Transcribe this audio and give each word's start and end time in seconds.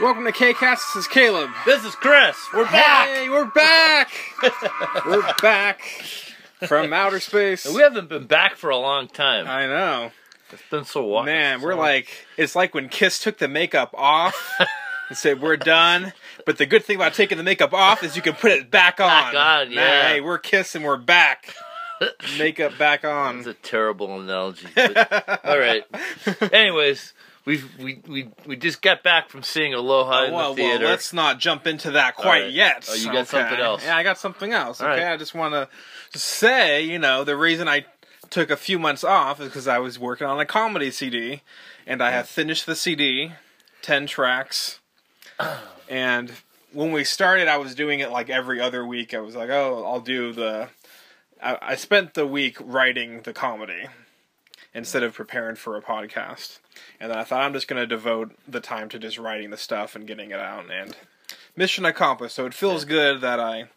Welcome 0.00 0.24
to 0.26 0.32
K-Cast. 0.32 0.94
This 0.94 1.04
is 1.04 1.08
Caleb. 1.08 1.50
This 1.66 1.84
is 1.84 1.94
Chris. 1.96 2.36
We're 2.54 2.64
back. 2.64 3.08
Hey, 3.08 3.28
we're 3.28 3.46
back. 3.46 4.08
we're 5.06 5.34
back 5.42 5.80
from 6.68 6.92
outer 6.92 7.18
space. 7.18 7.66
We 7.66 7.82
haven't 7.82 8.08
been 8.08 8.26
back 8.26 8.54
for 8.56 8.70
a 8.70 8.76
long 8.76 9.08
time. 9.08 9.48
I 9.48 9.66
know. 9.66 10.12
It's 10.52 10.62
been 10.70 10.84
so 10.84 11.04
long. 11.06 11.24
Man, 11.26 11.60
we're 11.60 11.72
so- 11.72 11.78
like 11.78 12.08
it's 12.36 12.54
like 12.54 12.74
when 12.74 12.88
Kiss 12.88 13.18
took 13.18 13.38
the 13.38 13.48
makeup 13.48 13.90
off 13.94 14.52
and 15.08 15.18
said 15.18 15.42
we're 15.42 15.56
done. 15.56 16.12
But 16.46 16.58
the 16.58 16.66
good 16.66 16.84
thing 16.84 16.94
about 16.96 17.14
taking 17.14 17.36
the 17.36 17.44
makeup 17.44 17.74
off 17.74 18.04
is 18.04 18.14
you 18.14 18.22
can 18.22 18.34
put 18.34 18.52
it 18.52 18.70
back 18.70 19.00
on. 19.00 19.08
Back 19.08 19.34
on, 19.66 19.72
yeah. 19.72 20.08
hey, 20.10 20.20
we're 20.20 20.38
Kiss 20.38 20.76
and 20.76 20.84
we're 20.84 20.96
back. 20.96 21.54
makeup 22.38 22.78
back 22.78 23.04
on. 23.04 23.38
It's 23.38 23.48
a 23.48 23.54
terrible 23.54 24.20
analogy. 24.20 24.68
but- 24.76 25.40
all 25.44 25.58
right. 25.58 25.82
Anyways, 26.52 27.12
we 27.48 27.62
we 27.80 28.00
we 28.06 28.30
we 28.46 28.56
just 28.56 28.82
got 28.82 29.02
back 29.02 29.30
from 29.30 29.42
seeing 29.42 29.72
Aloha 29.72 30.20
oh, 30.20 30.24
in 30.24 30.30
Oh, 30.32 30.36
well, 30.36 30.54
the 30.54 30.62
theater. 30.62 30.84
well, 30.84 30.90
let's 30.90 31.14
not 31.14 31.38
jump 31.38 31.66
into 31.66 31.92
that 31.92 32.14
quite 32.14 32.28
right. 32.28 32.44
Oh, 32.44 32.48
yet. 32.48 32.86
Oh, 32.90 32.94
you 32.94 33.10
got 33.10 33.26
something 33.26 33.58
else. 33.58 33.84
Yeah, 33.84 33.96
I 33.96 34.02
got 34.02 34.18
something 34.18 34.52
else. 34.52 34.82
All 34.82 34.88
Okay, 34.88 35.02
right. 35.02 35.14
I 35.14 35.16
just 35.16 35.34
want 35.34 35.54
to 35.54 36.18
say, 36.18 36.82
you 36.82 36.98
know, 36.98 37.24
the 37.24 37.38
reason 37.38 37.66
I 37.66 37.86
took 38.28 38.50
a 38.50 38.56
few 38.56 38.78
months 38.78 39.02
off 39.02 39.40
is 39.40 39.48
because 39.48 39.66
I 39.66 39.78
was 39.78 39.98
working 39.98 40.26
on 40.26 40.38
a 40.38 40.44
comedy 40.44 40.90
CD, 40.90 41.40
and 41.86 42.02
I 42.02 42.10
have 42.10 42.26
mm. 42.26 42.28
finished 42.28 42.66
the 42.66 42.76
CD, 42.76 43.32
ten 43.80 44.06
tracks, 44.06 44.80
and 45.88 46.30
when 46.74 46.92
we 46.92 47.02
started, 47.02 47.48
I 47.48 47.56
was 47.56 47.74
doing 47.74 48.00
it 48.00 48.10
like 48.10 48.28
every 48.28 48.60
other 48.60 48.84
week. 48.84 49.14
I 49.14 49.20
was 49.20 49.34
like, 49.34 49.48
oh, 49.48 49.84
I'll 49.86 50.00
do 50.00 50.34
the. 50.34 50.68
I, 51.42 51.56
I 51.62 51.74
spent 51.76 52.12
the 52.12 52.26
week 52.26 52.58
writing 52.60 53.22
the 53.22 53.32
comedy 53.32 53.86
instead 54.74 55.02
of 55.02 55.14
preparing 55.14 55.56
for 55.56 55.76
a 55.76 55.82
podcast. 55.82 56.58
And 57.00 57.10
then 57.10 57.18
I 57.18 57.24
thought 57.24 57.42
I'm 57.42 57.52
just 57.52 57.68
going 57.68 57.80
to 57.80 57.86
devote 57.86 58.32
the 58.46 58.60
time 58.60 58.88
to 58.90 58.98
just 58.98 59.18
writing 59.18 59.50
the 59.50 59.56
stuff 59.56 59.96
and 59.96 60.06
getting 60.06 60.30
it 60.30 60.40
out. 60.40 60.70
And 60.70 60.96
mission 61.56 61.84
accomplished. 61.84 62.34
So 62.34 62.46
it 62.46 62.54
feels 62.54 62.84
good 62.84 63.20
that 63.20 63.40
I 63.40 63.68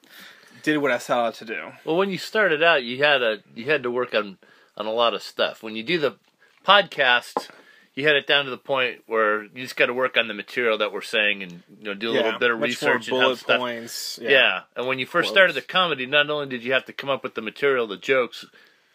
did 0.63 0.77
what 0.77 0.91
I 0.91 0.97
set 0.97 1.17
out 1.17 1.35
to 1.35 1.45
do. 1.45 1.71
well, 1.85 1.97
when 1.97 2.09
you 2.09 2.17
started 2.17 2.61
out, 2.61 2.83
you 2.83 3.03
had 3.03 3.21
a 3.21 3.39
you 3.55 3.65
had 3.65 3.83
to 3.83 3.91
work 3.91 4.13
on 4.13 4.37
on 4.77 4.85
a 4.85 4.91
lot 4.91 5.13
of 5.13 5.23
stuff. 5.23 5.63
When 5.63 5.75
you 5.75 5.83
do 5.83 5.97
the 5.97 6.15
podcast, 6.65 7.49
you 7.95 8.05
had 8.05 8.15
it 8.15 8.27
down 8.27 8.45
to 8.45 8.51
the 8.51 8.57
point 8.57 9.03
where 9.07 9.43
you 9.43 9.63
just 9.63 9.75
got 9.75 9.87
to 9.87 9.93
work 9.93 10.17
on 10.17 10.27
the 10.27 10.33
material 10.33 10.77
that 10.77 10.93
we're 10.93 11.01
saying 11.01 11.43
and 11.43 11.63
you 11.79 11.85
know 11.85 11.93
do 11.93 12.11
a 12.11 12.13
little 12.13 12.39
bit 12.39 12.51
of 12.51 12.61
research 12.61 13.07
and 13.07 13.19
bullet 13.19 13.39
stuff 13.39 13.59
points. 13.59 14.19
Yeah. 14.21 14.61
and 14.75 14.87
when 14.87 14.99
you 14.99 15.05
first 15.05 15.27
Quotes. 15.27 15.35
started 15.35 15.55
the 15.55 15.61
comedy, 15.61 16.05
not 16.05 16.29
only 16.29 16.47
did 16.47 16.63
you 16.63 16.73
have 16.73 16.85
to 16.85 16.93
come 16.93 17.09
up 17.09 17.23
with 17.23 17.35
the 17.35 17.41
material, 17.41 17.87
the 17.87 17.97
jokes, 17.97 18.45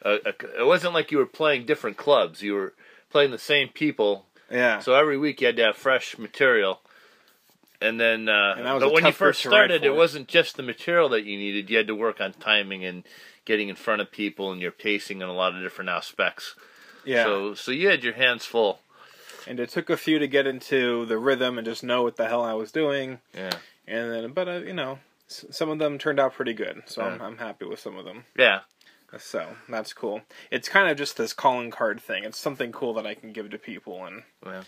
uh, 0.05 0.19
uh, 0.25 0.33
it 0.59 0.67
wasn't 0.67 0.95
like 0.95 1.11
you 1.11 1.19
were 1.19 1.27
playing 1.27 1.67
different 1.67 1.97
clubs. 1.97 2.43
You 2.43 2.55
were 2.55 2.75
playing 3.11 3.31
the 3.31 3.39
same 3.39 3.69
people, 3.69 4.27
yeah. 4.51 4.79
so 4.81 4.95
every 4.95 5.17
week 5.19 5.41
you 5.41 5.47
had 5.47 5.57
to 5.57 5.65
have 5.65 5.77
fresh 5.77 6.19
material. 6.19 6.81
And 7.81 8.01
then, 8.01 8.29
uh, 8.29 8.55
And 8.57 8.81
but 8.81 8.93
when 8.93 9.05
you 9.05 9.13
first 9.13 9.41
started, 9.41 9.85
it 9.85 9.95
wasn't 9.95 10.29
just 10.29 10.57
the 10.57 10.63
material 10.63 11.11
that 11.11 11.25
you 11.25 11.37
needed. 11.37 11.69
You 11.69 11.77
had 11.77 11.87
to 11.89 11.95
work 11.95 12.21
on 12.23 12.33
timing 12.33 12.85
and 12.85 13.05
getting 13.45 13.69
in 13.69 13.77
front 13.77 14.01
of 14.01 14.11
people 14.11 14.51
and 14.51 14.63
your 14.63 14.71
pacing 14.71 15.21
and 15.21 15.31
a 15.31 15.35
lot 15.35 15.55
of 15.55 15.63
different 15.63 15.91
aspects. 15.91 16.55
yeah. 17.05 17.25
So, 17.25 17.55
so 17.55 17.71
you 17.73 17.89
had 17.89 18.03
your 18.03 18.15
hands 18.15 18.45
full. 18.47 18.81
and 19.47 19.61
it 19.61 19.69
took 19.69 19.91
a 19.91 19.97
few 19.97 20.19
to 20.19 20.27
get 20.27 20.47
into 20.47 21.05
the 21.07 21.19
rhythm 21.19 21.59
and 21.59 21.67
just 21.67 21.85
know 21.85 22.03
what 22.03 22.17
the 22.17 22.27
hell 22.29 22.43
I 22.43 22.55
was 22.55 22.73
doing. 22.73 23.21
Yeah, 23.35 23.53
And 23.87 24.11
then, 24.11 24.33
but 24.33 24.49
uh, 24.49 24.53
you 24.65 24.73
know, 24.73 24.99
some 25.29 25.69
of 25.69 25.79
them 25.79 25.99
turned 25.99 26.19
out 26.19 26.33
pretty 26.35 26.55
good. 26.55 26.83
So 26.87 27.03
I'm, 27.03 27.21
I'm 27.21 27.37
happy 27.39 27.67
with 27.67 27.79
some 27.79 27.97
of 27.99 28.05
them. 28.05 28.25
yeah, 28.39 28.61
So 29.19 29.57
that's 29.69 29.93
cool. 29.93 30.23
It's 30.51 30.69
kind 30.69 30.91
of 30.91 30.97
just 30.97 31.17
this 31.17 31.33
calling 31.33 31.71
card 31.71 32.01
thing. 32.01 32.25
It's 32.25 32.39
something 32.39 32.73
cool 32.73 32.95
that 32.95 33.07
I 33.07 33.15
can 33.15 33.33
give 33.33 33.51
to 33.51 33.59
people, 33.59 34.05
and 34.05 34.23
yeah. 34.45 34.63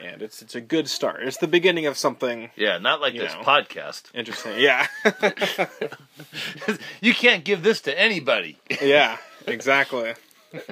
and 0.00 0.22
it's 0.22 0.42
it's 0.42 0.54
a 0.54 0.60
good 0.60 0.88
start. 0.88 1.22
It's 1.22 1.38
the 1.38 1.48
beginning 1.48 1.86
of 1.86 1.96
something 1.96 2.50
yeah. 2.56 2.78
Not 2.78 3.00
like 3.00 3.14
this 3.14 3.34
know. 3.34 3.40
podcast. 3.40 4.04
interesting. 4.14 4.58
Yeah, 4.58 4.86
you 7.00 7.14
can't 7.14 7.44
give 7.44 7.62
this 7.62 7.80
to 7.82 7.98
anybody. 7.98 8.58
yeah, 8.82 9.18
exactly. 9.46 10.14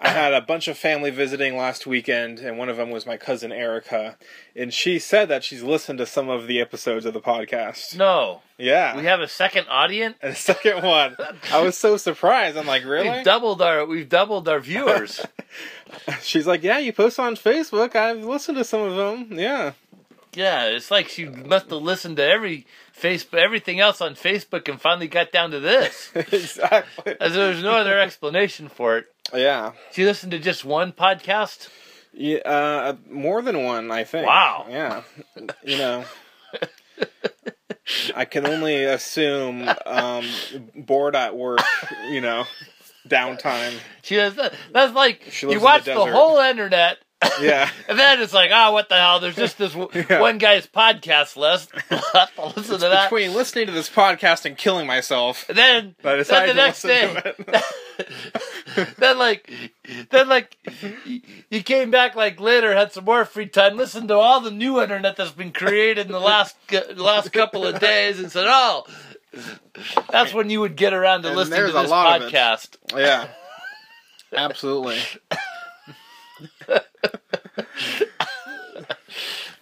I 0.00 0.10
had 0.10 0.32
a 0.32 0.40
bunch 0.40 0.68
of 0.68 0.78
family 0.78 1.10
visiting 1.10 1.56
last 1.56 1.86
weekend, 1.86 2.38
and 2.38 2.56
one 2.56 2.68
of 2.68 2.76
them 2.76 2.90
was 2.90 3.04
my 3.04 3.16
cousin 3.16 3.50
Erica, 3.50 4.16
and 4.54 4.72
she 4.72 4.98
said 5.00 5.28
that 5.28 5.42
she's 5.42 5.62
listened 5.64 5.98
to 5.98 6.06
some 6.06 6.28
of 6.28 6.46
the 6.46 6.60
episodes 6.60 7.04
of 7.04 7.14
the 7.14 7.20
podcast. 7.20 7.96
No, 7.96 8.42
Yeah, 8.58 8.96
we 8.96 9.04
have 9.04 9.20
a 9.20 9.26
second 9.28 9.66
audience. 9.68 10.16
the 10.22 10.34
second 10.34 10.84
one, 10.84 11.16
I 11.52 11.60
was 11.62 11.76
so 11.76 11.96
surprised. 11.96 12.56
I'm 12.56 12.66
like, 12.66 12.84
really? 12.84 13.10
We've 13.10 13.24
doubled 13.24 13.60
our 13.60 13.84
we've 13.84 14.08
doubled 14.08 14.48
our 14.48 14.60
viewers. 14.60 15.20
She's 16.22 16.46
like, 16.46 16.62
yeah, 16.62 16.78
you 16.78 16.92
post 16.92 17.18
on 17.18 17.34
Facebook. 17.34 17.96
I've 17.96 18.24
listened 18.24 18.58
to 18.58 18.64
some 18.64 18.80
of 18.82 18.94
them. 18.96 19.38
Yeah. 19.38 19.72
yeah, 20.34 20.66
it's 20.66 20.90
like 20.90 21.08
she 21.08 21.24
must 21.24 21.70
have 21.70 21.82
listened 21.82 22.18
to 22.18 22.24
every 22.24 22.66
Facebook, 22.98 23.38
everything 23.38 23.80
else 23.80 24.00
on 24.00 24.14
Facebook, 24.14 24.68
and 24.68 24.80
finally 24.80 25.08
got 25.08 25.32
down 25.32 25.50
to 25.52 25.60
this. 25.60 26.10
exactly. 26.14 27.16
As 27.20 27.34
there's 27.34 27.62
no 27.62 27.72
other 27.72 27.98
explanation 27.98 28.68
for 28.68 28.98
it. 28.98 29.06
Yeah. 29.32 29.72
She 29.92 30.04
listened 30.04 30.32
to 30.32 30.38
just 30.38 30.64
one 30.64 30.92
podcast. 30.92 31.68
Yeah, 32.12 32.38
uh, 32.38 32.96
more 33.08 33.42
than 33.42 33.62
one, 33.64 33.90
I 33.90 34.04
think. 34.04 34.26
Wow. 34.26 34.66
Yeah. 34.68 35.02
You 35.62 35.78
know, 35.78 36.04
I 38.14 38.24
can 38.24 38.46
only 38.46 38.84
assume 38.84 39.68
um, 39.86 40.26
bored 40.74 41.14
at 41.14 41.36
work, 41.36 41.60
you 42.10 42.20
know, 42.20 42.44
downtime. 43.06 43.74
She 44.02 44.16
has 44.16 44.34
that's 44.34 44.94
like 44.94 45.22
She 45.30 45.48
you 45.48 45.60
watch 45.60 45.84
the 45.84 45.94
the, 45.94 46.06
whole 46.06 46.38
internet. 46.38 46.98
Yeah. 47.40 47.68
And 47.88 47.98
then 47.98 48.20
it's 48.20 48.32
like, 48.34 48.50
oh, 48.52 48.72
what 48.72 48.88
the 48.88 48.96
hell? 48.96 49.18
There's 49.20 49.34
just 49.34 49.58
this 49.58 49.72
w- 49.72 50.04
Yeah. 50.08 50.20
one 50.20 50.38
guy's 50.38 50.66
podcast 50.66 51.36
list. 51.36 51.70
I'll 52.38 52.52
listen 52.56 52.78
to 52.80 52.88
that. 52.88 53.10
Between 53.10 53.34
listening 53.34 53.66
to 53.66 53.72
this 53.72 53.88
podcast 53.88 54.44
and 54.44 54.56
killing 54.56 54.86
myself, 54.86 55.48
And 55.48 55.56
then, 55.58 55.94
I 56.04 56.16
then 56.22 56.46
the 56.46 56.46
to 56.46 56.54
next 56.54 56.82
day, 56.82 57.32
then 58.98 59.18
like, 59.18 59.50
then 60.10 60.28
like, 60.28 60.56
you 61.50 61.62
came 61.62 61.90
back 61.90 62.14
like 62.14 62.38
later, 62.40 62.74
had 62.74 62.92
some 62.92 63.04
more 63.04 63.24
free 63.24 63.46
time, 63.48 63.76
listened 63.76 64.08
to 64.08 64.14
all 64.14 64.40
the 64.40 64.50
new 64.50 64.80
internet 64.80 65.16
that's 65.16 65.32
been 65.32 65.52
created 65.52 66.06
in 66.06 66.12
the 66.12 66.20
last 66.20 66.56
last 66.96 67.32
couple 67.32 67.66
of 67.66 67.80
days, 67.80 68.18
and 68.20 68.30
said, 68.30 68.44
"Oh, 68.46 68.86
that's 70.10 70.32
when 70.34 70.50
you 70.50 70.60
would 70.60 70.76
get 70.76 70.92
around 70.92 71.22
to 71.22 71.28
And 71.28 71.36
listening 71.36 71.66
to 71.66 71.72
this 71.72 71.90
lot 71.90 72.20
of 72.22 72.28
it. 72.28 72.32
podcast." 72.34 72.76
yeah. 72.96 73.28
Absolutely. 74.36 74.98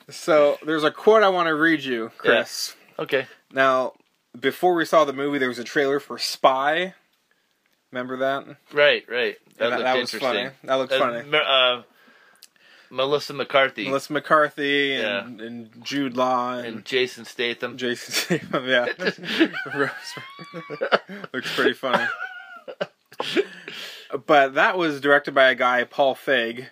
So 0.08 0.58
there's 0.64 0.84
a 0.84 0.91
quote 0.91 1.22
I 1.22 1.28
want 1.28 1.48
to 1.48 1.54
read 1.54 1.82
you, 1.84 2.10
Chris. 2.19 2.74
Okay, 2.98 3.26
Now, 3.52 3.92
before 4.38 4.74
we 4.74 4.84
saw 4.86 5.04
the 5.04 5.12
movie, 5.12 5.38
there 5.38 5.48
was 5.48 5.58
a 5.58 5.64
trailer 5.64 6.00
for 6.00 6.19
Spy. 6.19 6.94
Remember 7.92 8.16
that? 8.19 8.46
right, 8.72 9.04
right. 9.08 9.36
That, 9.58 9.70
that, 9.70 9.78
that 9.80 9.96
was 9.98 10.12
funny. 10.12 10.48
That 10.64 10.75
looked 10.75 10.92
Uh, 10.92 10.98
funny. 10.98 11.30
Uh, 11.36 11.82
Melissa 12.88 13.32
McCarthy 13.34 13.86
Melissa 13.88 14.12
McCarthy 14.12 14.94
and, 14.94 15.41
and 15.41 15.84
Jude 15.84 16.16
Law 16.16 16.56
and, 16.58 16.66
and 16.66 16.84
Jason 16.84 17.25
Statham. 17.25 17.76
Jason 17.76 18.12
Statham. 18.14 18.69
Yeah, 18.69 18.86
looks 21.32 21.52
pretty 21.54 21.72
funny. 21.72 22.06
But 24.26 24.54
that 24.54 24.78
was 24.78 25.00
directed 25.00 25.34
by 25.34 25.50
a 25.50 25.54
guy, 25.56 25.82
Paul 25.84 26.14
Feig, 26.14 26.66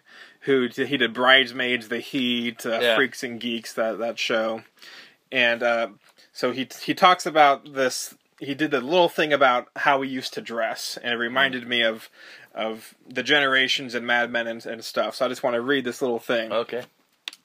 who 0.44 0.68
he 0.74 0.96
did 0.96 1.12
Bridesmaids, 1.12 1.88
The 1.88 2.00
Heat, 2.00 2.64
uh, 2.64 2.78
Yeah. 2.80 2.96
Freaks 2.96 3.22
and 3.22 3.40
Geeks, 3.40 3.72
that 3.74 3.98
that 3.98 4.18
show, 4.18 4.62
and 5.32 5.62
uh, 5.62 5.88
so 6.32 6.52
he 6.52 6.68
he 6.82 6.94
talks 6.94 7.26
about 7.26 7.74
this. 7.74 8.14
He 8.40 8.54
did 8.54 8.70
the 8.72 8.80
little 8.80 9.08
thing 9.08 9.32
about 9.32 9.68
how 9.76 9.98
we 9.98 10.08
used 10.08 10.34
to 10.34 10.40
dress, 10.40 10.98
and 11.02 11.12
it 11.14 11.16
reminded 11.16 11.66
me 11.66 11.82
of 11.82 12.08
of 12.54 12.94
the 13.08 13.22
generations 13.22 13.94
and 13.94 14.06
Mad 14.06 14.30
Men 14.30 14.46
and, 14.46 14.64
and 14.64 14.84
stuff. 14.84 15.16
So 15.16 15.26
I 15.26 15.28
just 15.28 15.42
want 15.42 15.54
to 15.54 15.60
read 15.60 15.84
this 15.84 16.00
little 16.00 16.18
thing. 16.18 16.52
Okay. 16.52 16.82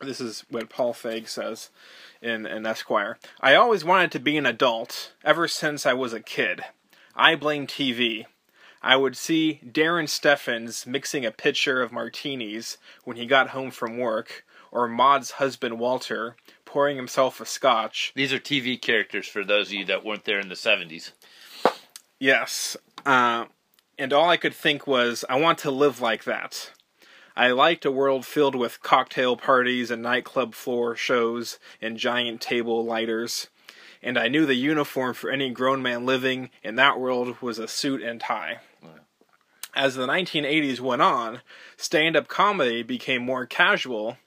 This 0.01 0.21
is 0.21 0.45
what 0.49 0.69
Paul 0.69 0.93
Feig 0.93 1.27
says 1.27 1.69
in, 2.21 2.45
in 2.45 2.65
Esquire. 2.65 3.17
I 3.41 3.55
always 3.55 3.83
wanted 3.83 4.11
to 4.13 4.19
be 4.19 4.37
an 4.37 4.45
adult 4.45 5.13
ever 5.25 5.47
since 5.47 5.85
I 5.85 5.93
was 5.93 6.13
a 6.13 6.21
kid. 6.21 6.61
I 7.15 7.35
blame 7.35 7.67
TV. 7.67 8.25
I 8.81 8.95
would 8.95 9.17
see 9.17 9.59
Darrin 9.69 10.07
Stephens 10.07 10.85
mixing 10.85 11.25
a 11.25 11.31
pitcher 11.31 11.81
of 11.81 11.91
martinis 11.91 12.77
when 13.03 13.17
he 13.17 13.25
got 13.25 13.49
home 13.49 13.71
from 13.71 13.97
work, 13.97 14.45
or 14.71 14.87
Maude's 14.87 15.31
husband 15.31 15.79
Walter 15.79 16.35
pouring 16.63 16.95
himself 16.95 17.41
a 17.41 17.45
scotch. 17.45 18.13
These 18.15 18.31
are 18.31 18.39
TV 18.39 18.79
characters 18.79 19.27
for 19.27 19.43
those 19.43 19.67
of 19.67 19.73
you 19.73 19.85
that 19.85 20.05
weren't 20.05 20.25
there 20.25 20.39
in 20.39 20.49
the 20.49 20.55
70s. 20.55 21.11
Yes. 22.19 22.77
Uh, 23.05 23.45
and 23.97 24.13
all 24.13 24.29
I 24.29 24.37
could 24.37 24.53
think 24.53 24.87
was, 24.87 25.25
I 25.29 25.39
want 25.39 25.57
to 25.59 25.71
live 25.71 25.99
like 25.99 26.23
that. 26.25 26.71
I 27.35 27.51
liked 27.51 27.85
a 27.85 27.91
world 27.91 28.25
filled 28.25 28.55
with 28.55 28.81
cocktail 28.81 29.35
parties 29.35 29.91
and 29.91 30.01
nightclub 30.01 30.53
floor 30.53 30.95
shows 30.95 31.57
and 31.81 31.97
giant 31.97 32.41
table 32.41 32.85
lighters. 32.85 33.47
And 34.01 34.17
I 34.17 34.27
knew 34.27 34.45
the 34.45 34.55
uniform 34.55 35.13
for 35.13 35.29
any 35.29 35.49
grown 35.49 35.81
man 35.81 36.05
living 36.05 36.49
in 36.63 36.75
that 36.75 36.99
world 36.99 37.41
was 37.41 37.59
a 37.59 37.67
suit 37.67 38.01
and 38.01 38.19
tie. 38.19 38.59
As 39.75 39.95
the 39.95 40.07
1980s 40.07 40.79
went 40.79 41.01
on, 41.01 41.41
stand 41.77 42.15
up 42.15 42.27
comedy 42.27 42.83
became 42.83 43.23
more 43.23 43.45
casual, 43.45 44.17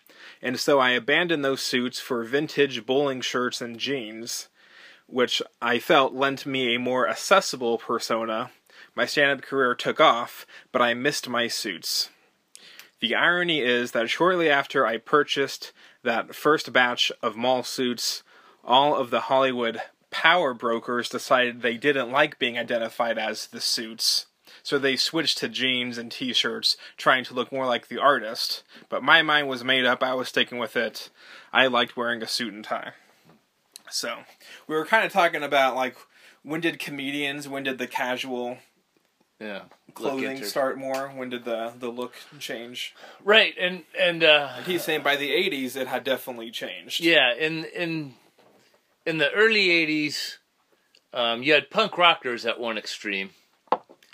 And 0.41 0.59
so 0.59 0.81
I 0.81 0.91
abandoned 0.91 1.45
those 1.45 1.63
suits 1.63 2.01
for 2.01 2.25
vintage 2.25 2.85
bowling 2.85 3.21
shirts 3.21 3.61
and 3.61 3.79
jeans, 3.79 4.49
which 5.07 5.41
I 5.61 5.79
felt 5.79 6.15
lent 6.15 6.47
me 6.47 6.75
a 6.75 6.81
more 6.81 7.09
accessible 7.09 7.79
persona. 7.79 8.51
My 8.95 9.07
stand 9.07 9.31
up 9.31 9.43
career 9.43 9.75
took 9.75 10.01
off, 10.01 10.47
but 10.73 10.83
I 10.83 10.95
missed 10.95 11.29
my 11.29 11.49
suits. 11.49 12.11
The 13.01 13.15
irony 13.15 13.61
is 13.61 13.93
that 13.93 14.11
shortly 14.11 14.49
after 14.49 14.87
I 14.87 14.97
purchased 14.97 15.73
that 16.03 16.35
first 16.35 16.73
batch 16.73 17.11
of 17.21 17.37
mall 17.37 17.63
suits, 17.63 18.23
all 18.65 18.95
of 18.95 19.11
the 19.11 19.23
Hollywood 19.23 19.81
power 20.11 20.55
brokers 20.55 21.09
decided 21.09 21.63
they 21.63 21.77
didn't 21.77 22.13
like 22.13 22.39
being 22.39 22.59
identified 22.59 23.19
as 23.19 23.47
the 23.49 23.61
suits. 23.61 24.27
So 24.65 24.79
they 24.79 24.97
switched 24.97 25.39
to 25.39 25.49
jeans 25.49 25.99
and 25.99 26.11
t 26.11 26.33
shirts, 26.33 26.77
trying 26.97 27.25
to 27.25 27.35
look 27.35 27.51
more 27.51 27.67
like 27.67 27.89
the 27.89 27.99
artist. 27.99 28.63
But 28.89 29.03
my 29.03 29.23
mind 29.23 29.49
was 29.49 29.65
made 29.65 29.85
up, 29.85 30.03
I 30.03 30.15
was 30.15 30.29
sticking 30.29 30.59
with 30.59 30.77
it. 30.77 31.11
I 31.53 31.67
liked 31.67 31.97
wearing 31.97 32.23
a 32.23 32.29
suit 32.29 32.53
and 32.55 32.65
tie. 32.65 32.93
So, 33.91 34.21
we 34.67 34.75
were 34.75 34.87
kind 34.87 35.05
of 35.05 35.13
talking 35.13 35.43
about 35.43 35.75
like 35.77 35.97
when 36.43 36.61
did 36.61 36.79
comedians, 36.79 37.49
when 37.49 37.63
did 37.65 37.79
the 37.79 37.87
casual 37.87 38.59
Yeah. 39.41 39.63
clothing 39.95 40.25
entered. 40.31 40.47
start 40.49 40.79
more? 40.79 41.09
When 41.09 41.29
did 41.31 41.45
the, 41.45 41.73
the 41.79 41.89
look 41.91 42.15
change? 42.39 42.95
Right, 43.25 43.55
and 43.61 43.83
and 43.99 44.23
uh, 44.25 44.53
And 44.59 44.67
he's 44.67 44.83
saying 44.85 45.03
by 45.03 45.17
the 45.17 45.31
80s 45.31 45.77
it 45.77 45.89
had 45.89 46.05
definitely 46.05 46.51
changed. 46.53 47.01
yeah, 47.01 47.35
in 47.35 47.65
in 47.65 48.15
in 49.05 49.19
the 49.19 49.31
early 49.33 49.69
'80s, 49.69 50.37
um, 51.13 51.43
you 51.43 51.53
had 51.53 51.69
punk 51.71 51.99
rockers 51.99 52.47
at 52.47 52.59
one 52.61 52.79
extreme, 52.79 53.31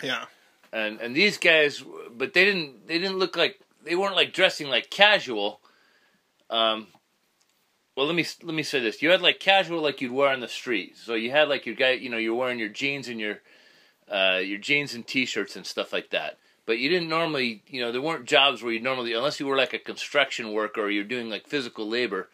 Yeah. 0.01 0.25
And 0.71 0.99
and 0.99 1.15
these 1.15 1.37
guys, 1.37 1.83
but 2.11 2.33
they 2.33 2.45
didn't 2.45 2.87
they 2.87 2.99
didn't 2.99 3.17
look 3.17 3.35
like 3.35 3.59
they 3.83 3.95
weren't 3.95 4.15
like 4.15 4.33
dressing 4.33 4.67
like 4.67 4.89
casual. 4.89 5.61
Um, 6.49 6.87
well, 7.95 8.05
let 8.05 8.15
me 8.15 8.25
let 8.43 8.55
me 8.55 8.63
say 8.63 8.79
this: 8.79 9.01
you 9.01 9.09
had 9.09 9.21
like 9.21 9.39
casual 9.39 9.81
like 9.81 10.01
you'd 10.01 10.11
wear 10.11 10.29
on 10.29 10.39
the 10.39 10.47
street. 10.47 10.97
So 10.97 11.15
you 11.15 11.31
had 11.31 11.49
like 11.49 11.65
your 11.65 11.75
guy, 11.75 11.91
you 11.91 12.09
know, 12.09 12.17
you're 12.17 12.35
wearing 12.35 12.59
your 12.59 12.69
jeans 12.69 13.07
and 13.07 13.19
your 13.19 13.39
uh, 14.09 14.39
your 14.43 14.57
jeans 14.57 14.93
and 14.93 15.05
t-shirts 15.05 15.55
and 15.55 15.65
stuff 15.65 15.93
like 15.93 16.09
that. 16.11 16.37
But 16.65 16.77
you 16.77 16.89
didn't 16.89 17.09
normally, 17.09 17.63
you 17.67 17.81
know, 17.81 17.91
there 17.91 18.01
weren't 18.01 18.25
jobs 18.25 18.61
where 18.61 18.71
you 18.71 18.79
normally, 18.79 19.13
unless 19.13 19.39
you 19.39 19.47
were 19.47 19.57
like 19.57 19.73
a 19.73 19.79
construction 19.79 20.51
worker 20.53 20.81
or 20.81 20.89
you're 20.91 21.03
doing 21.03 21.29
like 21.29 21.47
physical 21.47 21.87
labor. 21.87 22.29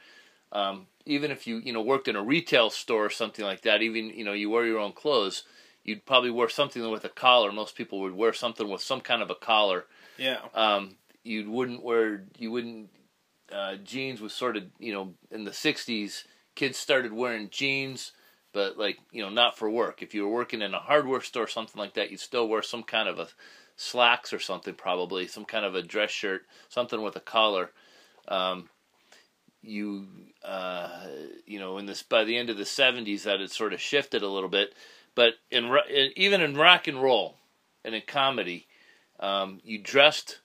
Um, 0.51 0.87
even 1.05 1.31
if 1.31 1.47
you, 1.47 1.57
you 1.57 1.71
know, 1.71 1.81
worked 1.81 2.07
in 2.07 2.15
a 2.15 2.23
retail 2.23 2.69
store 2.69 3.05
or 3.05 3.09
something 3.09 3.45
like 3.45 3.61
that, 3.61 3.81
even 3.81 4.09
you 4.09 4.25
know, 4.25 4.33
you 4.33 4.49
wear 4.49 4.65
your 4.65 4.79
own 4.79 4.91
clothes, 4.91 5.43
you'd 5.85 6.05
probably 6.05 6.31
wear 6.31 6.49
something 6.49 6.89
with 6.91 7.05
a 7.05 7.09
collar. 7.09 7.51
Most 7.51 7.75
people 7.75 8.01
would 8.01 8.15
wear 8.15 8.33
something 8.33 8.67
with 8.67 8.81
some 8.81 8.99
kind 8.99 9.21
of 9.21 9.29
a 9.29 9.35
collar. 9.35 9.85
Yeah. 10.17 10.39
Um, 10.53 10.97
you 11.23 11.49
wouldn't 11.49 11.83
wear, 11.83 12.23
you 12.37 12.51
wouldn't. 12.51 12.89
Uh, 13.51 13.75
jeans 13.75 14.19
was 14.19 14.33
sort 14.33 14.57
of, 14.57 14.63
you 14.79 14.91
know, 14.91 15.13
in 15.31 15.45
the 15.45 15.51
'60s, 15.51 16.23
kids 16.55 16.77
started 16.77 17.13
wearing 17.13 17.49
jeans, 17.51 18.11
but 18.51 18.77
like, 18.77 18.97
you 19.11 19.21
know, 19.21 19.29
not 19.29 19.57
for 19.57 19.69
work. 19.69 20.01
If 20.01 20.15
you 20.15 20.23
were 20.23 20.33
working 20.33 20.63
in 20.63 20.73
a 20.73 20.79
hardware 20.79 21.21
store 21.21 21.43
or 21.43 21.47
something 21.47 21.79
like 21.79 21.93
that, 21.93 22.09
you'd 22.09 22.19
still 22.19 22.47
wear 22.47 22.63
some 22.63 22.81
kind 22.81 23.07
of 23.07 23.19
a 23.19 23.27
slacks 23.75 24.33
or 24.33 24.39
something, 24.39 24.73
probably 24.73 25.27
some 25.27 25.45
kind 25.45 25.63
of 25.63 25.75
a 25.75 25.83
dress 25.83 26.09
shirt, 26.09 26.47
something 26.69 27.01
with 27.01 27.15
a 27.15 27.21
collar. 27.21 27.69
Um, 28.27 28.69
you 29.61 30.07
uh, 30.43 31.07
you 31.45 31.59
know 31.59 31.77
in 31.77 31.85
this 31.85 32.01
by 32.01 32.23
the 32.23 32.37
end 32.37 32.49
of 32.49 32.57
the 32.57 32.63
70s 32.63 33.23
that 33.23 33.39
had 33.39 33.51
sort 33.51 33.73
of 33.73 33.81
shifted 33.81 34.21
a 34.21 34.27
little 34.27 34.49
bit 34.49 34.73
but 35.15 35.33
in, 35.49 35.65
in 35.89 36.11
even 36.15 36.41
in 36.41 36.55
rock 36.55 36.87
and 36.87 37.01
roll 37.01 37.35
and 37.83 37.95
in 37.95 38.01
comedy 38.05 38.67
um, 39.19 39.59
you 39.63 39.79
dressed 39.79 40.39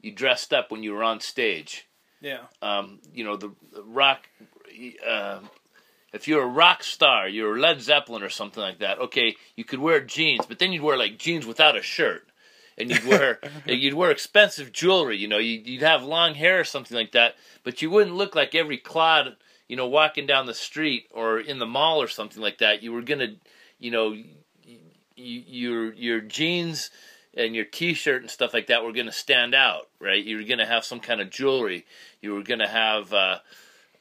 you 0.00 0.12
dressed 0.12 0.52
up 0.52 0.70
when 0.70 0.82
you 0.82 0.92
were 0.92 1.04
on 1.04 1.20
stage. 1.20 1.86
Yeah. 2.20 2.40
um, 2.60 2.98
you 3.14 3.24
know 3.24 3.36
the, 3.36 3.50
the 3.72 3.82
rock 3.82 4.28
uh, 5.08 5.38
if 6.12 6.28
you're 6.28 6.42
a 6.42 6.46
rock 6.46 6.82
star 6.82 7.26
you're 7.26 7.58
led 7.58 7.80
zeppelin 7.80 8.22
or 8.22 8.28
something 8.28 8.62
like 8.62 8.80
that 8.80 8.98
okay 8.98 9.36
you 9.56 9.64
could 9.64 9.78
wear 9.78 10.00
jeans 10.02 10.44
but 10.44 10.58
then 10.58 10.70
you'd 10.70 10.82
wear 10.82 10.98
like 10.98 11.18
jeans 11.18 11.46
without 11.46 11.76
a 11.76 11.82
shirt. 11.82 12.26
And 12.76 12.90
you'd 12.90 13.06
wear 13.06 13.40
you'd 13.66 13.94
wear 13.94 14.10
expensive 14.10 14.70
jewelry 14.72 15.16
you 15.16 15.28
know 15.28 15.38
you'd, 15.38 15.66
you'd 15.66 15.82
have 15.82 16.02
long 16.02 16.34
hair 16.34 16.60
or 16.60 16.64
something 16.64 16.96
like 16.96 17.12
that 17.12 17.36
but 17.64 17.80
you 17.80 17.90
wouldn't 17.90 18.16
look 18.16 18.34
like 18.34 18.54
every 18.54 18.76
clod 18.78 19.36
you 19.70 19.76
know 19.76 19.86
walking 19.86 20.26
down 20.26 20.46
the 20.46 20.54
street 20.54 21.06
or 21.12 21.38
in 21.38 21.60
the 21.60 21.66
mall 21.66 22.02
or 22.02 22.08
something 22.08 22.42
like 22.42 22.58
that. 22.58 22.82
You 22.82 22.92
were 22.92 23.02
gonna 23.02 23.36
you 23.80 23.90
know 23.90 24.16
your 25.16 25.92
your 25.92 26.20
jeans 26.20 26.90
and 27.34 27.54
your 27.54 27.64
t-shirt 27.64 28.22
and 28.22 28.30
stuff 28.30 28.54
like 28.54 28.68
that 28.68 28.84
were 28.84 28.92
going 28.92 29.06
to 29.06 29.12
stand 29.12 29.54
out 29.54 29.88
right? 30.00 30.24
You 30.24 30.36
were 30.36 30.44
going 30.44 30.58
to 30.58 30.66
have 30.66 30.84
some 30.84 31.00
kind 31.00 31.20
of 31.20 31.30
jewelry. 31.30 31.84
You 32.22 32.34
were 32.34 32.42
going 32.42 32.60
to 32.60 32.68
have 32.68 33.12
uh, 33.12 33.38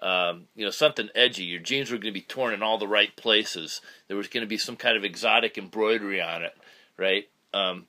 um, 0.01 0.45
you 0.55 0.65
know 0.65 0.71
something 0.71 1.09
edgy. 1.15 1.43
Your 1.43 1.59
jeans 1.59 1.91
were 1.91 1.97
going 1.97 2.13
to 2.13 2.19
be 2.19 2.25
torn 2.25 2.53
in 2.53 2.63
all 2.63 2.77
the 2.77 2.87
right 2.87 3.15
places. 3.15 3.81
There 4.07 4.17
was 4.17 4.27
going 4.27 4.43
to 4.43 4.47
be 4.47 4.57
some 4.57 4.75
kind 4.75 4.95
of 4.95 5.03
exotic 5.03 5.57
embroidery 5.57 6.21
on 6.21 6.43
it 6.43 6.55
right? 6.99 7.27
Um, 7.53 7.85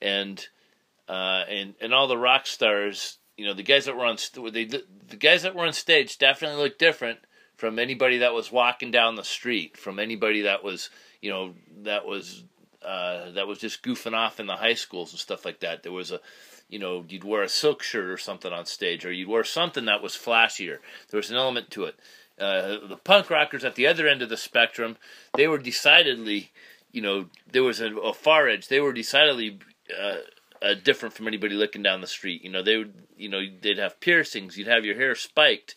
and 0.00 0.46
uh, 1.08 1.44
and 1.48 1.74
and 1.80 1.92
all 1.92 2.06
the 2.06 2.18
rock 2.18 2.46
stars 2.46 3.18
you 3.36 3.46
know 3.46 3.54
the 3.54 3.62
guys 3.62 3.86
that 3.86 3.96
were 3.96 4.04
on 4.04 4.18
st- 4.18 4.52
they 4.52 4.64
the 4.64 5.16
guys 5.18 5.42
that 5.42 5.54
were 5.54 5.64
on 5.64 5.72
stage 5.72 6.18
definitely 6.18 6.62
looked 6.62 6.78
different 6.78 7.18
from 7.56 7.78
anybody 7.78 8.18
that 8.18 8.34
was 8.34 8.52
walking 8.52 8.90
down 8.90 9.16
the 9.16 9.24
street 9.24 9.76
from 9.76 9.98
anybody 9.98 10.42
that 10.42 10.62
was 10.62 10.90
you 11.22 11.30
know 11.30 11.54
that 11.84 12.04
was 12.04 12.44
uh, 12.84 13.30
that 13.30 13.46
was 13.46 13.58
just 13.58 13.82
goofing 13.82 14.14
off 14.14 14.40
in 14.40 14.46
the 14.46 14.56
high 14.56 14.74
schools 14.74 15.12
and 15.12 15.20
stuff 15.20 15.44
like 15.44 15.60
that. 15.60 15.82
There 15.82 15.92
was 15.92 16.10
a, 16.10 16.20
you 16.68 16.78
know, 16.78 17.04
you'd 17.08 17.24
wear 17.24 17.42
a 17.42 17.48
silk 17.48 17.82
shirt 17.82 18.10
or 18.10 18.18
something 18.18 18.52
on 18.52 18.66
stage, 18.66 19.06
or 19.06 19.12
you'd 19.12 19.28
wear 19.28 19.44
something 19.44 19.84
that 19.84 20.02
was 20.02 20.14
flashier. 20.14 20.78
There 21.10 21.18
was 21.18 21.30
an 21.30 21.36
element 21.36 21.70
to 21.70 21.84
it. 21.84 21.94
Uh, 22.38 22.88
the 22.88 22.98
punk 23.02 23.30
rockers 23.30 23.64
at 23.64 23.76
the 23.76 23.86
other 23.86 24.08
end 24.08 24.20
of 24.20 24.28
the 24.28 24.36
spectrum, 24.36 24.96
they 25.36 25.46
were 25.46 25.58
decidedly, 25.58 26.50
you 26.90 27.00
know, 27.00 27.26
there 27.50 27.62
was 27.62 27.80
a, 27.80 27.94
a 27.96 28.12
far 28.12 28.48
edge. 28.48 28.66
They 28.66 28.80
were 28.80 28.92
decidedly 28.92 29.60
uh, 29.96 30.16
uh, 30.60 30.74
different 30.74 31.14
from 31.14 31.28
anybody 31.28 31.54
looking 31.54 31.82
down 31.82 32.00
the 32.00 32.06
street. 32.06 32.42
You 32.42 32.50
know, 32.50 32.62
they 32.62 32.78
would, 32.78 32.94
you 33.16 33.28
know, 33.28 33.42
they'd 33.60 33.78
have 33.78 34.00
piercings. 34.00 34.56
You'd 34.56 34.66
have 34.66 34.84
your 34.84 34.96
hair 34.96 35.14
spiked. 35.14 35.76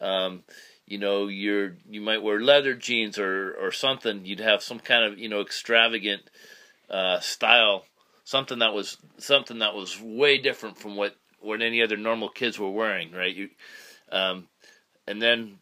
Um, 0.00 0.44
you 0.86 0.98
know, 0.98 1.26
you're 1.26 1.76
you 1.90 2.00
might 2.00 2.22
wear 2.22 2.40
leather 2.40 2.74
jeans 2.74 3.18
or 3.18 3.52
or 3.60 3.72
something. 3.72 4.24
You'd 4.24 4.40
have 4.40 4.62
some 4.62 4.78
kind 4.78 5.04
of 5.04 5.18
you 5.18 5.28
know 5.28 5.40
extravagant 5.40 6.22
uh, 6.88 7.20
style, 7.20 7.84
something 8.24 8.60
that 8.60 8.72
was 8.72 8.96
something 9.18 9.58
that 9.58 9.74
was 9.74 10.00
way 10.00 10.38
different 10.38 10.78
from 10.78 10.96
what 10.96 11.16
what 11.40 11.60
any 11.60 11.82
other 11.82 11.96
normal 11.96 12.28
kids 12.28 12.58
were 12.58 12.70
wearing, 12.70 13.12
right? 13.12 13.34
You, 13.34 13.48
um, 14.12 14.46
and 15.08 15.20
then 15.20 15.58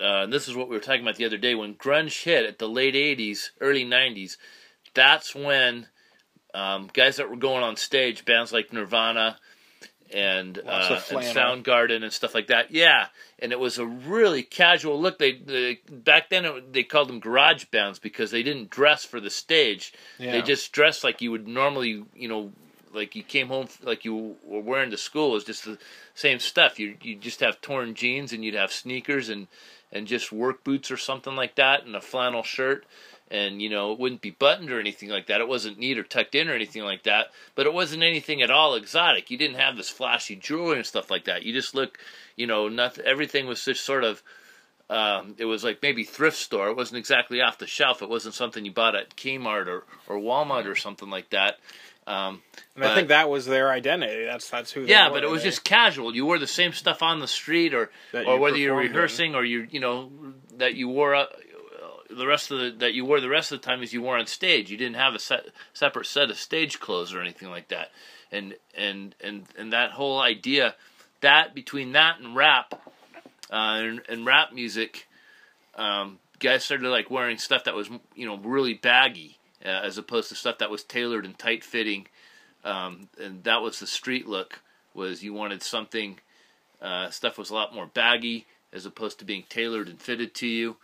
uh, 0.00 0.26
this 0.26 0.48
is 0.48 0.54
what 0.54 0.68
we 0.68 0.76
were 0.76 0.82
talking 0.82 1.02
about 1.02 1.16
the 1.16 1.26
other 1.26 1.36
day 1.36 1.54
when 1.54 1.74
grunge 1.74 2.22
hit 2.22 2.46
at 2.46 2.58
the 2.58 2.68
late 2.68 2.94
'80s, 2.94 3.50
early 3.60 3.84
'90s. 3.84 4.36
That's 4.94 5.34
when 5.34 5.88
um, 6.54 6.90
guys 6.92 7.16
that 7.16 7.28
were 7.28 7.36
going 7.36 7.64
on 7.64 7.74
stage, 7.74 8.24
bands 8.24 8.52
like 8.52 8.72
Nirvana 8.72 9.38
and 10.12 10.58
uh, 10.58 11.00
and. 11.10 11.24
Soundgarden 11.36 12.02
and 12.02 12.12
stuff 12.12 12.34
like 12.34 12.48
that. 12.48 12.70
Yeah, 12.70 13.06
and 13.38 13.52
it 13.52 13.60
was 13.60 13.78
a 13.78 13.86
really 13.86 14.42
casual 14.42 15.00
look. 15.00 15.18
They, 15.18 15.32
they 15.32 15.80
back 15.90 16.30
then 16.30 16.44
it, 16.44 16.72
they 16.72 16.82
called 16.82 17.08
them 17.08 17.20
garage 17.20 17.64
bands 17.66 17.98
because 17.98 18.30
they 18.30 18.42
didn't 18.42 18.70
dress 18.70 19.04
for 19.04 19.20
the 19.20 19.30
stage. 19.30 19.92
Yeah. 20.18 20.32
They 20.32 20.42
just 20.42 20.72
dressed 20.72 21.04
like 21.04 21.20
you 21.20 21.30
would 21.30 21.48
normally, 21.48 22.04
you 22.14 22.28
know, 22.28 22.52
like 22.92 23.14
you 23.14 23.22
came 23.22 23.48
home 23.48 23.68
like 23.82 24.04
you 24.04 24.36
were 24.44 24.60
wearing 24.60 24.90
to 24.90 24.98
school. 24.98 25.30
It 25.30 25.34
was 25.34 25.44
just 25.44 25.64
the 25.64 25.78
same 26.14 26.38
stuff. 26.38 26.78
You 26.78 26.96
you 27.02 27.16
just 27.16 27.40
have 27.40 27.60
torn 27.60 27.94
jeans 27.94 28.32
and 28.32 28.44
you'd 28.44 28.54
have 28.54 28.72
sneakers 28.72 29.28
and 29.28 29.46
and 29.92 30.06
just 30.06 30.32
work 30.32 30.64
boots 30.64 30.90
or 30.90 30.96
something 30.96 31.34
like 31.34 31.56
that 31.56 31.84
and 31.84 31.96
a 31.96 32.00
flannel 32.00 32.42
shirt. 32.42 32.84
And 33.32 33.62
you 33.62 33.68
know 33.70 33.92
it 33.92 33.98
wouldn't 34.00 34.22
be 34.22 34.30
buttoned 34.30 34.70
or 34.72 34.80
anything 34.80 35.08
like 35.08 35.26
that. 35.28 35.40
It 35.40 35.46
wasn't 35.46 35.78
neat 35.78 35.98
or 35.98 36.02
tucked 36.02 36.34
in 36.34 36.48
or 36.48 36.54
anything 36.54 36.82
like 36.82 37.04
that. 37.04 37.28
But 37.54 37.66
it 37.66 37.72
wasn't 37.72 38.02
anything 38.02 38.42
at 38.42 38.50
all 38.50 38.74
exotic. 38.74 39.30
You 39.30 39.38
didn't 39.38 39.58
have 39.60 39.76
this 39.76 39.88
flashy 39.88 40.34
jewelry 40.34 40.78
and 40.78 40.86
stuff 40.86 41.10
like 41.12 41.26
that. 41.26 41.44
You 41.44 41.52
just 41.52 41.72
look, 41.74 41.98
you 42.34 42.46
know, 42.48 42.68
nothing. 42.68 43.04
Everything 43.04 43.46
was 43.46 43.64
just 43.64 43.84
sort 43.84 44.02
of 44.02 44.22
um, 44.88 45.36
it 45.38 45.44
was 45.44 45.62
like 45.62 45.78
maybe 45.82 46.02
thrift 46.02 46.36
store. 46.36 46.68
It 46.70 46.76
wasn't 46.76 46.98
exactly 46.98 47.40
off 47.40 47.58
the 47.58 47.66
shelf. 47.68 48.02
It 48.02 48.08
wasn't 48.08 48.34
something 48.34 48.64
you 48.64 48.72
bought 48.72 48.96
at 48.96 49.14
Kmart 49.16 49.68
or, 49.68 49.84
or 50.08 50.16
Walmart 50.18 50.66
or 50.66 50.74
something 50.74 51.08
like 51.08 51.30
that. 51.30 51.58
Um, 52.08 52.42
And 52.74 52.84
I 52.84 52.94
think 52.96 53.08
that 53.08 53.30
was 53.30 53.46
their 53.46 53.70
identity. 53.70 54.24
That's 54.24 54.50
that's 54.50 54.72
who. 54.72 54.86
They 54.86 54.90
yeah, 54.90 55.06
were. 55.08 55.14
but 55.14 55.22
it 55.22 55.30
was 55.30 55.42
They- 55.44 55.50
just 55.50 55.62
casual. 55.62 56.12
You 56.12 56.26
wore 56.26 56.40
the 56.40 56.46
same 56.48 56.72
stuff 56.72 57.02
on 57.02 57.20
the 57.20 57.28
street, 57.28 57.72
or 57.74 57.90
That 58.10 58.26
or 58.26 58.34
you 58.34 58.40
whether 58.40 58.56
you're 58.56 58.70
performed 58.74 58.86
in. 58.90 58.92
rehearsing 58.96 59.34
or 59.36 59.44
you 59.44 59.68
you 59.70 59.78
know 59.78 60.10
that 60.56 60.74
you 60.74 60.88
wore 60.88 61.14
the 62.10 62.26
rest 62.26 62.50
of 62.50 62.58
the 62.58 62.70
that 62.78 62.94
you 62.94 63.04
wore 63.04 63.20
the 63.20 63.28
rest 63.28 63.52
of 63.52 63.60
the 63.60 63.66
time 63.66 63.82
is 63.82 63.92
you 63.92 64.02
wore 64.02 64.18
on 64.18 64.26
stage. 64.26 64.70
You 64.70 64.76
didn't 64.76 64.96
have 64.96 65.14
a 65.14 65.18
set, 65.18 65.46
separate 65.72 66.06
set 66.06 66.30
of 66.30 66.38
stage 66.38 66.80
clothes 66.80 67.14
or 67.14 67.20
anything 67.20 67.50
like 67.50 67.68
that. 67.68 67.90
And 68.32 68.54
and 68.76 69.14
and 69.20 69.46
and 69.58 69.72
that 69.72 69.92
whole 69.92 70.20
idea 70.20 70.74
that 71.20 71.54
between 71.54 71.92
that 71.92 72.20
and 72.20 72.34
rap 72.36 72.74
uh, 73.52 73.80
and, 73.82 74.02
and 74.08 74.26
rap 74.26 74.52
music, 74.52 75.08
um, 75.76 76.18
guys 76.38 76.64
started 76.64 76.88
like 76.88 77.10
wearing 77.10 77.38
stuff 77.38 77.64
that 77.64 77.74
was 77.74 77.88
you 78.14 78.26
know 78.26 78.36
really 78.38 78.74
baggy 78.74 79.38
uh, 79.64 79.68
as 79.68 79.98
opposed 79.98 80.28
to 80.28 80.34
stuff 80.34 80.58
that 80.58 80.70
was 80.70 80.84
tailored 80.84 81.24
and 81.24 81.38
tight 81.38 81.64
fitting. 81.64 82.06
Um, 82.64 83.08
and 83.20 83.44
that 83.44 83.62
was 83.62 83.80
the 83.80 83.86
street 83.86 84.26
look. 84.26 84.60
Was 84.94 85.22
you 85.22 85.32
wanted 85.34 85.62
something 85.62 86.18
Uh, 86.80 87.10
stuff 87.10 87.36
was 87.38 87.50
a 87.50 87.54
lot 87.54 87.74
more 87.74 87.86
baggy 87.86 88.46
as 88.72 88.86
opposed 88.86 89.18
to 89.18 89.24
being 89.26 89.44
tailored 89.48 89.88
and 89.88 90.00
fitted 90.00 90.32
to 90.34 90.46
you. 90.46 90.76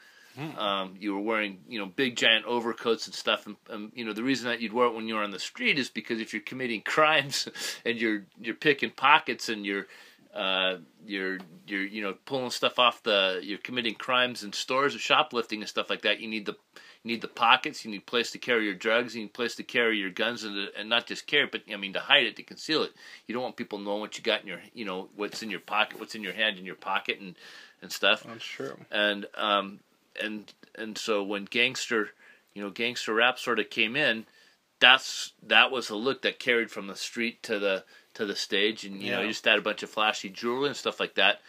Um, 0.58 0.96
you 1.00 1.14
were 1.14 1.20
wearing, 1.20 1.58
you 1.68 1.78
know, 1.78 1.86
big 1.86 2.16
giant 2.16 2.44
overcoats 2.44 3.06
and 3.06 3.14
stuff, 3.14 3.46
and, 3.46 3.56
and 3.70 3.92
you 3.94 4.04
know 4.04 4.12
the 4.12 4.22
reason 4.22 4.48
that 4.48 4.60
you'd 4.60 4.72
wear 4.72 4.86
it 4.86 4.94
when 4.94 5.08
you're 5.08 5.22
on 5.22 5.30
the 5.30 5.38
street 5.38 5.78
is 5.78 5.88
because 5.88 6.20
if 6.20 6.32
you're 6.32 6.42
committing 6.42 6.80
crimes 6.84 7.48
and 7.84 7.98
you're 7.98 8.24
you're 8.40 8.54
picking 8.54 8.90
pockets 8.90 9.48
and 9.48 9.64
you're 9.64 9.86
uh, 10.34 10.76
you're 11.06 11.38
you're 11.66 11.84
you 11.86 12.02
know 12.02 12.14
pulling 12.26 12.50
stuff 12.50 12.78
off 12.78 13.02
the 13.02 13.40
you're 13.42 13.58
committing 13.58 13.94
crimes 13.94 14.44
in 14.44 14.52
stores 14.52 14.94
or 14.94 14.98
shoplifting 14.98 15.60
and 15.60 15.68
stuff 15.68 15.88
like 15.88 16.02
that. 16.02 16.20
You 16.20 16.28
need 16.28 16.44
the 16.44 16.56
you 17.02 17.12
need 17.12 17.22
the 17.22 17.28
pockets. 17.28 17.84
You 17.84 17.90
need 17.90 18.02
a 18.02 18.10
place 18.10 18.32
to 18.32 18.38
carry 18.38 18.64
your 18.66 18.74
drugs. 18.74 19.14
You 19.14 19.22
need 19.22 19.30
a 19.30 19.32
place 19.32 19.54
to 19.54 19.62
carry 19.62 19.96
your 19.96 20.10
guns 20.10 20.44
and 20.44 20.68
and 20.76 20.88
not 20.90 21.06
just 21.06 21.26
carry, 21.26 21.44
it, 21.44 21.52
but 21.52 21.62
I 21.72 21.76
mean 21.76 21.94
to 21.94 22.00
hide 22.00 22.26
it, 22.26 22.36
to 22.36 22.42
conceal 22.42 22.82
it. 22.82 22.92
You 23.26 23.32
don't 23.32 23.42
want 23.42 23.56
people 23.56 23.78
knowing 23.78 24.00
what 24.00 24.18
you 24.18 24.24
got 24.24 24.42
in 24.42 24.48
your 24.48 24.60
you 24.74 24.84
know 24.84 25.08
what's 25.16 25.42
in 25.42 25.50
your 25.50 25.60
pocket, 25.60 25.98
what's 25.98 26.14
in 26.14 26.22
your 26.22 26.34
hand 26.34 26.58
in 26.58 26.66
your 26.66 26.74
pocket 26.74 27.18
and 27.20 27.34
and 27.82 27.92
stuff 27.92 28.24
That's 28.24 28.44
true. 28.44 28.76
and 28.90 29.26
um 29.36 29.80
and 30.23 30.52
and 30.75 30.96
so 30.99 31.23
when 31.23 31.44
gangster 31.44 32.11
you 32.54 32.62
know 32.62 32.70
gangster 32.70 33.14
rap 33.14 33.38
sort 33.38 33.58
of 33.58 33.70
came 33.70 33.96
in 33.96 34.26
that's 34.80 35.32
that 35.42 35.70
was 35.70 35.90
a 35.90 35.96
look 35.96 36.23
that 36.23 36.38
carried 36.38 36.70
from 36.70 36.87
the 36.87 36.96
street 36.96 37.42
to 37.44 37.58
the 37.58 37.85
to 38.16 38.26
the 38.26 38.37
stage. 38.37 38.85
And 38.85 39.02
you 39.02 39.12
know 39.12 39.20
you 39.20 39.28
just 39.28 39.44
had 39.44 39.58
a 39.58 39.62
bunch 39.62 39.82
of 39.82 39.90
flashy 39.90 40.28
jewelry 40.28 40.68
and 40.68 40.76
stuff 40.76 41.00
like 41.00 41.14
that. 41.14 41.40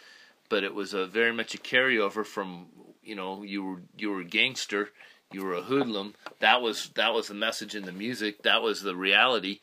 But 0.48 0.64
it 0.64 0.74
was 0.74 0.94
a 0.94 1.06
very 1.06 1.32
much 1.32 1.54
a 1.54 1.58
carryover 1.58 2.24
from 2.24 2.66
you 3.02 3.14
know 3.14 3.42
you 3.42 3.64
were 3.64 3.82
you 3.96 4.10
were 4.10 4.20
a 4.20 4.24
gangster 4.24 4.90
you 5.30 5.44
were 5.44 5.54
a 5.54 5.62
hoodlum. 5.62 6.14
That 6.40 6.62
was 6.62 6.90
that 6.94 7.12
was 7.12 7.28
the 7.28 7.34
message 7.34 7.74
in 7.74 7.84
the 7.84 7.92
music. 7.92 8.42
That 8.44 8.62
was 8.62 8.82
the 8.82 8.96
reality. 8.96 9.60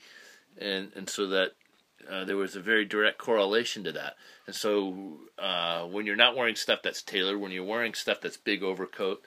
And 0.58 0.92
and 0.96 1.10
so 1.10 1.28
that 1.28 1.54
uh, 2.10 2.24
there 2.26 2.38
was 2.38 2.56
a 2.56 2.62
very 2.62 2.86
direct 2.86 3.18
correlation 3.18 3.84
to 3.84 3.92
that. 3.94 4.16
And 4.48 4.56
so 4.56 5.18
uh, 5.40 5.86
when 5.86 6.06
you're 6.06 6.16
not 6.16 6.36
wearing 6.36 6.56
stuff 6.56 6.80
that's 6.84 7.02
tailored, 7.02 7.40
when 7.40 7.52
you're 7.52 7.64
wearing 7.64 7.94
stuff 7.94 8.22
that's 8.22 8.38
big 8.38 8.64
overcoat 8.64 9.24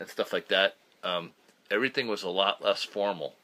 and 0.00 0.08
stuff 0.08 0.32
like 0.32 0.48
that, 0.48 0.76
um, 1.02 1.30
everything 1.70 2.08
was 2.08 2.22
a 2.22 2.28
lot 2.28 2.62
less 2.62 2.82
formal. 2.82 3.34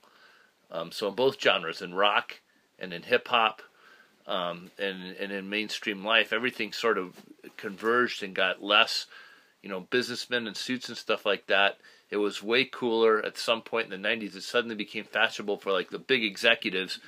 Um, 0.71 0.93
so 0.93 1.09
in 1.09 1.15
both 1.15 1.41
genres, 1.41 1.83
in 1.83 1.95
rock 1.95 2.41
and 2.79 2.93
in 2.93 3.03
hip 3.03 3.29
hop, 3.29 3.63
um, 4.27 4.71
and 4.79 5.17
and 5.17 5.33
in 5.33 5.49
mainstream 5.49 6.05
life, 6.05 6.33
everything 6.33 6.73
sort 6.73 6.99
of 6.99 7.17
converged 7.57 8.23
and 8.23 8.35
got 8.35 8.63
less, 8.63 9.07
you 9.63 9.71
know, 9.71 9.81
businessmen 9.81 10.47
and 10.47 10.57
suits 10.57 10.89
and 10.89 10.99
stuff 10.99 11.25
like 11.25 11.47
that. 11.47 11.79
It 12.11 12.19
was 12.19 12.43
way 12.43 12.65
cooler 12.65 13.25
at 13.25 13.39
some 13.39 13.63
point 13.63 13.91
in 13.93 14.03
the 14.03 14.09
'90s. 14.09 14.37
It 14.37 14.43
suddenly 14.43 14.77
became 14.77 15.05
fashionable 15.05 15.57
for 15.57 15.73
like 15.73 15.89
the 15.89 15.99
big 15.99 16.23
executives 16.23 17.01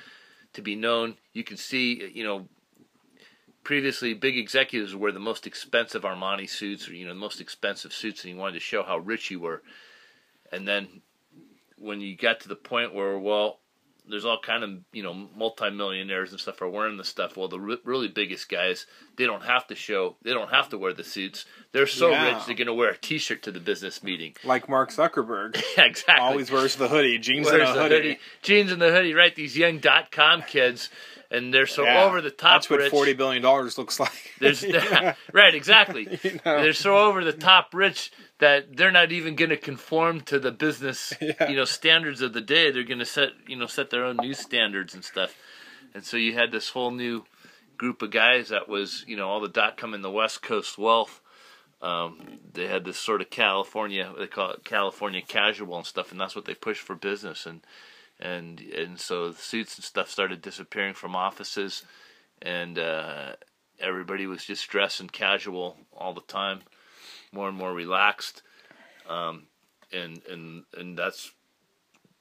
to 0.53 0.61
be 0.61 0.75
known. 0.75 1.15
You 1.33 1.43
can 1.43 1.57
see, 1.57 2.11
you 2.13 2.23
know, 2.23 2.47
previously 3.63 4.13
big 4.13 4.37
executives 4.37 4.95
were 4.95 5.11
the 5.11 5.19
most 5.19 5.47
expensive 5.47 6.03
Armani 6.03 6.49
suits, 6.49 6.89
or 6.89 6.93
you 6.93 7.05
know, 7.05 7.13
the 7.13 7.19
most 7.19 7.41
expensive 7.41 7.93
suits, 7.93 8.23
and 8.23 8.33
you 8.33 8.39
wanted 8.39 8.55
to 8.55 8.59
show 8.59 8.83
how 8.83 8.97
rich 8.97 9.31
you 9.31 9.39
were. 9.39 9.61
And 10.51 10.67
then 10.67 11.01
when 11.77 12.01
you 12.01 12.15
got 12.15 12.41
to 12.41 12.49
the 12.49 12.55
point 12.55 12.93
where, 12.93 13.17
well, 13.17 13.60
there's 14.09 14.25
all 14.25 14.39
kind 14.39 14.63
of 14.63 14.71
you 14.91 15.03
know 15.03 15.13
multimillionaires 15.35 16.31
and 16.31 16.39
stuff 16.39 16.61
are 16.61 16.69
wearing 16.69 16.97
the 16.97 17.03
stuff. 17.03 17.37
Well, 17.37 17.47
the 17.47 17.59
re- 17.59 17.77
really 17.83 18.07
biggest 18.07 18.49
guys, 18.49 18.85
they 19.17 19.25
don't 19.25 19.43
have 19.43 19.67
to 19.67 19.75
show, 19.75 20.15
they 20.23 20.31
don't 20.31 20.49
have 20.51 20.69
to 20.69 20.77
wear 20.77 20.93
the 20.93 21.03
suits. 21.03 21.45
They're 21.71 21.87
so 21.87 22.09
Yeah. 22.09 22.35
rich 22.35 22.45
they're 22.45 22.55
gonna 22.55 22.73
wear 22.73 22.89
a 22.89 22.97
T-shirt 22.97 23.43
to 23.43 23.51
the 23.51 23.59
business 23.59 24.03
meeting. 24.03 24.35
Like 24.43 24.67
Mark 24.67 24.91
Zuckerberg. 24.91 25.61
exactly. 25.77 26.15
Always 26.19 26.51
wears 26.51 26.75
the 26.75 26.87
hoodie, 26.87 27.17
jeans 27.19 27.45
Wears 27.47 27.69
and 27.69 27.77
a 27.79 27.81
hoodie. 27.83 27.95
hoodie, 27.95 28.19
jeans 28.41 28.71
and 28.71 28.81
the 28.81 28.91
hoodie. 28.91 29.13
Right, 29.13 29.35
these 29.35 29.57
young 29.57 29.77
dot 29.79 30.11
com 30.11 30.41
kids, 30.41 30.89
and 31.31 31.53
they're 31.53 31.65
so 31.67 31.83
Yeah, 31.83 32.03
over 32.03 32.21
the 32.21 32.29
top 32.29 32.55
That's 32.61 32.69
what 32.69 32.79
rich. 32.79 32.91
forty 32.91 33.13
billion 33.13 33.41
dollars 33.41 33.77
looks 33.77 33.99
like. 33.99 34.33
There's 34.39 34.61
Yeah. 34.63 35.15
right, 35.33 35.55
exactly. 35.55 36.19
You 36.23 36.39
know. 36.45 36.61
They're 36.61 36.73
so 36.73 36.97
over 36.97 37.23
the 37.23 37.33
top 37.33 37.73
rich 37.73 38.11
that 38.39 38.75
they're 38.77 38.91
not 38.91 39.11
even 39.11 39.35
going 39.35 39.49
to 39.49 39.57
conform 39.57 40.21
to 40.21 40.39
the 40.39 40.51
business, 40.51 41.13
Yeah. 41.21 41.49
you 41.49 41.55
know, 41.55 41.65
standards 41.65 42.21
of 42.21 42.33
the 42.33 42.41
day. 42.41 42.69
They're 42.71 42.83
going 42.83 42.99
to 42.99 43.05
set, 43.05 43.29
you 43.47 43.55
know, 43.55 43.67
set 43.67 43.89
their 43.89 44.03
own 44.05 44.17
new 44.17 44.33
standards 44.33 44.93
and 44.93 45.03
stuff. 45.03 45.35
And 45.93 46.03
so 46.03 46.17
you 46.17 46.33
had 46.33 46.51
this 46.51 46.69
whole 46.69 46.91
new 46.91 47.23
group 47.77 48.01
of 48.01 48.11
guys 48.11 48.49
that 48.49 48.67
was, 48.69 49.03
you 49.07 49.15
know, 49.17 49.27
all 49.29 49.39
the 49.41 49.47
dot 49.49 49.77
com 49.77 49.93
in 49.93 50.01
the 50.01 50.11
West 50.11 50.41
Coast 50.41 50.77
wealth. 50.77 51.21
Um, 51.81 52.39
they 52.53 52.67
had 52.67 52.85
this 52.85 52.97
sort 52.99 53.21
of 53.21 53.31
California, 53.31 54.13
they 54.17 54.27
call 54.27 54.51
it 54.51 54.63
California 54.63 55.21
casual 55.21 55.77
and 55.77 55.85
stuff, 55.85 56.11
and 56.11 56.21
that's 56.21 56.35
what 56.35 56.45
they 56.45 56.53
pushed 56.53 56.81
for 56.83 56.93
business. 56.95 57.47
And 57.47 57.61
and 58.21 58.59
and 58.59 58.99
so 58.99 59.31
the 59.31 59.41
suits 59.41 59.75
and 59.77 59.83
stuff 59.83 60.09
started 60.09 60.41
disappearing 60.41 60.93
from 60.93 61.15
offices, 61.15 61.83
and 62.41 62.77
uh, 62.77 63.33
everybody 63.79 64.27
was 64.27 64.45
just 64.45 64.69
dressed 64.69 64.99
and 64.99 65.11
casual 65.11 65.77
all 65.91 66.13
the 66.13 66.21
time, 66.21 66.61
more 67.31 67.49
and 67.49 67.57
more 67.57 67.73
relaxed, 67.73 68.43
um, 69.09 69.47
and 69.91 70.21
and 70.29 70.63
and 70.77 70.97
that's 70.97 71.31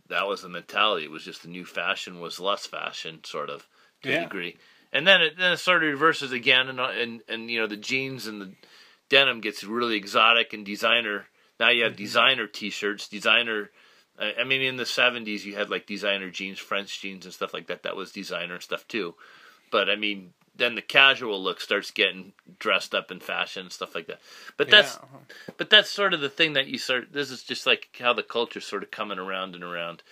that 0.08 0.26
was 0.26 0.42
the 0.42 0.48
mentality. 0.48 1.04
It 1.04 1.10
was 1.10 1.24
just 1.24 1.42
the 1.42 1.48
new 1.48 1.64
fashion 1.64 2.20
was 2.20 2.40
less 2.40 2.66
fashion, 2.66 3.20
sort 3.24 3.50
of 3.50 3.66
to 4.02 4.10
a 4.10 4.20
degree, 4.22 4.56
and 4.92 5.06
then 5.06 5.20
it 5.22 5.38
then 5.38 5.52
it 5.52 5.58
sort 5.58 5.84
of 5.84 5.90
reverses 5.90 6.32
again, 6.32 6.68
and 6.68 6.80
and 6.80 7.22
and 7.28 7.50
you 7.50 7.60
know 7.60 7.66
the 7.66 7.76
jeans 7.76 8.26
and 8.26 8.40
the 8.40 8.52
denim 9.08 9.40
gets 9.40 9.62
really 9.64 9.96
exotic 9.96 10.52
and 10.52 10.64
designer. 10.64 11.26
Now 11.58 11.68
you 11.68 11.84
have 11.84 11.96
designer 11.96 12.46
T-shirts, 12.46 13.06
designer. 13.08 13.70
I 14.20 14.44
mean, 14.44 14.60
in 14.60 14.76
the 14.76 14.84
'70s, 14.84 15.44
you 15.44 15.56
had 15.56 15.70
like 15.70 15.86
designer 15.86 16.30
jeans, 16.30 16.58
French 16.58 17.00
jeans, 17.00 17.24
and 17.24 17.32
stuff 17.34 17.54
like 17.54 17.66
that. 17.68 17.82
That 17.82 17.96
was 17.96 18.12
designer 18.12 18.54
and 18.54 18.62
stuff 18.62 18.86
too. 18.86 19.14
But 19.70 19.88
I 19.88 19.96
mean, 19.96 20.32
then 20.56 20.74
the 20.74 20.82
casual 20.82 21.42
look 21.42 21.60
starts 21.60 21.90
getting 21.90 22.32
dressed 22.58 22.94
up 22.94 23.10
in 23.10 23.20
fashion 23.20 23.62
and 23.62 23.72
stuff 23.72 23.94
like 23.94 24.06
that. 24.08 24.20
But 24.56 24.68
that's 24.70 24.96
Yeah. 24.96 25.54
but 25.56 25.70
that's 25.70 25.90
sort 25.90 26.12
of 26.12 26.20
the 26.20 26.28
thing 26.28 26.52
that 26.52 26.66
you 26.66 26.76
start. 26.78 27.12
This 27.12 27.30
is 27.30 27.42
just 27.42 27.66
like 27.66 27.96
how 27.98 28.12
the 28.12 28.22
culture's 28.22 28.66
sort 28.66 28.82
of 28.82 28.90
coming 28.90 29.18
around 29.18 29.54
and 29.54 29.64
around, 29.64 30.02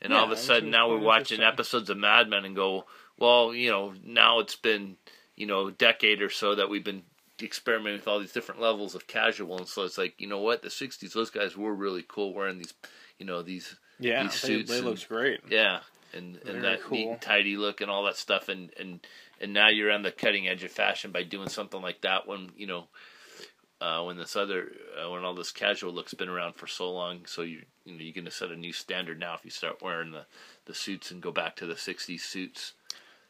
and 0.00 0.12
all 0.12 0.24
of 0.24 0.30
a 0.32 0.36
sudden 0.36 0.70
now 0.70 0.88
we're 0.88 0.98
watching 0.98 1.40
episodes 1.42 1.88
of 1.88 1.98
Mad 1.98 2.28
Men 2.28 2.44
and 2.44 2.56
go, 2.56 2.86
well, 3.16 3.54
you 3.54 3.70
know, 3.70 3.94
now 4.04 4.40
it's 4.40 4.56
been 4.56 4.96
you 5.36 5.46
know 5.46 5.68
a 5.68 5.72
decade 5.72 6.20
or 6.20 6.30
so 6.30 6.54
that 6.56 6.68
we've 6.68 6.84
been 6.84 7.02
experimenting 7.40 7.98
with 7.98 8.08
all 8.08 8.20
these 8.20 8.32
different 8.32 8.60
levels 8.60 8.94
of 8.94 9.06
casual, 9.06 9.58
and 9.58 9.68
so 9.68 9.84
it's 9.84 9.98
like 9.98 10.14
you 10.18 10.26
know 10.26 10.40
what, 10.40 10.62
the 10.62 10.68
'60s, 10.68 11.12
those 11.12 11.30
guys 11.30 11.56
were 11.56 11.74
really 11.74 12.04
cool 12.06 12.34
wearing 12.34 12.58
these, 12.58 12.74
you 13.22 13.26
know, 13.28 13.42
these 13.42 13.76
Yeah, 14.00 14.24
these 14.24 14.42
they, 14.42 14.48
suits 14.48 14.70
they 14.70 14.78
and- 14.78 14.86
looked 14.86 15.08
great. 15.08 15.40
yeah, 15.48 15.80
and 16.12 16.42
Very 16.42 16.56
and 16.56 16.64
that 16.64 16.90
neat 16.90 17.08
and 17.08 17.20
tidy 17.20 17.56
look 17.56 17.80
and 17.80 17.88
all 17.90 18.02
that 18.04 18.16
stuff, 18.16 18.48
and 18.48 18.70
and 18.80 18.98
and 19.40 19.52
now 19.52 19.68
you're 19.68 19.92
on 19.92 20.02
the 20.02 20.10
cutting 20.10 20.48
edge 20.48 20.64
of 20.64 20.72
fashion 20.72 21.12
by 21.12 21.22
doing 21.22 21.48
something 21.48 21.80
like 21.80 22.00
that 22.02 22.26
when 22.26 22.50
you 22.56 22.66
know. 22.66 22.88
Uh, 23.80 24.04
when 24.04 24.16
this 24.16 24.36
other, 24.36 24.70
uh, 24.96 25.10
when 25.10 25.24
all 25.24 25.34
this 25.34 25.50
casual 25.50 25.92
look's 25.92 26.14
been 26.14 26.28
around 26.28 26.54
for 26.54 26.68
so 26.68 26.88
long, 26.92 27.26
so 27.26 27.42
you 27.42 27.62
you 27.84 27.92
know 27.92 27.98
you're 28.00 28.14
going 28.14 28.24
to 28.24 28.30
set 28.30 28.52
a 28.52 28.56
new 28.56 28.72
standard 28.72 29.18
now 29.18 29.34
if 29.34 29.44
you 29.44 29.50
start 29.50 29.82
wearing 29.82 30.12
the, 30.12 30.24
the 30.66 30.72
suits 30.74 31.10
and 31.10 31.20
go 31.20 31.32
back 31.32 31.56
to 31.56 31.66
the 31.66 31.74
'60s 31.74 32.20
suits. 32.20 32.74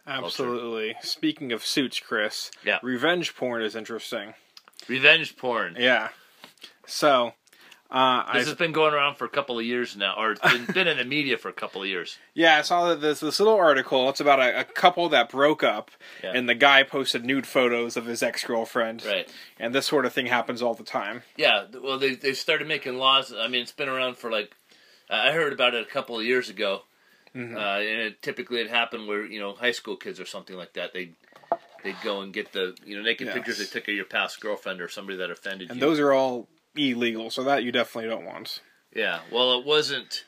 Absolutely. 0.07 0.95
Speaking 1.01 1.53
of 1.53 1.65
suits, 1.65 1.99
Chris. 2.01 2.51
Yeah. 2.67 2.81
Revenge 2.83 3.35
porn 3.35 3.63
is 3.63 3.75
interesting. 3.75 4.35
Revenge 4.89 5.39
porn. 5.39 5.75
Yeah. 5.79 6.09
So, 6.87 7.33
uh, 7.93 8.33
This 8.33 8.47
has 8.49 8.57
been 8.57 8.73
going 8.73 8.95
around 8.95 9.17
for 9.17 9.27
a 9.27 9.29
couple 9.29 9.59
of 9.59 9.65
years 9.65 9.97
now, 9.97 10.15
or 10.19 10.33
it's 10.33 10.41
been, 10.41 10.65
been 10.67 10.89
in 10.89 10.97
the 10.97 11.05
media 11.05 11.37
for 11.39 11.49
a 11.51 11.53
couple 11.53 11.83
of 11.83 11.89
years. 11.89 12.17
yeah, 12.35 12.57
I 12.59 12.63
saw 12.63 12.95
this 12.95 13.21
this 13.21 13.39
little 13.39 13.55
article. 13.55 14.09
It's 14.09 14.21
about 14.21 14.41
a, 14.41 14.61
a 14.61 14.65
couple 14.65 15.09
that 15.11 15.29
broke 15.31 15.63
up, 15.63 15.91
Yeah. 16.25 16.33
and 16.35 16.49
the 16.49 16.55
guy 16.55 16.83
posted 16.83 17.25
nude 17.25 17.47
photos 17.47 17.97
of 17.97 18.07
his 18.07 18.23
ex 18.23 18.43
girlfriend. 18.45 19.05
Right. 19.05 19.29
And 19.61 19.75
this 19.75 19.87
sort 19.87 20.07
of 20.07 20.13
thing 20.13 20.27
happens 20.27 20.63
all 20.63 20.75
the 20.75 20.83
time. 20.85 21.23
Yeah. 21.37 21.67
Well, 21.83 21.99
they 21.99 22.15
they 22.15 22.33
started 22.33 22.67
making 22.67 22.97
laws. 22.97 23.33
I 23.37 23.47
mean, 23.49 23.63
it's 23.63 23.73
been 23.73 23.89
around 23.91 24.17
for 24.17 24.31
like 24.31 24.57
I 25.11 25.33
heard 25.33 25.53
about 25.53 25.75
it 25.75 25.87
a 25.87 25.91
couple 25.91 26.19
of 26.19 26.25
years 26.25 26.49
ago, 26.49 26.83
Mhm. 27.37 27.55
uh, 27.57 27.81
and 27.81 28.01
it, 28.01 28.23
typically 28.23 28.61
it 28.63 28.71
happened 28.71 29.07
where 29.07 29.27
you 29.27 29.39
know 29.41 29.53
high 29.53 29.73
school 29.73 29.97
kids 29.97 30.19
or 30.19 30.27
something 30.27 30.57
like 30.57 30.73
that 30.73 30.93
they. 30.95 31.11
They'd 31.85 31.97
go 32.05 32.21
and 32.21 32.33
get 32.33 32.53
the 32.53 32.77
you 32.87 32.97
know 32.97 33.03
naked 33.03 33.27
Yes. 33.27 33.35
pictures 33.35 33.59
they 33.59 33.65
took 33.65 33.89
of 33.89 33.95
your 33.97 34.05
past 34.05 34.41
girlfriend 34.41 34.81
or 34.81 34.89
somebody 34.89 35.19
that 35.19 35.33
offended 35.33 35.69
And 35.69 35.81
you. 35.81 35.83
And 35.85 35.91
those 35.91 35.99
are 35.99 36.13
all 36.13 36.47
illegal, 36.77 37.31
so 37.31 37.43
that 37.45 37.63
you 37.65 37.73
definitely 37.73 38.11
don't 38.11 38.25
want. 38.25 38.61
yeah, 38.95 39.21
well, 39.31 39.59
it 39.59 39.65
wasn't 39.67 40.25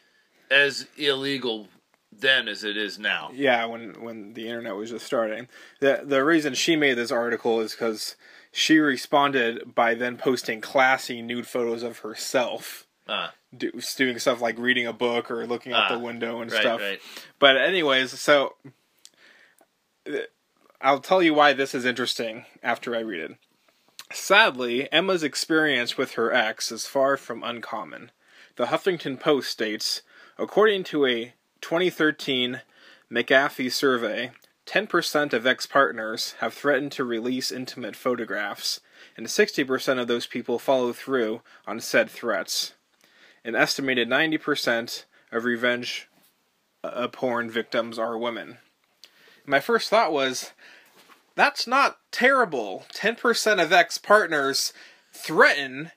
as 0.51 0.87
illegal 0.97 1.69
then 2.13 2.47
as 2.49 2.63
it 2.65 2.77
is 2.77 2.99
now. 2.99 3.31
Yeah, 3.35 3.65
when 3.67 4.01
when 4.03 4.35
the 4.35 4.47
internet 4.47 4.77
was 4.77 4.91
just 4.91 5.05
starting. 5.07 5.49
The 5.81 6.03
the 6.05 6.25
reason 6.25 6.55
she 6.55 6.77
made 6.77 6.95
this 6.95 7.11
article 7.11 7.61
is 7.61 7.73
because 7.73 8.15
she 8.53 8.79
responded 8.79 9.75
by 9.75 9.95
then 9.95 10.17
posting 10.17 10.61
classy 10.61 11.21
nude 11.23 11.47
photos 11.49 11.83
of 11.83 11.99
herself. 12.01 12.87
Ah, 13.09 13.35
Do, 13.55 13.71
doing 13.97 14.19
stuff 14.19 14.41
like 14.41 14.57
reading 14.59 14.87
a 14.87 14.93
book 14.93 15.31
or 15.31 15.47
looking 15.47 15.73
out 15.73 15.91
Ah, 15.91 15.95
the 15.99 16.03
window 16.05 16.41
and 16.41 16.51
right, 16.53 16.61
stuff. 16.61 16.81
right. 16.81 17.01
But 17.39 17.57
anyways, 17.59 18.19
so 18.19 18.55
uh, 20.09 20.19
I'll 20.81 21.01
tell 21.01 21.23
you 21.23 21.35
why 21.35 21.53
this 21.53 21.75
is 21.75 21.85
interesting 21.85 22.47
after 22.63 22.95
I 22.95 23.01
read 23.01 23.31
it. 23.31 23.37
Sadly, 24.15 24.91
Emma's 24.93 25.25
experience 25.25 25.99
with 25.99 26.13
her 26.13 26.33
ex 26.33 26.71
is 26.71 26.87
far 26.87 27.17
from 27.17 27.43
uncommon. 27.43 28.13
The 28.55 28.67
Huffington 28.67 29.19
Post 29.19 29.51
states, 29.51 30.03
according 30.39 30.85
to 30.85 31.05
a 31.05 31.35
2013 31.61 32.61
McAfee 33.11 33.73
survey, 33.73 34.31
10% 34.67 35.33
of 35.33 35.47
ex 35.49 35.67
partners 35.67 36.37
have 36.39 36.55
threatened 36.55 36.93
to 36.93 37.05
release 37.05 37.51
intimate 37.51 37.97
photographs, 37.97 38.81
and 39.17 39.27
60% 39.27 40.01
of 40.01 40.07
those 40.07 40.29
people 40.29 40.61
follow 40.61 40.93
through 40.93 41.43
on 41.67 41.81
said 41.81 42.09
threats. 42.09 42.75
An 43.45 43.57
estimated 43.57 44.09
90% 44.09 45.07
of 45.33 45.45
revenge 45.45 46.09
uh, 46.85 47.09
porn 47.09 47.51
victims 47.51 47.99
are 47.99 48.17
women. 48.17 48.59
My 49.45 49.59
first 49.59 49.91
thought 49.91 50.13
was, 50.13 50.53
that's 51.37 51.67
not 51.67 51.99
terrible. 52.11 52.85
10% 52.95 53.63
of 53.63 53.73
ex 53.73 53.99
partners 53.99 54.73
threaten, 55.13 55.91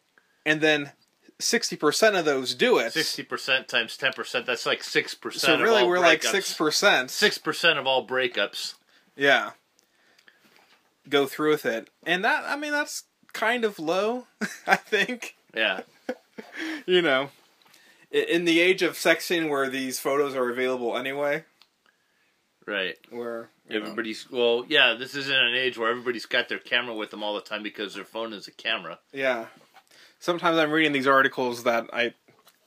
and 0.46 0.62
then 0.62 0.92
60% 1.40 2.18
of 2.18 2.26
those 2.26 2.56
do 2.56 2.78
it. 2.80 2.94
Sixty 2.94 3.22
percent 3.24 3.68
times 3.68 3.96
ten 3.96 4.12
percent. 4.14 4.46
That's 4.48 4.66
like 4.66 4.84
six 4.84 5.14
percent. 5.14 5.60
so 5.60 5.64
really, 5.64 5.86
we're 5.86 6.00
like 6.00 6.24
six 6.24 6.54
6%. 6.58 7.10
six 7.12 7.38
percent 7.38 7.78
of 7.78 7.86
all 7.86 8.08
breakups. 8.08 8.74
Yeah. 9.16 9.52
Go 11.10 11.26
through 11.28 11.52
with 11.52 11.66
it. 11.66 11.90
And 12.06 12.26
that, 12.26 12.44
I 12.48 12.56
mean, 12.56 12.72
that's 12.72 13.04
kind 13.34 13.64
of 13.64 13.78
low, 13.80 14.26
I 14.68 14.76
think. 14.78 15.36
Yeah, 15.56 15.82
You 16.86 17.02
know, 17.02 17.30
in 18.12 18.46
the 18.46 18.60
age 18.60 18.82
of 18.82 18.94
sexting 18.94 19.50
where 19.50 19.70
these 19.70 20.00
photos 20.00 20.36
are 20.36 20.50
available 20.50 20.98
anyway, 20.98 21.46
right. 22.68 22.98
where. 23.10 23.50
you 23.70 23.80
know, 23.80 23.86
Everybody's 23.86 24.30
well, 24.30 24.66
yeah. 24.68 24.94
This 24.94 25.16
isn't 25.16 25.36
an 25.36 25.56
age 25.56 25.78
where 25.78 25.90
everybody's 25.90 26.26
got 26.26 26.50
their 26.50 26.60
camera 26.60 26.94
with 26.94 27.12
them 27.12 27.24
all 27.24 27.36
the 27.36 27.42
time 27.42 27.64
because 27.64 27.96
their 27.96 28.06
phone 28.06 28.34
is 28.34 28.48
a 28.48 28.52
camera. 28.52 29.00
Yeah. 29.12 29.48
Sometimes 30.20 30.58
I'm 30.58 30.72
reading 30.72 30.92
these 30.92 31.08
articles 31.08 31.64
that 31.64 31.86
I 31.94 32.14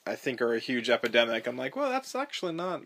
I 0.07 0.17
think 0.17 0.41
are 0.41 0.55
a 0.55 0.59
huge 0.59 0.91
epidemic. 0.91 1.47
I'm 1.47 1.57
like, 1.57 1.77
well, 1.77 1.91
that's 1.91 2.15
actually 2.15 2.53
not 2.53 2.83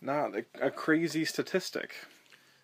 not 0.00 0.32
a, 0.34 0.44
a 0.60 0.70
crazy 0.70 1.24
statistic. 1.24 1.94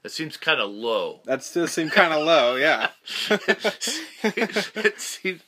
It 0.04 0.10
seems 0.10 0.36
kind 0.36 0.60
of 0.60 0.70
low. 0.70 1.20
That 1.26 1.44
still 1.44 1.68
seems 1.68 1.92
kind 1.92 2.12
of 2.12 2.24
low, 2.24 2.56
yeah. 2.56 2.88
it 3.30 5.00
seems 5.00 5.42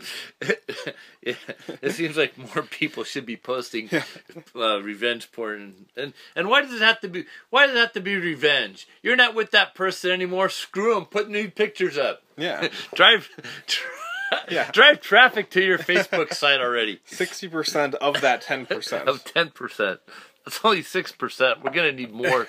yeah, 1.23 1.35
it 1.83 1.93
seems 1.93 2.17
like 2.17 2.39
more 2.39 2.63
people 2.65 3.03
should 3.05 3.27
be 3.27 3.37
posting 3.37 3.89
uh, 4.55 4.81
revenge 4.83 5.33
porn 5.33 5.87
and 5.97 6.13
and 6.37 6.49
why 6.49 6.63
does 6.63 6.73
it 6.73 6.83
have 6.83 7.01
to 7.01 7.09
be 7.09 7.25
why 7.51 7.67
does 7.67 7.75
it 7.77 7.79
have 7.79 7.93
to 7.93 8.01
be 8.01 8.17
revenge 8.17 8.87
you're 9.03 9.17
not 9.17 9.35
with 9.35 9.51
that 9.53 9.75
person 9.75 10.11
anymore 10.11 10.49
screw 10.49 10.95
them 10.95 11.05
put 11.07 11.29
new 11.29 11.49
pictures 11.51 11.97
up 11.97 12.23
Yeah. 12.37 12.69
drive 12.95 13.29
tra- 13.67 13.91
Yeah. 14.49 14.71
drive 14.73 15.01
traffic 15.01 15.51
to 15.51 15.63
your 15.65 15.79
facebook 15.79 16.35
site 16.35 16.61
already 16.61 17.01
60% 17.11 17.95
of 17.95 18.21
that 18.21 18.43
10%. 18.43 19.03
of 19.05 19.25
10% 19.25 19.99
that's 20.45 20.61
only 20.65 20.83
6% 20.83 21.63
we're 21.65 21.71
gonna 21.71 21.93
need 21.93 22.13
more 22.13 22.47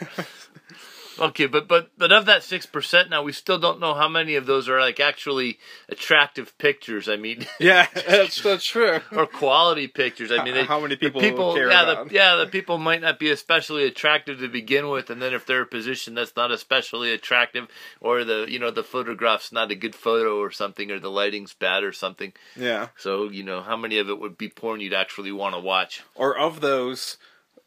Okay, 1.19 1.45
but 1.45 1.67
but 1.67 1.89
but 1.97 2.11
of 2.11 2.25
that 2.25 2.43
six 2.43 2.65
percent 2.65 3.09
now, 3.09 3.23
we 3.23 3.31
still 3.31 3.57
don't 3.57 3.79
know 3.79 3.93
how 3.93 4.07
many 4.07 4.35
of 4.35 4.45
those 4.45 4.67
are 4.67 4.79
like 4.79 4.99
actually 4.99 5.59
attractive 5.89 6.57
pictures. 6.57 7.07
I 7.07 7.15
mean, 7.15 7.45
yeah, 7.59 7.87
that's, 7.93 8.41
that's 8.41 8.65
true. 8.65 8.99
or 9.11 9.25
quality 9.25 9.87
pictures. 9.87 10.31
I 10.31 10.43
mean, 10.43 10.53
they, 10.53 10.65
How 10.65 10.79
many 10.79 10.95
people 10.95 11.21
people, 11.21 11.53
care 11.53 11.69
yeah, 11.69 11.83
about? 11.83 12.09
the 12.09 12.15
yeah, 12.15 12.35
the 12.35 12.47
people 12.47 12.77
might 12.77 13.01
not 13.01 13.19
be 13.19 13.29
especially 13.29 13.85
attractive 13.85 14.39
to 14.39 14.47
begin 14.47 14.89
with, 14.89 15.09
and 15.09 15.21
then 15.21 15.33
if 15.33 15.45
they're 15.45 15.61
a 15.61 15.67
position 15.67 16.15
that's 16.15 16.35
not 16.35 16.51
especially 16.51 17.11
attractive, 17.13 17.67
or 18.01 18.23
the 18.23 18.45
you 18.49 18.59
know 18.59 18.71
the 18.71 18.83
photograph's 18.83 19.51
not 19.51 19.71
a 19.71 19.75
good 19.75 19.95
photo 19.95 20.39
or 20.39 20.51
something, 20.51 20.91
or 20.91 20.99
the 20.99 21.11
lighting's 21.11 21.53
bad 21.53 21.83
or 21.83 21.93
something. 21.93 22.33
Yeah. 22.55 22.89
So 22.97 23.29
you 23.29 23.43
know, 23.43 23.61
how 23.61 23.77
many 23.77 23.97
of 23.99 24.09
it 24.09 24.19
would 24.19 24.37
be 24.37 24.49
porn 24.49 24.81
you'd 24.81 24.93
actually 24.93 25.31
want 25.31 25.55
to 25.55 25.61
watch? 25.61 26.03
Or 26.15 26.37
of 26.37 26.61
those, 26.61 27.17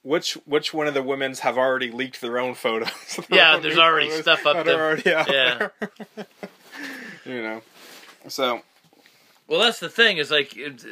which 0.09 0.35
which 0.47 0.73
one 0.73 0.87
of 0.87 0.95
the 0.95 1.03
women's 1.03 1.41
have 1.41 1.59
already 1.59 1.91
leaked 1.91 2.21
their 2.23 2.39
own 2.39 2.55
photos? 2.55 2.91
Yeah, 3.31 3.53
Their 3.53 3.61
there's 3.61 3.79
already 3.79 4.11
stuff 4.11 4.47
up 4.47 4.65
there. 4.65 4.81
Already 4.81 5.13
out 5.15 5.31
Yeah. 5.31 5.69
there. 5.79 5.91
you 7.27 7.43
know. 7.43 7.63
So 8.29 8.63
Well, 9.47 9.61
that's 9.61 9.81
the 9.81 9.91
thing 9.91 10.17
is 10.17 10.31
like 10.31 10.57
it, 10.57 10.83
uh, 10.85 10.89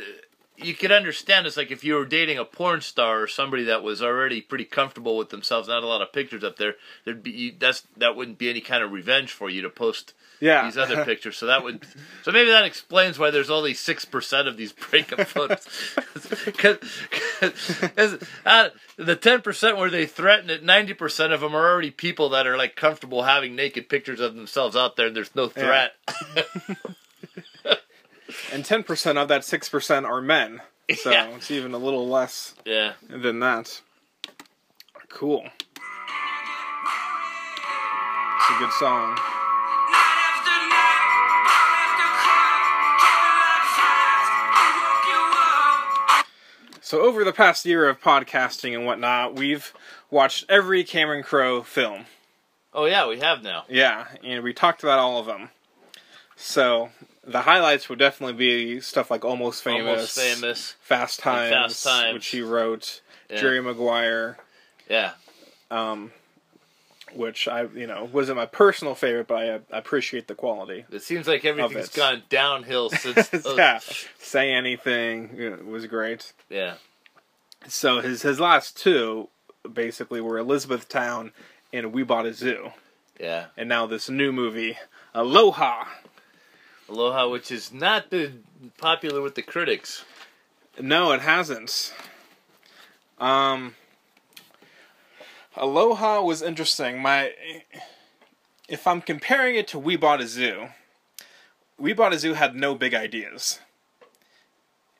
you 0.59 0.75
could 0.75 0.93
understand 0.93 1.47
it's 1.47 1.57
like 1.57 1.71
if 1.71 1.83
you 1.85 1.95
were 1.95 2.05
dating 2.05 2.39
a 2.39 2.45
porn 2.45 2.81
star 2.83 3.23
or 3.23 3.27
somebody 3.27 3.65
that 3.65 3.83
was 3.83 4.03
already 4.03 4.41
pretty 4.43 4.65
comfortable 4.65 5.17
with 5.17 5.31
themselves, 5.31 5.69
not 5.69 5.83
a 5.83 5.87
lot 5.87 6.03
of 6.03 6.13
pictures 6.13 6.45
up 6.45 6.57
there. 6.57 6.75
There'd 7.05 7.23
be 7.23 7.31
you, 7.31 7.53
that's 7.59 7.85
that 7.97 8.17
wouldn't 8.17 8.39
be 8.39 8.51
any 8.51 8.61
kind 8.61 8.83
of 8.83 8.93
revenge 8.93 9.33
for 9.33 9.49
you 9.49 9.63
to 9.63 9.71
post 9.71 10.13
yeah, 10.41 10.65
these 10.65 10.77
other 10.77 11.05
pictures. 11.05 11.37
So 11.37 11.47
that 11.47 11.63
would 11.65 11.85
so 12.23 12.33
maybe 12.33 12.51
that 12.51 12.65
explains 12.65 13.19
why 13.19 13.31
there's 13.31 13.51
only 13.51 13.75
six 13.75 14.05
percent 14.05 14.49
of 14.49 14.57
these 14.57 14.73
breakup 14.73 15.21
photos. 15.29 15.67
Because 16.45 16.79
uh, 18.45 18.69
the 18.97 19.17
ten 19.17 19.43
percent 19.43 19.77
where 19.77 19.91
they 19.91 20.07
threaten 20.07 20.51
it, 20.51 20.63
ninety 20.63 20.95
percent 20.95 21.33
of 21.33 21.41
them 21.41 21.55
are 21.55 21.69
already 21.71 21.91
people 21.91 22.29
that 22.31 22.47
are 22.47 22.57
like 22.57 22.77
comfortable 22.77 23.23
having 23.23 23.55
naked 23.57 23.89
pictures 23.89 24.21
of 24.21 24.35
themselves 24.35 24.77
out 24.77 24.97
there, 24.97 25.07
and 25.07 25.17
there's 25.17 25.35
no 25.35 25.49
threat. 25.49 25.93
and 28.53 28.65
ten 28.65 28.83
percent 28.83 29.19
of 29.19 29.29
that 29.29 29.45
six 29.45 29.69
percent 29.69 30.07
are 30.07 30.21
men. 30.21 30.61
So 30.95 31.11
Yeah. 31.11 31.29
it's 31.35 31.51
even 31.51 31.75
a 31.75 31.79
little 31.79 32.09
less 32.09 32.55
yeah. 32.65 32.93
than 33.09 33.41
that. 33.41 33.81
Cool. 35.09 35.45
It's 38.39 38.51
a 38.51 38.59
good 38.59 38.73
song. 38.79 39.19
So 46.87 47.01
over 47.01 47.25
the 47.25 47.33
past 47.33 47.67
year 47.67 47.89
of 47.89 48.01
podcasting 48.01 48.73
and 48.73 48.87
whatnot, 48.87 49.35
we've 49.35 49.73
watched 50.09 50.45
every 50.49 50.85
Cameron 50.85 51.25
Crowe 51.25 51.63
film. 51.63 52.05
Oh 52.73 52.85
yeah, 52.85 53.09
we 53.09 53.19
have 53.19 53.43
now. 53.43 53.65
Yeah, 53.69 54.07
and 54.23 54.45
we 54.45 54.53
talked 54.55 54.85
about 54.85 55.01
all 55.01 55.19
of 55.19 55.27
them. 55.27 55.51
So 56.37 56.91
the 57.27 57.41
highlights 57.41 57.89
would 57.89 57.99
definitely 57.99 58.35
be 58.35 58.81
stuff 58.81 59.11
like 59.11 59.25
Almost 59.25 59.65
Famous, 59.65 59.89
Almost 59.91 60.17
famous. 60.17 60.75
Fast 60.81 61.19
Times, 61.19 61.53
Fast 61.53 61.85
Times. 61.85 62.15
which 62.15 62.29
he 62.29 62.41
wrote, 62.41 63.01
Yeah. 63.29 63.41
Jerry 63.41 63.61
Maguire, 63.61 64.39
Yeah. 64.89 65.15
um, 65.73 66.13
which 67.15 67.47
I 67.49 67.63
you 67.75 67.87
know 67.87 68.09
wasn't 68.13 68.37
my 68.37 68.47
personal 68.47 68.95
favorite, 68.95 69.27
but 69.29 69.37
I, 69.37 69.55
I 69.75 69.79
appreciate 69.79 70.27
the 70.29 70.35
quality. 70.35 70.85
It 70.91 71.03
seems 71.03 71.27
like 71.29 71.45
everything's 71.45 71.89
gone 71.89 72.23
downhill 72.29 72.91
since. 72.91 73.29
those- 73.29 73.57
yeah, 73.57 73.79
say 74.19 74.53
anything 74.53 75.67
was 75.71 75.87
great. 75.87 76.33
yeah. 76.49 76.75
So 77.69 78.01
his 78.01 78.23
his 78.23 78.39
last 78.41 78.77
two 78.77 79.29
basically 79.73 80.21
were 80.21 80.39
Elizabethtown 80.39 81.33
and 81.73 81.93
We 81.93 82.03
Bought 82.05 82.27
a 82.27 82.33
Zoo, 82.33 82.71
Yeah. 83.19 83.47
and 83.57 83.69
now 83.69 83.87
this 83.87 84.09
new 84.09 84.31
movie, 84.33 84.77
Aloha. 85.15 85.85
Aloha, 86.89 87.29
which 87.29 87.49
has 87.49 87.73
not 87.73 88.09
been 88.11 88.45
popular 88.79 89.21
with 89.21 89.35
the 89.35 89.43
critics. 89.43 90.05
No, 90.79 91.11
it 91.13 91.21
hasn't. 91.23 91.93
Um, 93.19 93.75
Aloha 95.57 96.21
was 96.23 96.43
interesting. 96.43 97.01
My, 97.01 97.33
if 98.69 98.87
I'm 98.87 99.01
comparing 99.01 99.57
it 99.57 99.69
to 99.69 99.79
We 99.79 99.97
Bought 99.97 100.21
a 100.21 100.27
Zoo, 100.27 100.69
We 101.79 101.93
Bought 101.93 102.13
a 102.13 102.19
Zoo 102.19 102.35
had 102.35 102.55
no 102.55 102.75
big 102.75 102.95
ideas. 102.95 103.61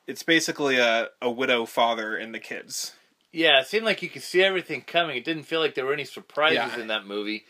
It's 0.07 0.23
basically 0.23 0.79
a, 0.79 1.09
a 1.21 1.31
widow 1.31 1.67
father 1.67 2.17
and 2.17 2.35
the 2.35 2.39
kids. 2.39 2.93
Yeah, 3.33 3.61
it 3.61 3.67
seemed 3.67 3.85
like 3.85 4.03
you 4.03 4.09
could 4.09 4.23
see 4.23 4.43
everything 4.43 4.83
coming. 4.83 5.17
It 5.17 5.25
didn't 5.25 5.43
feel 5.45 5.61
like 5.61 5.75
there 5.75 5.85
were 5.85 5.93
any 5.93 6.05
surprises 6.05 6.57
Yeah. 6.57 6.81
in 6.81 6.87
that 6.89 7.07
movie. 7.07 7.45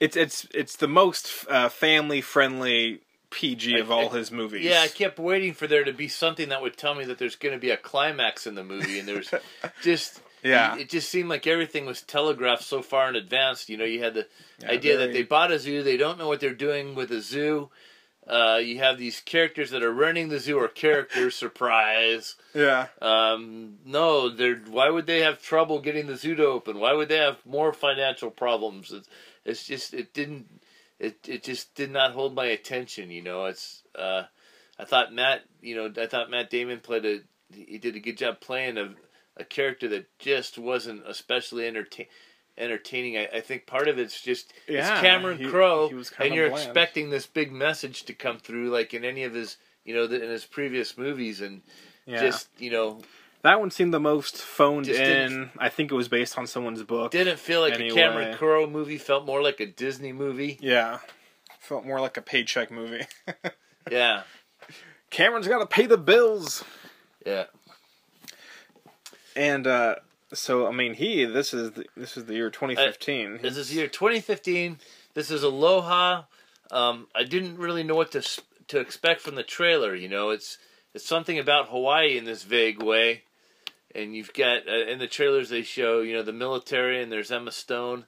It's 0.00 0.16
it's 0.16 0.46
it's 0.54 0.76
the 0.76 0.88
most 0.88 1.44
uh, 1.50 1.68
family 1.68 2.20
friendly 2.20 3.00
PG 3.30 3.78
of 3.78 3.90
all 3.90 4.08
I- 4.10 4.16
his 4.18 4.30
movies. 4.32 4.64
Yeah, 4.64 4.80
I 4.80 4.88
kept 4.88 5.18
waiting 5.18 5.52
for 5.54 5.66
there 5.66 5.84
to 5.84 5.92
be 5.92 6.08
something 6.08 6.48
that 6.48 6.62
would 6.62 6.76
tell 6.76 6.94
me 6.94 7.04
that 7.04 7.18
there's 7.18 7.36
going 7.36 7.52
to 7.54 7.60
be 7.60 7.70
a 7.70 7.76
climax 7.76 8.46
in 8.46 8.54
the 8.54 8.64
movie, 8.64 8.98
and 8.98 9.06
there 9.06 9.16
was 9.16 9.32
just 9.82 10.20
Yeah. 10.42 10.76
It 10.76 10.88
just 10.88 11.08
seemed 11.10 11.28
like 11.28 11.46
everything 11.46 11.86
was 11.86 12.02
telegraphed 12.02 12.62
so 12.64 12.82
far 12.82 13.08
in 13.08 13.16
advance. 13.16 13.68
You 13.68 13.76
know, 13.76 13.84
you 13.84 14.02
had 14.02 14.14
the 14.14 14.26
Yeah, 14.60 14.70
idea 14.70 14.96
very- 14.96 15.06
that 15.08 15.12
they 15.12 15.22
bought 15.22 15.50
a 15.52 15.58
zoo, 15.58 15.82
they 15.82 15.96
don't 15.96 16.18
know 16.18 16.28
what 16.28 16.40
they're 16.40 16.54
doing 16.54 16.94
with 16.94 17.10
a 17.10 17.20
zoo. 17.20 17.70
Uh, 18.26 18.60
you 18.62 18.78
have 18.78 18.98
these 18.98 19.20
characters 19.20 19.70
that 19.70 19.82
are 19.82 19.90
running 19.92 20.28
the 20.28 20.38
zoo 20.38 20.58
or 20.58 20.68
characters. 20.68 21.34
surprise. 21.44 22.34
yeah. 22.54 22.88
Um, 23.00 23.78
no, 23.86 24.28
they're. 24.28 24.56
Why 24.68 24.90
would 24.90 25.06
they 25.06 25.20
have 25.20 25.40
trouble 25.40 25.80
getting 25.80 26.06
the 26.06 26.16
zoo 26.16 26.34
to 26.34 26.44
open? 26.44 26.78
Why 26.78 26.92
would 26.92 27.08
they 27.08 27.16
have 27.16 27.38
more 27.46 27.72
financial 27.72 28.30
problems? 28.30 28.92
It's, 28.92 29.08
it's 29.46 29.64
just 29.66 29.94
it 29.94 30.12
didn't. 30.12 30.60
It 30.98 31.16
it 31.26 31.42
just 31.42 31.74
did 31.74 31.90
not 31.90 32.12
hold 32.12 32.34
my 32.34 32.44
attention. 32.46 33.10
You 33.10 33.22
know, 33.22 33.46
it's. 33.46 33.82
Uh, 33.94 34.24
I 34.78 34.84
thought 34.84 35.14
Matt. 35.14 35.44
You 35.62 35.76
know, 35.76 36.02
I 36.02 36.06
thought 36.06 36.30
Matt 36.30 36.50
Damon 36.50 36.80
played 36.80 37.06
a. 37.06 37.20
He 37.50 37.78
did 37.78 37.96
a 37.96 38.00
good 38.00 38.18
job 38.18 38.40
playing 38.40 38.76
a 38.76 38.94
a 39.38 39.44
character 39.44 39.88
that 39.88 40.06
just 40.18 40.58
wasn't 40.58 41.02
especially 41.06 41.66
entertain, 41.66 42.06
entertaining. 42.56 43.16
I, 43.16 43.26
I 43.34 43.40
think 43.40 43.66
part 43.66 43.88
of 43.88 43.98
it's 43.98 44.20
just 44.20 44.52
Yeah, 44.68 44.92
it's 44.92 45.00
Cameron 45.00 45.48
Crowe, 45.50 45.88
he 45.88 45.94
was 45.94 46.10
kinda 46.10 46.26
and 46.26 46.34
you're 46.34 46.48
bland. 46.50 46.64
expecting 46.66 47.10
this 47.10 47.26
big 47.26 47.52
message 47.52 48.04
to 48.04 48.12
come 48.14 48.38
through, 48.38 48.70
like 48.70 48.94
in 48.94 49.04
any 49.04 49.24
of 49.24 49.34
his. 49.34 49.56
You 49.84 49.94
know, 49.94 50.06
the, 50.06 50.22
in 50.22 50.28
his 50.28 50.44
previous 50.44 50.98
movies, 50.98 51.40
and 51.40 51.62
Yeah. 52.04 52.20
just 52.20 52.48
you 52.58 52.70
know 52.70 53.00
That 53.40 53.58
one 53.58 53.70
seemed 53.70 53.94
the 53.94 54.00
most 54.00 54.36
phoned 54.36 54.86
in. 54.86 55.50
I 55.56 55.70
think 55.70 55.90
it 55.90 55.94
was 55.94 56.08
based 56.08 56.36
on 56.36 56.46
someone's 56.46 56.82
book. 56.82 57.10
Didn't 57.12 57.38
feel 57.38 57.62
like 57.62 57.72
Anyway. 57.74 57.90
a 57.90 57.94
Cameron 57.94 58.36
Crowe 58.36 58.66
movie. 58.66 58.98
Felt 58.98 59.24
more 59.24 59.40
like 59.40 59.60
a 59.60 59.66
Disney 59.66 60.12
movie. 60.12 60.58
yeah, 60.60 60.98
felt 61.58 61.86
more 61.86 62.00
like 62.00 62.18
a 62.18 62.22
paycheck 62.22 62.70
movie. 62.70 63.06
Yeah, 63.90 64.24
Cameron's 65.10 65.48
got 65.48 65.60
to 65.60 65.66
pay 65.66 65.86
the 65.86 65.96
bills, 65.96 66.62
yeah. 67.24 67.44
And 69.38 69.66
uh, 69.66 69.94
so 70.32 70.66
I 70.66 70.72
mean, 70.72 70.94
he 70.94 71.24
this 71.24 71.54
is 71.54 71.70
the, 71.72 71.86
this 71.96 72.16
is 72.16 72.26
the 72.26 72.34
year 72.34 72.50
2015. 72.50 73.38
This 73.40 73.56
is 73.56 73.74
year 73.74 73.86
2015. 73.86 74.78
This 75.14 75.30
is 75.30 75.42
Aloha. 75.42 76.24
Um, 76.70 77.06
I 77.14 77.24
didn't 77.24 77.56
really 77.56 77.84
know 77.84 77.94
what 77.94 78.10
to 78.12 78.22
to 78.68 78.80
expect 78.80 79.20
from 79.20 79.36
the 79.36 79.42
trailer. 79.42 79.94
You 79.94 80.08
know, 80.08 80.30
it's 80.30 80.58
it's 80.92 81.06
something 81.06 81.38
about 81.38 81.68
Hawaii 81.68 82.18
in 82.18 82.24
this 82.24 82.42
vague 82.42 82.82
way, 82.82 83.22
and 83.94 84.14
you've 84.14 84.34
got 84.34 84.68
uh, 84.68 84.86
in 84.86 84.98
the 84.98 85.06
trailers 85.06 85.48
they 85.48 85.62
show 85.62 86.00
you 86.00 86.14
know 86.14 86.22
the 86.22 86.32
military 86.32 87.00
and 87.00 87.10
there's 87.10 87.30
Emma 87.30 87.52
Stone. 87.52 88.04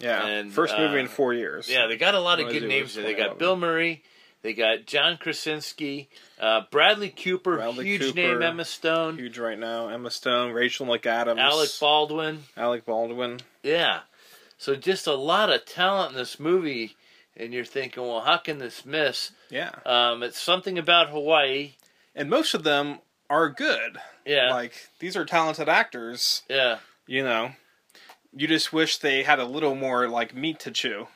yeah, 0.00 0.24
and, 0.24 0.52
first 0.52 0.78
movie 0.78 0.94
uh, 0.94 1.00
in 1.00 1.08
four 1.08 1.34
years. 1.34 1.68
Yeah, 1.68 1.88
they 1.88 1.96
got 1.96 2.14
a 2.14 2.20
lot 2.20 2.40
of 2.40 2.50
good 2.50 2.62
names 2.68 2.94
there. 2.94 3.04
They 3.04 3.14
got 3.14 3.38
Bill. 3.38 3.56
Murray. 3.56 4.04
They 4.42 4.54
got 4.54 4.86
John 4.86 5.16
Krasinski, 5.16 6.08
uh, 6.40 6.62
Bradley 6.70 7.10
Cooper, 7.10 7.56
Bradley 7.56 7.84
huge 7.86 8.00
Cooper. 8.02 8.14
name, 8.16 8.42
Emma 8.42 8.64
Stone, 8.64 9.18
huge 9.18 9.38
right 9.38 9.58
now. 9.58 9.88
Emma 9.88 10.10
Stone, 10.10 10.52
Rachel 10.52 10.86
McAdams, 10.86 11.38
Alec 11.40 11.70
Baldwin. 11.80 12.44
Alec 12.56 12.84
Baldwin. 12.86 13.40
Yeah. 13.62 14.00
So 14.56 14.74
just 14.76 15.06
a 15.06 15.14
lot 15.14 15.50
of 15.50 15.64
talent 15.64 16.12
in 16.12 16.18
this 16.18 16.38
movie, 16.38 16.96
and 17.36 17.52
you're 17.52 17.64
thinking, 17.64 18.02
well, 18.02 18.20
how 18.20 18.36
can 18.38 18.58
this 18.58 18.84
miss? 18.86 19.32
Yeah, 19.50 19.70
Um, 19.86 20.22
it's 20.22 20.40
something 20.40 20.78
about 20.78 21.10
Hawaii. 21.10 21.72
and 22.14 22.28
most 22.30 22.54
of 22.54 22.62
them 22.64 22.98
are 23.30 23.48
good. 23.48 23.98
Yeah. 24.24 24.50
Like 24.52 24.88
these 25.00 25.16
are 25.16 25.24
talented 25.24 25.68
actors. 25.68 26.42
yeah. 26.48 26.78
You 27.06 27.24
know, 27.24 27.52
you 28.36 28.46
just 28.46 28.72
wish 28.72 28.98
they 28.98 29.22
had 29.22 29.38
a 29.38 29.44
little 29.46 29.74
more 29.74 30.06
like 30.08 30.34
meat 30.34 30.58
to 30.60 30.70
chew. 30.70 31.08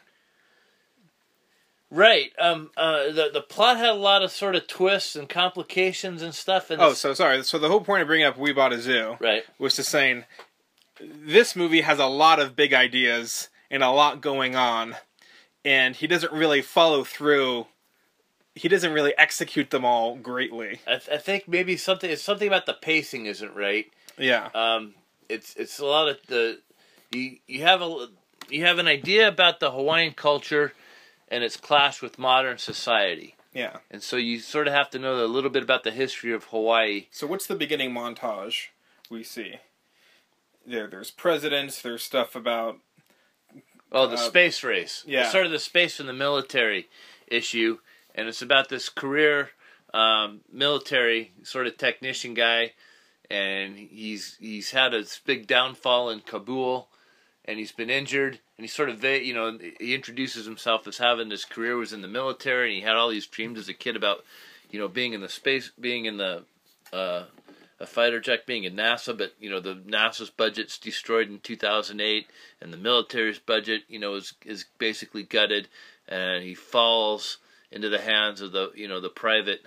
Right. 1.95 2.33
Um, 2.39 2.71
uh, 2.75 3.13
the 3.13 3.29
the 3.35 3.43
plot 3.43 3.77
had 3.77 3.91
a 3.91 3.95
lot 3.95 4.23
of 4.23 4.31
sort 4.33 4.57
of 4.57 4.67
twists 4.67 5.15
and 5.15 5.29
complications 5.29 6.23
and 6.23 6.35
stuff. 6.35 6.71
And 6.71 6.81
Oh, 6.81 6.95
so 6.95 7.13
sorry. 7.13 7.43
So 7.45 7.59
the 7.59 7.69
whole 7.69 7.83
point 7.83 8.01
of 8.01 8.09
bringing 8.09 8.27
up 8.27 8.39
We 8.39 8.51
Bought 8.55 8.73
a 8.73 8.81
Zoo 8.81 9.19
right. 9.21 9.45
was 9.59 9.77
to 9.77 9.85
saying 9.85 10.25
this 11.01 11.55
movie 11.55 11.83
has 11.83 11.99
a 11.99 12.07
lot 12.07 12.41
of 12.41 12.57
big 12.57 12.73
ideas 12.73 13.51
and 13.71 13.83
a 13.83 13.91
lot 13.91 14.23
going 14.23 14.57
on, 14.57 14.97
and 15.67 15.95
he 15.95 16.07
doesn't 16.07 16.33
really 16.33 16.63
follow 16.63 17.05
through. 17.05 17.67
He 18.55 18.69
doesn't 18.69 18.93
really 18.95 19.13
execute 19.19 19.69
them 19.71 19.85
all 19.85 20.17
greatly. 20.17 20.81
I, 20.87 20.97
th- 20.97 21.09
I 21.11 21.19
think 21.19 21.47
maybe 21.47 21.77
something 21.77 22.11
it's 22.11 22.23
something 22.23 22.49
about 22.49 22.65
the 22.65 22.75
pacing 22.75 23.27
isn't 23.27 23.55
right. 23.55 23.87
Yeah, 24.19 24.49
Um, 24.55 24.95
it's 25.29 25.55
it's 25.57 25.79
a 25.79 25.85
lot 25.87 26.09
of 26.09 26.19
the 26.29 26.59
you 27.11 27.37
you 27.47 27.63
have 27.63 27.83
a 27.83 28.09
you 28.49 28.65
have 28.65 28.79
an 28.79 28.87
idea 28.89 29.29
about 29.29 29.61
the 29.61 29.71
Hawaiian 29.71 30.13
culture 30.15 30.73
and 31.33 31.43
its 31.43 31.57
clash 31.57 32.01
with 32.03 32.19
modern 32.19 32.59
society. 32.59 33.35
yeah. 33.55 33.79
And 33.91 34.03
so 34.03 34.17
you 34.17 34.39
sort 34.39 34.69
of 34.69 34.75
have 34.75 34.91
to 34.91 34.99
know 34.99 35.25
a 35.25 35.27
little 35.27 35.51
bit 35.51 35.63
about 35.63 35.83
the 35.83 35.91
history 35.91 36.33
of 36.33 36.45
Hawaii. 36.45 37.07
So 37.11 37.27
what's 37.27 37.47
the 37.47 37.55
beginning 37.57 37.91
montage 37.93 38.69
we 39.11 39.23
see? 39.25 39.57
There, 40.67 40.87
there's 40.87 41.11
presidents. 41.11 41.83
There's 41.83 42.03
stuff 42.05 42.37
about 42.37 42.79
Oh, 43.95 44.07
the 44.07 44.15
Uh, 44.15 44.29
space 44.29 44.63
race. 44.63 45.05
yeah. 45.07 45.23
It's 45.23 45.33
sort 45.33 45.45
of 45.47 45.53
the 45.53 45.59
space 45.59 45.99
and 46.01 46.09
the 46.09 46.13
military 46.15 46.89
issue, 47.27 47.79
and 48.15 48.29
it's 48.29 48.41
about 48.43 48.69
this 48.69 48.89
career 48.89 49.51
um, 49.95 50.41
military 50.51 51.33
sort 51.43 51.67
of 51.67 51.77
technician 51.77 52.33
guy, 52.35 52.73
and 53.31 53.77
he's 53.77 54.37
he's 54.41 54.71
had 54.71 54.95
a 54.95 55.05
big 55.27 55.47
downfall 55.47 56.09
in 56.09 56.21
Kabul, 56.21 56.89
and 57.45 57.59
he's 57.59 57.73
been 57.73 57.91
injured, 57.91 58.41
and 58.57 58.65
he's 58.65 58.73
sort 58.73 58.89
of 58.89 59.03
you 59.05 59.35
know 59.35 59.59
he 59.81 59.95
introduces 59.95 60.47
himself 60.47 60.87
as 60.87 60.99
having 60.99 61.31
his 61.31 61.45
career 61.45 61.77
was 61.77 61.93
in 61.93 62.03
the 62.03 62.09
military, 62.09 62.71
and 62.71 62.83
he 62.83 62.87
had 62.87 62.97
all 62.97 63.11
these 63.11 63.27
dreams 63.27 63.59
as 63.59 63.69
a 63.69 63.75
kid 63.75 63.97
about 63.97 64.25
you 64.71 64.79
know 64.79 64.89
being 64.89 65.13
in 65.13 65.21
the 65.21 65.29
space, 65.29 65.71
being 65.79 66.05
in 66.05 66.17
the 66.17 66.45
uh, 66.93 67.25
a 67.83 67.87
fighter 67.87 68.21
jet 68.21 68.47
being 68.47 68.63
in 68.63 68.77
NASA, 68.77 69.17
but 69.17 69.35
you 69.41 69.51
know 69.51 69.61
the 69.61 69.75
NASA's 69.75 70.31
budget's 70.31 70.79
destroyed 70.79 71.29
in 71.29 71.41
2008, 71.41 72.29
and 72.61 72.73
the 72.73 72.77
military's 72.77 73.41
budget, 73.41 73.83
you 73.89 73.99
know, 73.99 74.15
is 74.15 74.35
is 74.45 74.67
basically 74.79 75.25
gutted, 75.25 75.69
and 76.09 76.45
he 76.45 76.55
falls 76.55 77.39
into 77.73 77.89
the 77.89 78.01
hands 78.01 78.41
of 78.41 78.53
the 78.53 78.71
you 78.77 78.87
know 78.87 79.01
the 79.01 79.09
private, 79.09 79.63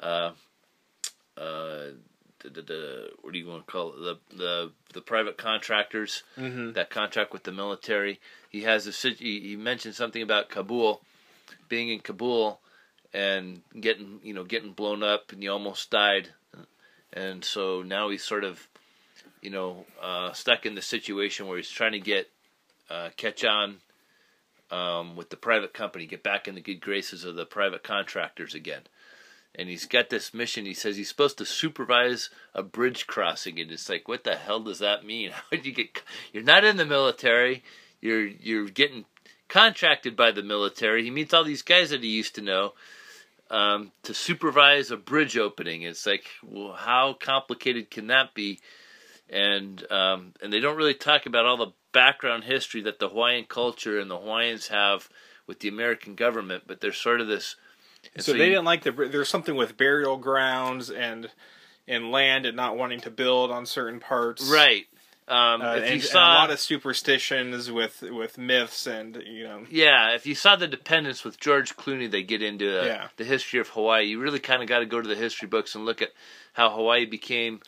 uh, 0.00 0.32
uh, 1.38 1.86
the, 2.40 2.50
the, 2.50 2.62
the 2.62 3.10
what 3.22 3.32
do 3.32 3.38
you 3.38 3.46
want 3.46 3.66
to 3.66 3.72
call 3.72 3.92
it 3.92 4.00
the 4.00 4.36
the 4.36 4.72
the 4.94 5.00
private 5.00 5.36
contractors 5.36 6.22
Mhm. 6.36 6.74
that 6.74 6.90
contract 6.90 7.32
with 7.32 7.42
the 7.44 7.52
military. 7.52 8.20
He 8.48 8.62
has 8.62 8.86
a 8.86 9.08
he, 9.10 9.40
he 9.40 9.56
mentioned 9.56 9.94
something 9.94 10.22
about 10.22 10.48
Kabul, 10.48 11.02
being 11.68 11.88
in 11.88 12.00
Kabul, 12.00 12.60
and 13.12 13.62
getting 13.80 14.20
you 14.22 14.34
know 14.34 14.44
getting 14.44 14.72
blown 14.72 15.02
up, 15.02 15.32
and 15.32 15.42
he 15.42 15.48
almost 15.48 15.90
died 15.90 16.30
and 17.12 17.44
so 17.44 17.82
now 17.82 18.10
he's 18.10 18.22
sort 18.24 18.44
of, 18.44 18.68
you 19.40 19.50
know, 19.50 19.86
uh, 20.02 20.32
stuck 20.32 20.66
in 20.66 20.74
the 20.74 20.82
situation 20.82 21.46
where 21.46 21.56
he's 21.56 21.70
trying 21.70 21.92
to 21.92 22.00
get 22.00 22.30
uh, 22.90 23.10
catch 23.16 23.44
on 23.44 23.78
um, 24.70 25.16
with 25.16 25.30
the 25.30 25.36
private 25.36 25.72
company, 25.72 26.06
get 26.06 26.22
back 26.22 26.46
in 26.48 26.54
the 26.54 26.60
good 26.60 26.80
graces 26.80 27.24
of 27.24 27.34
the 27.36 27.46
private 27.46 27.82
contractors 27.82 28.54
again. 28.54 28.82
And 29.54 29.68
he's 29.68 29.86
got 29.86 30.08
this 30.08 30.32
mission. 30.32 30.66
He 30.66 30.74
says 30.74 30.96
he's 30.96 31.08
supposed 31.08 31.38
to 31.38 31.44
supervise 31.44 32.30
a 32.54 32.62
bridge 32.62 33.06
crossing, 33.06 33.58
and 33.58 33.72
it's 33.72 33.88
like, 33.88 34.06
what 34.06 34.22
the 34.22 34.36
hell 34.36 34.60
does 34.60 34.78
that 34.78 35.04
mean? 35.04 35.30
How 35.32 35.42
did 35.50 35.66
you 35.66 35.72
get? 35.72 36.02
You're 36.32 36.44
not 36.44 36.64
in 36.64 36.76
the 36.76 36.86
military. 36.86 37.64
You're 38.00 38.26
you're 38.26 38.68
getting 38.68 39.04
contracted 39.48 40.14
by 40.14 40.30
the 40.30 40.42
military. 40.42 41.02
He 41.02 41.10
meets 41.10 41.34
all 41.34 41.44
these 41.44 41.62
guys 41.62 41.90
that 41.90 42.02
he 42.02 42.08
used 42.08 42.34
to 42.36 42.42
know 42.42 42.74
um, 43.50 43.92
to 44.02 44.14
supervise 44.14 44.90
a 44.90 44.96
bridge 44.96 45.36
opening. 45.36 45.82
It's 45.82 46.06
like, 46.06 46.26
well, 46.42 46.72
how 46.72 47.14
complicated 47.14 47.90
can 47.90 48.08
that 48.08 48.34
be? 48.34 48.60
And 49.30 49.90
um, 49.90 50.32
and 50.42 50.52
they 50.52 50.60
don't 50.60 50.76
really 50.76 50.94
talk 50.94 51.26
about 51.26 51.46
all 51.46 51.56
the 51.56 51.72
background 51.92 52.44
history 52.44 52.82
that 52.82 52.98
the 52.98 53.08
Hawaiian 53.08 53.44
culture 53.44 53.98
and 53.98 54.10
the 54.10 54.18
Hawaiians 54.18 54.68
have 54.68 55.08
with 55.46 55.60
the 55.60 55.68
American 55.68 56.14
government, 56.14 56.64
but 56.66 56.80
there's 56.80 56.98
sort 56.98 57.20
of 57.20 57.28
this. 57.28 57.56
And 58.14 58.24
so, 58.24 58.32
they 58.32 58.38
you- 58.44 58.50
didn't 58.50 58.64
like 58.64 58.82
the. 58.82 58.92
There's 58.92 59.28
something 59.28 59.56
with 59.56 59.76
burial 59.76 60.16
grounds 60.16 60.90
and 60.90 61.30
and 61.86 62.10
land 62.10 62.44
and 62.46 62.56
not 62.56 62.76
wanting 62.76 63.00
to 63.00 63.10
build 63.10 63.50
on 63.50 63.64
certain 63.66 64.00
parts. 64.00 64.48
right. 64.50 64.86
Um, 65.26 65.60
Uh, 65.60 65.74
if 65.76 65.84
and, 65.84 65.94
you 65.96 66.00
saw, 66.00 66.18
a 66.20 66.38
lot 66.40 66.50
of 66.50 66.58
superstitions 66.58 67.70
with 67.70 68.00
with 68.02 68.38
myths 68.38 68.86
and 68.86 69.22
you 69.26 69.44
know 69.44 69.66
yeah, 69.70 70.14
if 70.14 70.24
you 70.26 70.34
saw 70.34 70.56
the 70.56 70.66
Descendants 70.66 71.22
with 71.22 71.38
George 71.38 71.76
Clooney, 71.76 72.10
they 72.10 72.22
get 72.22 72.40
into 72.42 72.80
uh, 72.80 72.84
Yeah. 72.86 73.08
the 73.16 73.24
history 73.24 73.60
of 73.60 73.68
Hawaii. 73.68 74.04
You 74.06 74.20
really 74.20 74.38
kind 74.38 74.62
of 74.62 74.68
got 74.68 74.78
to 74.78 74.86
go 74.86 75.00
to 75.02 75.08
the 75.08 75.14
history 75.14 75.46
books 75.48 75.74
and 75.74 75.84
look 75.84 76.00
at 76.00 76.12
how 76.54 76.70
Hawaii 76.70 77.04
became 77.04 77.60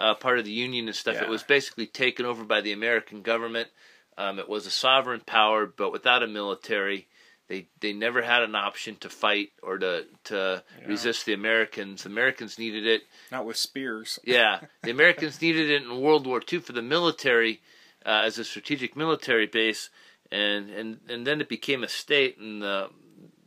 uh, 0.00 0.14
part 0.14 0.38
of 0.38 0.44
the 0.46 0.52
Union 0.52 0.86
and 0.86 0.96
stuff. 0.96 1.16
Yeah. 1.16 1.24
It 1.24 1.28
was 1.28 1.42
basically 1.42 1.86
taken 1.86 2.24
over 2.24 2.44
by 2.44 2.62
the 2.62 2.72
American 2.72 3.20
government. 3.22 3.68
Um, 4.16 4.38
it 4.38 4.48
was 4.48 4.66
a 4.66 4.70
sovereign 4.70 5.20
power, 5.20 5.66
but 5.66 5.92
without 5.92 6.22
a 6.22 6.26
military. 6.26 7.08
They 7.52 7.66
they 7.80 7.92
never 7.92 8.22
had 8.22 8.42
an 8.42 8.54
option 8.54 8.96
to 9.00 9.10
fight 9.10 9.50
or 9.62 9.76
to 9.76 10.06
to 10.24 10.62
Yeah. 10.80 10.86
resist 10.88 11.26
the 11.26 11.34
Americans. 11.34 12.04
The 12.04 12.08
Americans 12.08 12.58
needed 12.58 12.86
it. 12.86 13.02
not 13.30 13.44
with 13.44 13.58
spears. 13.58 14.18
Yeah, 14.24 14.60
the 14.82 14.90
Americans 14.90 15.42
needed 15.42 15.68
it 15.70 15.82
in 15.82 16.00
World 16.00 16.26
War 16.26 16.40
II 16.50 16.60
for 16.60 16.72
the 16.72 16.80
military 16.80 17.60
uh, 18.06 18.22
as 18.24 18.38
a 18.38 18.44
strategic 18.44 18.96
military 18.96 19.46
base, 19.46 19.90
and, 20.30 20.70
and 20.70 21.00
and 21.10 21.26
then 21.26 21.42
it 21.42 21.48
became 21.50 21.84
a 21.84 21.88
state. 21.88 22.38
And 22.38 22.62
the 22.62 22.88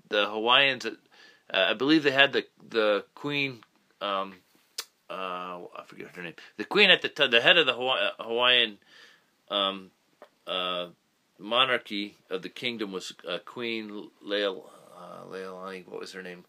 the 0.09 0.27
Hawaiians, 0.27 0.85
uh, 0.85 0.91
I 1.49 1.73
believe 1.73 2.03
they 2.03 2.11
had 2.11 2.31
the 2.31 2.45
the 2.69 3.05
queen. 3.15 3.61
Um, 4.01 4.35
uh, 5.09 5.13
I 5.79 5.83
forget 5.87 6.15
her 6.15 6.21
name. 6.21 6.35
The 6.57 6.65
queen 6.65 6.91
at 6.91 7.01
the 7.01 7.09
t- 7.09 7.27
the 7.27 7.41
head 7.41 7.57
of 7.57 7.65
the 7.65 7.73
Hawaii, 7.73 8.09
Hawaiian 8.19 8.77
um, 9.49 9.89
uh, 10.45 10.89
monarchy 11.39 12.17
of 12.29 12.41
the 12.41 12.49
kingdom 12.49 12.91
was 12.91 13.13
uh, 13.27 13.39
Queen 13.45 14.09
Leil 14.25 14.63
uh, 14.97 15.25
Leilani. 15.29 15.87
What 15.87 15.99
was 15.99 16.13
her 16.13 16.21
name? 16.21 16.45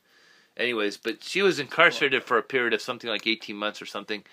Anyways, 0.56 0.96
but 0.96 1.22
she 1.22 1.42
was 1.42 1.58
incarcerated 1.58 2.24
for 2.24 2.38
a 2.38 2.42
period 2.42 2.72
of 2.72 2.80
something 2.80 3.10
like 3.10 3.26
eighteen 3.26 3.56
months 3.56 3.82
or 3.82 3.86
something. 3.86 4.24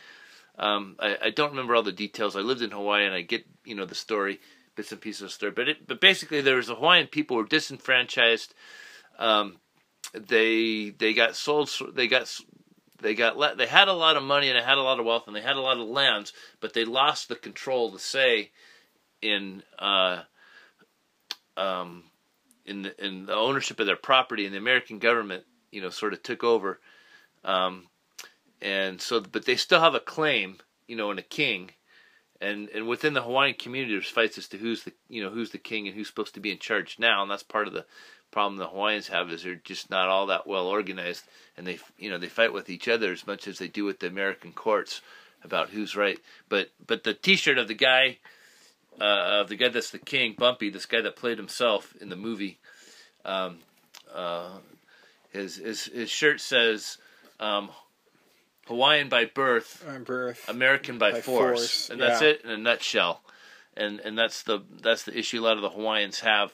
Um, 0.58 0.96
I, 1.00 1.18
I 1.24 1.30
don't 1.32 1.50
remember 1.50 1.76
all 1.76 1.84
the 1.84 1.92
details. 1.92 2.36
I 2.36 2.42
lived 2.42 2.62
in 2.62 2.72
Hawaii 2.72 3.06
and 3.06 3.13
I 3.13 3.22
get 3.22 3.46
you 3.66 3.76
know 3.76 3.86
the 3.86 3.96
story, 3.96 4.39
bits 4.76 4.92
and 4.92 5.02
pieces 5.02 5.22
of 5.22 5.28
the 5.30 5.34
story. 5.34 5.52
But 5.52 5.70
it, 5.70 5.88
but 5.88 6.00
basically 6.00 6.42
there 6.42 6.56
was 6.56 6.68
the 6.68 6.76
Hawaiian 6.76 7.08
people 7.08 7.38
were 7.38 7.46
disenfranchised. 7.46 8.54
Um, 9.20 9.58
they 10.13 10.92
they 10.92 11.13
got 11.13 11.36
sold. 11.36 11.70
They 11.94 12.08
got 12.08 12.34
they 13.02 13.16
got 13.16 13.58
they 13.58 13.68
had 13.68 13.88
a 13.88 13.94
lot 13.94 14.16
of 14.16 14.24
money 14.24 14.50
and 14.50 14.58
they 14.58 14.63
had 14.63 14.78
a 14.78 14.82
lot 14.84 15.00
of 15.00 15.06
wealth 15.06 15.28
and 15.28 15.36
they 15.36 15.42
had 15.42 15.58
a 15.58 15.62
lot 15.62 15.78
of 15.78 15.88
lands, 15.88 16.34
but 16.62 16.74
they 16.74 16.86
lost 16.86 17.28
the 17.28 17.36
control 17.36 17.92
to 17.92 18.00
say 18.00 18.52
in 19.22 19.63
uh, 19.80 20.22
um, 21.58 22.04
in 22.66 22.84
the, 22.84 23.06
in 23.06 23.26
the 23.26 23.36
ownership 23.36 23.80
of 23.80 23.86
their 23.86 23.96
property, 23.96 24.46
and 24.46 24.54
the 24.54 24.60
American 24.60 25.00
government, 25.00 25.44
you 25.72 25.82
know, 25.82 25.89
sort 25.89 26.13
of 26.13 26.24
took 26.24 26.44
over. 26.44 26.80
Um, 27.44 27.88
and 28.62 29.02
so, 29.02 29.20
but 29.20 29.46
they 29.46 29.56
still 29.56 29.82
have 29.82 29.96
a 29.96 30.00
claim 30.00 30.58
you 30.88 30.96
know, 30.96 31.10
and 31.10 31.20
a 31.20 31.24
king, 31.24 31.72
and 32.42 32.70
and 32.70 32.88
within 32.88 33.13
the 33.13 33.22
Hawaiian 33.22 33.56
community, 33.56 33.94
there's 33.94 34.08
fights 34.08 34.38
as 34.38 34.48
to 34.50 34.58
who's 34.58 34.84
the 34.84 34.94
you 35.10 35.24
know 35.24 35.30
who's 35.30 35.52
the 35.52 35.58
king 35.58 35.88
and 35.88 35.96
who's 35.96 36.08
supposed 36.08 36.34
to 36.36 36.39
be 36.39 36.52
in 36.52 36.60
charge 36.60 37.00
now, 37.00 37.22
and 37.22 37.32
that's 37.32 37.44
part 37.44 37.68
of 37.68 37.74
the 37.74 37.86
problem 38.32 38.58
the 38.58 38.68
Hawaiians 38.68 39.08
have 39.08 39.32
is 39.32 39.44
they're 39.44 39.56
just 39.56 39.89
not 39.89 40.10
all 40.10 40.28
that 40.28 40.48
well 40.48 40.68
organized, 40.68 41.24
and 41.58 41.66
they 41.66 41.80
you 41.98 42.10
know 42.10 42.18
they 42.18 42.28
fight 42.28 42.54
with 42.54 42.70
each 42.70 42.88
other 42.88 43.12
as 43.12 43.28
much 43.28 43.48
as 43.48 43.60
they 43.60 43.68
do 43.68 43.86
with 43.86 44.00
the 44.00 44.08
American 44.08 44.52
courts 44.52 45.02
about 45.44 45.70
who's 45.70 45.96
right. 45.96 46.20
But 46.50 46.70
but 46.86 47.04
the 47.04 47.13
T-shirt 47.13 47.58
of 47.58 47.68
the 47.68 47.74
guy 47.74 48.20
uh, 48.99 49.41
of 49.41 49.49
the 49.49 49.56
guy 49.56 49.69
that's 49.69 49.91
the 49.91 49.99
king, 49.99 50.36
Bumpy, 50.38 50.69
this 50.69 50.86
guy 50.86 51.01
that 51.01 51.15
played 51.15 51.38
himself 51.38 51.93
in 51.99 52.10
the 52.10 52.15
movie, 52.15 52.60
um, 53.25 53.60
uh, 54.13 54.58
his 55.32 55.58
his 55.58 55.86
his 55.86 56.10
shirt 56.10 56.41
says. 56.41 56.97
Um, 57.39 57.69
Hawaiian 58.67 59.10
by 59.10 59.25
birth, 59.25 59.84
birth. 60.06 60.47
American 60.47 60.97
by, 60.97 61.12
By 61.12 61.21
force. 61.21 61.60
force, 61.60 61.89
and 61.89 61.99
that's 61.99 62.21
yeah. 62.21 62.29
it 62.29 62.45
in 62.45 62.49
a 62.49 62.58
nutshell. 62.58 63.21
And 63.75 63.99
and 63.99 64.17
that's 64.17 64.43
the 64.43 64.60
that's 64.82 65.03
the 65.03 65.17
issue 65.17 65.41
a 65.41 65.43
lot 65.43 65.58
of 65.58 65.63
the 65.63 65.69
Hawaiians 65.69 66.21
have, 66.21 66.53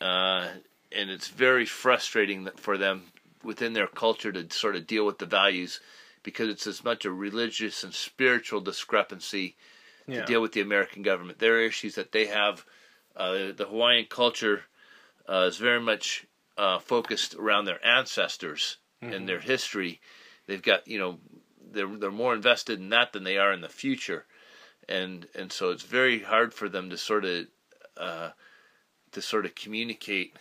uh, 0.00 0.46
and 0.92 1.10
it's 1.10 1.28
very 1.28 1.66
frustrating 1.66 2.48
for 2.56 2.78
them 2.78 3.04
within 3.42 3.72
their 3.72 3.88
culture 3.88 4.30
to 4.30 4.48
sort 4.50 4.76
of 4.76 4.86
deal 4.86 5.04
with 5.04 5.18
the 5.18 5.26
values, 5.26 5.80
because 6.22 6.48
it's 6.48 6.66
as 6.66 6.84
much 6.84 7.04
a 7.04 7.10
religious 7.10 7.82
and 7.82 7.94
spiritual 7.94 8.60
discrepancy 8.60 9.56
yeah. 10.10 10.20
to 10.20 10.26
deal 10.26 10.42
with 10.42 10.52
the 10.52 10.60
American 10.60 11.02
government. 11.02 11.38
There 11.38 11.56
are 11.56 11.64
issues 11.64 11.94
that 11.94 12.12
they 12.12 12.26
have. 12.26 12.64
Uh, 13.16 13.52
the 13.56 13.66
Hawaiian 13.68 14.06
culture 14.08 14.64
uh, 15.28 15.46
is 15.48 15.56
very 15.56 15.80
much 15.80 16.26
uh, 16.56 16.78
focused 16.78 17.34
around 17.34 17.64
their 17.64 17.84
ancestors 17.84 18.76
and 19.02 19.28
their 19.28 19.40
history. 19.40 20.00
They've 20.46 20.62
got 20.62 20.86
you 20.86 20.98
know 20.98 21.18
they're 21.72 21.88
they're 21.88 22.10
more 22.10 22.34
invested 22.34 22.78
in 22.78 22.90
that 22.90 23.12
than 23.12 23.24
they 23.24 23.38
are 23.38 23.52
in 23.52 23.60
the 23.60 23.68
future, 23.68 24.26
and 24.88 25.26
and 25.34 25.52
so 25.52 25.70
it's 25.70 25.82
very 25.82 26.20
hard 26.20 26.52
for 26.52 26.68
them 26.68 26.90
to 26.90 26.98
sort 26.98 27.24
of 27.24 27.46
uh, 27.96 28.30
to 29.12 29.22
sort 29.22 29.46
of 29.46 29.54
communicate 29.54 30.36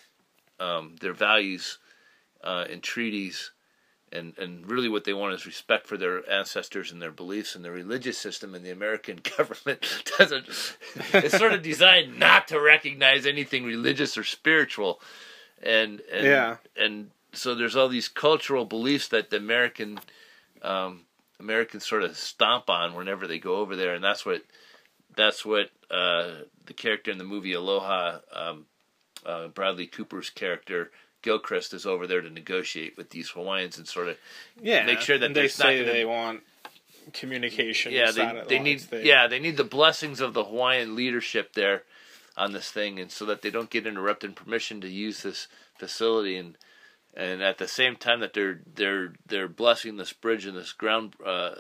um, 0.60 0.96
their 1.00 1.14
values 1.14 1.80
uh, 2.44 2.66
in 2.70 2.82
treaties. 2.82 3.52
And, 4.12 4.36
and 4.40 4.68
really 4.68 4.90
what 4.90 5.04
they 5.04 5.14
want 5.14 5.36
is 5.36 5.46
respect 5.46 5.86
for 5.86 5.96
their 5.96 6.28
ancestors 6.28 6.92
and 6.92 7.00
their 7.00 7.12
beliefs 7.12 7.56
and 7.56 7.64
their 7.64 7.72
religious 7.72 8.18
system 8.18 8.56
and 8.56 8.66
the 8.66 8.72
American 8.72 9.20
government 9.38 9.86
doesn't 10.18 10.48
it's 11.14 11.38
sort 11.38 11.54
of 11.54 11.62
designed 11.62 12.18
not 12.18 12.48
to 12.48 12.60
recognize 12.60 13.28
anything 13.28 13.64
religious 13.64 14.18
or 14.18 14.24
spiritual 14.24 15.00
and 15.62 16.02
and 16.12 16.26
Yeah. 16.26 16.56
and 16.76 17.12
so 17.34 17.54
there's 17.54 17.76
all 17.76 17.88
these 17.88 18.08
cultural 18.08 18.66
beliefs 18.66 19.10
that 19.10 19.30
the 19.30 19.38
American 19.38 20.00
um, 20.64 21.02
Americans 21.40 21.86
sort 21.86 22.02
of 22.04 22.18
stomp 22.18 22.68
on 22.68 22.96
whenever 22.96 23.28
they 23.28 23.38
go 23.38 23.58
over 23.58 23.76
there 23.76 23.94
and 23.94 24.04
that's 24.04 24.26
what 24.26 24.42
that's 25.16 25.46
what 25.46 25.70
uh, 25.92 26.32
the 26.66 26.74
character 26.74 27.12
in 27.12 27.20
the 27.20 27.24
movie 27.24 27.54
Aloha 27.54 28.20
um, 28.34 28.66
uh, 29.24 29.50
Bradley 29.50 29.86
Cooper's 29.86 30.32
character 30.32 30.90
Gilchrist 31.22 31.74
is 31.74 31.86
over 31.86 32.08
there 32.08 32.22
to 32.22 32.30
negotiate 32.30 32.98
with 32.98 33.10
these 33.10 33.30
Hawaiians 33.30 33.78
and 33.78 33.88
sort 33.88 34.10
of 34.10 34.18
yeah. 34.62 34.86
make 34.86 35.02
sure 35.02 35.18
that 35.18 35.34
they 35.34 35.48
say 35.48 35.80
gonna- 35.80 35.92
they 35.92 36.06
want 36.06 36.42
communication. 37.14 37.92
yeah 37.92 38.12
they, 38.12 38.44
they 38.48 38.60
need 38.60 38.80
They- 38.82 39.06
yeah 39.06 39.28
they 39.28 39.40
need 39.40 39.58
the 39.58 39.64
blessings 39.64 40.22
of 40.22 40.34
the 40.34 40.44
Hawaiian 40.44 40.96
leadership 40.96 41.54
there 41.54 41.84
on 42.38 42.54
this 42.54 42.72
thing 42.72 43.00
and 43.00 43.12
so 43.12 43.26
that 43.26 43.42
they 43.42 43.50
don't 43.50 43.70
get 43.70 43.88
interrupted 43.88 44.36
permission 44.36 44.80
to 44.82 44.88
use 44.88 45.24
this 45.24 45.48
facility 45.78 46.38
and 46.38 46.58
and 47.16 47.42
at 47.42 47.58
the 47.58 47.68
same 47.68 47.96
time 47.96 48.20
that 48.20 48.34
they're 48.34 48.62
they're 48.76 49.14
they're 49.26 49.48
blessing 49.48 49.98
this 49.98 50.14
bridge 50.14 50.46
and 50.46 50.56
this 50.56 50.72
ground 50.72 51.16
uh, 51.26 51.56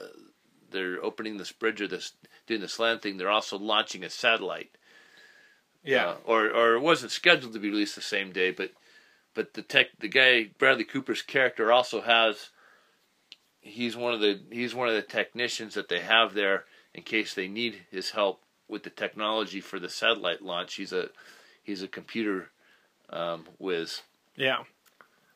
they're 0.72 1.04
opening 1.04 1.38
this 1.38 1.52
bridge 1.52 1.82
or 1.82 1.88
this 1.88 2.13
doing 2.45 2.62
this 2.62 2.78
land 2.80 3.02
thing 3.02 3.17
they're 3.17 3.30
also 3.30 3.58
launching 3.58 4.04
a 4.04 4.10
satellite 4.10 4.78
yeah. 5.84 6.10
uh, 6.10 6.15
or 6.26 6.50
or 6.50 6.76
it 6.76 6.82
wasn't 6.82 7.12
scheduled 7.12 7.54
to 7.54 7.60
be 7.60 7.69
released 7.69 7.95
the 7.95 8.02
same 8.02 8.32
day, 8.32 8.52
but 8.52 8.72
but 9.34 9.54
the 9.54 9.62
tech 9.62 9.88
the 10.00 10.08
guy 10.08 10.50
Bradley 10.58 10.84
Cooper's 10.84 11.22
character 11.22 11.72
also 11.72 12.02
has 12.02 12.50
he's 13.62 13.96
one 13.96 14.13
of 14.13 14.20
the 14.20 14.39
he's 14.52 14.76
one 14.76 14.88
of 14.88 14.96
the 14.96 15.02
technicians 15.02 15.74
that 15.76 15.89
they 15.89 16.00
have 16.00 16.34
there 16.34 16.65
in 16.94 17.04
case 17.04 17.34
they 17.34 17.48
need 17.48 17.86
his 17.92 18.12
help 18.12 18.42
with 18.68 18.84
the 18.84 18.89
technology 18.89 19.60
for 19.60 19.80
the 19.80 19.89
satellite 19.89 20.42
launch. 20.42 20.76
He's 20.76 20.94
a 20.94 21.10
he's 21.63 21.84
a 21.84 21.88
computer 21.88 22.50
um, 23.10 23.48
whiz. 23.58 24.02
yeah. 24.36 24.63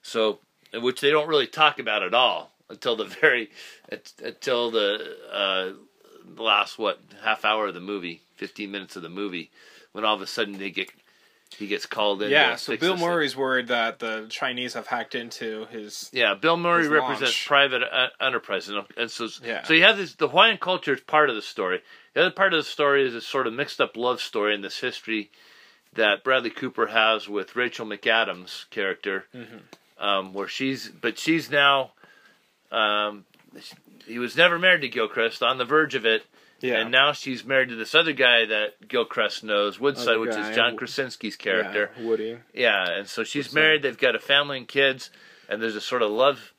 So, 0.01 0.39
which 0.73 1.01
they 1.01 1.11
don't 1.11 1.29
really 1.29 1.47
talk 1.47 1.79
about 1.79 2.03
at 2.03 2.13
all 2.13 2.51
until 2.69 2.95
the 2.95 3.05
very 3.21 3.49
until 4.21 4.71
the 4.71 5.17
uh, 5.31 5.71
the 6.35 6.43
last 6.43 6.77
what 6.79 6.99
half 7.23 7.43
hour 7.43 7.67
of 7.67 7.73
the 7.73 7.79
movie, 7.79 8.21
fifteen 8.35 8.71
minutes 8.71 8.95
of 8.95 9.01
the 9.01 9.09
movie, 9.09 9.51
when 9.91 10.05
all 10.05 10.15
of 10.15 10.21
a 10.21 10.27
sudden 10.27 10.57
they 10.57 10.71
get 10.71 10.89
he 11.53 11.67
gets 11.67 11.85
called 11.85 12.21
in. 12.21 12.29
Yeah, 12.31 12.55
so 12.55 12.75
Bill 12.77 12.93
this 12.93 12.99
thing. 13.01 13.09
Murray's 13.09 13.35
worried 13.35 13.67
that 13.67 13.99
the 13.99 14.25
Chinese 14.29 14.73
have 14.73 14.87
hacked 14.87 15.15
into 15.15 15.65
his. 15.71 16.09
Yeah, 16.13 16.33
Bill 16.35 16.57
Murray 16.57 16.87
represents 16.87 17.21
launch. 17.31 17.45
private 17.47 17.83
uh, 17.83 18.07
enterprise, 18.19 18.69
and, 18.69 18.83
and 18.97 19.09
so 19.11 19.27
Yeah. 19.43 19.63
so 19.63 19.73
you 19.73 19.83
have 19.83 19.97
this. 19.97 20.13
The 20.15 20.27
Hawaiian 20.27 20.57
culture 20.57 20.93
is 20.93 21.01
part 21.01 21.29
of 21.29 21.35
the 21.35 21.41
story. 21.41 21.81
The 22.13 22.21
other 22.21 22.31
part 22.31 22.53
of 22.53 22.57
the 22.57 22.69
story 22.69 23.07
is 23.07 23.15
a 23.15 23.21
sort 23.21 23.47
of 23.47 23.53
mixed 23.53 23.79
up 23.81 23.95
love 23.97 24.21
story 24.21 24.53
in 24.53 24.61
this 24.61 24.79
history 24.79 25.31
that 25.93 26.23
Bradley 26.23 26.49
Cooper 26.49 26.87
has 26.87 27.27
with 27.29 27.55
Rachel 27.55 27.85
McAdams' 27.85 28.69
character, 28.69 29.25
Mm-hmm. 29.35 30.03
um, 30.03 30.33
where 30.33 30.47
she's 30.47 30.89
but 30.89 31.17
she's 31.19 31.49
now. 31.49 31.91
Um, 32.71 33.25
he 34.07 34.17
was 34.19 34.35
never 34.35 34.57
married 34.57 34.81
to 34.81 34.89
Gilchrist, 34.89 35.43
on 35.43 35.57
the 35.59 35.65
verge 35.65 35.93
of 35.95 36.05
it, 36.05 36.25
Yeah. 36.63 36.75
and 36.79 36.91
now 36.91 37.11
she's 37.11 37.43
married 37.43 37.69
to 37.69 37.75
this 37.75 37.93
other 37.93 38.13
guy 38.13 38.45
that 38.45 38.87
Gilchrist 38.87 39.43
knows, 39.43 39.79
Woodside, 39.79 40.17
which 40.17 40.29
is 40.35 40.55
John 40.55 40.77
Krasinski's 40.77 41.35
character. 41.35 41.91
Yeah, 41.97 42.05
Woody. 42.07 42.37
Yeah, 42.53 42.89
and 42.89 43.07
so 43.07 43.23
she's 43.23 43.45
What's 43.47 43.53
married. 43.55 43.81
They've 43.83 43.97
got 43.97 44.15
a 44.15 44.19
family 44.19 44.57
and 44.59 44.67
kids, 44.67 45.09
and 45.49 45.61
there's 45.61 45.75
a 45.75 45.81
sort 45.81 46.01
of 46.01 46.09
love, 46.11 46.53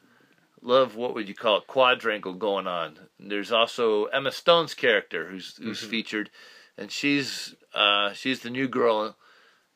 love. 0.62 0.94
What 0.94 1.14
would 1.14 1.28
you 1.28 1.34
call 1.34 1.56
it? 1.58 1.66
Quadrangle 1.66 2.34
going 2.34 2.66
on. 2.66 2.98
And 3.18 3.30
there's 3.30 3.50
also 3.50 4.04
Emma 4.06 4.30
Stone's 4.30 4.74
character, 4.74 5.28
who's 5.30 5.56
who's 5.56 5.80
Mm-hmm. 5.80 5.90
featured, 5.90 6.30
and 6.76 6.90
she's 6.92 7.54
uh, 7.74 8.12
she's 8.12 8.40
the 8.40 8.50
new 8.50 8.68
girl 8.68 9.16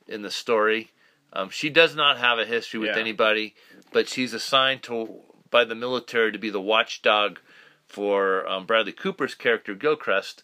in 0.06 0.22
the 0.22 0.30
story. 0.30 0.90
Um, 1.32 1.50
she 1.50 1.68
does 1.70 1.94
not 1.96 2.18
have 2.18 2.38
a 2.38 2.44
history 2.46 2.80
with 2.80 2.90
Yeah. 2.90 2.98
anybody, 2.98 3.54
but 3.92 4.08
she's 4.08 4.32
assigned 4.34 4.82
to 4.84 5.20
by 5.50 5.64
the 5.64 5.74
military 5.74 6.32
to 6.32 6.38
be 6.38 6.50
the 6.50 6.60
watchdog 6.60 7.38
for 7.88 8.46
um, 8.46 8.66
Bradley 8.66 8.92
Cooper's 8.92 9.34
character 9.34 9.74
Gilchrist, 9.74 10.42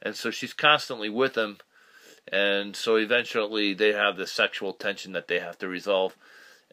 and 0.00 0.14
so 0.14 0.30
she's 0.30 0.52
constantly 0.52 1.10
with 1.10 1.36
him 1.36 1.58
and 2.28 2.74
so 2.74 2.96
eventually 2.96 3.72
they 3.72 3.92
have 3.92 4.16
this 4.16 4.32
sexual 4.32 4.72
tension 4.72 5.12
that 5.12 5.28
they 5.28 5.38
have 5.38 5.56
to 5.58 5.68
resolve 5.68 6.16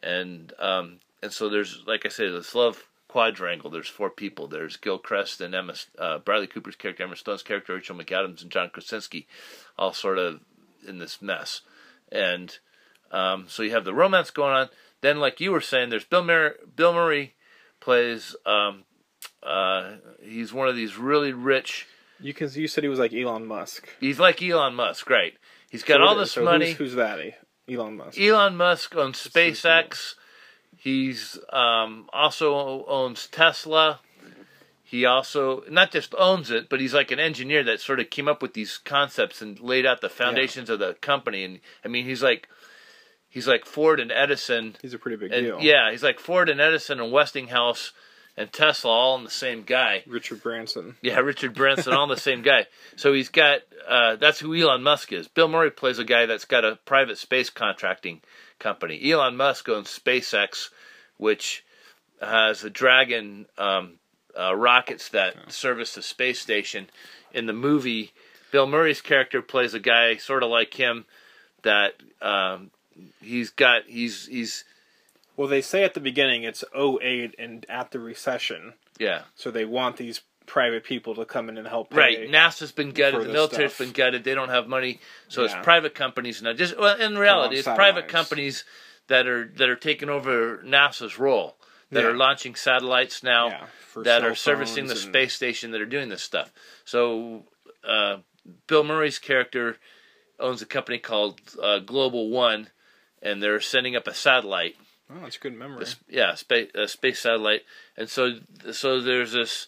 and 0.02 0.54
um 0.60 1.00
and 1.22 1.32
so 1.32 1.48
there's 1.48 1.84
like 1.86 2.06
i 2.06 2.10
said 2.10 2.32
this 2.32 2.56
love 2.56 2.88
quadrangle. 3.08 3.70
There's 3.70 3.90
four 3.90 4.10
people. 4.10 4.48
There's 4.48 4.76
gilchrist 4.76 5.40
and 5.40 5.54
emma 5.54 5.76
uh, 6.00 6.18
bradley 6.18 6.48
cooper's 6.48 6.76
character 6.76 7.04
emma 7.04 7.16
stone's 7.16 7.44
character 7.44 7.76
rachel 7.76 7.96
mcadams 7.96 8.42
and 8.42 8.50
john 8.50 8.72
krasinski 8.74 9.28
all 9.78 9.94
sort 9.94 10.18
of 10.18 10.42
in 10.88 10.98
this 10.98 11.22
mess. 11.22 11.62
And 12.12 12.58
um 13.12 13.46
so 13.48 13.62
you 13.62 13.72
have 13.72 13.86
the 13.86 13.94
romance 13.94 14.32
going 14.32 14.54
on. 14.54 14.70
Then 15.02 15.20
like 15.20 15.40
you 15.40 15.52
were 15.52 15.62
saying 15.62 15.90
there's 15.90 16.04
bill 16.04 16.24
murray 16.24 16.54
bill 16.76 16.94
murray 16.94 17.36
plays 17.80 18.36
um 18.48 18.84
uh 19.46 19.96
he's 20.22 20.54
one 20.54 20.68
of 20.68 20.76
these 20.76 20.98
really 20.98 21.34
rich 21.34 21.88
You 22.20 22.34
can. 22.34 22.50
You 22.54 22.68
said 22.68 22.84
he 22.84 22.90
was 22.90 23.00
like 23.00 23.14
Elon 23.14 23.46
Musk. 23.46 23.88
he's 24.00 24.20
like 24.20 24.42
elon 24.42 24.76
musk 24.76 25.10
right 25.10 25.34
he's 25.70 25.84
got 25.84 25.98
So 25.98 26.04
all 26.04 26.16
this 26.16 26.32
so 26.34 26.44
money 26.44 26.70
Who's, 26.72 26.78
who's 26.78 26.96
that? 26.96 27.20
Elon 27.70 27.96
Musk. 27.96 28.20
Elon 28.20 28.58
Musk 28.58 28.96
owns. 28.96 29.18
SpaceX. 29.26 30.16
He's 30.76 31.40
um, 31.52 32.10
also 32.12 32.86
owns 32.88 33.28
Tesla. 33.28 34.02
He 34.84 35.06
also 35.06 35.64
not 35.70 35.92
just 35.92 36.14
owns 36.20 36.52
it, 36.52 36.68
but 36.70 36.82
he's 36.82 36.94
like 36.94 37.10
an 37.12 37.20
engineer 37.20 37.64
that 37.64 37.80
sort 37.80 38.00
of 38.00 38.10
came 38.10 38.28
up 38.28 38.42
with 38.42 38.54
these 38.54 38.78
concepts 38.78 39.42
and 39.42 39.60
laid 39.60 39.86
out 39.86 40.02
the 40.02 40.10
foundations 40.10 40.70
of 40.70 40.80
the 40.80 40.94
company. 40.96 41.44
And 41.46 41.60
I 41.84 41.88
mean, 41.88 42.06
he's 42.06 42.22
like 42.22 42.48
he's 43.30 43.48
like 43.48 43.66
Ford 43.66 44.00
and 44.00 44.12
Edison, 44.12 44.76
He's 44.82 44.94
a 44.94 45.00
pretty 45.00 45.18
big 45.18 45.32
and 45.32 45.46
deal. 45.46 45.60
yeah, 45.62 45.90
he's 45.90 46.04
like 46.04 46.20
Ford 46.20 46.50
and 46.50 46.60
Edison 46.60 47.00
and 47.00 47.12
Westinghouse 47.12 47.94
and 48.36 48.52
Tesla 48.52 48.92
all 48.92 49.18
in 49.18 49.24
the 49.24 49.30
same 49.30 49.64
guy. 49.64 50.04
Richard 50.08 50.42
Branson. 50.42 50.96
Yeah, 51.02 51.20
Richard 51.20 51.54
Branson, 51.54 51.94
all 51.94 52.04
in 52.04 52.10
the 52.10 52.18
same 52.18 52.42
guy. 52.42 52.66
So 52.96 53.14
he's 53.14 53.30
got 53.30 53.62
uh, 53.88 54.16
that's 54.16 54.40
who 54.40 54.56
Elon 54.56 54.84
Musk 54.84 55.12
is. 55.12 55.28
Bill 55.28 55.48
Murray 55.48 55.72
plays 55.72 56.00
a 56.00 56.04
guy 56.04 56.26
that's 56.26 56.46
got 56.46 56.66
a 56.66 56.80
private 56.86 57.18
space 57.18 57.50
contracting 57.50 58.22
company. 58.60 59.12
Elon 59.12 59.36
Musk 59.36 59.70
owns 59.70 59.88
SpaceX, 59.88 60.70
which 61.18 61.64
has 62.22 62.62
the 62.62 62.70
Dragon 62.70 63.46
um, 63.58 63.94
uh, 64.38 64.56
rockets 64.56 65.10
that 65.10 65.52
service 65.52 65.96
the 65.96 66.02
space 66.02 66.40
station. 66.40 66.90
In 67.34 67.46
the 67.46 67.54
movie, 67.54 68.12
Bill 68.52 68.68
Murray's 68.68 69.02
character 69.02 69.42
plays 69.42 69.74
a 69.74 69.80
guy 69.80 70.18
sort 70.18 70.44
of 70.44 70.50
like 70.50 70.76
him 70.76 71.06
that 71.64 71.94
um, 72.22 72.72
he's 73.22 73.50
got 73.50 73.84
he's 73.88 74.28
he's 74.28 74.64
Well, 75.36 75.48
they 75.48 75.62
say 75.62 75.84
at 75.84 75.94
the 75.94 76.00
beginning 76.00 76.44
it's 76.44 76.64
08 76.76 77.36
and 77.40 77.66
at 77.70 77.92
the 77.92 78.00
recession, 78.00 78.74
yeah 79.00 79.24
so 79.36 79.50
they 79.52 79.66
want 79.66 79.98
these 79.98 80.22
private 80.46 80.84
people 80.84 81.16
to 81.16 81.26
come 81.26 81.50
in 81.50 81.58
and 81.58 81.68
help. 81.68 81.90
Pay. 81.90 81.98
Right, 81.98 82.20
NASA's 82.30 82.72
been 82.72 82.92
gutted, 82.92 83.22
the 83.30 83.34
military's 83.34 83.74
stuff. 83.74 83.88
been 83.88 83.94
gutted. 83.94 84.24
They 84.24 84.36
don't 84.36 84.50
have 84.50 84.68
money, 84.68 85.00
so 85.30 85.44
it's 85.44 85.54
private 85.64 85.96
companies 85.96 86.42
now. 86.42 86.54
Just 86.54 86.78
well, 86.78 87.00
in 87.00 87.18
reality, 87.18 87.56
it's 87.58 87.68
private 87.68 88.08
companies 88.08 88.64
that 89.08 89.26
are 89.28 89.52
that 89.58 89.70
are 89.70 89.76
taking 89.76 90.10
over 90.10 90.58
NASA's 90.66 91.18
role, 91.18 91.56
that 91.92 92.04
Yeah. 92.04 92.10
are 92.10 92.14
launching 92.16 92.56
satellites 92.56 93.24
now, 93.24 93.48
Yeah, 93.48 93.66
that 94.04 94.24
are 94.24 94.36
servicing 94.36 94.86
the 94.86 94.92
and- 94.92 95.00
space 95.00 95.34
station, 95.34 95.72
that 95.72 95.82
are 95.82 95.86
doing 95.86 96.10
this 96.10 96.22
stuff. 96.24 96.52
So, 96.86 97.46
uh, 97.84 98.18
Bill 98.68 98.84
Murray's 98.84 99.20
character 99.20 99.78
owns 100.40 100.62
a 100.62 100.66
company 100.66 101.00
called 101.00 101.40
uh, 101.62 101.80
Global 101.80 102.30
One, 102.30 102.70
and 103.22 103.42
they're 103.42 103.62
sending 103.62 103.96
up 103.96 104.08
a 104.08 104.14
satellite 104.14 104.76
Oh, 105.10 105.22
that's 105.22 105.38
good 105.38 105.54
memory. 105.54 105.84
a, 105.84 105.88
yeah, 106.10 106.36
space 106.36 106.70
a 106.76 106.84
uh, 106.84 106.88
space 106.88 107.20
satellite, 107.20 107.64
and 107.98 108.10
so 108.10 108.40
so 108.72 109.02
there's 109.02 109.34
this 109.34 109.68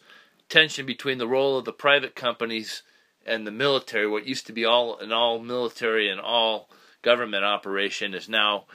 tension 0.49 0.85
between 0.85 1.17
the 1.17 1.27
role 1.27 1.57
of 1.57 1.65
the 1.65 1.73
private 1.73 2.15
companies 2.15 2.83
and 3.25 3.45
the 3.45 3.51
military. 3.51 4.07
What 4.07 4.27
used 4.27 4.47
to 4.47 4.53
be 4.53 4.65
all 4.65 4.97
an 4.99 5.11
all 5.11 5.39
military 5.39 6.09
and 6.09 6.21
all 6.21 6.69
government 7.01 7.43
operation 7.43 8.13
is 8.13 8.29
now 8.29 8.65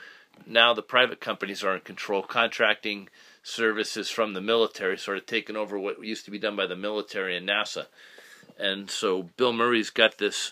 now 0.45 0.73
the 0.73 0.81
private 0.81 1.19
companies 1.19 1.63
are 1.63 1.75
in 1.75 1.81
control, 1.81 2.23
contracting 2.23 3.09
services 3.43 4.09
from 4.09 4.33
the 4.33 4.41
military, 4.41 4.97
sort 4.97 5.17
of 5.17 5.25
taking 5.25 5.55
over 5.55 5.77
what 5.77 6.03
used 6.03 6.25
to 6.25 6.31
be 6.31 6.39
done 6.39 6.55
by 6.55 6.67
the 6.67 6.75
military 6.75 7.35
and 7.35 7.47
NASA. 7.47 7.87
And 8.57 8.89
so 8.89 9.23
Bill 9.37 9.53
Murray's 9.53 9.89
got 9.89 10.17
this 10.17 10.51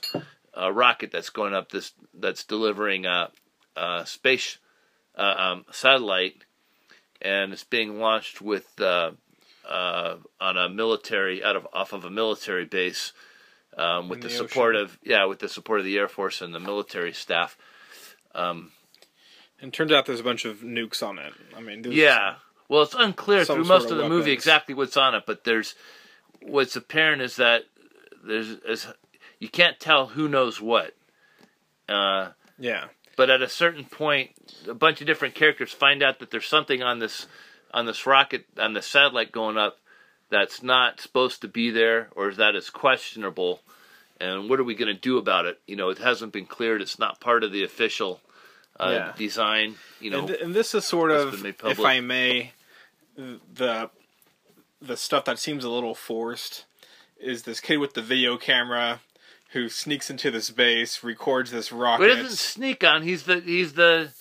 uh, 0.57 0.71
rocket 0.71 1.11
that's 1.11 1.29
going 1.29 1.53
up 1.53 1.71
this 1.71 1.93
that's 2.13 2.43
delivering 2.43 3.05
a, 3.05 3.29
a 3.75 4.05
space 4.05 4.57
uh, 5.19 5.35
um, 5.37 5.65
satellite, 5.71 6.45
and 7.21 7.53
it's 7.53 7.63
being 7.65 7.99
launched 7.99 8.41
with 8.41 8.79
uh, 8.79 9.11
uh, 9.67 10.15
on 10.39 10.57
a 10.57 10.69
military 10.69 11.43
out 11.43 11.55
of 11.55 11.67
off 11.73 11.93
of 11.93 12.05
a 12.05 12.09
military 12.09 12.65
base 12.65 13.13
um, 13.77 14.09
with 14.09 14.21
the, 14.21 14.29
the 14.29 14.33
support 14.33 14.75
ocean. 14.75 14.85
of 14.85 14.97
yeah 15.03 15.25
with 15.25 15.39
the 15.39 15.49
support 15.49 15.79
of 15.79 15.85
the 15.85 15.97
Air 15.97 16.07
Force 16.07 16.41
and 16.41 16.55
the 16.55 16.59
military 16.59 17.13
staff. 17.13 17.57
Um, 18.33 18.71
And 19.61 19.73
turns 19.73 19.91
out 19.91 20.05
there's 20.05 20.21
a 20.21 20.23
bunch 20.23 20.45
of 20.45 20.61
nukes 20.61 21.03
on 21.03 21.19
it. 21.19 21.33
I 21.57 21.61
mean, 21.61 21.83
yeah, 21.91 22.35
well, 22.69 22.83
it's 22.83 22.95
unclear 22.95 23.43
through 23.43 23.65
most 23.65 23.85
of 23.85 23.91
of 23.91 23.97
the 23.97 24.09
movie 24.09 24.31
exactly 24.31 24.73
what's 24.73 24.95
on 24.95 25.15
it, 25.15 25.23
but 25.25 25.43
there's 25.43 25.75
what's 26.41 26.75
apparent 26.75 27.21
is 27.21 27.35
that 27.35 27.63
there's 28.23 28.49
is, 28.65 28.87
you 29.39 29.49
can't 29.49 29.79
tell 29.79 30.07
who 30.07 30.27
knows 30.29 30.61
what. 30.61 30.95
Uh, 31.89 32.29
yeah, 32.59 32.85
but 33.19 33.29
at 33.29 33.41
a 33.41 33.49
certain 33.49 33.83
point, 33.83 34.29
a 34.65 34.73
bunch 34.73 35.01
of 35.01 35.07
different 35.07 35.35
characters 35.35 35.73
find 35.73 36.01
out 36.01 36.19
that 36.19 36.31
there's 36.31 36.45
something 36.45 36.81
on 36.81 36.99
this 36.99 37.27
on 37.73 37.85
this 37.85 38.05
rocket 38.05 38.45
on 38.57 38.71
the 38.71 38.81
satellite 38.81 39.33
going 39.33 39.57
up 39.57 39.77
that's 40.29 40.63
not 40.63 41.01
supposed 41.01 41.41
to 41.41 41.49
be 41.49 41.69
there, 41.69 42.07
or 42.15 42.33
that 42.33 42.55
is 42.55 42.69
questionable. 42.69 43.59
And 44.21 44.49
what 44.49 44.57
are 44.61 44.63
we 44.63 44.73
going 44.73 44.87
to 44.95 44.97
do 45.01 45.17
about 45.17 45.45
it? 45.45 45.59
You 45.67 45.75
know, 45.75 45.89
it 45.89 45.97
hasn't 45.97 46.31
been 46.31 46.45
cleared. 46.45 46.81
It's 46.81 46.97
not 46.97 47.19
part 47.19 47.43
of 47.43 47.51
the 47.51 47.61
official 47.61 48.21
uh, 48.79 48.91
Yeah. 48.93 49.13
design. 49.17 49.75
You 49.99 50.11
know, 50.11 50.19
and, 50.19 50.29
and 50.29 50.55
this 50.55 50.73
is 50.73 50.85
sort 50.85 51.11
of, 51.11 51.45
if. 51.45 51.81
I 51.81 51.99
may, 51.99 52.53
the 53.17 53.89
the 54.81 54.95
stuff 54.95 55.25
that 55.25 55.39
seems 55.39 55.65
a 55.65 55.69
little 55.69 55.93
forced 55.93 56.63
is 57.19 57.43
this 57.43 57.59
kid 57.59 57.79
with 57.79 57.95
the 57.95 58.01
video 58.01 58.37
camera 58.37 59.01
who 59.53 59.69
sneaks 59.69 60.09
into 60.09 60.29
this 60.31 60.49
base, 60.49 61.03
records 61.03 61.51
this 61.51 61.71
rocket. 61.71 62.03
But 62.03 62.09
it 62.11 62.15
doesn't 62.21 62.37
sneak 62.37 62.83
on. 62.83 63.03
He's 63.03 63.23
the 63.23 63.39
he's 63.39 63.73
the 63.73 64.11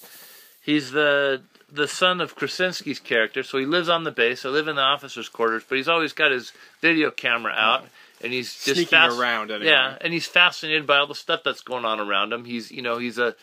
he's 0.62 0.90
the 0.92 1.42
the 1.70 1.88
son 1.88 2.20
of 2.20 2.34
Krasinski's 2.34 2.98
character, 2.98 3.42
so 3.42 3.58
he 3.58 3.66
lives 3.66 3.88
on 3.88 4.04
the 4.04 4.10
base. 4.10 4.44
I 4.44 4.48
live 4.48 4.68
in 4.68 4.76
the 4.76 4.82
officers' 4.82 5.28
quarters, 5.28 5.64
but 5.68 5.76
he's 5.76 5.88
always 5.88 6.12
got 6.12 6.30
his 6.30 6.52
video 6.80 7.10
camera 7.10 7.52
out, 7.52 7.84
and 8.22 8.32
he's 8.32 8.52
just 8.52 8.76
Sneaking 8.76 8.86
fas- 8.86 9.18
around 9.18 9.50
anyway. 9.50 9.70
Yeah, 9.70 9.98
and 10.00 10.12
he's 10.12 10.26
fascinated 10.26 10.86
by 10.86 10.96
all 10.96 11.06
the 11.06 11.14
stuff 11.14 11.42
that's 11.44 11.60
going 11.60 11.84
on 11.84 12.00
around 12.00 12.32
him. 12.32 12.44
He's 12.44 12.70
you 12.70 12.82
know 12.82 12.98
he's 12.98 13.18
a 13.18 13.34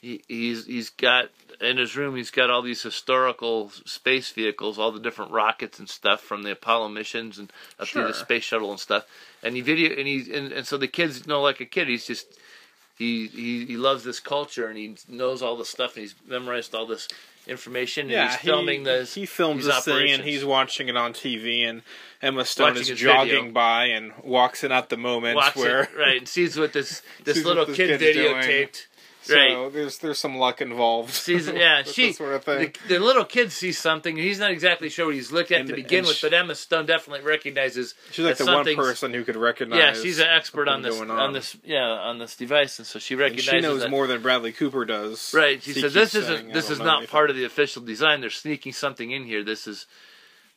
he, 0.00 0.22
he's 0.28 0.66
he's 0.66 0.90
got 0.90 1.30
in 1.62 1.76
his 1.76 1.96
room 1.96 2.16
he's 2.16 2.30
got 2.30 2.50
all 2.50 2.62
these 2.62 2.82
historical 2.82 3.70
space 3.84 4.30
vehicles, 4.30 4.78
all 4.78 4.92
the 4.92 5.00
different 5.00 5.30
rockets 5.30 5.78
and 5.78 5.88
stuff 5.88 6.20
from 6.20 6.42
the 6.42 6.52
Apollo 6.52 6.88
missions 6.88 7.38
and 7.38 7.52
up 7.78 7.88
through 7.88 8.06
the 8.06 8.14
space 8.14 8.44
shuttle 8.44 8.70
and 8.70 8.80
stuff. 8.80 9.06
And 9.42 9.54
he 9.54 9.60
video 9.60 9.96
and 9.96 10.06
he 10.06 10.32
and, 10.32 10.52
and 10.52 10.66
so 10.66 10.76
the 10.76 10.88
kids 10.88 11.26
know 11.26 11.40
like 11.40 11.60
a 11.60 11.64
kid. 11.64 11.88
He's 11.88 12.06
just 12.06 12.26
he, 12.98 13.28
he 13.28 13.64
he 13.64 13.76
loves 13.76 14.04
this 14.04 14.20
culture 14.20 14.68
and 14.68 14.76
he 14.76 14.96
knows 15.08 15.42
all 15.42 15.56
the 15.56 15.64
stuff 15.64 15.96
and 15.96 16.02
he's 16.02 16.14
memorized 16.26 16.74
all 16.74 16.86
this 16.86 17.08
information 17.46 18.02
and 18.02 18.12
Yeah, 18.12 18.30
he's 18.30 18.40
filming 18.40 18.80
he, 18.80 18.84
this. 18.84 19.14
He 19.14 19.26
films 19.26 19.64
this 19.64 19.84
thing 19.84 20.10
and 20.10 20.22
he's 20.22 20.44
watching 20.44 20.88
it 20.88 20.96
on 20.96 21.12
TV, 21.12 21.68
and 21.68 21.82
Emma 22.20 22.44
Stone 22.44 22.74
Watching 22.74 22.92
is 22.92 23.00
jogging 23.00 23.34
video. 23.34 23.52
by 23.52 23.86
and 23.86 24.12
walks 24.22 24.64
in 24.64 24.72
at 24.72 24.88
the 24.88 24.96
moment 24.96 25.38
where 25.54 25.84
it, 25.84 25.90
right 25.96 26.18
and 26.18 26.28
sees 26.28 26.58
what 26.58 26.72
this 26.72 27.02
this 27.24 27.38
what 27.38 27.46
little 27.46 27.66
this 27.66 27.76
kid 27.76 28.00
kid's 28.00 28.16
doing. 28.16 28.68
So 29.24 29.36
right. 29.36 29.72
there's 29.72 29.98
there's 29.98 30.18
some 30.18 30.36
luck 30.36 30.60
involved. 30.60 31.10
Sees, 31.14 31.46
yeah, 31.54 31.82
she 31.84 32.12
sort 32.12 32.32
of 32.34 32.42
thing. 32.44 32.72
the, 32.88 32.94
the 32.94 32.98
little 32.98 33.24
kid 33.24 33.52
sees 33.52 33.78
something. 33.78 34.16
and 34.18 34.26
He's 34.26 34.40
not 34.40 34.50
exactly 34.50 34.88
sure 34.88 35.06
what 35.06 35.14
he's 35.14 35.30
looking 35.30 35.54
at 35.54 35.60
And- 35.60 35.68
to 35.70 35.74
begin 35.76 36.04
with, 36.04 36.16
sh- 36.16 36.22
but 36.22 36.34
Emma 36.34 36.54
Stone 36.56 36.86
definitely 36.86 37.24
recognizes. 37.24 37.94
She's 38.10 38.24
like 38.24 38.36
the 38.36 38.46
one 38.46 38.64
person 38.74 39.14
who 39.14 39.22
could 39.24 39.36
recognize. 39.36 39.78
Yeah, 39.78 40.02
she's 40.02 40.18
an 40.18 40.26
expert 40.28 40.66
on 40.68 40.82
this 40.82 40.96
going 40.96 41.10
on. 41.10 41.32
this 41.32 41.56
yeah 41.64 41.84
on 41.86 42.18
this 42.18 42.34
device, 42.36 42.78
and 42.78 42.86
so 42.86 42.98
she 42.98 43.14
And 43.14 43.20
recognizes 43.20 43.50
she 43.50 43.60
knows 43.60 43.80
that. 43.82 43.90
more 43.90 44.06
than 44.08 44.22
Bradley 44.22 44.52
Cooper 44.52 44.84
does. 44.84 45.32
Right. 45.32 45.62
She 45.62 45.72
He 45.72 45.80
said, 45.82 45.92
"This 45.92 46.14
isn't. 46.16 46.52
This 46.52 46.68
is 46.70 46.78
not 46.80 46.98
anything." 46.98 47.12
part 47.12 47.30
of 47.30 47.36
the 47.36 47.44
official 47.44 47.82
design. 47.82 48.20
They're 48.20 48.30
sneaking 48.30 48.72
something 48.72 49.10
in 49.12 49.24
here. 49.24 49.44
This 49.44 49.66
is, 49.68 49.86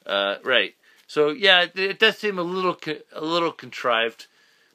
uh, 0.05 0.35
right. 0.43 0.73
So 1.07 1.29
yeah, 1.29 1.61
it, 1.63 1.77
it 1.77 1.99
does 1.99 2.17
seem 2.17 2.39
a 2.39 2.43
little 2.43 2.77
a 3.13 3.23
little 3.23 3.51
contrived, 3.51 4.25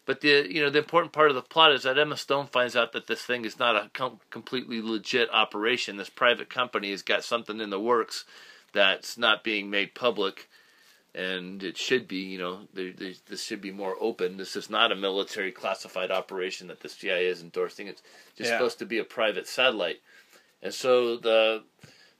but 0.06 0.20
the 0.20 0.46
you 0.50 0.62
know 0.62 0.70
the 0.70 0.78
important 0.78 1.12
part 1.12 1.30
of 1.30 1.34
the 1.34 1.42
plot 1.42 1.72
is 1.72 1.82
that 1.84 1.98
Emma 1.98 2.16
Stone 2.16 2.46
finds 2.48 2.74
out 2.76 2.92
that 2.92 3.06
this 3.06 3.22
thing 3.22 3.44
is 3.44 3.58
not 3.58 3.76
a 3.76 3.90
com- 3.92 4.20
completely 4.30 4.80
legit 4.80 5.28
operation. 5.32 5.96
This 5.96 6.10
private 6.10 6.48
company 6.50 6.90
has 6.90 7.02
got 7.02 7.24
something 7.24 7.60
in 7.60 7.70
the 7.70 7.80
works 7.80 8.24
that's 8.72 9.16
not 9.18 9.44
being 9.44 9.70
made 9.70 9.94
public. 9.94 10.48
And 11.12 11.64
it 11.64 11.76
should 11.76 12.06
be, 12.06 12.18
you 12.18 12.38
know, 12.38 12.68
there, 12.72 12.92
there, 12.92 13.12
this 13.26 13.42
should 13.42 13.60
be 13.60 13.72
more 13.72 13.96
open. 14.00 14.36
This 14.36 14.54
is 14.54 14.70
not 14.70 14.92
a 14.92 14.94
military 14.94 15.50
classified 15.50 16.12
operation 16.12 16.68
that 16.68 16.78
the 16.80 16.88
CIA 16.88 17.26
is 17.26 17.42
endorsing. 17.42 17.88
It's 17.88 18.00
just 18.36 18.48
Yeah. 18.50 18.56
supposed 18.58 18.78
to 18.78 18.86
be 18.86 18.98
a 18.98 19.04
private 19.04 19.48
satellite. 19.48 20.00
And 20.62 20.72
so 20.72 21.16
the 21.16 21.64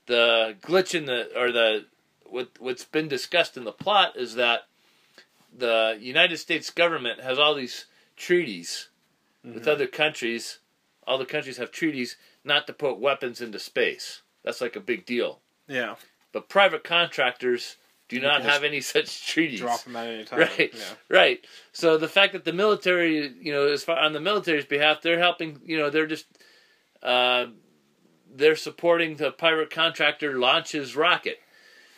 the 0.07 0.57
glitch 0.61 0.93
in 0.93 1.05
the 1.05 1.29
or 1.39 1.53
the 1.53 1.85
what 2.25 2.49
what's 2.59 2.83
been 2.83 3.07
discussed 3.07 3.55
in 3.55 3.63
the 3.63 3.71
plot 3.71 4.17
is 4.17 4.35
that 4.35 4.67
the 5.55 5.97
United 5.99 6.37
States 6.37 6.69
government 6.69 7.21
has 7.21 7.37
all 7.39 7.55
these 7.55 7.85
treaties 8.15 8.89
with 9.43 9.67
other 9.67 9.87
countries. 9.87 10.59
All 11.07 11.17
the 11.17 11.25
countries 11.25 11.57
have 11.57 11.71
treaties 11.71 12.15
not 12.43 12.67
to 12.67 12.73
put 12.73 12.99
weapons 12.99 13.41
into 13.41 13.59
space. 13.59 14.21
That's 14.43 14.61
like 14.61 14.75
a 14.75 14.79
big 14.79 15.05
deal. 15.05 15.39
Yeah, 15.67 15.95
But 16.31 16.49
private 16.49 16.83
contractors 16.83 17.77
do 18.09 18.15
You 18.17 18.21
not 18.21 18.41
have 18.43 18.63
any 18.63 18.81
such 18.95 19.25
treaties. 19.27 19.59
drop 19.61 19.83
them 19.83 19.95
at 19.95 20.07
any 20.07 20.23
time. 20.25 20.39
Right, 20.39 20.73
Yeah. 20.73 20.83
right. 21.09 21.45
So 21.71 21.97
the 21.97 22.07
fact 22.07 22.33
that 22.33 22.45
the 22.45 22.53
military, 22.53 23.33
you 23.39 23.51
know, 23.51 23.67
as 23.67 23.83
far 23.83 23.97
on 23.97 24.13
the 24.13 24.19
military's 24.19 24.65
behalf, 24.65 25.01
they're 25.01 25.19
helping. 25.19 25.59
You 25.65 25.77
know, 25.77 25.89
they're 25.89 26.07
just, 26.07 26.25
uh, 27.03 27.47
they're 28.33 28.55
supporting 28.55 29.15
the 29.15 29.31
pirate 29.31 29.69
contractor 29.69 30.37
launch 30.37 30.71
his 30.73 30.95
rocket. 30.95 31.39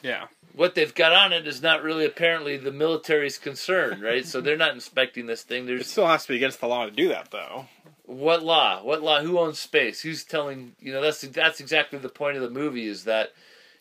Yeah. 0.04 0.28
What 0.56 0.76
they've 0.76 0.94
got 0.94 1.14
on 1.14 1.34
it 1.34 1.48
is 1.48 1.64
not 1.64 1.82
really 1.82 2.06
apparently 2.06 2.58
the 2.58 2.72
military's 2.72 3.40
concern, 3.40 4.02
right? 4.02 4.24
so 4.26 4.40
they're 4.42 4.58
not 4.58 4.74
inspecting 4.76 5.26
this 5.26 5.42
thing. 5.42 5.68
It 5.68 5.86
still 5.88 6.06
has 6.06 6.24
to 6.24 6.30
be 6.30 6.36
against 6.36 6.60
the 6.62 6.68
law 6.68 6.86
to 6.86 6.92
do 6.92 7.08
that, 7.08 7.32
though. 7.32 7.66
what 8.06 8.44
law? 8.44 8.84
What 8.84 9.02
law? 9.02 9.22
Who 9.22 9.40
owns 9.40 9.58
space? 9.58 10.02
Who's 10.02 10.24
telling? 10.24 10.76
You 10.80 10.92
know, 10.94 11.02
that's 11.02 11.22
that's 11.22 11.60
exactly 11.60 11.98
the 11.98 12.10
point 12.10 12.36
of 12.38 12.44
the 12.44 12.50
movie 12.52 12.86
is 12.86 13.06
that 13.06 13.32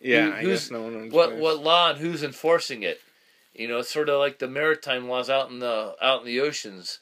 Yeah, 0.01 0.27
Who- 0.27 0.33
I 0.33 0.41
who's- 0.43 0.61
guess 0.63 0.71
no 0.71 0.83
what 1.11 1.29
space. 1.31 1.41
what 1.43 1.59
law 1.63 1.91
and 1.91 1.99
who's 1.99 2.23
enforcing 2.23 2.83
it. 2.83 3.01
You 3.55 3.69
know, 3.69 3.81
it's 3.81 3.91
sort 3.91 4.09
of 4.09 4.19
like 4.19 4.39
the 4.39 4.49
maritime 4.49 5.09
laws 5.09 5.29
out 5.29 5.51
in 5.51 5.59
the 5.59 5.95
out 6.01 6.21
in 6.21 6.27
the 6.27 6.41
oceans. 6.41 7.01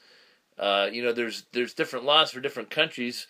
Uh, 0.58 0.88
you 0.92 1.02
know, 1.02 1.12
there's 1.12 1.44
there's 1.52 1.74
different 1.74 2.04
laws 2.04 2.32
for 2.32 2.40
different 2.40 2.70
countries 2.70 3.26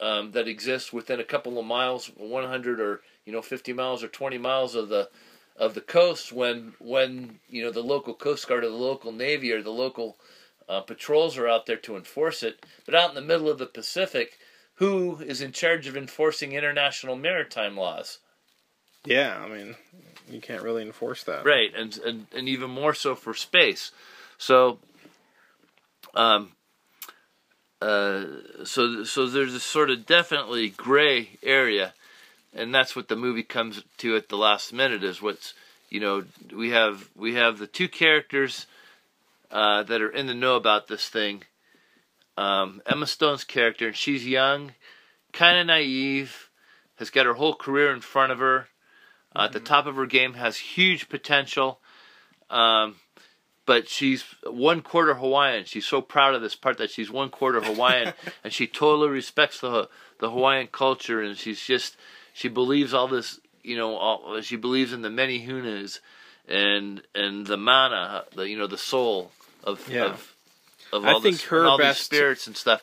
um, 0.00 0.32
that 0.32 0.46
exist 0.46 0.92
within 0.92 1.18
a 1.20 1.24
couple 1.24 1.58
of 1.58 1.64
miles, 1.64 2.06
100 2.16 2.80
or 2.80 3.00
you 3.30 3.36
know 3.36 3.42
50 3.42 3.72
miles 3.72 4.02
or 4.02 4.08
20 4.08 4.38
miles 4.38 4.74
of 4.74 4.88
the 4.88 5.08
of 5.56 5.74
the 5.74 5.80
coast. 5.80 6.32
When 6.32 6.74
when 6.80 7.38
you 7.48 7.62
know 7.62 7.70
the 7.70 7.80
local 7.82 8.12
coast 8.12 8.48
guard 8.48 8.64
or 8.64 8.68
the 8.70 8.74
local 8.74 9.12
navy 9.12 9.52
or 9.52 9.62
the 9.62 9.70
local 9.70 10.18
uh, 10.68 10.80
patrols 10.80 11.38
are 11.38 11.46
out 11.46 11.66
there 11.66 11.76
to 11.76 11.96
enforce 11.96 12.42
it, 12.42 12.66
but 12.84 12.94
out 12.96 13.10
in 13.10 13.14
the 13.14 13.20
middle 13.20 13.48
of 13.48 13.58
the 13.58 13.66
Pacific, 13.66 14.36
who 14.74 15.18
is 15.20 15.40
in 15.40 15.52
charge 15.52 15.86
of 15.86 15.96
enforcing 15.96 16.52
international 16.52 17.14
maritime 17.14 17.76
laws? 17.76 18.18
Yeah, 19.04 19.38
I 19.40 19.48
mean, 19.48 19.76
you 20.28 20.40
can't 20.40 20.62
really 20.62 20.82
enforce 20.82 21.22
that. 21.22 21.44
right 21.44 21.72
and, 21.76 21.96
and 21.98 22.26
and 22.34 22.48
even 22.48 22.70
more 22.70 22.94
so 22.94 23.14
for 23.14 23.32
space 23.32 23.92
so 24.38 24.78
um 26.14 26.50
uh 27.80 28.24
so 28.64 29.04
so 29.04 29.26
there's 29.28 29.54
a 29.54 29.60
sort 29.60 29.88
of 29.88 30.04
definitely 30.04 30.68
gray 30.68 31.30
area 31.42 31.94
and 32.54 32.74
that's 32.74 32.96
what 32.96 33.08
the 33.08 33.16
movie 33.16 33.42
comes 33.42 33.82
to 33.98 34.16
at 34.16 34.28
the 34.28 34.36
last 34.36 34.72
minute 34.72 35.04
is 35.04 35.22
what's 35.22 35.54
you 35.88 36.00
know 36.00 36.24
we 36.54 36.70
have 36.70 37.08
we 37.16 37.34
have 37.34 37.58
the 37.58 37.66
two 37.66 37.88
characters 37.88 38.66
uh, 39.50 39.82
that 39.84 40.00
are 40.00 40.10
in 40.10 40.26
the 40.26 40.34
know 40.34 40.56
about 40.56 40.88
this 40.88 41.08
thing. 41.08 41.42
Um, 42.36 42.80
Emma 42.86 43.06
Stone's 43.06 43.44
character, 43.44 43.88
and 43.88 43.96
she's 43.96 44.26
young, 44.26 44.72
kind 45.32 45.58
of 45.58 45.66
naive, 45.66 46.48
has 46.96 47.10
got 47.10 47.26
her 47.26 47.34
whole 47.34 47.54
career 47.54 47.92
in 47.92 48.00
front 48.00 48.32
of 48.32 48.38
her. 48.38 48.68
Uh, 49.34 49.42
At 49.44 49.52
the 49.52 49.60
top 49.60 49.86
of 49.86 49.96
her 49.96 50.06
game, 50.06 50.34
has 50.34 50.56
huge 50.56 51.08
potential. 51.08 51.80
Um, 52.48 52.96
but 53.66 53.88
she's 53.88 54.24
one 54.44 54.80
quarter 54.80 55.14
Hawaiian. 55.14 55.64
She's 55.64 55.86
so 55.86 56.00
proud 56.00 56.34
of 56.34 56.42
this 56.42 56.56
part 56.56 56.78
that 56.78 56.90
she's 56.90 57.10
one 57.10 57.30
quarter 57.30 57.60
Hawaiian, 57.60 58.14
and 58.44 58.52
she 58.52 58.66
totally 58.66 59.08
respects 59.08 59.60
the 59.60 59.88
the 60.18 60.30
Hawaiian 60.30 60.66
culture, 60.66 61.20
and 61.22 61.36
she's 61.36 61.60
just 61.60 61.96
she 62.32 62.48
believes 62.48 62.94
all 62.94 63.08
this. 63.08 63.40
You 63.62 63.76
know, 63.76 63.96
all, 63.96 64.40
she 64.40 64.56
believes 64.56 64.92
in 64.92 65.02
the 65.02 65.08
menehunes, 65.08 66.00
and 66.48 67.02
and 67.14 67.46
the 67.46 67.56
mana, 67.56 68.24
the 68.34 68.48
you 68.48 68.56
know 68.58 68.66
the 68.66 68.78
soul 68.78 69.32
of 69.64 69.86
Yeah. 69.88 70.06
of, 70.06 70.34
of 70.92 71.04
all 71.04 71.20
this, 71.20 71.46
all 71.52 71.78
best- 71.78 71.98
these 71.98 72.06
spirits 72.06 72.46
and 72.46 72.56
stuff, 72.56 72.82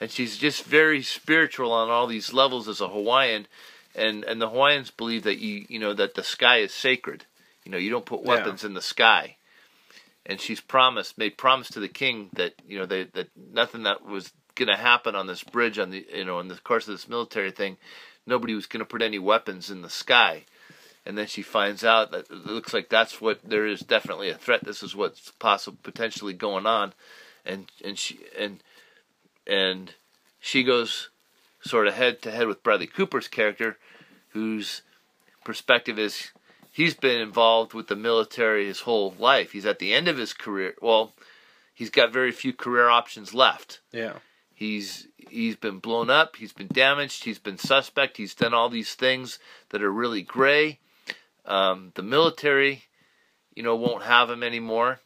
and 0.00 0.10
she's 0.10 0.36
just 0.36 0.64
very 0.64 1.02
spiritual 1.02 1.72
on 1.72 1.88
all 1.90 2.06
these 2.06 2.32
levels 2.32 2.68
as 2.68 2.80
a 2.80 2.88
Hawaiian, 2.88 3.46
and 3.94 4.24
and 4.24 4.40
the 4.42 4.48
Hawaiians 4.48 4.90
believe 4.90 5.22
that 5.22 5.38
you 5.38 5.66
you 5.68 5.78
know 5.78 5.94
that 5.94 6.14
the 6.14 6.24
sky 6.24 6.58
is 6.58 6.72
sacred. 6.74 7.24
You 7.64 7.72
know, 7.72 7.78
you 7.78 7.90
don't 7.90 8.06
put 8.06 8.22
Yeah. 8.22 8.28
weapons 8.28 8.64
in 8.64 8.74
the 8.74 8.82
sky 8.82 9.36
and 10.24 10.40
she's 10.40 10.60
promised 10.60 11.16
made 11.18 11.36
promise 11.38 11.68
to 11.68 11.80
the 11.80 11.88
king 11.88 12.28
that 12.34 12.52
you 12.68 12.78
know 12.78 12.86
they, 12.86 13.04
that 13.04 13.28
nothing 13.52 13.84
that 13.84 14.04
was 14.04 14.32
going 14.54 14.68
to 14.68 14.76
happen 14.76 15.14
on 15.14 15.26
this 15.26 15.42
bridge 15.44 15.78
on 15.78 15.90
the 15.90 16.04
you 16.12 16.24
know 16.24 16.40
in 16.40 16.48
the 16.48 16.56
course 16.56 16.86
of 16.88 16.94
this 16.94 17.08
military 17.08 17.50
thing 17.50 17.76
nobody 18.26 18.54
was 18.54 18.66
going 18.66 18.80
to 18.80 18.84
put 18.84 19.02
any 19.02 19.18
weapons 19.18 19.70
in 19.70 19.82
the 19.82 19.90
sky 19.90 20.44
and 21.04 21.16
then 21.16 21.26
she 21.26 21.42
finds 21.42 21.84
out 21.84 22.10
that 22.10 22.30
it 22.30 22.46
looks 22.46 22.74
like 22.74 22.88
that's 22.88 23.20
what 23.20 23.40
there 23.44 23.66
is 23.66 23.80
definitely 23.80 24.28
a 24.28 24.34
threat 24.34 24.64
this 24.64 24.82
is 24.82 24.94
what's 24.94 25.30
possible 25.32 25.78
potentially 25.82 26.32
going 26.32 26.66
on 26.66 26.92
and 27.44 27.70
and 27.84 27.98
she 27.98 28.18
and 28.38 28.62
and 29.46 29.94
she 30.40 30.62
goes 30.62 31.10
sort 31.60 31.86
of 31.86 31.94
head 31.94 32.22
to 32.22 32.30
head 32.30 32.46
with 32.46 32.62
Bradley 32.62 32.86
Cooper's 32.86 33.28
character 33.28 33.78
whose 34.30 34.82
perspective 35.44 35.98
is 35.98 36.30
he's 36.76 36.94
been 36.94 37.20
involved 37.20 37.72
with 37.72 37.88
the 37.88 37.96
military 37.96 38.66
his 38.66 38.80
whole 38.80 39.14
life. 39.18 39.52
He's 39.52 39.64
at 39.64 39.78
the 39.78 39.94
end 39.94 40.08
of 40.08 40.18
his 40.18 40.34
career. 40.34 40.74
Well, 40.82 41.14
he's 41.72 41.90
got 41.90 42.12
very 42.12 42.32
few 42.32 42.52
career 42.52 42.90
options 42.90 43.32
left. 43.32 43.80
Yeah. 43.92 44.14
He's 44.56 45.06
he's 45.28 45.54
been 45.54 45.80
blown 45.80 46.08
up, 46.08 46.36
he's 46.36 46.54
been 46.54 46.68
damaged, 46.68 47.24
he's 47.24 47.38
been 47.38 47.58
suspect, 47.58 48.16
he's 48.16 48.34
done 48.34 48.54
all 48.54 48.70
these 48.70 48.94
things 48.94 49.38
that 49.68 49.82
are 49.82 49.92
really 49.92 50.22
gray. 50.22 50.78
Um, 51.44 51.92
the 51.94 52.02
military, 52.02 52.84
you 53.54 53.62
know, 53.62 53.76
won't 53.76 54.04
have 54.04 54.30
him 54.30 54.42
anymore. 54.42 55.00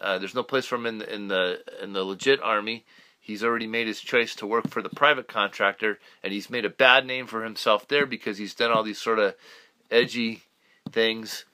Uh, 0.00 0.18
there's 0.18 0.34
no 0.34 0.42
place 0.42 0.66
for 0.66 0.74
him 0.74 0.86
in 0.86 0.98
the, 0.98 1.14
in 1.14 1.28
the 1.28 1.62
in 1.80 1.92
the 1.92 2.02
legit 2.02 2.42
army. 2.42 2.84
He's 3.20 3.44
already 3.44 3.68
made 3.68 3.86
his 3.86 4.00
choice 4.00 4.34
to 4.36 4.46
work 4.46 4.68
for 4.68 4.82
the 4.82 4.88
private 4.88 5.28
contractor, 5.28 6.00
and 6.24 6.32
he's 6.32 6.50
made 6.50 6.64
a 6.64 6.70
bad 6.70 7.06
name 7.06 7.28
for 7.28 7.44
himself 7.44 7.86
there 7.86 8.06
because 8.06 8.38
he's 8.38 8.56
done 8.56 8.72
all 8.72 8.82
these 8.82 9.00
sort 9.00 9.20
of 9.20 9.36
edgy 9.88 10.42
things. 10.90 11.44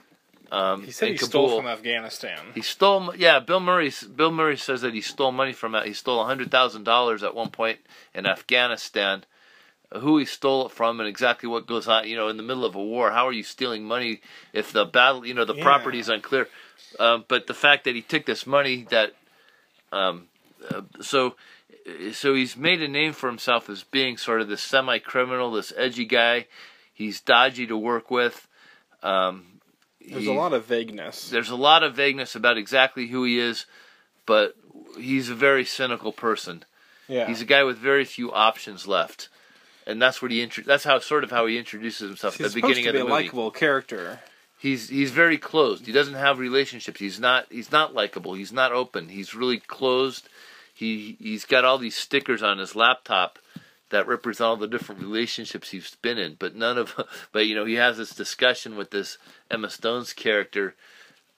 Um, 0.53 0.85
He 0.85 0.91
said 0.91 1.11
he 1.11 1.17
stole 1.17 1.57
from 1.57 1.67
Afghanistan. 1.67 2.39
He 2.55 2.63
stole, 2.63 3.15
yeah. 3.17 3.41
Bill 3.41 3.61
Murray. 3.61 3.93
Bill 4.15 4.31
Murray 4.31 4.57
says 4.57 4.83
that 4.83 4.95
he 4.95 5.01
stole 5.01 5.33
money 5.33 5.53
from. 5.53 5.75
He 5.85 5.93
stole 5.95 6.25
hundred 6.25 6.51
thousand 6.51 6.85
dollars 6.85 7.23
at 7.23 7.35
one 7.35 7.51
point 7.51 7.79
in 8.15 8.27
Afghanistan. 8.27 9.25
Who 9.93 10.19
he 10.19 10.25
stole 10.25 10.67
it 10.67 10.73
from 10.73 10.99
and 10.99 11.09
exactly 11.09 11.49
what 11.49 11.67
goes 11.67 11.87
on, 11.87 12.09
you 12.09 12.17
know, 12.17 12.29
in 12.29 12.37
the 12.37 12.43
middle 12.43 12.65
of 12.65 12.75
a 12.75 12.83
war. 12.83 13.13
How 13.13 13.29
are 13.29 13.33
you 13.33 13.45
stealing 13.45 13.85
money 13.85 14.21
if 14.53 14.73
the 14.73 14.85
battle, 14.85 15.25
you 15.25 15.35
know, 15.35 15.45
the 15.45 15.55
Yeah. 15.55 15.63
property 15.63 16.01
is 16.01 16.09
unclear? 16.09 16.49
Um, 16.99 17.25
but 17.29 17.47
the 17.47 17.55
fact 17.55 17.85
that 17.85 17.95
he 17.95 18.03
took 18.03 18.25
this 18.27 18.45
money, 18.47 18.87
that, 18.91 19.15
um, 19.93 20.29
uh, 20.69 20.83
so, 21.01 21.37
so 22.13 22.35
he's 22.35 22.57
made 22.57 22.83
a 22.83 22.89
name 22.89 23.13
for 23.13 23.29
himself 23.29 23.69
as 23.71 23.85
being 23.85 24.17
sort 24.17 24.41
of 24.41 24.49
this 24.49 24.63
semi-criminal, 24.63 25.53
this 25.53 25.73
edgy 25.77 26.07
guy. 26.07 26.47
He's 26.93 27.21
dodgy 27.21 27.67
to 27.69 27.77
work 27.77 28.11
with. 28.11 28.49
Um, 29.03 29.54
There's 30.09 30.25
he- 30.25 30.31
a 30.31 30.33
lot 30.35 30.53
of 30.53 30.65
vagueness. 30.67 31.31
there's 31.31 31.51
a 31.51 31.57
lot 31.57 31.83
of 31.83 31.95
vagueness 31.95 32.35
about 32.35 32.57
exactly 32.59 33.07
who 33.09 33.25
he 33.25 33.39
is, 33.39 33.67
but 34.27 34.55
he's 34.99 35.31
a 35.31 35.35
very 35.35 35.65
cynical 35.65 36.13
person. 36.13 36.65
Yeah. 37.09 37.27
He's 37.27 37.41
a 37.43 37.45
guy 37.47 37.63
with 37.65 37.79
very 37.79 38.05
few 38.05 38.33
options 38.33 38.87
left, 38.87 39.29
and 39.87 40.01
that's 40.01 40.23
what 40.23 40.31
he 40.31 40.41
intro- 40.43 40.65
that's 40.65 40.85
how 40.85 40.99
sort 41.01 41.25
of 41.25 41.31
how 41.31 41.47
he 41.47 41.59
introduces 41.59 42.09
himself 42.09 42.37
He's 42.37 42.47
at 42.47 42.53
the 42.53 42.61
beginning 42.63 42.85
to 42.85 42.91
of 42.91 42.95
be 42.95 42.99
the 43.01 43.05
a 43.05 43.09
movie. 43.09 43.23
likable 43.25 43.51
character. 43.51 44.21
He's 44.59 44.89
he's 44.89 45.11
very 45.11 45.37
closed. 45.37 45.85
He 45.85 45.93
doesn't 45.93 46.15
have 46.15 46.39
relationships. 46.39 46.99
He's 47.01 47.21
not 47.21 47.47
he's 47.51 47.71
not 47.71 47.93
likable. 47.93 48.33
He's 48.35 48.53
not 48.53 48.73
open. 48.73 49.11
He's 49.11 49.35
really 49.35 49.59
closed. 49.59 50.29
He 50.73 51.17
he's 51.21 51.45
got 51.45 51.65
all 51.67 51.77
these 51.77 51.97
stickers 51.97 52.43
on 52.43 52.57
his 52.59 52.75
laptop 52.75 53.39
that 53.91 54.09
represent 54.09 54.47
all 54.47 54.57
the 54.57 54.67
different 54.67 55.01
relationships 55.01 55.71
he's 55.71 55.97
been 55.97 56.19
in, 56.19 56.37
but 56.39 56.55
none 56.55 56.79
of 56.79 56.95
but 57.33 57.47
you 57.47 57.55
know 57.55 57.65
he 57.65 57.75
has 57.75 57.97
this 57.97 58.15
discussion 58.15 58.77
with 58.77 58.91
this 58.91 59.19
Emma 59.51 59.71
Stone's 59.71 60.13
character 60.13 60.75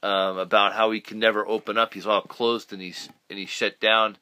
um, 0.03 0.39
about 0.39 0.73
how 0.75 0.91
he 0.91 1.01
can 1.01 1.19
never 1.19 1.47
open 1.47 1.77
up. 1.77 1.95
He's 1.95 2.07
all 2.07 2.23
closed 2.23 2.73
and 2.73 2.81
he's 2.81 3.09
and 3.29 3.39
he's 3.39 3.51
shut 3.51 3.81
down, 3.81 4.17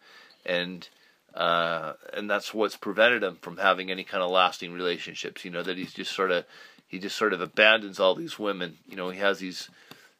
and 0.44 0.88
uh, 1.34 1.94
and 2.12 2.30
that's 2.30 2.54
what's 2.54 2.76
prevented 2.76 3.22
him 3.22 3.36
from 3.40 3.56
having 3.58 3.90
any 3.90 4.04
kind 4.04 4.22
of 4.22 4.30
lasting 4.30 4.72
relationships. 4.72 5.44
You 5.44 5.50
know 5.50 5.62
that 5.62 5.76
he's 5.76 5.92
just 5.92 6.12
sort 6.12 6.30
of 6.30 6.44
he 6.86 6.98
just 6.98 7.16
sort 7.16 7.32
of 7.32 7.40
abandons 7.40 8.00
all 8.00 8.14
these 8.14 8.38
women. 8.38 8.78
You 8.86 8.96
know 8.96 9.10
he 9.10 9.18
has 9.18 9.40
these 9.40 9.68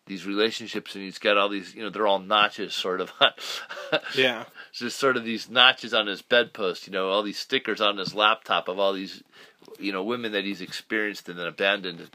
these 0.07 0.27
relationships 0.27 0.95
and 0.95 1.05
he's 1.05 1.19
got 1.19 1.37
all 1.39 1.49
these 1.49 1.75
you 1.75 1.83
know 1.83 1.91
they're 1.91 2.07
all 2.07 2.19
notches 2.19 2.75
sort 2.75 3.01
of 3.01 3.13
Yeah. 4.17 4.45
just 4.73 4.99
sort 4.99 5.17
of 5.17 5.25
these 5.25 5.49
notches 5.49 5.95
on 5.95 6.07
his 6.07 6.23
bedpost 6.23 6.87
you 6.87 6.93
know 6.93 7.09
all 7.09 7.23
these 7.23 7.39
stickers 7.39 7.81
on 7.81 7.97
his 7.97 8.15
laptop 8.15 8.69
of 8.69 8.79
all 8.79 8.93
these 8.93 9.23
you 9.79 9.93
know 9.93 10.03
women 10.03 10.33
that 10.33 10.45
he's 10.45 10.61
experienced 10.61 11.29
and 11.29 11.39
then 11.39 11.47
abandoned 11.47 12.01
and, 12.01 12.11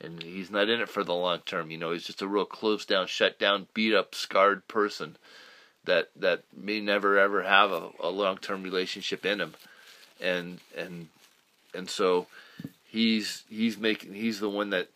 and 0.00 0.22
he's 0.22 0.50
not 0.50 0.68
in 0.68 0.80
it 0.80 0.88
for 0.88 1.04
the 1.04 1.14
long 1.14 1.40
term 1.40 1.70
you 1.70 1.78
know 1.78 1.92
he's 1.92 2.04
just 2.04 2.22
a 2.22 2.26
real 2.26 2.44
closed 2.46 2.88
down 2.88 3.06
shut 3.06 3.38
down 3.38 3.66
beat 3.74 3.94
up 3.94 4.14
scarred 4.14 4.66
person 4.68 5.16
that 5.84 6.08
that 6.16 6.42
may 6.56 6.80
never 6.80 7.18
ever 7.18 7.42
have 7.42 7.70
a, 7.70 7.90
a 8.00 8.08
long 8.08 8.38
term 8.38 8.62
relationship 8.62 9.24
in 9.26 9.40
him 9.40 9.54
and 10.20 10.60
and 10.76 11.08
and 11.74 11.90
so 11.90 12.26
he's 12.86 13.42
he's 13.50 13.76
making 13.76 14.14
he's 14.14 14.40
the 14.40 14.48
one 14.48 14.70
that 14.70 14.88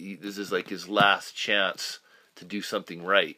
he, 0.00 0.14
this 0.16 0.38
is 0.38 0.50
like 0.50 0.68
his 0.68 0.88
last 0.88 1.34
chance 1.34 2.00
to 2.36 2.44
do 2.44 2.62
something 2.62 3.04
right 3.04 3.36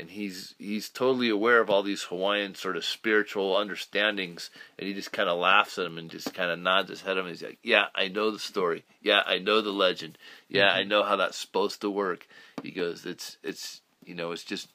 and 0.00 0.10
he's 0.10 0.54
he's 0.58 0.88
totally 0.88 1.28
aware 1.28 1.60
of 1.60 1.68
all 1.68 1.82
these 1.82 2.04
Hawaiian 2.04 2.54
sort 2.54 2.78
of 2.78 2.86
spiritual 2.86 3.54
understandings, 3.54 4.50
and 4.78 4.88
he 4.88 4.94
just 4.94 5.12
kind 5.12 5.28
of 5.28 5.38
laughs 5.38 5.78
at 5.78 5.84
him 5.84 5.98
and 5.98 6.10
just 6.10 6.32
kind 6.32 6.50
of 6.50 6.58
nods 6.58 6.88
his 6.88 7.02
head 7.02 7.18
at 7.18 7.24
him. 7.24 7.28
He's 7.28 7.42
like, 7.42 7.58
"Yeah, 7.62 7.86
I 7.94 8.08
know 8.08 8.30
the 8.30 8.38
story. 8.38 8.84
Yeah, 9.02 9.22
I 9.26 9.38
know 9.38 9.60
the 9.60 9.72
legend. 9.72 10.16
Yeah, 10.48 10.70
I 10.70 10.84
know 10.84 11.02
how 11.02 11.16
that's 11.16 11.36
supposed 11.36 11.82
to 11.82 11.90
work." 11.90 12.26
He 12.62 12.70
goes, 12.70 13.04
"It's 13.04 13.36
it's 13.42 13.82
you 14.02 14.14
know 14.14 14.32
it's 14.32 14.44
just 14.44 14.68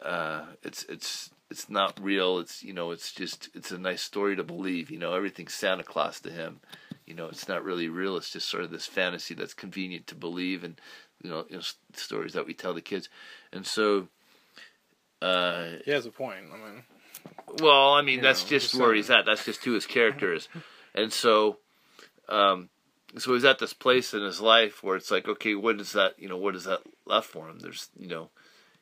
uh, 0.00 0.44
it's 0.62 0.84
it's 0.84 1.30
it's 1.50 1.68
not 1.68 1.98
real. 2.00 2.38
It's 2.38 2.62
you 2.62 2.74
know 2.74 2.92
it's 2.92 3.12
just 3.12 3.48
it's 3.54 3.72
a 3.72 3.78
nice 3.78 4.02
story 4.02 4.36
to 4.36 4.44
believe. 4.44 4.88
You 4.88 5.00
know 5.00 5.14
everything's 5.14 5.54
Santa 5.54 5.82
Claus 5.82 6.20
to 6.20 6.30
him. 6.30 6.60
You 7.06 7.14
know 7.14 7.26
it's 7.26 7.48
not 7.48 7.64
really 7.64 7.88
real. 7.88 8.16
It's 8.16 8.30
just 8.30 8.48
sort 8.48 8.64
of 8.64 8.70
this 8.70 8.86
fantasy 8.86 9.34
that's 9.34 9.54
convenient 9.54 10.06
to 10.08 10.14
believe 10.14 10.64
and." 10.64 10.80
You 11.22 11.30
know, 11.30 11.46
you 11.48 11.56
know, 11.56 11.62
stories 11.94 12.34
that 12.34 12.46
we 12.46 12.52
tell 12.52 12.74
the 12.74 12.82
kids, 12.82 13.08
and 13.50 13.66
so 13.66 14.08
uh, 15.22 15.68
He 15.84 15.90
has 15.90 16.06
a 16.06 16.10
point. 16.10 16.44
I 16.52 16.56
mean, 16.56 16.82
well, 17.60 17.94
I 17.94 18.02
mean, 18.02 18.20
that's 18.20 18.44
know, 18.44 18.50
just 18.50 18.74
where 18.74 18.94
he's 18.94 19.10
at. 19.10 19.24
That's 19.26 19.44
just 19.44 19.64
who 19.64 19.72
his 19.72 19.86
character 19.86 20.34
is, 20.34 20.48
and 20.94 21.12
so, 21.12 21.58
um, 22.28 22.68
so 23.16 23.34
he's 23.34 23.44
at 23.44 23.58
this 23.58 23.72
place 23.72 24.12
in 24.14 24.22
his 24.22 24.40
life 24.40 24.82
where 24.82 24.96
it's 24.96 25.10
like, 25.10 25.26
okay, 25.26 25.54
what 25.54 25.80
is 25.80 25.92
that? 25.92 26.14
You 26.18 26.28
know, 26.28 26.36
what 26.36 26.54
is 26.54 26.64
that 26.64 26.80
left 27.06 27.28
for 27.28 27.48
him? 27.48 27.60
There's, 27.60 27.88
you 27.98 28.08
know, 28.08 28.28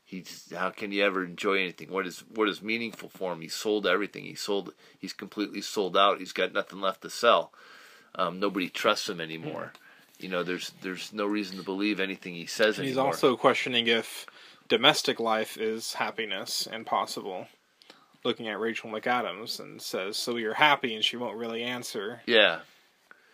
he's 0.05 0.53
how 0.57 0.71
can 0.71 0.91
he 0.91 1.01
ever 1.01 1.25
enjoy 1.25 1.61
anything? 1.61 1.91
What 1.91 2.07
is 2.07 2.25
what 2.35 2.49
is 2.49 2.63
meaningful 2.63 3.11
for 3.11 3.33
him? 3.33 3.41
He 3.41 3.49
sold 3.49 3.87
everything. 3.87 4.25
He 4.25 4.35
sold. 4.35 4.75
He's 4.99 5.13
completely 5.13 5.61
sold 5.61 5.97
out. 5.97 6.19
He's 6.19 6.33
got 6.33 6.53
nothing 6.53 6.81
left 6.81 7.03
to 7.03 7.11
sell. 7.11 7.53
Um, 8.17 8.39
nobody 8.41 8.69
trusts 8.69 9.09
him 9.09 9.21
anymore. 9.21 9.73
You 10.19 10.29
know, 10.29 10.43
there's 10.43 10.71
there's 10.83 11.13
no 11.13 11.27
reason 11.27 11.57
to 11.59 11.63
believe 11.65 11.99
anything 12.01 12.35
he 12.35 12.47
says 12.47 12.79
and 12.79 12.87
he's 12.87 12.97
anymore. 12.97 13.13
also 13.13 13.37
questioning 13.37 13.87
if 13.89 14.27
domestic 14.69 15.19
life 15.21 15.57
is 15.59 15.95
happiness 15.95 16.67
and 16.71 16.87
possible. 16.87 17.49
Looking 18.25 18.49
at 18.49 18.59
Rachel 18.59 18.91
McAdams 18.91 19.61
and 19.61 19.83
says, 19.83 20.17
"So 20.17 20.37
you're 20.37 20.55
happy?" 20.55 20.95
and 20.95 21.05
she 21.05 21.17
won't 21.17 21.37
really 21.37 21.63
answer. 21.63 22.23
yeah, 22.27 22.61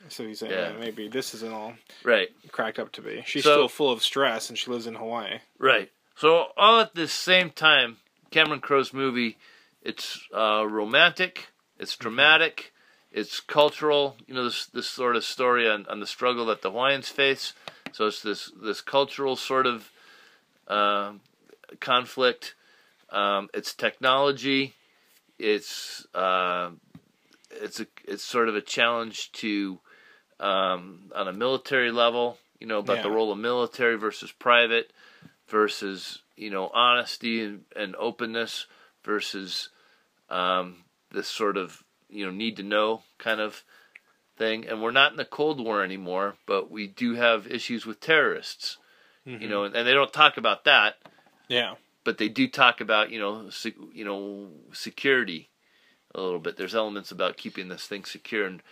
So 0.09 0.26
he's 0.26 0.41
saying 0.41 0.51
Yeah. 0.53 0.72
"Eh, 0.74 0.81
maybe 0.81 1.07
this 1.09 1.35
isn't 1.35 1.53
all 1.53 1.74
right. 2.03 2.31
cracked 2.51 2.78
up 2.78 2.91
to 2.93 3.03
be. 3.03 3.22
She's 3.26 3.45
So- 3.45 3.53
still 3.53 3.68
full 3.68 3.93
of 3.93 4.03
stress, 4.03 4.49
and 4.49 4.59
she 4.59 4.70
lives 4.70 4.87
in 4.87 4.95
Hawaii. 4.97 5.41
Right. 5.59 5.93
So 6.16 6.53
all 6.57 6.81
at 6.81 6.95
the 6.95 7.07
same 7.07 7.51
time, 7.51 7.99
Cameron 8.33 8.61
Crowe's 8.61 8.93
movie, 8.93 9.37
it's 9.83 10.26
uh, 10.35 10.66
romantic, 10.66 11.49
it's 11.78 11.97
dramatic, 11.97 12.72
it's 13.13 13.41
cultural. 13.41 14.17
You 14.27 14.35
know 14.35 14.45
this 14.45 14.67
this 14.67 14.89
sort 14.89 15.17
of 15.17 15.25
story 15.25 15.69
on, 15.69 15.87
on 15.87 16.01
the 16.01 16.07
struggle 16.07 16.47
that 16.47 16.63
the 16.63 16.71
Hawaiians 16.71 17.09
face. 17.09 17.53
So 17.93 18.07
it's 18.07 18.23
this 18.23 18.53
this 18.63 18.81
cultural 18.81 19.37
sort 19.37 19.67
of 19.67 19.91
uh, 20.69 21.13
conflict. 21.81 22.55
Um, 23.11 23.49
it's 23.53 23.75
technology. 23.75 24.75
It's 25.39 26.07
uh, 26.15 26.71
it's 27.51 27.81
a 27.81 27.87
it's 28.05 28.23
sort 28.23 28.49
of 28.49 28.55
a 28.55 28.61
challenge 28.61 29.33
to 29.33 29.81
um, 30.39 31.11
on 31.15 31.29
a 31.29 31.33
military 31.33 31.91
level. 31.91 32.39
You 32.61 32.67
know 32.67 32.79
about 32.79 33.03
the 33.03 33.11
role 33.11 33.33
of 33.33 33.39
military 33.39 33.97
versus 33.97 34.31
private 34.31 34.93
versus 35.49 36.23
you 36.37 36.51
know 36.51 36.71
honesty 36.73 37.43
and, 37.43 37.65
and 37.75 37.97
openness 37.97 38.67
versus 39.03 39.71
um, 40.29 40.85
this 41.11 41.27
sort 41.27 41.57
of 41.57 41.83
you 42.11 42.27
know 42.27 42.33
need 42.33 42.57
to 42.57 42.63
know 42.63 43.03
kind 43.19 43.41
of 43.41 43.65
thing. 44.37 44.67
And 44.67 44.83
we're 44.83 44.91
not 44.91 45.13
in 45.13 45.17
the 45.17 45.25
Cold 45.25 45.63
War 45.63 45.83
anymore, 45.85 46.37
but 46.47 46.71
we 46.71 46.87
do 46.87 47.15
have 47.15 47.47
issues 47.47 47.87
with 47.87 48.01
terrorists. 48.01 48.79
You 49.25 49.37
mm-hmm. 49.37 49.49
know, 49.51 49.65
and, 49.65 49.77
and 49.77 49.87
they 49.87 49.93
don't 49.93 50.13
talk 50.13 50.39
about 50.39 50.65
that, 50.65 50.97
Yeah. 51.49 51.75
but 52.05 52.17
they 52.17 52.29
do 52.29 52.49
talk 52.49 52.81
about 52.81 53.11
you 53.11 53.21
know 53.21 53.51
se- 53.51 53.75
you 53.93 54.05
know 54.05 54.49
security 54.73 55.51
a 56.15 56.21
little 56.21 56.41
bit. 56.41 56.57
There's 56.57 56.75
elements 56.75 57.13
about 57.13 57.37
keeping 57.37 57.69
this 57.69 57.87
thing 57.87 58.05
secure 58.05 58.47
and 58.47 58.63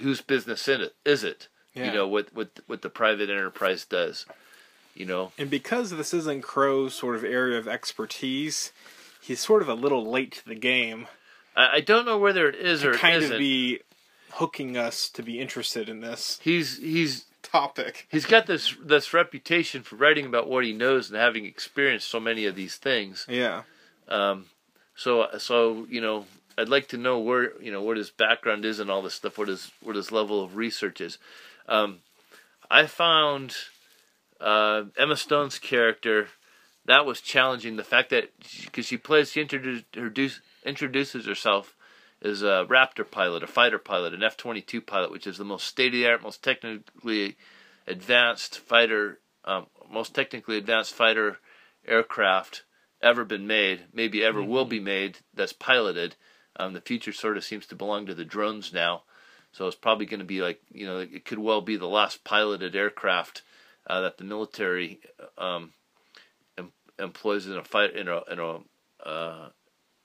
whose 0.00 0.20
business 0.20 0.68
in 0.68 0.80
it 0.80 0.94
is 1.04 1.24
it? 1.24 1.48
Yeah. 1.74 1.86
You 1.86 1.92
know 1.92 2.08
what 2.08 2.34
what 2.34 2.60
what 2.66 2.82
the 2.82 2.90
private 2.90 3.30
enterprise 3.30 3.84
does. 3.84 4.26
You 4.94 5.06
know, 5.06 5.32
And 5.38 5.48
because 5.48 5.90
this 5.90 6.12
isn't 6.12 6.42
Crowe's 6.42 6.94
sort 6.94 7.16
of 7.16 7.24
area 7.24 7.58
of 7.58 7.66
expertise, 7.66 8.72
he's 9.22 9.40
sort 9.40 9.62
of 9.62 9.68
a 9.70 9.74
little 9.74 10.04
late 10.04 10.32
to 10.32 10.44
the 10.44 10.54
game. 10.54 11.06
I, 11.56 11.76
I 11.76 11.80
don't 11.80 12.06
know 12.06 12.18
whether 12.18 12.48
it 12.48 12.54
is 12.54 12.84
or 12.84 12.92
it 12.92 12.98
kind 12.98 13.22
of 13.22 13.38
be 13.38 13.80
hooking 14.34 14.76
us 14.76 15.08
to 15.10 15.22
be 15.22 15.38
interested 15.38 15.88
in 15.88 16.00
this 16.00 16.40
he's 16.42 16.78
he's 16.78 17.26
topic. 17.42 18.06
he's 18.10 18.24
got 18.24 18.46
this 18.46 18.74
this 18.82 19.12
reputation 19.12 19.82
for 19.82 19.96
writing 19.96 20.26
about 20.26 20.48
what 20.48 20.64
he 20.64 20.72
knows 20.72 21.10
and 21.10 21.18
having 21.18 21.44
experienced 21.44 22.08
so 22.08 22.18
many 22.18 22.46
of 22.46 22.56
these 22.56 22.76
things. 22.76 23.26
Yeah. 23.28 23.62
Um, 24.08 24.46
so 24.96 25.26
so 25.38 25.86
you 25.90 26.00
know, 26.00 26.26
I'd 26.56 26.68
like 26.68 26.88
to 26.88 26.96
know 26.96 27.18
where 27.18 27.52
you 27.60 27.70
know 27.70 27.82
what 27.82 27.96
his 27.96 28.10
background 28.10 28.64
is 28.64 28.78
and 28.78 28.90
all 28.90 29.02
this 29.02 29.14
stuff. 29.14 29.38
What 29.38 29.48
his 29.48 29.70
what 29.82 29.96
his 29.96 30.10
level 30.10 30.42
of 30.42 30.56
research 30.56 31.00
is. 31.00 31.18
Um, 31.68 31.98
I 32.70 32.86
found 32.86 33.54
uh, 34.40 34.84
Emma 34.96 35.16
Stone's 35.16 35.58
character 35.58 36.28
that 36.86 37.06
was 37.06 37.20
challenging. 37.20 37.76
The 37.76 37.84
fact 37.84 38.10
that 38.10 38.30
because 38.64 38.86
she 38.86 38.96
plays, 38.96 39.32
she 39.32 39.40
introduce, 39.40 39.82
introduce, 39.94 40.40
introduces 40.64 41.26
herself 41.26 41.76
as 42.22 42.42
a 42.42 42.66
Raptor 42.68 43.08
pilot, 43.08 43.42
a 43.42 43.46
fighter 43.46 43.78
pilot, 43.78 44.14
an 44.14 44.22
F 44.22 44.36
twenty 44.36 44.60
two 44.60 44.80
pilot, 44.80 45.10
which 45.10 45.26
is 45.26 45.38
the 45.38 45.44
most 45.44 45.66
state 45.66 45.88
of 45.88 45.92
the 45.92 46.06
art, 46.06 46.22
most 46.22 46.42
technically 46.42 47.36
advanced 47.86 48.58
fighter, 48.58 49.20
um, 49.44 49.66
most 49.90 50.14
technically 50.14 50.56
advanced 50.56 50.94
fighter 50.94 51.38
aircraft 51.86 52.62
ever 53.02 53.24
been 53.24 53.46
made, 53.46 53.82
maybe 53.92 54.22
ever 54.22 54.42
will 54.42 54.64
be 54.64 54.80
made. 54.80 55.18
That's 55.34 55.52
piloted. 55.52 56.14
Um, 56.56 56.74
the 56.74 56.80
future 56.80 57.12
sort 57.12 57.36
of 57.36 57.44
seems 57.44 57.66
to 57.66 57.74
belong 57.74 58.06
to 58.06 58.14
the 58.14 58.24
drones 58.24 58.72
now, 58.72 59.02
so 59.52 59.66
it's 59.66 59.76
probably 59.76 60.06
going 60.06 60.20
to 60.20 60.26
be 60.26 60.42
like 60.42 60.60
you 60.70 60.86
know 60.86 60.98
it 60.98 61.24
could 61.24 61.38
well 61.38 61.60
be 61.60 61.76
the 61.76 61.86
last 61.86 62.24
piloted 62.24 62.76
aircraft 62.76 63.42
uh, 63.86 64.02
that 64.02 64.18
the 64.18 64.24
military 64.24 65.00
um, 65.38 65.72
em- 66.58 66.72
employs 66.98 67.46
in 67.46 67.56
a 67.56 67.64
fight 67.64 67.96
in 67.96 68.06
a 68.08 68.20
in 68.30 68.38
a 68.38 68.58
uh, 69.08 69.48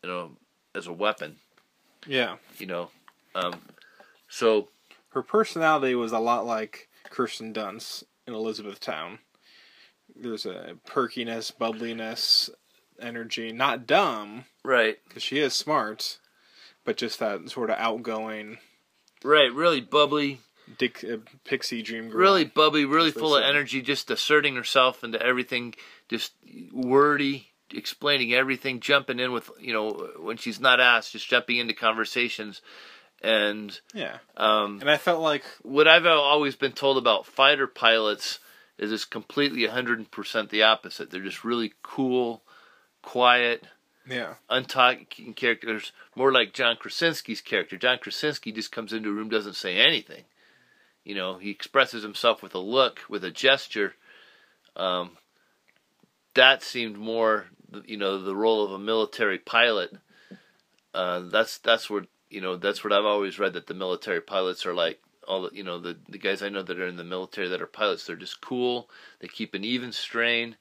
you 0.04 0.10
know 0.10 0.32
as 0.78 0.88
a 0.88 0.94
weapon. 0.94 1.38
Yeah. 2.06 2.38
You 2.58 2.68
know, 2.68 2.90
um, 3.36 3.56
so 4.30 4.70
Her 5.10 5.24
personality 5.24 5.96
was 5.96 6.12
a 6.12 6.20
lot 6.20 6.46
like 6.46 6.90
Kirsten 7.10 7.54
Dunst 7.54 8.04
in 8.28 8.34
Elizabethtown. 8.34 9.20
There's 10.16 10.46
a 10.46 10.76
perkiness, 10.86 11.52
bubbliness, 11.52 12.50
energy. 13.00 13.52
Not 13.52 13.88
dumb, 13.88 14.46
right, 14.64 14.98
because 15.08 15.24
she 15.24 15.40
is 15.40 15.54
smart, 15.54 16.20
but 16.86 16.98
just 16.98 17.20
that 17.20 17.50
sort 17.50 17.70
of 17.70 17.78
outgoing 17.78 18.60
right, 19.24 19.52
really 19.52 19.82
bubbly, 19.82 20.42
dick, 20.78 21.04
uh, 21.04 21.18
pixie 21.44 21.82
dream 21.82 22.10
girl. 22.10 22.20
really 22.20 22.46
bubbly, 22.46 22.86
really 22.86 23.12
full 23.12 23.36
of 23.36 23.44
energy, 23.44 23.82
just 23.82 24.12
asserting 24.12 24.56
herself 24.56 25.04
into 25.04 25.22
everything, 25.22 25.74
just 26.10 26.34
wordy, 26.72 27.52
explaining 27.74 28.34
everything, 28.34 28.80
jumping 28.80 29.20
in 29.20 29.32
with 29.32 29.50
you 29.60 29.74
know 29.74 30.10
when 30.20 30.38
she's 30.38 30.60
not 30.60 30.80
asked, 30.80 31.12
just 31.12 31.28
jumping 31.28 31.58
into 31.58 31.74
conversations, 31.74 32.62
and 33.22 33.80
Yeah. 33.94 34.18
um, 34.36 34.80
And 34.82 34.90
I 34.90 34.98
felt 34.98 35.22
like 35.22 35.44
what 35.64 35.88
I've 35.88 36.06
always 36.06 36.56
been 36.56 36.74
told 36.74 36.98
about 36.98 37.26
fighter 37.26 37.68
pilots 37.68 38.40
is 38.78 38.92
it's 38.92 39.06
completely 39.06 39.68
100% 39.68 40.50
the 40.50 40.62
opposite. 40.64 41.10
They're 41.10 41.22
just 41.22 41.44
really 41.44 41.74
cool, 41.82 42.44
quiet, 43.02 43.64
yeah. 44.08 44.36
untalking 44.52 45.36
characters, 45.36 45.92
more 46.16 46.32
like 46.32 46.54
John 46.54 46.76
Krasinski's 46.78 47.42
character. 47.42 47.76
John 47.76 47.98
Krasinski 47.98 48.52
just 48.52 48.72
comes 48.72 48.94
into 48.94 49.10
a 49.10 49.14
room, 49.14 49.30
doesn't 49.30 49.56
say 49.56 49.78
anything. 49.78 50.26
You 51.04 51.16
know, 51.16 51.38
he 51.40 51.50
expresses 51.50 52.04
himself 52.04 52.44
with 52.44 52.54
a 52.54 52.60
look, 52.60 53.00
with 53.10 53.24
a 53.24 53.32
gesture. 53.32 53.96
Um, 54.76 55.18
that 56.36 56.62
seemed 56.62 56.98
more, 56.98 57.48
you 57.86 57.98
know, 57.98 58.22
the 58.22 58.36
role 58.36 58.64
of 58.64 58.72
a 58.72 58.80
military 58.80 59.38
pilot. 59.40 59.92
Uh, 60.94 61.20
that's 61.22 61.58
that's 61.60 61.90
what 61.90 62.08
you 62.30 62.42
know. 62.42 62.56
That's 62.56 62.84
what 62.84 62.94
I've 62.94 63.06
always 63.06 63.40
read 63.40 63.54
that 63.54 63.68
the 63.68 63.74
military 63.74 64.22
pilots 64.22 64.66
are 64.66 64.74
like. 64.74 65.00
All 65.28 65.42
the 65.44 65.50
you 65.54 65.64
know 65.64 65.80
the 65.80 65.98
the 66.08 66.18
guys 66.18 66.42
I 66.42 66.50
know 66.50 66.64
that 66.64 66.80
are 66.80 66.88
in 66.88 66.96
the 66.96 67.04
military 67.04 67.50
that 67.50 67.62
are 67.62 67.68
pilots. 67.68 68.06
They're 68.06 68.16
just 68.16 68.40
cool. 68.42 68.90
They 69.20 69.28
keep 69.28 69.54
an 69.54 69.64
even 69.66 69.92
strain. 69.92 70.56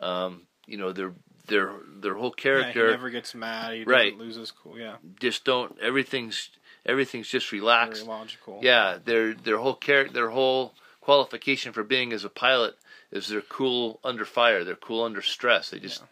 Um, 0.00 0.42
you 0.66 0.76
know, 0.78 0.92
their 0.92 1.12
their 1.48 1.72
their 2.00 2.14
whole 2.14 2.34
Yeah, 2.36 2.42
character 2.42 2.86
he 2.86 2.90
never 2.92 3.10
gets 3.10 3.34
mad. 3.34 3.72
He 3.74 3.78
doesn't 3.84 3.92
Right. 3.92 4.16
lose 4.18 4.36
his 4.36 4.50
cool. 4.52 4.78
Yeah. 4.78 4.96
just 5.20 5.44
don't 5.44 5.76
everything's 5.80 6.50
everything's 6.84 7.28
just 7.28 7.50
Very 7.50 7.60
relaxed. 7.60 8.06
logical. 8.06 8.60
Yeah, 8.62 8.98
their 9.04 9.34
their 9.34 9.58
whole 9.58 9.74
character, 9.74 10.12
their 10.12 10.30
whole 10.30 10.74
qualification 11.00 11.72
for 11.72 11.82
being 11.82 12.12
as 12.12 12.24
a 12.24 12.28
pilot 12.28 12.76
is 13.10 13.28
they're 13.28 13.40
cool 13.40 13.98
under 14.04 14.24
fire. 14.24 14.62
They're 14.64 14.76
cool 14.76 15.02
under 15.02 15.22
stress. 15.22 15.70
They 15.70 15.78
just 15.80 16.02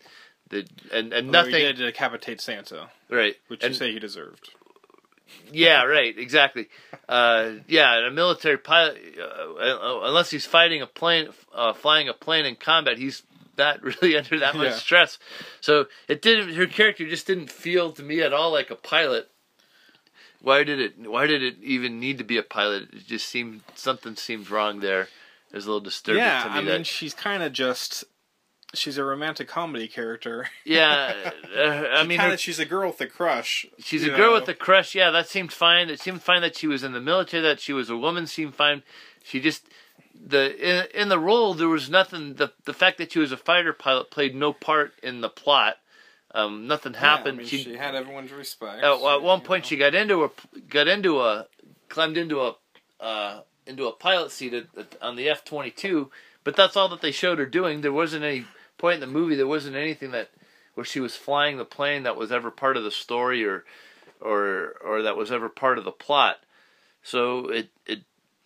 they 0.50 0.64
and 0.92 1.12
and 1.12 1.26
Although 1.28 1.30
nothing 1.30 1.54
He 1.54 1.60
did 1.72 1.76
decapitate 1.76 2.40
Santa, 2.40 2.88
right. 3.10 3.36
which 3.48 3.62
and, 3.64 3.72
you 3.72 3.78
say 3.78 3.92
he 3.92 3.98
deserved. 3.98 4.50
yeah, 5.52 5.84
right, 5.84 6.16
exactly. 6.18 6.68
Uh, 7.08 7.52
yeah, 7.66 7.96
and 7.98 8.06
a 8.06 8.10
military 8.10 8.58
pilot, 8.58 8.98
uh, 9.18 10.00
unless 10.04 10.30
he's 10.30 10.46
fighting 10.46 10.82
a 10.82 10.86
plane, 10.86 11.28
uh, 11.54 11.72
flying 11.72 12.08
a 12.08 12.12
plane 12.14 12.44
in 12.46 12.56
combat, 12.56 12.98
he's 12.98 13.22
not 13.56 13.82
really 14.02 14.16
under 14.16 14.38
that 14.38 14.54
much 14.54 14.66
Yeah. 14.72 14.76
stress. 14.76 15.18
So 15.60 15.86
it 16.08 16.20
didn't. 16.22 16.54
Her 16.54 16.66
character 16.66 17.08
just 17.08 17.26
didn't 17.26 17.50
feel 17.50 17.92
to 17.92 18.02
me 18.02 18.20
at 18.20 18.32
all 18.32 18.50
like 18.52 18.70
a 18.70 18.76
pilot. 18.76 19.30
Why 20.40 20.62
did 20.62 20.78
it? 20.80 20.98
Why 21.10 21.26
did 21.26 21.42
it 21.42 21.56
even 21.62 21.98
need 22.00 22.18
to 22.18 22.24
be 22.24 22.36
a 22.36 22.42
pilot? 22.42 22.92
It 22.92 23.06
just 23.06 23.26
seemed 23.28 23.62
something 23.74 24.14
seemed 24.16 24.50
wrong 24.50 24.80
there. 24.80 25.02
It 25.50 25.56
was 25.56 25.64
a 25.66 25.68
little 25.68 25.80
disturbing 25.80 26.20
Yeah, 26.22 26.42
to 26.44 26.50
me. 26.50 26.70
I 26.70 26.74
mean, 26.74 26.84
she's 26.84 27.14
kind 27.14 27.42
of 27.42 27.52
just. 27.52 28.04
She's 28.76 28.98
a 28.98 29.04
romantic 29.04 29.48
comedy 29.48 29.88
character. 29.88 30.48
yeah, 30.64 31.30
uh, 31.56 31.60
I 31.60 32.02
mean, 32.02 32.18
kinda, 32.18 32.32
her- 32.32 32.36
she's 32.36 32.58
a 32.58 32.64
girl 32.64 32.88
with 32.90 33.00
a 33.00 33.06
crush. 33.06 33.66
She's 33.78 34.04
a 34.04 34.10
girl 34.10 34.34
with 34.34 34.48
a 34.48 34.54
crush. 34.54 34.94
Yeah, 34.94 35.10
that 35.10 35.28
seemed 35.28 35.52
fine. 35.52 35.88
It 35.90 36.00
seemed 36.00 36.22
fine 36.22 36.42
that 36.42 36.56
she 36.56 36.66
was 36.66 36.82
in 36.82 36.92
the 36.92 37.00
military. 37.00 37.42
That 37.42 37.60
she 37.60 37.72
was 37.72 37.90
a 37.90 37.96
woman 37.96 38.26
seemed 38.26 38.54
fine. 38.54 38.82
She 39.22 39.40
just 39.40 39.66
the 40.14 40.54
in, 40.56 40.86
in 41.02 41.08
the 41.08 41.18
role 41.18 41.54
there 41.54 41.68
was 41.68 41.88
nothing. 41.90 42.34
The 42.34 42.52
the 42.64 42.74
fact 42.74 42.98
that 42.98 43.12
she 43.12 43.18
was 43.18 43.32
a 43.32 43.36
fighter 43.36 43.72
pilot 43.72 44.10
played 44.10 44.34
no 44.34 44.52
part 44.52 44.92
in 45.02 45.20
the 45.20 45.28
plot. 45.28 45.76
Um, 46.34 46.66
nothing 46.66 46.94
Yeah, 46.94 47.00
happened. 47.00 47.34
I 47.36 47.38
mean, 47.38 47.46
she, 47.46 47.62
she, 47.62 47.76
had 47.76 47.94
everyone's 47.94 48.32
respect. 48.32 48.82
at, 48.82 49.00
at 49.00 49.22
one 49.22 49.40
point 49.42 49.64
know. 49.64 49.68
she 49.68 49.76
got 49.76 49.94
into 49.94 50.24
a 50.24 50.30
got 50.68 50.88
into 50.88 51.20
a 51.20 51.46
climbed 51.88 52.16
into 52.16 52.40
a 52.40 52.54
uh, 53.00 53.40
into 53.66 53.86
a 53.86 53.92
pilot 53.92 54.30
seat 54.32 54.52
at, 54.52 54.66
at- 54.76 54.96
on 55.00 55.14
the 55.16 55.28
F 55.28 55.44
twenty 55.44 55.70
two. 55.70 56.10
But 56.42 56.56
that's 56.56 56.76
all 56.76 56.88
that 56.90 57.00
they 57.00 57.12
showed 57.12 57.38
her 57.38 57.46
doing. 57.46 57.80
There 57.80 57.92
wasn't 57.92 58.24
any 58.24 58.44
point 58.84 58.96
in 58.96 59.00
the 59.00 59.06
movie. 59.06 59.34
There 59.34 59.46
wasn't 59.46 59.76
anything 59.76 60.10
that 60.10 60.28
where 60.74 60.84
she 60.84 61.00
was 61.00 61.16
flying 61.16 61.56
the 61.56 61.64
plane 61.64 62.02
that 62.02 62.18
was 62.18 62.30
ever 62.30 62.50
part 62.50 62.76
of 62.76 62.84
the 62.84 62.90
story 62.90 63.42
or 63.42 63.64
or 64.20 64.74
or 64.84 65.00
that 65.00 65.16
was 65.16 65.32
ever 65.32 65.48
part 65.48 65.78
of 65.78 65.84
the 65.84 65.90
plot. 65.90 66.40
So 67.02 67.48
it 67.48 67.70
it 67.86 68.00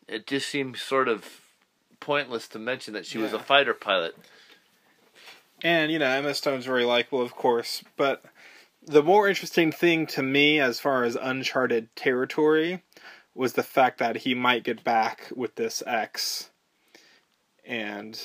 it 0.07 0.29
just 0.29 0.49
seems 0.49 0.81
sort 0.81 1.09
of 1.09 1.41
pointless 1.99 2.47
to 2.49 2.61
mention 2.61 2.95
that 2.95 3.05
she 3.05 3.19
was 3.19 3.33
a 3.33 3.41
fighter 3.41 3.75
pilot. 3.75 4.17
And, 5.61 5.91
you 5.91 5.99
know, 5.99 6.07
Emma 6.07 6.35
Stone's 6.35 6.67
very 6.67 6.85
likable, 6.85 7.21
of 7.21 7.35
course, 7.35 7.83
but 7.97 8.25
the 8.87 9.03
more 9.03 9.29
interesting 9.29 9.73
thing 9.73 10.07
to 10.07 10.23
me 10.23 10.61
as 10.61 10.79
far 10.79 11.03
as 11.03 11.17
uncharted 11.17 11.89
territory 11.97 12.85
was 13.35 13.55
the 13.55 13.65
fact 13.65 13.99
that 13.99 14.19
he 14.19 14.37
might 14.37 14.63
get 14.63 14.85
back 14.85 15.33
with 15.35 15.57
this 15.57 15.83
ex. 15.85 16.51
And 17.67 18.21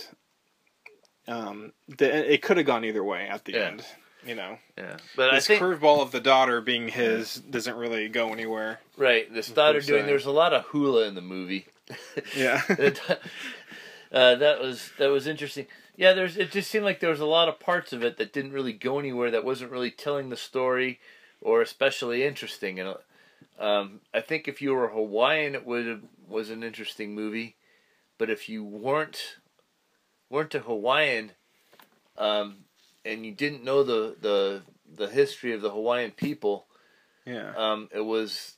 um, 1.28 1.72
the, 1.88 2.34
it 2.34 2.42
could 2.42 2.58
have 2.58 2.66
gone 2.66 2.84
either 2.86 3.04
way 3.04 3.28
at 3.28 3.46
the 3.46 3.54
Yeah. 3.54 3.60
end, 3.68 3.86
you 4.26 4.36
know. 4.36 4.58
Yeah, 4.78 4.98
but 5.16 5.30
I 5.32 5.36
This 5.36 5.48
think 5.48 5.62
curveball 5.62 6.02
of 6.02 6.12
the 6.12 6.20
daughter 6.20 6.60
being 6.62 6.88
his 6.90 7.36
doesn't 7.36 7.76
really 7.76 8.10
go 8.10 8.32
anywhere. 8.34 8.80
right. 8.98 9.32
This 9.34 9.50
daughter 9.50 9.80
doing 9.82 10.04
se. 10.04 10.08
there's 10.08 10.26
a 10.26 10.32
lot 10.32 10.54
of 10.54 10.66
hula 10.66 11.08
in 11.08 11.16
the 11.16 11.22
movie. 11.22 11.68
Yeah. 12.36 12.62
Uh, 14.12 14.36
that 14.36 14.62
was 14.62 14.92
that 15.00 15.08
was 15.10 15.26
interesting. 15.26 15.66
Yeah, 15.96 16.14
there's 16.14 16.38
it 16.38 16.52
just 16.52 16.70
seemed 16.70 16.86
like 16.86 17.00
there 17.00 17.10
was 17.10 17.20
a 17.20 17.26
lot 17.26 17.50
of 17.50 17.60
parts 17.60 17.92
of 17.94 18.04
it 18.04 18.18
that 18.18 18.32
didn't 18.32 18.52
really 18.52 18.74
go 18.74 19.00
anywhere. 19.00 19.32
That 19.32 19.44
wasn't 19.44 19.72
really 19.72 19.90
telling 19.90 20.30
the 20.30 20.38
story, 20.38 21.00
or 21.42 21.64
especially 21.64 22.24
interesting. 22.24 22.80
And 22.80 22.96
um, 23.60 24.02
I 24.14 24.22
think 24.22 24.48
if 24.48 24.62
you 24.62 24.76
were 24.76 24.90
Hawaiian, 24.90 25.56
it 25.56 25.66
would 25.66 25.88
have 25.88 26.02
was 26.28 26.52
an 26.52 26.64
interesting 26.64 27.16
movie. 27.16 27.56
But 28.20 28.30
if 28.30 28.48
you 28.48 28.64
weren't 28.64 29.38
weren't 30.34 30.56
a 30.56 30.60
Hawaiian, 30.60 31.32
um, 32.18 32.56
and 33.06 33.24
you 33.26 33.32
didn't 33.32 33.64
know 33.64 33.84
the 33.84 34.16
the 34.20 34.62
the 34.96 35.08
history 35.08 35.54
of 35.54 35.62
the 35.62 35.70
Hawaiian 35.70 36.12
people, 36.12 36.66
Yeah. 37.26 37.54
um, 37.56 37.90
it 37.94 38.02
was 38.02 38.56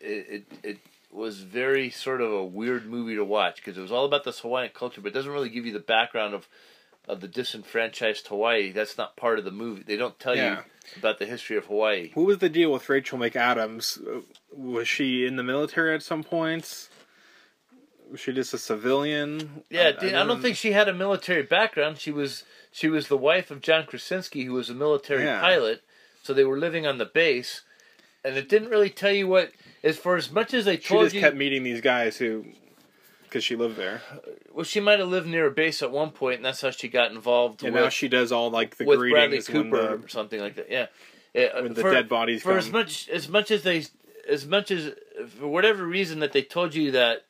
it, 0.00 0.26
it 0.30 0.44
it 0.62 0.78
was 1.12 1.40
very 1.40 1.90
sort 1.90 2.20
of 2.20 2.32
a 2.32 2.44
weird 2.44 2.86
movie 2.86 3.14
to 3.16 3.24
watch 3.24 3.56
because 3.56 3.78
it 3.78 3.82
was 3.82 3.92
all 3.92 4.04
about 4.06 4.24
this 4.24 4.40
Hawaiian 4.40 4.70
culture, 4.74 5.00
but 5.00 5.08
it 5.08 5.14
doesn't 5.14 5.30
really 5.30 5.48
give 5.50 5.66
you 5.66 5.72
the 5.72 5.78
background 5.78 6.34
of 6.34 6.48
of 7.06 7.20
the 7.20 7.28
disenfranchised 7.28 8.26
Hawaii. 8.28 8.72
That's 8.72 8.96
not 8.96 9.14
part 9.14 9.38
of 9.38 9.44
the 9.44 9.50
movie. 9.50 9.82
They 9.86 9.96
don't 9.96 10.18
tell 10.18 10.34
Yeah. 10.34 10.50
you 10.56 10.98
about 10.98 11.18
the 11.18 11.26
history 11.26 11.56
of 11.58 11.66
Hawaii. 11.66 12.10
What 12.14 12.24
was 12.26 12.38
the 12.38 12.48
deal 12.48 12.72
with 12.72 12.88
Rachel 12.88 13.18
McAdams? 13.18 14.00
Uh, 14.00 14.22
Was 14.50 14.88
she 14.88 15.26
in 15.26 15.36
the 15.36 15.42
military 15.42 15.94
at 15.94 16.02
some 16.02 16.24
points? 16.24 16.88
Was 18.14 18.20
she 18.20 18.32
just 18.32 18.54
a 18.54 18.58
civilian? 18.58 19.64
Yeah, 19.70 19.80
I, 19.80 19.88
I 19.88 19.90
don't 19.90 20.00
didn't- 20.28 20.42
think 20.42 20.56
she 20.56 20.70
had 20.70 20.88
a 20.88 20.94
military 20.94 21.42
background. 21.42 21.98
She 21.98 22.12
was 22.12 22.44
she 22.70 22.86
was 22.86 23.08
the 23.08 23.16
wife 23.16 23.50
of 23.50 23.60
John 23.60 23.86
Krasinski, 23.86 24.44
who 24.44 24.52
was 24.52 24.70
a 24.70 24.74
military 24.74 25.24
Yeah. 25.24 25.40
pilot. 25.40 25.82
So 26.22 26.32
they 26.32 26.44
were 26.44 26.56
living 26.56 26.86
on 26.86 26.98
the 26.98 27.06
base, 27.06 27.62
and 28.24 28.36
it 28.36 28.48
didn't 28.48 28.68
really 28.68 28.88
tell 28.88 29.10
you 29.10 29.26
what. 29.26 29.50
As 29.82 29.98
for 29.98 30.14
as 30.14 30.30
much 30.30 30.54
as 30.54 30.64
they 30.64 30.76
she 30.76 30.82
told 30.90 31.06
just 31.06 31.16
you, 31.16 31.22
kept 31.22 31.34
meeting 31.36 31.64
these 31.64 31.80
guys 31.80 32.16
who, 32.18 32.44
because 33.24 33.42
she 33.42 33.56
lived 33.56 33.76
there, 33.76 34.00
well, 34.52 34.62
she 34.62 34.78
might 34.78 35.00
have 35.00 35.08
lived 35.08 35.26
near 35.26 35.46
a 35.46 35.50
base 35.50 35.82
at 35.82 35.90
one 35.90 36.10
point, 36.12 36.36
and 36.36 36.44
that's 36.44 36.60
how 36.60 36.70
she 36.70 36.86
got 36.86 37.10
involved 37.10 37.64
and 37.64 37.74
with, 37.74 37.82
now 37.82 37.88
she 37.88 38.06
does 38.06 38.30
all 38.30 38.48
like 38.48 38.76
the 38.76 38.84
with 38.84 39.00
Bradley 39.00 39.38
greetings 39.38 39.50
when 39.50 39.64
Cooper 39.64 39.82
the 39.98 40.04
or 40.04 40.08
something 40.08 40.38
like 40.40 40.54
that. 40.54 40.70
Yeah, 40.70 40.86
yeah 41.34 41.60
when 41.60 41.74
the 41.74 41.80
for, 41.80 41.90
dead 41.92 42.08
bodies 42.08 42.42
for 42.42 42.50
come. 42.50 42.58
as 42.58 42.70
much 42.70 43.08
as 43.08 43.28
much 43.28 43.50
as 43.50 43.64
they 43.64 43.84
as 44.30 44.46
much 44.46 44.70
as 44.70 44.92
for 45.36 45.48
whatever 45.48 45.84
reason 45.84 46.20
that 46.20 46.30
they 46.32 46.42
told 46.42 46.76
you 46.76 46.92
that 46.92 47.24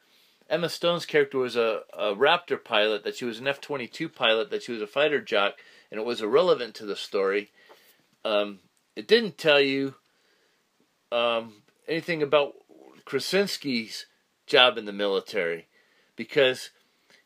Emma 0.49 0.69
Stone's 0.69 1.07
character 1.07 1.39
was 1.39 1.57
a, 1.57 1.81
a 1.97 2.15
Raptor 2.15 2.63
pilot, 2.63 3.05
that 3.05 3.17
she 3.17 3.25
was 3.25 3.39
an 3.39 3.49
F 3.49 3.61
twenty 3.61 3.87
two 3.87 4.09
pilot, 4.09 4.51
that 4.51 4.63
she 4.63 4.73
was 4.73 4.83
a 4.83 4.87
fighter 4.87 5.21
jock, 5.21 5.55
and 5.91 5.99
it 6.01 6.07
was 6.07 6.21
irrelevant 6.21 6.75
to 6.77 6.87
the 6.87 6.97
story. 6.97 7.51
Um, 8.25 8.61
it 8.97 9.09
didn't 9.09 9.39
tell 9.39 9.61
you 9.61 9.95
um, 11.11 11.63
anything 11.89 12.23
about 12.23 12.55
Krasinski's 13.05 14.07
job 14.47 14.79
in 14.79 14.85
the 14.85 14.93
military 14.93 15.67
because 16.17 16.71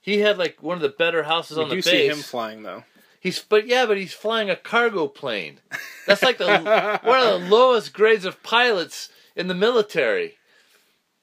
he 0.01 0.21
had 0.21 0.39
like 0.39 0.62
one 0.62 0.77
of 0.77 0.83
the 0.83 0.89
better 0.89 1.25
houses 1.25 1.57
we 1.57 1.62
on 1.62 1.69
the 1.69 1.77
do 1.77 1.83
base. 1.83 1.91
see 1.91 2.09
him 2.09 2.19
flying 2.19 2.62
though. 2.62 2.85
He's 3.21 3.41
but 3.43 3.66
yeah, 3.66 3.87
but 3.87 3.97
he's 3.97 4.12
flying 4.12 4.49
a 4.49 4.57
cargo 4.57 5.09
plane. 5.09 5.61
That's 6.07 6.23
like 6.23 6.39
the 6.39 6.47
one 7.03 7.21
of 7.21 7.43
the 7.43 7.49
lowest 7.49 7.93
grades 7.93 8.25
of 8.25 8.43
pilots 8.43 9.11
in 9.35 9.49
the 9.49 9.55
military. 9.55 10.38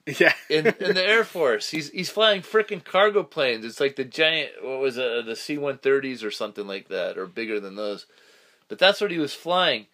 Yeah, 0.20 0.34
In 0.50 0.68
in 0.68 0.94
the 0.94 1.04
Air 1.04 1.24
Force, 1.24 1.72
he's 1.72 1.90
he's 1.90 2.12
flying 2.12 2.44
freaking 2.44 2.84
cargo 2.84 3.24
planes. 3.24 3.66
It's 3.66 3.80
like 3.80 3.96
the 3.96 4.06
giant 4.06 4.52
what 4.62 4.80
was 4.80 4.98
it, 4.98 5.26
the 5.26 5.36
C 5.36 5.58
one 5.58 5.80
thirties 5.80 6.24
or 6.24 6.30
something 6.30 6.68
like 6.68 6.90
that, 6.90 7.18
or 7.18 7.26
bigger 7.26 7.60
than 7.60 7.76
those. 7.76 8.06
But 8.68 8.78
that's 8.78 9.02
what 9.02 9.10
he 9.10 9.18
was 9.18 9.34
flying, 9.34 9.88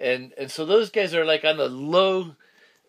and 0.00 0.32
and 0.38 0.52
so 0.52 0.64
those 0.64 0.90
guys 0.90 1.14
are 1.14 1.24
like 1.24 1.44
on 1.44 1.56
the 1.56 1.68
low. 1.68 2.36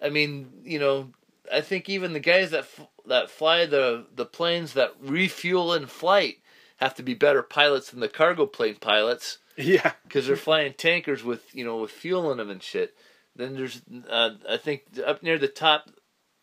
I 0.03 0.09
mean, 0.09 0.51
you 0.63 0.77
know, 0.77 1.09
I 1.51 1.61
think 1.61 1.89
even 1.89 2.13
the 2.13 2.19
guys 2.19 2.51
that 2.51 2.65
f- 2.65 2.87
that 3.07 3.31
fly 3.31 3.65
the 3.65 4.05
the 4.15 4.25
planes 4.25 4.73
that 4.73 4.93
refuel 5.01 5.73
in 5.73 5.87
flight 5.87 6.37
have 6.77 6.93
to 6.95 7.03
be 7.03 7.13
better 7.13 7.41
pilots 7.41 7.89
than 7.89 7.99
the 8.01 8.07
cargo 8.07 8.45
plane 8.45 8.75
pilots 8.75 9.37
yeah. 9.57 9.93
because 10.03 10.27
they're 10.27 10.35
flying 10.35 10.73
tankers 10.73 11.23
with 11.23 11.53
you 11.55 11.65
know 11.65 11.77
with 11.77 11.91
fuel 11.91 12.31
in 12.31 12.37
them 12.37 12.49
and 12.49 12.61
shit. 12.61 12.95
Then 13.35 13.55
there's 13.55 13.81
uh, 14.09 14.31
I 14.49 14.57
think 14.57 14.83
up 15.05 15.23
near 15.23 15.37
the 15.37 15.47
top, 15.47 15.89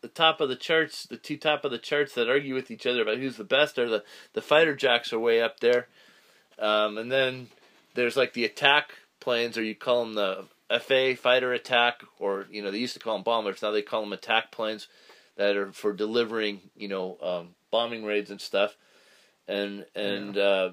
the 0.01 0.07
top 0.07 0.39
of 0.41 0.49
the 0.49 0.55
charts, 0.55 1.05
the 1.05 1.17
two 1.17 1.37
top 1.37 1.65
of 1.65 1.71
the 1.71 1.77
charts 1.77 2.13
that 2.15 2.29
argue 2.29 2.53
with 2.55 2.71
each 2.71 2.85
other 2.85 3.01
about 3.01 3.17
who's 3.17 3.37
the 3.37 3.43
best 3.43 3.77
are 3.77 3.89
the 3.89 4.03
the 4.33 4.41
fighter 4.41 4.75
jacks 4.75 5.11
are 5.13 5.19
way 5.19 5.41
up 5.41 5.59
there, 5.59 5.87
um, 6.57 6.97
and 6.97 7.11
then 7.11 7.47
there's 7.95 8.15
like 8.17 8.33
the 8.33 8.45
attack 8.45 8.91
planes 9.19 9.57
or 9.57 9.63
you 9.63 9.75
call 9.75 10.05
them 10.05 10.13
the 10.15 10.45
FA 10.79 11.15
fighter 11.15 11.51
attack 11.53 12.01
or 12.19 12.45
you 12.51 12.61
know 12.61 12.71
they 12.71 12.77
used 12.77 12.93
to 12.93 12.99
call 12.99 13.15
them 13.15 13.23
bombers 13.23 13.61
now 13.61 13.71
they 13.71 13.81
call 13.81 14.01
them 14.01 14.13
attack 14.13 14.51
planes 14.51 14.87
that 15.35 15.57
are 15.57 15.71
for 15.71 15.91
delivering 15.93 16.61
you 16.77 16.87
know 16.87 17.17
um, 17.21 17.49
bombing 17.71 18.05
raids 18.05 18.29
and 18.31 18.41
stuff, 18.41 18.75
and 19.47 19.85
and. 19.95 20.37
Uh, 20.37 20.71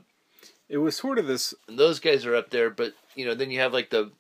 It 0.69 0.79
was 0.79 0.97
sort 0.97 1.19
of 1.21 1.29
this. 1.29 1.55
and 1.69 1.79
those 1.79 2.01
guys 2.01 2.27
are 2.27 2.35
up 2.35 2.51
there. 2.51 2.71
But 2.71 2.93
you 3.15 3.25
know, 3.25 3.35
then 3.35 3.53
you 3.53 3.61
have 3.61 3.73
like 3.73 3.91
the 3.91 4.11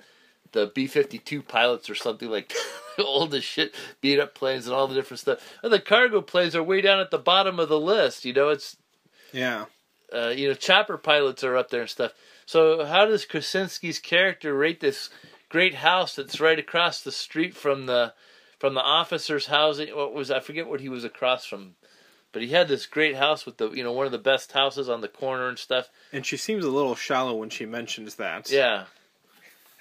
the 0.53 0.71
B 0.75 0.87
fifty 0.87 1.19
two 1.19 1.43
pilots 1.43 1.89
or 1.91 1.95
something 1.95 2.31
like 2.31 2.53
all 2.99 3.27
the 3.27 3.41
shit, 3.41 3.75
beat 4.01 4.19
up 4.21 4.35
planes 4.35 4.67
and 4.67 4.75
all 4.75 4.87
the 4.87 4.95
different 4.95 5.21
stuff. 5.21 5.39
And 5.63 5.73
the 5.73 5.81
cargo 5.81 6.21
planes 6.21 6.55
are 6.57 6.63
way 6.63 6.81
down 6.81 7.01
at 7.01 7.11
the 7.11 7.19
bottom 7.19 7.59
of 7.61 7.69
the 7.69 7.81
list. 7.81 8.25
You 8.25 8.33
know, 8.33 8.49
it's 8.49 8.77
Yeah. 9.33 9.67
uh, 10.15 10.29
you 10.37 10.49
know 10.49 10.55
chopper 10.55 10.97
pilots 10.99 11.43
are 11.45 11.57
up 11.57 11.71
there 11.71 11.83
and 11.83 11.91
stuff. 11.91 12.13
So 12.47 12.85
how 12.85 13.07
does 13.07 13.27
Krasinski's 13.27 13.99
character 13.99 14.55
rate 14.55 14.81
this 14.81 15.11
great 15.49 15.75
house 15.77 16.15
that's 16.17 16.41
right 16.41 16.59
across 16.59 17.01
the 17.03 17.13
street 17.13 17.55
from 17.57 17.87
the 17.87 18.15
from 18.59 18.75
the 18.75 18.83
officer's 18.83 19.47
housing? 19.47 19.95
What 19.95 20.15
was 20.15 20.31
I 20.31 20.41
forget 20.41 20.69
what 20.69 20.81
he 20.81 20.89
was 20.89 21.05
across 21.05 21.45
from. 21.45 21.75
But 22.33 22.43
he 22.43 22.49
had 22.51 22.69
this 22.69 22.85
great 22.85 23.17
house 23.17 23.47
with 23.47 23.57
the, 23.57 23.71
you 23.71 23.83
know, 23.83 23.93
one 23.93 24.05
of 24.05 24.13
the 24.13 24.19
best 24.19 24.53
houses 24.53 24.91
on 24.91 25.01
the 25.01 25.09
corner 25.09 25.49
and 25.49 25.59
stuff. 25.59 25.89
And 26.13 26.27
she 26.27 26.37
seems 26.37 26.67
a 26.67 26.71
little 26.71 26.95
shallow 26.95 27.35
when 27.35 27.49
she 27.49 27.65
mentions 27.65 28.17
that. 28.17 28.51
Yeah, 28.51 28.85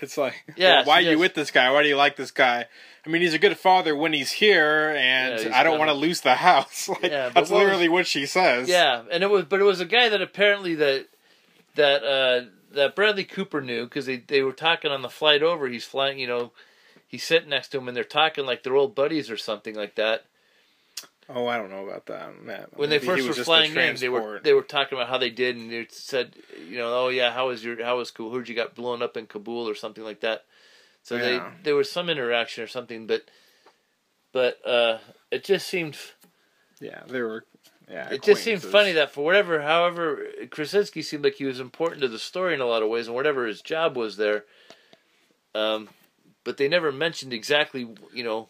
It's 0.06 0.18
like, 0.18 0.36
Yeah, 0.56 0.76
well, 0.78 0.86
why 0.86 0.98
are 1.00 1.02
you 1.02 1.20
with 1.20 1.34
this 1.34 1.52
guy? 1.52 1.70
Why 1.72 1.84
do 1.84 1.90
you 1.90 1.98
like 1.98 2.16
this 2.16 2.32
guy? 2.32 2.66
I 3.06 3.10
mean, 3.10 3.22
he's 3.22 3.34
a 3.34 3.40
good 3.40 3.58
father 3.58 3.96
when 3.96 4.14
he's 4.14 4.32
here, 4.32 4.96
and 4.98 5.34
Yeah, 5.38 5.44
he's 5.46 5.54
I 5.54 5.64
don't 5.64 5.78
want 5.78 5.90
to 5.90 5.94
lose 5.96 6.22
the 6.22 6.36
house. 6.36 6.88
Like, 7.02 7.04
Yeah, 7.12 7.30
that's 7.30 7.36
what 7.36 7.60
was- 7.60 7.66
literally 7.66 7.90
what 7.90 8.08
she 8.08 8.26
says. 8.26 8.70
Yeah, 8.70 9.04
and 9.12 9.22
it 9.24 9.30
was, 9.30 9.46
but 9.46 9.60
it 9.60 9.64
was 9.64 9.80
a 9.82 9.86
guy 9.86 10.10
that 10.10 10.22
apparently 10.22 10.76
that 10.76 11.08
that 11.76 12.04
uh, 12.04 12.46
that 12.72 12.96
Bradley 12.96 13.26
Cooper 13.26 13.62
knew 13.62 13.84
because 13.84 14.06
they 14.06 14.18
they 14.18 14.42
were 14.42 14.54
talking 14.54 14.92
on 14.92 15.02
the 15.02 15.10
flight 15.10 15.44
over. 15.44 15.68
He's 15.68 15.84
flying, 15.86 16.18
you 16.20 16.28
know, 16.28 16.52
he's 17.08 17.24
sitting 17.24 17.50
next 17.50 17.70
to 17.70 17.78
him, 17.80 17.88
and 17.88 17.96
they're 17.98 18.04
talking 18.04 18.46
like 18.46 18.64
they're 18.64 18.76
old 18.76 18.96
buddies 18.96 19.30
or 19.30 19.38
something 19.38 19.76
like 19.76 19.96
that. 19.96 20.26
Oh, 21.28 21.48
I 21.48 21.58
don't 21.58 21.72
know 21.72 21.88
about 21.88 22.06
that. 22.08 22.44
Man, 22.44 22.68
When 22.76 22.90
they 22.90 22.98
maybe 22.98 23.06
he 23.08 23.12
first 23.12 23.24
were 23.24 23.30
just 23.30 23.40
the 23.40 23.44
flying 23.46 23.76
in, 23.76 23.96
they 23.96 24.10
were 24.10 24.40
they 24.44 24.54
were 24.54 24.62
talking 24.62 24.98
about 24.98 25.10
how 25.10 25.18
they 25.18 25.32
did, 25.32 25.56
and 25.56 25.72
they 25.72 25.88
said, 25.90 26.36
you 26.70 26.78
know, 26.78 26.94
oh 26.94 27.10
yeah, 27.10 27.32
how 27.32 27.48
was 27.48 27.64
your 27.64 27.84
how 27.84 27.98
was 27.98 28.12
Kabul? 28.12 28.34
Heard 28.34 28.48
you 28.48 28.56
got 28.56 28.76
blown 28.76 29.02
up 29.02 29.18
in 29.18 29.26
Kabul 29.26 29.68
or 29.68 29.76
something 29.76 30.04
like 30.04 30.22
that. 30.22 30.46
So 31.02 31.16
Yeah. 31.16 31.22
they 31.22 31.64
there 31.64 31.76
was 31.76 31.92
some 31.92 32.10
interaction 32.10 32.64
or 32.64 32.68
something, 32.68 33.08
but 33.08 33.24
but 34.32 34.60
uh, 34.68 35.00
it 35.32 35.44
just 35.44 35.68
seemed 35.68 35.98
Yeah, 36.80 37.02
they 37.08 37.22
were. 37.22 37.44
Yeah, 37.90 38.10
it 38.10 38.24
just 38.24 38.44
seemed 38.44 38.64
funny 38.64 38.94
that 38.94 39.12
for 39.12 39.24
whatever, 39.24 39.62
however, 39.62 40.26
Krasinski 40.50 41.04
seemed 41.04 41.24
like 41.24 41.36
he 41.36 41.46
was 41.46 41.60
important 41.60 42.02
to 42.02 42.08
the 42.08 42.18
story 42.18 42.54
in 42.56 42.62
a 42.62 42.66
lot 42.66 42.82
of 42.84 42.90
ways, 42.90 43.08
and 43.08 43.16
whatever 43.16 43.46
his 43.46 43.62
job 43.62 43.96
was 43.96 44.18
there. 44.18 44.46
Um, 45.54 45.90
but 46.44 46.58
they 46.58 46.68
never 46.68 46.92
mentioned 46.92 47.32
exactly, 47.32 47.88
you 48.12 48.24
know, 48.24 48.50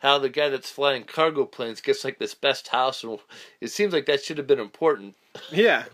how 0.00 0.18
the 0.18 0.28
guy 0.28 0.48
that's 0.48 0.70
flying 0.70 1.04
cargo 1.04 1.44
planes 1.46 1.80
gets 1.80 2.04
like 2.04 2.18
this 2.18 2.34
best 2.34 2.68
house, 2.68 3.02
and 3.04 3.18
it 3.60 3.68
seems 3.70 3.92
like 3.92 4.06
that 4.06 4.22
should 4.22 4.38
have 4.38 4.46
been 4.46 4.60
important. 4.60 5.14
Yeah. 5.52 5.84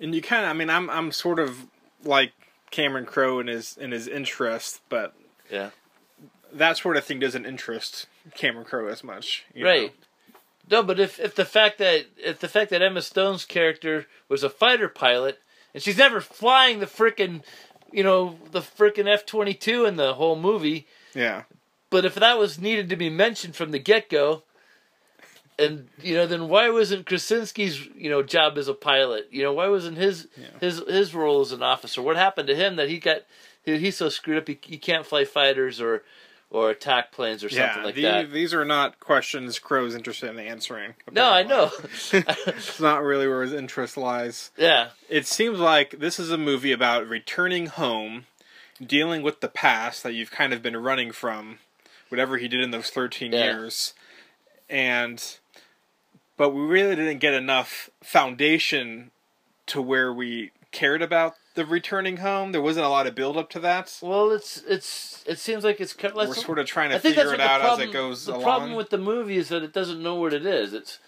and 0.00 0.14
you 0.14 0.22
kind 0.22 0.44
of, 0.44 0.50
I 0.50 0.52
mean, 0.54 0.70
I'm 0.70 0.88
I'm 0.90 1.12
sort 1.12 1.38
of 1.38 1.66
like 2.04 2.32
Cameron 2.70 3.06
Crowe 3.06 3.38
in 3.40 3.46
his 3.46 3.76
in 3.76 3.90
his 3.92 4.08
interest, 4.08 4.80
but 4.88 5.14
Yeah, 5.50 5.70
that 6.52 6.78
sort 6.78 6.96
of 6.96 7.04
thing 7.04 7.18
doesn't 7.20 7.46
interest 7.46 8.06
Cameron 8.34 8.64
Crowe 8.64 8.86
as 8.88 9.04
much. 9.04 9.44
you 9.54 9.64
right. 9.64 9.92
know? 10.70 10.78
No, 10.78 10.82
but 10.84 11.00
if 11.00 11.18
if 11.18 11.34
the 11.34 11.44
fact 11.44 11.78
that 11.78 12.06
if 12.16 12.38
the 12.40 12.48
fact 12.48 12.70
that 12.70 12.80
Emma 12.82 13.02
Stone's 13.02 13.44
character 13.44 14.06
was 14.28 14.42
a 14.42 14.50
fighter 14.50 14.88
pilot 14.88 15.40
and 15.74 15.82
she's 15.82 15.98
never 15.98 16.20
flying 16.20 16.78
the 16.78 16.86
frickin', 16.86 17.42
you 17.92 18.02
know, 18.04 18.38
the 18.52 18.60
frickin' 18.60 19.12
F 19.12 19.26
twenty 19.26 19.52
two 19.54 19.84
in 19.84 19.96
the 19.96 20.14
whole 20.14 20.36
movie, 20.36 20.86
Yeah. 21.14 21.42
But 21.90 22.04
if 22.04 22.14
that 22.14 22.38
was 22.38 22.58
needed 22.60 22.88
to 22.90 22.96
be 22.96 23.10
mentioned 23.10 23.56
from 23.56 23.72
the 23.72 23.78
get 23.78 24.08
go, 24.08 24.44
and 25.58 25.88
you 26.02 26.14
know, 26.14 26.26
then 26.26 26.48
why 26.48 26.70
wasn't 26.70 27.06
Krasinski's 27.06 27.86
you 27.94 28.08
know 28.08 28.22
job 28.22 28.56
as 28.56 28.68
a 28.68 28.74
pilot? 28.74 29.28
You 29.30 29.42
know, 29.42 29.52
why 29.52 29.68
wasn't 29.68 29.98
his 29.98 30.28
Yeah. 30.36 30.46
his 30.60 30.78
his 30.88 31.14
role 31.14 31.40
as 31.40 31.52
an 31.52 31.62
officer? 31.62 32.00
What 32.00 32.16
happened 32.16 32.48
to 32.48 32.54
him 32.54 32.76
that 32.76 32.88
he 32.88 32.98
got 32.98 33.18
he, 33.64 33.76
he's 33.78 33.96
so 33.96 34.08
screwed 34.08 34.38
up 34.38 34.48
he, 34.48 34.58
he 34.62 34.78
can't 34.78 35.04
fly 35.04 35.24
fighters 35.24 35.80
or 35.80 36.02
or 36.52 36.70
attack 36.70 37.12
planes 37.12 37.44
or 37.44 37.48
something 37.48 37.84
like 37.84 37.94
the- 37.94 38.02
that? 38.02 38.32
these 38.32 38.52
are 38.54 38.64
not 38.64 38.98
questions 38.98 39.58
Crowe's 39.60 39.94
interested 39.94 40.30
in 40.30 40.38
answering. 40.40 40.94
No, 41.12 41.30
I 41.30 41.42
know. 41.44 41.70
it's 42.12 42.80
not 42.80 43.02
really 43.04 43.28
where 43.28 43.42
his 43.42 43.52
interest 43.52 43.96
lies. 43.96 44.50
yeah, 44.56 44.88
It 45.08 45.26
seems 45.26 45.60
like 45.60 45.98
this 46.00 46.18
is 46.18 46.30
a 46.32 46.36
movie 46.38 46.72
about 46.72 47.06
returning 47.08 47.66
home, 47.66 48.26
dealing 48.84 49.22
with 49.22 49.40
the 49.42 49.46
past 49.48 50.02
that 50.02 50.14
you've 50.14 50.32
kind 50.32 50.52
of 50.52 50.60
been 50.60 50.76
running 50.76 51.12
from, 51.12 51.60
whatever 52.10 52.36
he 52.38 52.48
did 52.48 52.60
in 52.60 52.70
those 52.70 52.90
13 52.90 53.32
Yeah. 53.32 53.44
years. 53.44 53.94
And 54.68 55.22
but 56.36 56.50
we 56.50 56.62
really 56.62 56.96
didn't 56.96 57.18
get 57.18 57.34
enough 57.34 57.90
foundation 58.02 59.10
to 59.66 59.82
where 59.82 60.12
we 60.12 60.52
cared 60.72 61.02
about 61.02 61.34
the 61.54 61.66
returning 61.66 62.18
home. 62.18 62.52
There 62.52 62.62
wasn't 62.62 62.86
a 62.86 62.88
lot 62.88 63.06
of 63.06 63.14
build 63.14 63.36
up 63.36 63.50
to 63.50 63.60
that. 63.60 63.98
Well, 64.00 64.30
it's 64.30 64.62
it's 64.68 65.24
it 65.26 65.38
seems 65.38 65.64
like 65.64 65.80
it's 65.80 65.92
kind 65.92 66.14
of- 66.16 66.28
We're 66.28 66.34
sort 66.34 66.58
of 66.58 66.66
trying 66.66 66.90
to 66.90 67.00
figure 67.00 67.34
it 67.34 67.40
out 67.40 67.60
problem, 67.60 67.80
as 67.82 67.88
it 67.88 67.92
goes 67.92 68.26
along. 68.28 68.40
the 68.40 68.44
along. 68.46 68.58
problem 68.58 68.76
with 68.76 68.90
the 68.90 68.98
movie 68.98 69.36
is 69.36 69.48
that 69.48 69.62
it 69.62 69.72
doesn't 69.72 70.02
know 70.02 70.14
what 70.14 70.32
it 70.32 70.46
is. 70.46 70.72
It's 70.72 70.98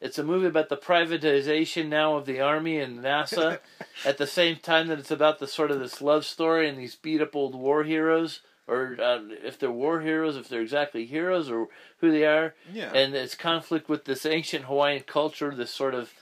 it's 0.00 0.18
a 0.18 0.24
movie 0.24 0.46
about 0.46 0.70
the 0.70 0.78
privatization 0.78 1.88
now 1.88 2.16
of 2.16 2.24
the 2.24 2.40
army 2.40 2.78
and 2.80 3.00
NASA, 3.00 3.58
at 4.04 4.16
the 4.16 4.26
same 4.26 4.56
time 4.56 4.88
that 4.88 4.98
it's 4.98 5.10
about 5.10 5.38
the 5.40 5.46
sort 5.46 5.70
of 5.70 5.78
this 5.78 6.00
love 6.00 6.24
story 6.24 6.66
and 6.68 6.78
these 6.78 6.94
beat 6.96 7.20
up 7.20 7.36
old 7.36 7.54
war 7.54 7.84
heroes, 7.84 8.40
or 8.70 8.96
uh, 9.02 9.20
if 9.44 9.58
they're 9.58 9.70
war 9.70 10.00
heroes, 10.00 10.36
if 10.36 10.48
they're 10.48 10.62
exactly 10.62 11.04
heroes, 11.04 11.50
or 11.50 11.68
who 11.98 12.10
they 12.10 12.24
are, 12.24 12.54
yeah, 12.72 12.92
and 12.94 13.14
it's 13.14 13.34
conflict 13.34 13.88
with 13.88 14.04
this 14.04 14.24
ancient 14.24 14.66
Hawaiian 14.66 15.02
culture, 15.02 15.54
this 15.54 15.70
sort 15.70 15.94
of 15.94 16.12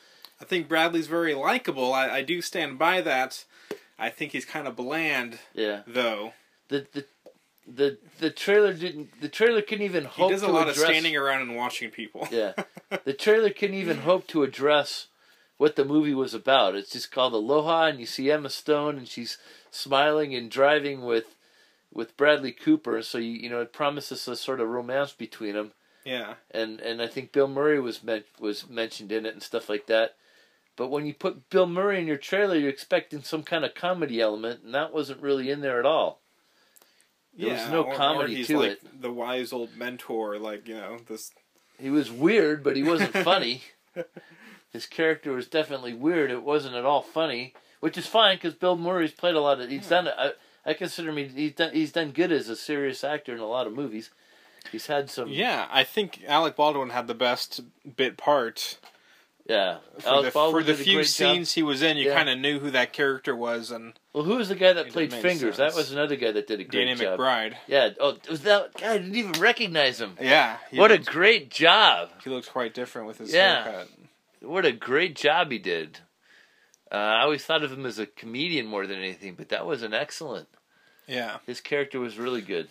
I 0.40 0.44
think 0.44 0.68
Bradley's 0.68 1.06
very 1.06 1.34
likable. 1.34 1.92
I, 1.92 2.08
I 2.08 2.22
do 2.22 2.40
stand 2.40 2.78
by 2.78 3.00
that. 3.02 3.44
I 3.98 4.10
think 4.10 4.32
he's 4.32 4.44
kind 4.44 4.68
of 4.68 4.76
bland, 4.76 5.38
yeah. 5.54 5.82
though. 5.86 6.32
The 6.68 6.86
the 6.92 7.04
the 7.66 7.98
the 8.20 8.30
trailer 8.30 8.72
didn't. 8.72 9.20
The 9.20 9.28
trailer 9.28 9.62
couldn't 9.62 9.84
even 9.84 10.04
He 10.04 10.10
hope 10.10 10.30
does 10.30 10.42
a 10.42 10.48
lot 10.48 10.68
address. 10.68 10.78
of 10.78 10.84
standing 10.84 11.16
around 11.16 11.42
and 11.42 11.56
watching 11.56 11.90
people. 11.90 12.28
Yeah. 12.30 12.52
The 13.04 13.12
trailer 13.12 13.50
couldn't 13.50 13.76
even 13.76 13.98
hope 13.98 14.26
to 14.28 14.42
address 14.42 15.08
what 15.58 15.76
the 15.76 15.84
movie 15.84 16.14
was 16.14 16.32
about. 16.32 16.74
It's 16.74 16.92
just 16.92 17.10
called 17.10 17.34
Aloha, 17.34 17.86
and 17.88 18.00
you 18.00 18.06
see 18.06 18.30
Emma 18.30 18.48
Stone, 18.48 18.96
and 18.96 19.08
she's 19.08 19.36
smiling 19.70 20.34
and 20.34 20.50
driving 20.50 21.02
with 21.02 21.34
with 21.92 22.16
Bradley 22.16 22.52
Cooper. 22.52 23.02
So 23.02 23.18
you 23.18 23.32
you 23.32 23.50
know 23.50 23.60
it 23.60 23.72
promises 23.72 24.26
a 24.28 24.36
sort 24.36 24.60
of 24.60 24.68
romance 24.68 25.12
between 25.12 25.54
them, 25.54 25.72
yeah. 26.04 26.34
and 26.50 26.80
and 26.80 27.02
I 27.02 27.06
think 27.06 27.32
Bill 27.32 27.48
Murray 27.48 27.80
was 27.80 28.02
meant 28.02 28.26
was 28.38 28.68
mentioned 28.68 29.12
in 29.12 29.26
it 29.26 29.34
and 29.34 29.42
stuff 29.42 29.68
like 29.68 29.86
that. 29.86 30.16
But 30.76 30.88
when 30.88 31.06
you 31.06 31.14
put 31.14 31.50
Bill 31.50 31.66
Murray 31.66 31.98
in 31.98 32.06
your 32.06 32.16
trailer, 32.16 32.54
you're 32.54 32.70
expecting 32.70 33.22
some 33.22 33.42
kind 33.42 33.64
of 33.64 33.74
comedy 33.74 34.20
element, 34.20 34.62
and 34.62 34.72
that 34.74 34.94
wasn't 34.94 35.20
really 35.20 35.50
in 35.50 35.60
there 35.60 35.80
at 35.80 35.86
all. 35.86 36.20
There 37.36 37.52
was 37.52 37.68
no 37.68 37.82
or- 37.82 37.92
or 37.92 37.96
comedy 37.96 38.36
he's 38.36 38.46
to 38.48 38.58
like 38.58 38.70
it. 38.72 39.02
The 39.02 39.12
wise 39.12 39.52
old 39.52 39.76
mentor, 39.76 40.38
like 40.38 40.66
you 40.68 40.74
know, 40.74 40.98
this. 41.08 41.32
He 41.78 41.90
was 41.90 42.10
weird, 42.10 42.64
but 42.64 42.76
he 42.76 42.82
wasn't 42.82 43.12
funny. 43.24 43.62
His 44.72 44.86
character 44.86 45.32
was 45.32 45.48
definitely 45.48 45.94
weird. 45.94 46.30
It 46.30 46.42
wasn't 46.42 46.74
at 46.74 46.84
all 46.84 47.02
funny, 47.02 47.54
which 47.80 47.96
is 47.96 48.06
fine 48.06 48.36
because 48.36 48.54
Bill 48.54 48.76
Murray's 48.76 49.12
played 49.12 49.34
a 49.34 49.40
lot 49.40 49.60
of. 49.60 49.70
He's 49.70 49.84
hmm. 49.84 49.90
done. 49.90 50.08
I, 50.08 50.32
I 50.68 50.74
consider 50.74 51.10
him. 51.10 51.16
He's 51.30 51.52
done. 51.54 51.72
He's 51.72 51.92
done 51.92 52.10
good 52.12 52.30
as 52.32 52.48
a 52.48 52.56
serious 52.56 53.02
actor 53.02 53.32
in 53.34 53.40
a 53.40 53.46
lot 53.46 53.66
of 53.66 53.72
movies. 53.72 54.10
He's 54.70 54.86
had 54.86 55.08
some. 55.08 55.28
Yeah, 55.28 55.66
I 55.70 55.82
think 55.84 56.22
Alec 56.26 56.56
Baldwin 56.56 56.90
had 56.90 57.06
the 57.06 57.14
best 57.14 57.60
bit 57.96 58.16
part. 58.18 58.78
Yeah. 59.46 59.78
For 60.00 60.08
Alec 60.08 60.26
the, 60.26 60.30
Baldwin 60.32 60.62
for 60.62 60.66
the 60.72 60.74
few 60.76 60.96
great 60.96 61.04
job. 61.04 61.08
scenes 61.08 61.52
he 61.52 61.62
was 61.62 61.80
in, 61.80 61.96
you 61.96 62.08
Yeah. 62.08 62.16
kind 62.16 62.28
of 62.28 62.38
knew 62.38 62.58
who 62.58 62.70
that 62.72 62.92
character 62.92 63.34
was, 63.34 63.70
and 63.70 63.94
Well, 64.12 64.24
who 64.24 64.36
was 64.36 64.50
the 64.50 64.54
guy 64.54 64.74
that 64.74 64.90
played 64.90 65.10
Fingers? 65.10 65.56
sense. 65.56 65.56
That 65.56 65.74
was 65.74 65.90
another 65.90 66.16
guy 66.16 66.32
that 66.32 66.46
did 66.46 66.60
a 66.60 66.64
great 66.64 66.84
Danny 66.84 66.96
job. 66.96 67.18
McBride. 67.18 67.54
Yeah. 67.66 67.90
Oh, 67.98 68.18
was 68.28 68.42
that 68.42 68.74
guy? 68.74 68.92
I 68.92 68.98
didn't 68.98 69.16
even 69.16 69.32
recognize 69.40 70.02
him. 70.02 70.18
Yeah, 70.20 70.58
what 70.72 70.92
a 70.92 70.98
great 70.98 71.48
job! 71.50 72.10
he 72.22 72.28
looked 72.28 72.50
quite 72.52 72.74
different 72.74 73.08
with 73.08 73.16
his 73.18 73.32
Yeah. 73.32 73.62
haircut. 73.64 73.88
What 74.42 74.66
a 74.66 74.72
great 74.72 75.16
job 75.16 75.50
he 75.50 75.58
did. 75.58 76.00
Uh, 76.92 76.96
I 76.96 77.22
always 77.22 77.42
thought 77.44 77.62
of 77.64 77.72
him 77.72 77.86
as 77.86 77.98
a 77.98 78.04
comedian 78.06 78.66
more 78.66 78.86
than 78.86 78.98
anything, 78.98 79.34
but 79.34 79.48
that 79.48 79.64
was 79.64 79.82
an 79.82 79.94
excellent. 79.94 80.48
Yeah, 81.08 81.38
His 81.46 81.60
character 81.60 81.98
was 81.98 82.18
really 82.18 82.42
good. 82.42 82.68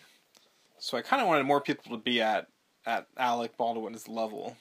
so 0.79 0.97
I 0.97 1.01
kind 1.01 1.21
of 1.21 1.27
wanted 1.27 1.43
more 1.43 1.59
people 1.61 1.91
to 1.97 2.01
be 2.01 2.21
at 2.21 2.47
at 2.85 3.07
Alec 3.17 3.57
Baldwin's 3.57 4.07
level 4.07 4.55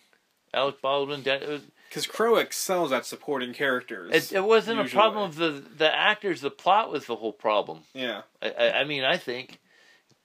Alec 0.55 0.81
Baldwin. 0.81 1.23
that- 1.25 1.43
It, 1.43 1.49
was, 1.49 1.63
because 1.89 2.07
Crowe 2.07 2.37
excels 2.37 2.91
at 2.91 3.05
supporting 3.07 3.53
characters. 3.53 4.11
it, 4.13 4.33
it 4.37 4.45
wasn't 4.45 4.81
a 4.81 4.85
problem 4.85 5.23
of 5.25 5.37
the 5.37 5.51
the 5.77 5.95
actors. 5.95 6.41
The 6.41 6.51
plot 6.51 6.91
was 6.91 7.07
the 7.07 7.17
whole 7.17 7.33
problem. 7.33 7.81
yeah, 7.95 8.23
I, 8.43 8.51
I, 8.51 8.81
I 8.81 8.85
mean, 8.85 9.05
I 9.05 9.17
think 9.19 9.61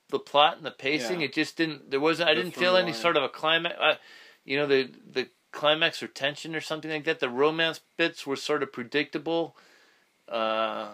the 0.09 0.19
plot 0.19 0.57
and 0.57 0.65
the 0.65 0.71
pacing. 0.71 1.19
Yeah. 1.19 1.25
It 1.27 1.33
just 1.33 1.57
didn't. 1.57 1.91
There 1.91 1.99
wasn't. 1.99 2.29
I 2.29 2.33
didn't 2.33 2.55
feel 2.55 2.75
any 2.77 2.91
line. 2.91 2.99
sort 3.01 3.15
of 3.17 3.23
a 3.23 3.29
climax. 3.29 3.75
Uh, 3.79 3.95
you 4.45 4.57
know, 4.57 4.65
the 4.67 4.89
the 5.13 5.29
climax 5.51 6.01
or 6.01 6.07
tension 6.07 6.55
or 6.55 6.61
something 6.61 6.89
like 6.89 7.03
that. 7.03 7.19
The 7.19 7.29
romance 7.29 7.79
bits 7.97 8.25
were 8.25 8.35
sort 8.37 8.63
of 8.63 8.71
predictable, 8.73 9.55
uh, 10.27 10.87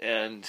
and 0.00 0.48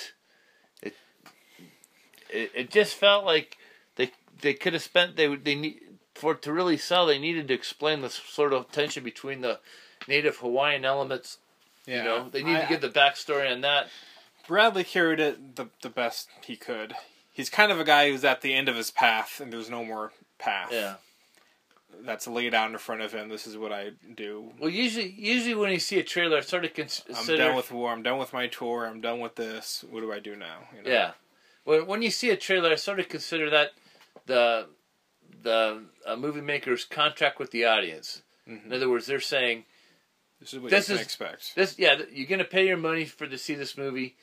it 2.34 2.52
it 2.56 2.70
just 2.72 2.96
felt 2.96 3.26
like 3.26 3.58
they 3.96 4.12
they 4.42 4.54
could 4.54 4.74
have 4.74 4.82
spent 4.84 5.16
they 5.16 5.34
they 5.36 5.56
need 5.56 5.80
for 6.16 6.34
it 6.34 6.42
to 6.44 6.54
really 6.54 6.78
sell. 6.78 7.06
They 7.06 7.20
needed 7.20 7.48
to 7.48 7.54
explain 7.54 8.02
the 8.02 8.10
sort 8.10 8.54
of 8.54 8.72
tension 8.72 9.04
between 9.04 9.42
the 9.42 9.60
native 10.08 10.38
Hawaiian 10.38 10.86
elements. 10.86 11.38
yeah. 11.86 11.98
You 11.98 12.04
know, 12.04 12.30
they 12.30 12.44
need 12.44 12.60
to 12.62 12.68
give 12.70 12.82
the 12.82 12.90
backstory 12.90 13.52
on 13.52 13.62
that. 13.62 13.88
Bradley 14.48 14.84
carried 14.84 15.20
it 15.20 15.56
the 15.56 15.68
the 15.82 15.90
best 15.90 16.30
he 16.46 16.56
could. 16.56 16.94
He's 17.32 17.50
kind 17.50 17.72
of 17.72 17.80
a 17.80 17.84
guy 17.84 18.10
who's 18.12 18.24
at 18.24 18.42
the 18.42 18.54
end 18.54 18.70
of 18.70 18.76
his 18.76 18.92
path, 18.92 19.40
and 19.42 19.52
there's 19.52 19.70
no 19.70 19.84
more 19.84 20.12
path. 20.38 20.70
Yeah. 20.72 20.96
that's 22.02 22.28
laid 22.28 22.54
out 22.54 22.70
in 22.70 22.78
front 22.78 23.02
of 23.02 23.12
him. 23.14 23.30
This 23.30 23.48
is 23.48 23.58
what 23.58 23.72
I 23.72 23.92
do. 24.16 24.52
Well, 24.60 24.70
usually, 24.70 25.10
usually 25.18 25.56
when 25.56 25.72
you 25.72 25.80
see 25.80 25.98
a 26.00 26.04
trailer, 26.04 26.38
I 26.38 26.42
sort 26.42 26.66
of 26.66 26.74
consider. 26.74 27.16
I'm 27.18 27.38
done 27.38 27.56
with 27.56 27.72
war. 27.72 27.92
I'm 27.92 28.04
done 28.04 28.20
with 28.20 28.34
my 28.34 28.48
tour. 28.48 28.86
I'm 28.86 29.02
done 29.02 29.20
with 29.20 29.36
this. 29.36 29.84
What 29.90 30.02
do 30.02 30.12
I 30.12 30.20
do 30.20 30.36
now? 30.36 30.58
You 30.76 30.84
know? 30.84 30.90
Yeah, 30.92 31.12
when 31.64 31.86
when 31.88 32.02
you 32.02 32.12
see 32.12 32.30
a 32.30 32.38
trailer, 32.38 32.72
I 32.72 32.76
sort 32.76 33.00
of 33.00 33.10
consider 33.10 33.50
that 33.50 33.72
the 34.26 34.68
the 35.42 35.84
uh, 36.06 36.16
movie 36.16 36.42
maker's 36.42 36.86
contract 36.86 37.40
with 37.40 37.52
the 37.52 37.66
audience. 37.66 38.22
Mhm. 38.48 38.66
In 38.66 38.74
other 38.74 38.90
words, 38.90 39.06
they're 39.06 39.20
saying 39.20 39.66
This 40.40 40.54
is 40.54 40.60
what 40.60 40.72
This 40.72 40.90
you 40.90 40.96
can 40.96 41.00
is- 41.02 41.06
expect. 41.08 41.56
this. 41.56 41.80
Yeah, 41.80 42.02
you're 42.12 42.28
going 42.28 42.40
to 42.40 42.46
pay 42.46 42.68
your 42.68 42.76
money 42.78 43.06
for 43.06 43.26
to 43.28 43.38
see 43.38 43.56
this 43.56 43.78
movie. 43.78 44.18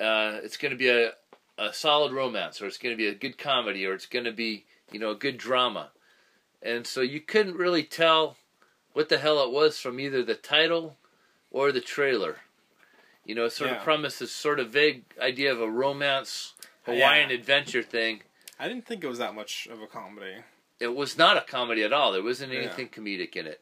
Uh, 0.00 0.40
it's 0.42 0.56
going 0.56 0.70
to 0.72 0.76
be 0.78 0.88
a 0.88 1.14
a 1.58 1.72
solid 1.72 2.12
romance, 2.12 2.60
or 2.60 2.66
it's 2.66 2.76
going 2.78 2.92
to 2.92 2.96
be 2.98 3.06
a 3.06 3.14
good 3.14 3.38
comedy, 3.38 3.86
or 3.86 3.94
it's 3.94 4.06
going 4.06 4.24
to 4.26 4.32
be 4.32 4.66
you 4.92 4.98
know 4.98 5.10
a 5.10 5.14
good 5.14 5.38
drama. 5.38 5.92
And 6.62 6.86
so 6.86 7.00
you 7.00 7.20
couldn't 7.20 7.56
really 7.56 7.84
tell 7.84 8.36
what 8.92 9.08
the 9.08 9.18
hell 9.18 9.42
it 9.44 9.50
was 9.52 9.78
from 9.78 10.00
either 10.00 10.22
the 10.22 10.34
title 10.34 10.96
or 11.50 11.70
the 11.70 11.80
trailer. 11.80 12.40
You 13.24 13.34
know, 13.36 13.44
it 13.44 13.50
sort 13.52 13.70
Yeah. 13.70 13.76
of 13.78 13.84
promised 13.84 14.18
this 14.20 14.32
sort 14.32 14.58
of 14.60 14.70
vague 14.70 15.04
idea 15.20 15.52
of 15.52 15.60
a 15.60 15.70
romance 15.70 16.54
Hawaiian 16.86 17.28
Yeah. 17.30 17.34
adventure 17.36 17.82
thing. 17.82 18.22
I 18.58 18.68
didn't 18.68 18.86
think 18.86 19.04
it 19.04 19.08
was 19.08 19.18
that 19.18 19.34
much 19.34 19.66
of 19.70 19.82
a 19.82 19.86
comedy. 19.86 20.36
It 20.80 20.94
was 20.94 21.18
not 21.18 21.36
a 21.36 21.42
comedy 21.42 21.82
at 21.82 21.92
all. 21.92 22.12
There 22.12 22.22
wasn't 22.22 22.52
Yeah. 22.52 22.60
anything 22.60 22.88
comedic 22.88 23.36
in 23.36 23.46
it. 23.46 23.60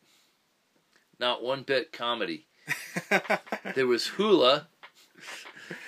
Not 1.18 1.42
one 1.42 1.62
bit 1.64 1.92
comedy. 1.92 2.46
There 3.74 3.86
was 3.86 4.06
hula. 4.08 4.68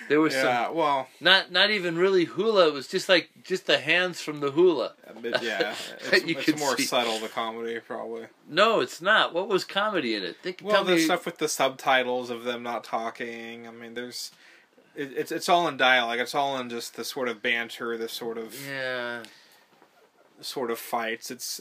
There 0.09 0.21
was 0.21 0.35
some 0.35 0.45
yeah, 0.45 0.69
well, 0.71 1.09
not 1.21 1.51
not 1.51 1.71
even 1.71 1.99
really 1.99 2.25
hula. 2.25 2.69
It 2.69 2.73
was 2.73 2.87
just 2.89 3.09
like 3.09 3.31
just 3.43 3.67
the 3.67 3.79
hands 3.79 4.21
from 4.21 4.39
the 4.41 4.53
hula. 4.53 4.95
bit, 5.21 5.43
yeah, 5.43 5.75
it's, 6.13 6.25
You 6.27 6.39
it's 6.39 6.59
more 6.61 6.77
see- 6.77 6.85
subtle 6.85 7.19
the 7.19 7.29
comedy 7.29 7.81
probably. 7.81 8.27
No, 8.49 8.81
it's 8.81 9.01
not. 9.03 9.35
What 9.35 9.49
was 9.49 9.65
comedy 9.65 10.15
in 10.15 10.23
it? 10.23 10.37
Think, 10.43 10.61
Well, 10.63 10.75
tell 10.77 10.85
the 10.85 10.95
me. 10.95 11.01
stuff 11.05 11.27
with 11.27 11.39
the 11.39 11.49
subtitles 11.49 12.31
of 12.31 12.45
them 12.45 12.63
not 12.63 12.85
talking. 12.85 13.67
I 13.67 13.73
mean, 13.73 13.95
there's 13.95 14.31
it, 14.97 15.13
it's 15.17 15.33
it's 15.33 15.49
all 15.49 15.69
in 15.69 15.77
dialogue. 15.77 16.19
It's 16.19 16.35
all 16.35 16.59
in 16.59 16.71
just 16.71 16.97
the 16.97 17.05
sort 17.05 17.29
of 17.29 17.43
banter, 17.43 17.97
the 17.97 18.09
sort 18.09 18.39
of 18.39 18.57
Yeah, 18.67 19.23
sort 20.41 20.71
of 20.71 20.79
fights. 20.79 21.31
It's 21.31 21.61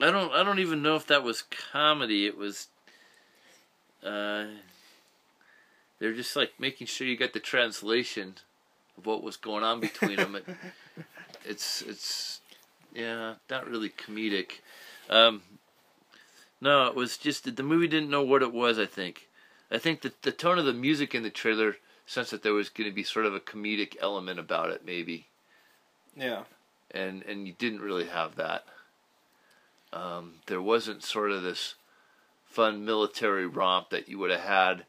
I 0.00 0.10
don't. 0.10 0.32
I 0.32 0.42
don't 0.42 0.58
even 0.58 0.82
know 0.82 0.96
if 0.96 1.06
that 1.06 1.22
was 1.22 1.42
comedy. 1.42 2.26
It 2.26 2.36
was. 2.36 2.68
Uh, 4.02 4.46
they're 5.98 6.14
just 6.14 6.36
like 6.36 6.52
making 6.58 6.86
sure 6.86 7.06
you 7.06 7.16
got 7.16 7.32
the 7.32 7.40
translation 7.40 8.36
of 8.96 9.06
what 9.06 9.22
was 9.22 9.36
going 9.36 9.64
on 9.64 9.80
between 9.80 10.16
them. 10.16 10.36
It, 10.36 10.44
it's 11.44 11.82
it's 11.82 12.40
yeah, 12.94 13.34
not 13.50 13.68
really 13.68 13.90
comedic. 13.90 14.60
Um, 15.10 15.42
no, 16.60 16.86
it 16.86 16.94
was 16.94 17.16
just 17.16 17.44
that 17.44 17.56
the 17.56 17.62
movie 17.62 17.88
didn't 17.88 18.10
know 18.10 18.22
what 18.22 18.42
it 18.42 18.52
was. 18.52 18.78
I 18.78 18.86
think. 18.86 19.28
I 19.70 19.78
think 19.78 20.02
that 20.02 20.22
the 20.22 20.32
tone 20.32 20.58
of 20.58 20.64
the 20.64 20.72
music 20.72 21.14
in 21.14 21.22
the 21.22 21.30
trailer 21.30 21.76
sensed 22.08 22.30
that 22.30 22.42
there 22.42 22.54
was 22.54 22.70
going 22.70 22.88
to 22.88 22.94
be 22.94 23.02
sort 23.04 23.26
of 23.26 23.34
a 23.34 23.40
comedic 23.40 23.94
element 24.00 24.40
about 24.40 24.70
it, 24.70 24.84
maybe 24.84 25.26
yeah, 26.16 26.42
and 26.90 27.22
and 27.22 27.46
you 27.46 27.54
didn't 27.56 27.82
really 27.82 28.06
have 28.06 28.34
that. 28.36 28.64
Um, 29.92 30.34
there 30.46 30.60
wasn't 30.60 31.04
sort 31.04 31.30
of 31.30 31.42
this 31.42 31.74
fun 32.46 32.84
military 32.84 33.46
romp 33.46 33.90
that 33.90 34.08
you 34.08 34.18
would 34.18 34.30
have 34.30 34.40
had 34.40 34.84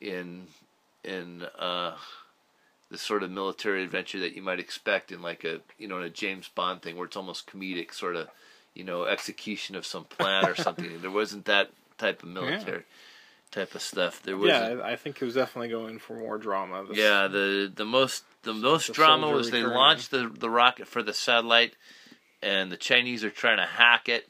in 0.00 0.46
in 1.04 1.42
uh, 1.58 1.96
the 2.90 2.98
sort 2.98 3.22
of 3.22 3.30
military 3.30 3.82
adventure 3.82 4.20
that 4.20 4.34
you 4.34 4.42
might 4.42 4.60
expect 4.60 5.10
in 5.12 5.20
like 5.20 5.44
a 5.44 5.60
you 5.78 5.88
know 5.88 5.98
in 5.98 6.04
a 6.04 6.10
James 6.10 6.48
Bond 6.48 6.80
thing 6.80 6.96
where 6.96 7.06
it's 7.06 7.16
almost 7.16 7.50
comedic 7.50 7.92
sort 7.92 8.14
of 8.14 8.28
you 8.72 8.84
know 8.84 9.04
execution 9.04 9.74
of 9.74 9.84
some 9.84 10.04
plan 10.04 10.46
or 10.46 10.54
something. 10.66 11.00
there 11.00 11.10
wasn't 11.10 11.44
that 11.46 11.70
type 11.98 12.22
of 12.22 12.28
military 12.28 12.84
type 13.50 13.74
of 13.74 13.82
stuff. 13.82 14.22
There 14.22 14.36
was 14.36 14.48
yeah. 14.48 14.80
I 14.84 14.96
think 14.96 15.20
it 15.20 15.24
was 15.24 15.34
definitely 15.34 15.68
going 15.68 15.98
for 15.98 16.16
more 16.16 16.38
drama. 16.38 16.84
This- 16.88 16.98
yeah, 16.98 17.26
the 17.28 17.70
the 17.74 17.84
most 17.84 18.24
the 18.42 18.54
most 18.54 18.88
the 18.88 18.92
drama 18.92 19.28
was 19.30 19.50
they 19.50 19.62
launched 19.62 20.10
the 20.10 20.28
the 20.28 20.50
rocket 20.50 20.86
for 20.88 21.02
the 21.02 21.12
satellite, 21.14 21.74
and 22.42 22.70
the 22.70 22.76
Chinese 22.76 23.24
are 23.24 23.30
trying 23.30 23.58
to 23.58 23.66
hack 23.66 24.08
it, 24.08 24.28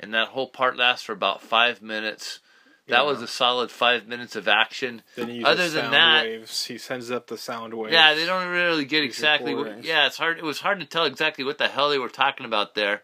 and 0.00 0.14
that 0.14 0.28
whole 0.28 0.48
part 0.48 0.76
lasts 0.76 1.04
for 1.04 1.12
about 1.12 1.42
five 1.42 1.82
minutes. 1.82 2.40
That 2.88 3.02
Yeah. 3.02 3.02
was 3.02 3.22
a 3.22 3.28
solid 3.28 3.70
five 3.70 4.08
minutes 4.08 4.34
of 4.34 4.48
action. 4.48 5.02
Then 5.14 5.28
he 5.28 5.34
uses 5.36 5.48
Other 5.48 5.68
than 5.68 5.90
that- 5.92 6.24
waves. 6.24 6.66
He 6.66 6.78
sends 6.78 7.12
up 7.12 7.28
the 7.28 7.38
sound 7.38 7.74
waves. 7.74 7.92
Yeah, 7.92 8.14
they 8.14 8.26
don't 8.26 8.48
really 8.48 8.84
get 8.84 9.04
exactly. 9.04 9.54
What, 9.54 9.84
yeah, 9.84 10.06
it's 10.06 10.16
hard. 10.16 10.36
It 10.38 10.44
was 10.44 10.60
hard 10.60 10.80
to 10.80 10.86
tell 10.86 11.04
exactly 11.04 11.44
what 11.44 11.58
the 11.58 11.68
hell 11.68 11.90
they 11.90 11.98
were 12.00 12.08
talking 12.08 12.44
about 12.44 12.74
there, 12.74 13.02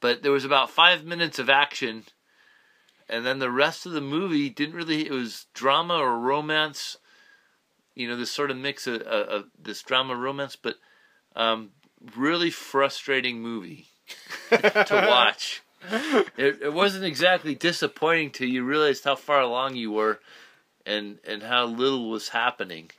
but 0.00 0.22
there 0.22 0.30
was 0.30 0.44
about 0.44 0.68
five 0.68 1.04
minutes 1.06 1.38
of 1.38 1.48
action, 1.48 2.04
and 3.08 3.24
then 3.24 3.38
the 3.38 3.50
rest 3.50 3.86
of 3.86 3.92
the 3.92 4.00
movie 4.00 4.50
didn't 4.50 4.74
really. 4.74 5.06
It 5.06 5.12
was 5.12 5.46
drama 5.54 5.94
or 5.94 6.18
romance, 6.18 6.96
you 7.94 8.08
know, 8.08 8.16
this 8.16 8.30
sort 8.30 8.50
of 8.50 8.56
mix 8.56 8.86
of, 8.86 9.02
of, 9.02 9.28
of 9.28 9.44
this 9.60 9.82
drama 9.82 10.16
romance, 10.16 10.56
but 10.56 10.76
um, 11.36 11.70
really 12.16 12.50
frustrating 12.50 13.40
movie 13.40 13.88
to 14.50 15.06
watch. 15.08 15.62
It, 16.36 16.62
it 16.62 16.72
wasn't 16.72 17.04
exactly 17.04 17.54
disappointing 17.54 18.30
till 18.30 18.48
you 18.48 18.64
realized 18.64 19.04
how 19.04 19.16
far 19.16 19.40
along 19.40 19.76
you 19.76 19.92
were, 19.92 20.20
and 20.86 21.18
and 21.26 21.42
how 21.42 21.66
little 21.66 22.10
was 22.10 22.30
happening. 22.30 22.90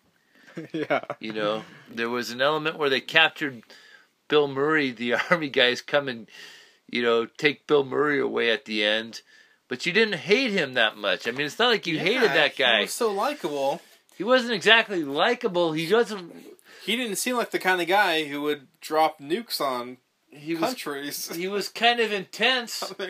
yeah. 0.74 1.02
You 1.20 1.34
know, 1.34 1.64
there 1.90 2.10
was 2.10 2.32
an 2.32 2.42
element 2.42 2.78
where 2.78 2.90
they 2.90 3.02
captured 3.02 3.64
Bill 4.28 4.48
Murray. 4.48 4.92
The 4.92 5.16
army 5.30 5.50
guys 5.50 5.82
come 5.82 6.08
and, 6.08 6.28
you 6.90 7.02
know, 7.02 7.26
take 7.26 7.68
Bill 7.68 7.84
Murray 7.84 8.20
away 8.20 8.52
at 8.52 8.66
the 8.66 8.84
end. 8.84 9.22
But 9.68 9.86
you 9.86 9.92
didn't 9.94 10.20
hate 10.20 10.52
him 10.52 10.74
that 10.76 10.96
much. 10.98 11.28
I 11.28 11.32
mean, 11.32 11.46
it's 11.48 11.58
not 11.58 11.70
like 11.70 11.88
you 11.88 11.98
hated 11.98 12.30
that 12.30 12.56
guy. 12.56 12.78
He 12.78 12.84
was 12.84 12.94
so 12.94 13.12
likable. 13.12 13.82
He 14.16 14.24
wasn't 14.24 14.54
exactly 14.54 15.04
likable. 15.04 15.74
He 15.74 15.92
wasn't. 15.92 16.34
He 16.86 16.96
didn't 16.96 17.16
seem 17.18 17.36
like 17.36 17.50
the 17.52 17.60
kind 17.60 17.82
of 17.82 17.88
guy 17.88 18.26
who 18.26 18.42
would 18.44 18.68
drop 18.80 19.20
nukes 19.20 19.60
on 19.60 19.98
He 20.30 20.54
was. 20.54 20.62
countries. 20.62 21.30
He 21.36 21.48
was 21.48 21.70
kind 21.70 22.00
of 22.00 22.12
intense. 22.12 22.94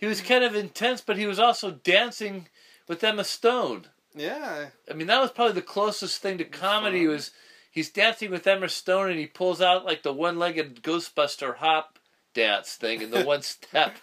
He 0.00 0.06
was 0.06 0.20
kind 0.22 0.44
of 0.44 0.54
intense, 0.54 1.00
but 1.02 1.18
he 1.18 1.26
was 1.26 1.38
also 1.40 1.72
dancing 1.72 2.46
with 2.88 3.02
Emma 3.04 3.24
Stone. 3.24 3.86
yeah. 4.14 4.66
I 4.90 4.94
mean, 4.94 5.08
that 5.08 5.20
was 5.20 5.30
probably 5.32 5.54
the 5.54 5.62
closest 5.62 6.22
thing 6.22 6.38
to 6.38 6.44
comedy. 6.44 7.06
Was 7.06 7.32
he's 7.70 7.90
dancing 7.90 8.30
with 8.30 8.46
Emma 8.46 8.68
Stone 8.68 9.10
and 9.10 9.18
he 9.18 9.26
pulls 9.26 9.60
out 9.60 9.84
like 9.84 10.02
the 10.02 10.12
one-legged 10.12 10.82
Ghostbuster 10.82 11.56
hop 11.56 11.98
dance 12.34 12.74
thing 12.74 13.02
and 13.02 13.12
the 13.12 13.24
one 13.26 13.42
step. 13.42 13.96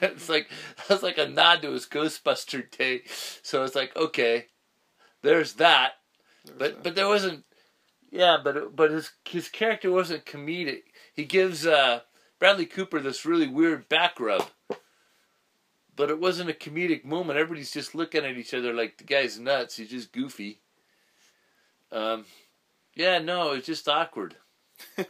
it's 0.00 0.28
like 0.28 0.48
that's 0.88 1.02
like 1.02 1.18
a 1.18 1.28
nod 1.28 1.62
to 1.62 1.72
his 1.72 1.86
Ghostbuster 1.86 2.70
day. 2.70 3.02
So 3.42 3.64
it's 3.64 3.74
like 3.74 3.96
okay, 3.96 4.46
there's 5.22 5.54
that. 5.54 5.92
But 6.56 6.82
but 6.82 6.94
there 6.94 7.08
wasn't. 7.08 7.44
Yeah, 8.10 8.38
but 8.42 8.74
but 8.74 8.90
his 8.90 9.10
his 9.26 9.48
character 9.48 9.90
wasn't 9.90 10.24
comedic. 10.24 10.82
He 11.12 11.24
gives 11.24 11.66
uh, 11.66 12.00
Bradley 12.38 12.66
Cooper 12.66 13.00
this 13.00 13.26
really 13.26 13.48
weird 13.48 13.88
back 13.88 14.18
rub. 14.18 14.48
But 15.94 16.10
it 16.10 16.20
wasn't 16.20 16.50
a 16.50 16.54
comedic 16.54 17.04
moment. 17.04 17.38
Everybody's 17.38 17.72
just 17.72 17.94
looking 17.94 18.24
at 18.24 18.36
each 18.36 18.54
other 18.54 18.72
like 18.72 18.98
the 18.98 19.04
guy's 19.04 19.38
nuts. 19.38 19.76
He's 19.76 19.90
just 19.90 20.12
goofy. 20.12 20.60
Um, 21.90 22.24
yeah, 22.94 23.18
no, 23.18 23.52
it's 23.52 23.66
just 23.66 23.88
awkward. 23.88 24.36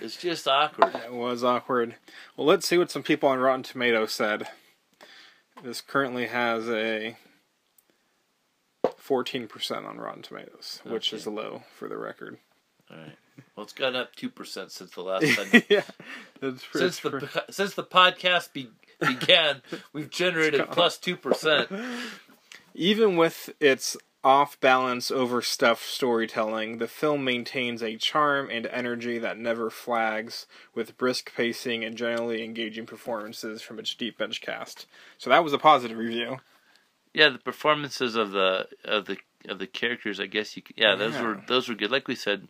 It's 0.00 0.16
just 0.16 0.46
awkward. 0.46 0.94
It 0.94 1.12
was 1.12 1.42
awkward. 1.42 1.96
Well, 2.36 2.46
let's 2.46 2.66
see 2.68 2.78
what 2.78 2.90
some 2.90 3.02
people 3.02 3.28
on 3.28 3.38
Rotten 3.40 3.62
Tomatoes 3.62 4.12
said. 4.12 4.46
This 5.64 5.80
currently 5.80 6.26
has 6.26 6.68
a 6.68 7.16
14% 8.84 9.86
on 9.88 9.98
Rotten 9.98 10.22
Tomatoes, 10.22 10.80
which 10.84 11.12
is 11.12 11.26
low 11.26 11.62
for 11.74 11.88
the 11.88 11.96
record. 11.96 12.38
All 12.90 12.98
right. 12.98 13.16
Well, 13.56 13.64
it's 13.64 13.72
gone 13.72 13.96
up 13.96 14.14
two 14.14 14.30
percent 14.30 14.70
since 14.70 14.92
the 14.92 15.02
last 15.02 15.26
time. 15.52 15.62
yeah. 15.68 15.82
Pre- 16.40 16.56
since 16.72 17.00
the 17.00 17.44
since 17.50 17.74
the 17.74 17.82
podcast 17.84 18.52
be, 18.52 18.68
began, 19.00 19.62
we've 19.92 20.10
generated 20.10 20.66
plus 20.70 20.98
two 20.98 21.16
percent. 21.16 21.68
Even 22.74 23.16
with 23.16 23.50
its 23.60 23.96
off 24.26 24.58
balance, 24.58 25.12
overstuffed 25.12 25.84
storytelling, 25.86 26.78
the 26.78 26.88
film 26.88 27.22
maintains 27.22 27.80
a 27.80 27.96
charm 27.96 28.50
and 28.50 28.66
energy 28.66 29.18
that 29.18 29.38
never 29.38 29.70
flags, 29.70 30.48
with 30.74 30.98
brisk 30.98 31.32
pacing 31.36 31.84
and 31.84 31.96
generally 31.96 32.42
engaging 32.42 32.86
performances 32.86 33.62
from 33.62 33.78
its 33.78 33.94
deep 33.94 34.18
bench 34.18 34.40
cast. 34.40 34.86
So 35.16 35.30
that 35.30 35.44
was 35.44 35.52
a 35.52 35.58
positive 35.58 35.96
review. 35.96 36.38
Yeah, 37.14 37.28
the 37.28 37.38
performances 37.38 38.16
of 38.16 38.32
the 38.32 38.66
of 38.84 39.04
the 39.04 39.18
of 39.48 39.60
the 39.60 39.66
characters, 39.68 40.18
I 40.18 40.26
guess 40.26 40.56
you. 40.56 40.62
Could, 40.62 40.76
yeah, 40.76 40.96
those 40.96 41.14
Yeah. 41.14 41.22
were 41.22 41.42
those 41.46 41.68
were 41.68 41.76
good. 41.76 41.92
Like 41.92 42.08
we 42.08 42.16
said, 42.16 42.48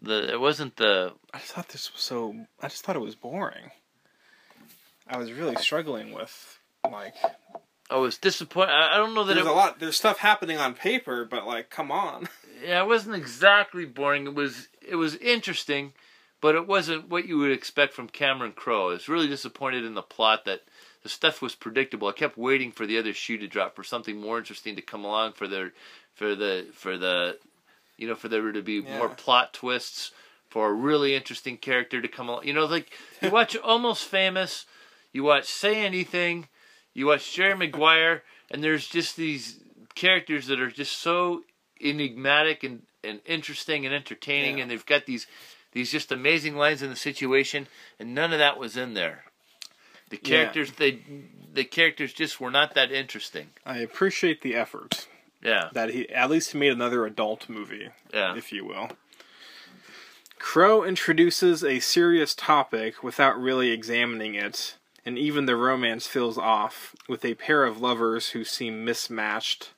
the 0.00 0.32
it 0.32 0.40
wasn't 0.40 0.76
the 0.76 1.12
I 1.34 1.38
just 1.40 1.52
thought 1.52 1.68
this 1.68 1.92
was 1.92 2.00
so. 2.00 2.46
I 2.62 2.68
just 2.68 2.82
thought 2.82 2.96
it 2.96 3.00
was 3.00 3.14
boring. 3.14 3.72
I 5.06 5.18
was 5.18 5.32
really 5.32 5.56
struggling 5.56 6.12
with 6.14 6.58
like. 6.90 7.14
I 7.94 7.98
was 7.98 8.18
disappointed. 8.18 8.72
I 8.72 8.94
I 8.94 8.96
don't 8.96 9.14
know 9.14 9.22
that 9.24 9.34
There's 9.34 9.46
it. 9.46 9.50
a 9.50 9.54
lot. 9.54 9.78
There's 9.78 9.96
stuff 9.96 10.18
happening 10.18 10.58
on 10.58 10.74
paper, 10.74 11.24
but 11.24 11.46
like, 11.46 11.70
come 11.70 11.90
on. 11.90 12.28
Yeah, 12.64 12.82
it 12.82 12.86
wasn't 12.86 13.16
exactly 13.16 13.84
boring. 13.84 14.26
It 14.26 14.34
was 14.34 14.68
it 14.80 14.94
was 14.94 15.16
interesting, 15.16 15.92
but 16.40 16.54
it 16.54 16.66
wasn't 16.66 17.10
what 17.10 17.26
you 17.26 17.36
would 17.36 17.50
expect 17.50 17.92
from 17.92 18.08
Cameron 18.08 18.52
Crowe. 18.52 18.88
I 18.88 18.92
was 18.92 19.08
really 19.08 19.26
disappointed 19.26 19.84
in 19.84 19.92
the 19.92 20.00
plot 20.00 20.46
that 20.46 20.62
the 21.02 21.10
stuff 21.10 21.42
was 21.42 21.54
predictable. 21.54 22.08
I 22.08 22.12
kept 22.12 22.38
waiting 22.38 22.72
for 22.72 22.86
the 22.86 22.96
other 22.96 23.12
shoe 23.12 23.36
to 23.36 23.46
drop 23.46 23.76
for 23.76 23.84
something 23.84 24.18
more 24.18 24.38
interesting 24.38 24.76
to 24.76 24.82
come 24.82 25.04
along 25.04 25.32
for 25.32 25.46
their 25.46 25.72
for 26.14 26.34
the 26.34 26.66
for 26.72 26.96
the 26.96 27.38
you 27.98 28.08
know 28.08 28.14
for 28.14 28.28
there 28.28 28.50
to 28.50 28.62
be 28.62 28.80
more 28.80 29.10
plot 29.10 29.52
twists 29.52 30.12
for 30.48 30.70
a 30.70 30.72
really 30.72 31.14
interesting 31.14 31.58
character 31.58 32.00
to 32.00 32.08
come 32.08 32.30
along. 32.30 32.46
You 32.46 32.54
know, 32.54 32.64
like 32.64 32.92
you 33.20 33.30
watch 33.38 33.56
Almost 33.58 34.04
Famous, 34.04 34.64
you 35.12 35.22
watch 35.24 35.44
Say 35.46 35.84
Anything, 35.84 36.48
you 36.94 37.06
watch 37.06 37.34
Jerry 37.34 37.54
Maguire, 37.56 38.22
and 38.50 38.62
there's 38.64 38.86
just 38.86 39.16
these 39.16 39.58
characters 39.94 40.46
that 40.46 40.60
are 40.60 40.70
just 40.70 40.96
so 40.96 41.42
enigmatic 41.80 42.62
and, 42.64 42.82
and 43.02 43.20
interesting 43.26 43.84
and 43.84 43.94
entertaining, 43.94 44.56
Yeah. 44.58 44.62
and 44.62 44.70
they've 44.70 44.86
got 44.86 45.06
these 45.06 45.26
these 45.72 45.90
just 45.90 46.12
amazing 46.12 46.56
lines 46.56 46.82
in 46.82 46.90
the 46.90 46.94
situation, 46.96 47.66
and 47.98 48.14
none 48.14 48.32
of 48.32 48.38
that 48.38 48.58
was 48.60 48.76
in 48.76 48.94
there. 48.94 49.24
The 50.10 50.20
Yeah. 50.22 50.28
characters 50.28 50.72
they 50.72 51.00
the 51.52 51.64
characters 51.64 52.12
just 52.12 52.40
were 52.40 52.50
not 52.50 52.74
that 52.74 52.90
interesting. 52.92 53.50
I 53.66 53.78
appreciate 53.78 54.40
the 54.42 54.54
effort 54.54 55.06
Yeah, 55.42 55.68
that 55.72 55.90
he 55.90 56.08
at 56.10 56.30
least 56.30 56.52
he 56.52 56.58
made 56.58 56.72
another 56.72 57.04
adult 57.06 57.48
movie, 57.48 57.88
yeah. 58.12 58.36
if 58.36 58.52
you 58.52 58.64
will. 58.64 58.90
Crowe 60.38 60.84
introduces 60.84 61.64
a 61.64 61.80
serious 61.80 62.34
topic 62.34 63.02
without 63.02 63.40
really 63.40 63.70
examining 63.70 64.34
it, 64.34 64.76
and 65.04 65.18
even 65.18 65.46
the 65.46 65.56
romance 65.56 66.06
feels 66.06 66.38
off, 66.38 66.94
with 67.08 67.24
a 67.24 67.34
pair 67.34 67.64
of 67.64 67.80
lovers 67.80 68.30
who 68.30 68.44
seem 68.44 68.84
mismatched. 68.84 69.72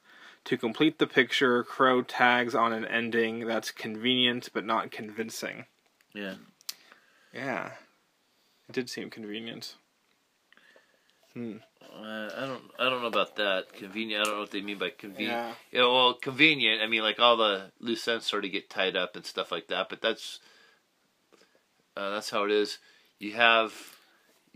To 0.45 0.57
complete 0.57 0.99
the 0.99 1.09
picture, 1.09 1.65
Crowe 1.65 2.03
tags 2.03 2.55
on 2.55 2.73
an 2.73 2.85
ending 2.85 3.47
that's 3.47 3.73
convenient 3.73 4.49
but 4.55 4.65
not 4.65 4.93
convincing. 4.93 5.65
Yeah. 6.15 6.35
Yeah. 7.35 7.73
It 8.69 8.73
did 8.73 8.89
seem 8.89 9.11
convenient. 9.11 9.75
Hmm. 11.35 11.57
Uh, 11.83 12.31
I 12.37 12.47
don't. 12.47 12.63
I 12.79 12.89
don't 12.89 13.03
know 13.03 13.09
about 13.09 13.37
that. 13.37 13.73
Convenient. 13.73 14.23
I 14.23 14.25
don't 14.25 14.35
know 14.35 14.41
what 14.41 14.51
they 14.51 14.61
mean 14.61 14.79
by 14.79 14.91
convenient. 14.91 15.37
Yeah. 15.73 15.81
Yeah, 15.81 15.87
well, 15.87 16.15
convenient. 16.15 16.81
I 16.81 16.87
mean, 16.87 17.03
like 17.03 17.19
all 17.19 17.37
the 17.37 17.73
loose 17.81 18.07
ends 18.09 18.27
sort 18.27 18.45
of 18.45 18.53
get 18.53 18.71
tied 18.71 18.97
up 18.97 19.17
and 19.17 19.27
stuff 19.27 19.53
like 19.53 19.69
that. 19.69 19.89
But 19.89 20.01
that's 20.01 20.41
uh, 21.97 22.11
that's 22.11 22.31
how 22.31 22.45
it 22.45 22.51
is. 22.51 22.79
You 23.19 23.35
have 23.35 23.96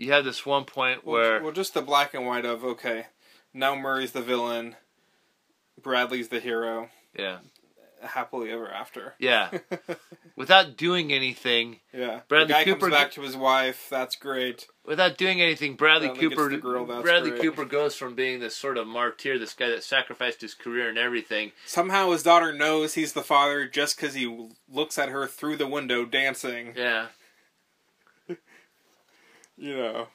you 0.01 0.13
have 0.13 0.25
this 0.25 0.45
one 0.47 0.65
point 0.65 1.05
where 1.07 1.35
Well, 1.37 1.45
well, 1.45 1.53
just 1.53 1.75
the 1.75 1.83
black 1.83 2.15
and 2.15 2.27
white 2.27 2.45
of 2.45 2.65
okay, 2.65 3.07
now 3.55 3.75
Murray's 3.75 4.13
the 4.13 4.23
villain, 4.23 4.77
Bradley's 5.81 6.29
the 6.29 6.41
hero, 6.41 6.89
yeah 7.17 7.39
happily 8.03 8.51
ever 8.51 8.67
after. 8.67 9.13
yeah 9.19 9.51
without 10.37 10.75
doing 10.75 11.13
anything 11.13 11.81
Yeah, 11.93 12.21
Bradley 12.29 12.47
the 12.49 12.53
guy 12.55 12.65
Cooper- 12.65 12.81
comes 12.81 12.93
back 12.95 13.13
to 13.13 13.21
his 13.21 13.37
wife. 13.37 13.89
That's 13.91 14.17
great. 14.17 14.67
without 14.87 15.19
doing 15.19 15.43
anything. 15.43 15.75
Bradley 15.77 16.09
Bradley 16.09 16.29
Cooper 16.31 16.57
girl, 16.57 17.03
Bradley 17.03 17.31
great. 17.33 17.43
Cooper 17.43 17.65
goes 17.67 17.95
from 17.97 18.15
being 18.15 18.41
this 18.41 18.57
sort 18.57 18.79
of 18.79 18.87
martyr, 18.87 19.39
this 19.39 19.53
guy 19.53 19.69
that 19.69 19.85
sacrificed 19.85 20.41
his 20.41 20.55
career 20.55 20.89
and 20.89 20.97
everything. 20.97 21.53
Somehow 21.67 22.11
his 22.13 22.23
daughter 22.23 22.55
knows 22.55 22.95
he's 22.95 23.13
the 23.13 23.23
father 23.23 23.69
just 23.69 23.97
because 23.97 24.15
he 24.15 24.49
looks 24.67 24.97
at 24.99 25.11
her 25.11 25.27
through 25.27 25.57
the 25.59 25.67
window 25.69 26.07
dancing. 26.07 26.73
Yeah 26.75 27.09
You 29.61 29.77
know, 29.77 30.09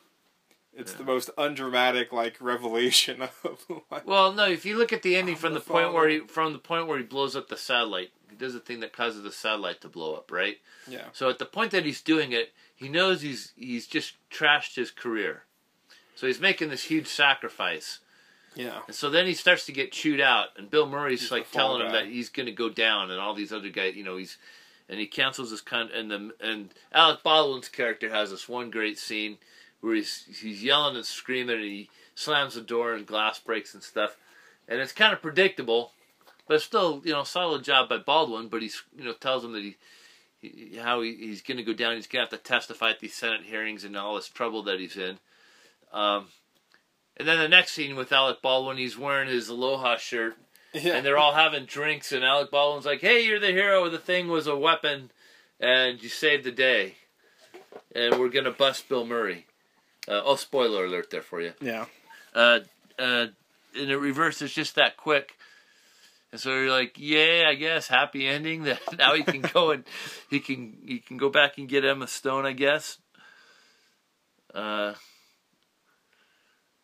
it's 0.73 0.91
Yeah. 0.93 0.97
the 0.97 1.03
most 1.03 1.29
undramatic 1.37 2.11
like 2.11 2.37
revelation 2.41 3.21
of 3.43 3.65
like, 3.91 4.07
Well, 4.07 4.33
no. 4.33 4.45
If 4.45 4.65
you 4.65 4.77
look 4.77 4.91
at 4.91 5.03
the 5.03 5.15
ending 5.15 5.35
from 5.35 5.53
the, 5.53 5.59
the 5.59 5.65
point 5.65 5.93
where 5.93 6.09
he 6.09 6.19
from 6.21 6.53
the 6.53 6.59
point 6.59 6.87
where 6.87 6.97
he 6.97 7.03
blows 7.03 7.35
up 7.35 7.47
the 7.47 7.57
satellite, 7.57 8.11
he 8.29 8.35
does 8.35 8.53
the 8.53 8.59
thing 8.59 8.79
that 8.81 8.91
causes 8.91 9.23
the 9.23 9.31
satellite 9.31 9.81
to 9.81 9.87
blow 9.89 10.15
up, 10.15 10.31
right? 10.31 10.57
yeah. 10.87 11.05
So 11.13 11.29
at 11.29 11.39
the 11.39 11.45
point 11.45 11.71
that 11.71 11.85
he's 11.85 12.01
doing 12.01 12.31
it, 12.31 12.53
he 12.75 12.89
knows 12.89 13.21
he's 13.21 13.53
he's 13.55 13.87
just 13.87 14.13
trashed 14.31 14.75
his 14.75 14.91
career. 14.91 15.43
So 16.15 16.27
he's 16.27 16.39
making 16.39 16.69
this 16.69 16.83
huge 16.85 17.07
sacrifice, 17.07 17.99
Yeah. 18.55 18.79
and 18.87 18.95
so 18.95 19.09
then 19.09 19.25
he 19.27 19.33
starts 19.33 19.65
to 19.65 19.73
get 19.73 19.91
chewed 19.91 20.21
out, 20.21 20.47
and 20.57 20.69
Bill 20.71 20.87
Murray's 20.87 21.21
He's 21.21 21.31
like 21.31 21.51
telling 21.51 21.85
him 21.85 21.91
that 21.91 22.05
he's 22.07 22.29
going 22.29 22.45
to 22.47 22.53
go 22.53 22.69
down, 22.69 23.11
and 23.11 23.19
all 23.19 23.33
these 23.33 23.51
other 23.53 23.67
guys, 23.69 23.95
you 23.95 24.03
know, 24.05 24.15
he's 24.17 24.37
and 24.87 24.99
he 24.99 25.07
cancels 25.07 25.51
his 25.51 25.61
con 25.61 25.89
and 25.93 26.11
the 26.11 26.31
and 26.39 26.73
Alec 26.93 27.23
Baldwin's 27.23 27.69
character 27.69 28.09
has 28.09 28.31
this 28.31 28.49
one 28.49 28.69
great 28.69 28.97
scene 28.97 29.37
where 29.81 29.95
he's 29.95 30.25
he's 30.41 30.63
yelling 30.63 30.95
and 30.95 31.05
screaming 31.05 31.55
and 31.55 31.65
he 31.65 31.89
slams 32.15 32.55
the 32.55 32.61
door 32.61 32.93
and 32.93 33.05
glass 33.05 33.39
breaks 33.39 33.73
and 33.73 33.83
stuff, 33.83 34.17
and 34.67 34.79
it's 34.79 34.93
kind 34.93 35.13
of 35.13 35.21
predictable, 35.21 35.91
but 36.47 36.55
it's 36.55 36.63
still 36.63 37.01
you 37.03 37.13
know 37.13 37.23
solid 37.23 37.63
job 37.63 37.89
by 37.89 37.97
Baldwin. 37.97 38.47
But 38.47 38.61
he's 38.61 38.83
you 38.97 39.03
know 39.03 39.13
tells 39.13 39.43
him 39.43 39.53
that 39.53 39.63
he. 39.63 39.75
he 40.41 40.77
how 40.77 41.01
he, 41.01 41.15
he's 41.15 41.41
going 41.41 41.57
to 41.57 41.63
go 41.63 41.73
down, 41.73 41.95
he's 41.95 42.07
going 42.07 42.25
to 42.25 42.31
have 42.31 42.41
to 42.41 42.49
testify 42.49 42.91
at 42.91 42.99
these 42.99 43.15
Senate 43.15 43.43
hearings 43.43 43.83
and 43.83 43.97
all 43.97 44.15
this 44.15 44.29
trouble 44.29 44.63
that 44.63 44.79
he's 44.79 44.97
in. 44.97 45.17
Um, 45.91 46.27
and 47.17 47.27
then 47.27 47.39
the 47.39 47.47
next 47.47 47.71
scene 47.71 47.95
with 47.95 48.11
Alec 48.11 48.41
Baldwin, 48.41 48.77
he's 48.77 48.97
wearing 48.97 49.29
his 49.29 49.47
Aloha 49.47 49.97
shirt, 49.97 50.37
Yeah. 50.83 50.95
and 50.97 51.05
they're 51.05 51.17
all 51.17 51.33
having 51.33 51.65
drinks, 51.65 52.11
and 52.11 52.23
Alec 52.23 52.51
Baldwin's 52.51 52.85
like, 52.85 53.01
"Hey, 53.01 53.25
you're 53.25 53.39
the 53.39 53.51
hero. 53.51 53.87
The 53.89 53.97
thing 53.97 54.27
was 54.27 54.45
a 54.47 54.55
weapon, 54.55 55.09
and 55.59 56.01
you 56.03 56.09
saved 56.09 56.43
the 56.43 56.51
day, 56.51 56.95
and 57.95 58.19
we're 58.19 58.29
gonna 58.29 58.51
bust 58.51 58.89
Bill 58.89 59.05
Murray." 59.05 59.45
Uh, 60.07 60.21
oh, 60.23 60.35
spoiler 60.35 60.85
alert 60.85 61.09
there 61.09 61.21
for 61.23 61.41
you. 61.41 61.53
yeah. 61.61 61.85
Uh, 62.33 62.59
uh, 62.99 63.27
and 63.77 63.89
it 63.89 63.97
reverses 63.97 64.53
just 64.53 64.75
that 64.75 64.97
quick. 64.97 65.35
And 66.31 66.39
so 66.41 66.49
you're 66.51 66.69
like, 66.69 66.95
yeah, 66.97 67.45
I 67.47 67.55
guess 67.55 67.87
happy 67.87 68.27
ending. 68.27 68.63
That 68.65 68.79
now 68.97 69.15
he 69.15 69.23
can 69.23 69.41
go 69.41 69.71
and 69.71 69.83
he 70.29 70.39
can 70.41 70.77
he 70.85 70.99
can 70.99 71.15
go 71.17 71.29
back 71.29 71.57
and 71.57 71.67
get 71.69 71.85
Emma 71.85 72.07
Stone, 72.07 72.45
I 72.45 72.51
guess. 72.51 72.97
Uh, 74.53 74.93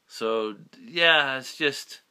so 0.08 0.56
yeah, 0.84 1.38
it's 1.38 1.56
just 1.58 2.02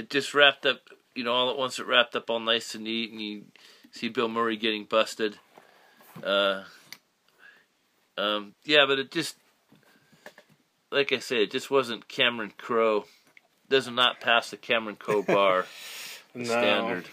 it 0.00 0.10
just 0.10 0.34
wrapped 0.34 0.66
up. 0.66 0.80
You 1.14 1.24
know, 1.24 1.32
all 1.32 1.50
at 1.50 1.58
once 1.58 1.78
it 1.78 1.86
wrapped 1.86 2.16
up 2.16 2.30
all 2.30 2.40
nice 2.40 2.74
and 2.74 2.84
neat, 2.84 3.10
and 3.12 3.20
you 3.20 3.44
see 3.92 4.08
Bill 4.08 4.28
Murray 4.28 4.56
getting 4.56 4.84
busted. 4.84 5.36
Uh, 6.24 6.62
um, 8.16 8.54
yeah, 8.64 8.86
but 8.86 8.98
it 8.98 9.10
just 9.10 9.36
like 10.90 11.12
I 11.12 11.18
said, 11.18 11.38
it 11.38 11.50
just 11.50 11.70
wasn't 11.70 12.08
Cameron 12.08 12.52
Crowe. 12.56 13.04
Does 13.68 13.88
not 13.88 14.20
pass 14.20 14.50
the 14.50 14.56
Cameron 14.56 14.96
Crowe 14.96 15.22
bar 15.22 15.66
No. 16.34 16.44
standard. 16.44 17.06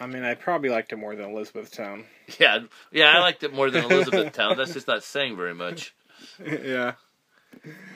I 0.00 0.06
mean, 0.06 0.24
I 0.24 0.34
probably 0.34 0.70
liked 0.70 0.92
it 0.92 0.96
more 0.96 1.14
than 1.14 1.30
Elizabethtown. 1.30 2.04
Yeah, 2.40 2.60
yeah, 2.90 3.06
I 3.16 3.20
liked 3.20 3.44
it 3.44 3.54
more 3.54 3.70
than 3.70 3.84
Elizabethtown. 3.90 4.56
That's 4.56 4.72
just 4.72 4.88
not 4.88 5.04
saying 5.04 5.36
very 5.36 5.54
much. 5.54 5.94
yeah. 6.44 6.94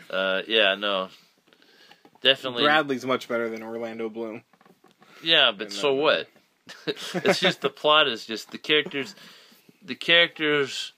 Uh, 0.09 0.43
yeah, 0.47 0.75
no, 0.77 1.09
definitely. 2.21 2.65
Bradley's 2.65 3.05
much 3.07 3.29
better 3.29 3.49
than 3.49 3.63
Orlando 3.63 4.09
Bloom. 4.09 4.43
yeah, 5.23 5.53
but 5.57 5.73
so 5.73 5.95
then- 5.95 6.03
what? 6.03 6.29
it's 6.87 7.41
just 7.41 7.63
the 7.63 7.71
plot 7.71 8.09
is 8.09 8.27
just 8.27 8.51
the 8.51 8.59
characters. 8.59 9.15
The 9.83 9.95
characters, 9.95 10.93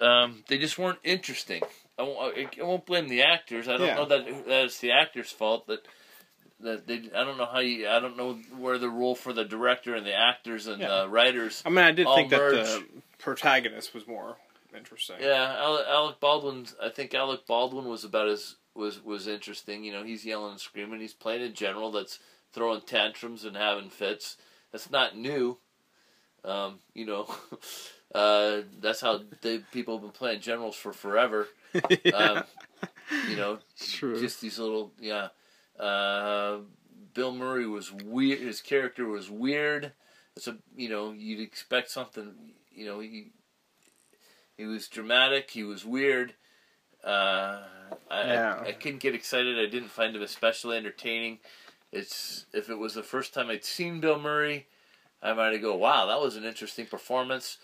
um, 0.00 0.44
they 0.48 0.58
just 0.58 0.78
weren't 0.78 0.98
interesting. 1.02 1.62
I 1.98 2.02
won't, 2.02 2.36
I 2.58 2.62
won't 2.62 2.84
blame 2.84 3.08
the 3.08 3.22
actors. 3.22 3.68
I 3.68 3.76
don't 3.78 3.86
Yeah. 3.86 3.94
know 3.94 4.04
that 4.06 4.26
that 4.46 4.64
it's 4.64 4.80
the 4.80 4.90
actors' 4.92 5.30
fault 5.30 5.66
that 5.68 5.86
that 6.60 6.86
they. 6.86 6.96
I 7.14 7.24
don't 7.24 7.38
know 7.38 7.46
how 7.46 7.60
you. 7.60 7.88
I 7.88 8.00
don't 8.00 8.16
know 8.18 8.34
where 8.58 8.76
the 8.76 8.90
role 8.90 9.14
for 9.14 9.32
the 9.32 9.44
director 9.44 9.94
and 9.94 10.04
the 10.06 10.14
actors 10.14 10.66
and 10.66 10.80
Yeah. 10.82 11.02
uh, 11.02 11.06
writers. 11.06 11.62
I 11.64 11.70
mean, 11.70 11.78
I 11.78 11.92
did 11.92 12.06
think 12.14 12.30
that 12.30 12.38
the 12.38 12.84
protagonist 13.18 13.94
was 13.94 14.06
more 14.06 14.36
interesting. 14.76 15.16
Yeah, 15.20 15.56
Alec 15.88 16.20
Baldwin. 16.20 16.66
I 16.82 16.88
think 16.90 17.14
Alec 17.14 17.46
Baldwin 17.46 17.86
was 17.86 18.04
about 18.04 18.28
as 18.28 18.56
was 18.74 19.02
was 19.02 19.26
interesting. 19.26 19.84
You 19.84 19.92
know, 19.92 20.04
he's 20.04 20.24
yelling 20.24 20.52
and 20.52 20.60
screaming. 20.60 21.00
He's 21.00 21.14
playing 21.14 21.42
a 21.42 21.48
general 21.48 21.90
that's 21.90 22.18
throwing 22.52 22.82
tantrums 22.82 23.44
and 23.44 23.56
having 23.56 23.90
fits. 23.90 24.36
That's 24.70 24.90
not 24.90 25.16
new. 25.16 25.58
Um, 26.44 26.80
you 26.94 27.06
know, 27.06 27.34
uh, 28.14 28.62
that's 28.80 29.00
how 29.00 29.20
they 29.42 29.58
people 29.58 29.94
have 29.94 30.02
been 30.02 30.10
playing 30.10 30.40
generals 30.40 30.76
for 30.76 30.92
forever. 30.92 31.48
yeah. 32.04 32.42
Um, 33.10 33.28
you 33.28 33.36
know, 33.36 33.58
true. 33.78 34.18
just 34.18 34.40
these 34.40 34.58
little 34.58 34.92
yeah. 35.00 35.28
Uh, 35.78 36.58
Bill 37.14 37.32
Murray 37.32 37.66
was 37.66 37.92
weird. 37.92 38.40
His 38.40 38.60
character 38.60 39.06
was 39.06 39.30
weird. 39.30 39.92
It's 40.36 40.46
a 40.46 40.56
you 40.76 40.88
know 40.88 41.12
you'd 41.12 41.40
expect 41.40 41.90
something. 41.90 42.32
You 42.70 42.86
know 42.86 43.00
he 43.00 43.32
he 44.56 44.64
was 44.64 44.88
dramatic. 44.88 45.50
He 45.50 45.64
was 45.64 45.84
weird. 45.84 46.34
Uh, 47.04 47.62
I, 48.10 48.22
Yeah. 48.26 48.60
I 48.64 48.68
I 48.68 48.72
couldn't 48.72 49.00
get 49.00 49.14
excited. 49.14 49.58
I 49.58 49.66
didn't 49.70 49.90
find 49.90 50.14
him 50.14 50.22
especially 50.22 50.76
entertaining. 50.76 51.38
It's 51.90 52.46
if 52.52 52.70
it 52.70 52.78
was 52.78 52.94
the 52.94 53.02
first 53.02 53.34
time 53.34 53.50
I'd 53.50 53.64
seen 53.64 54.00
Bill 54.00 54.18
Murray, 54.18 54.66
I 55.22 55.32
might 55.34 55.52
have 55.52 55.62
go, 55.62 55.74
"Wow, 55.74 56.06
that 56.06 56.20
was 56.20 56.36
an 56.36 56.44
interesting 56.44 56.86
performance." 56.86 57.58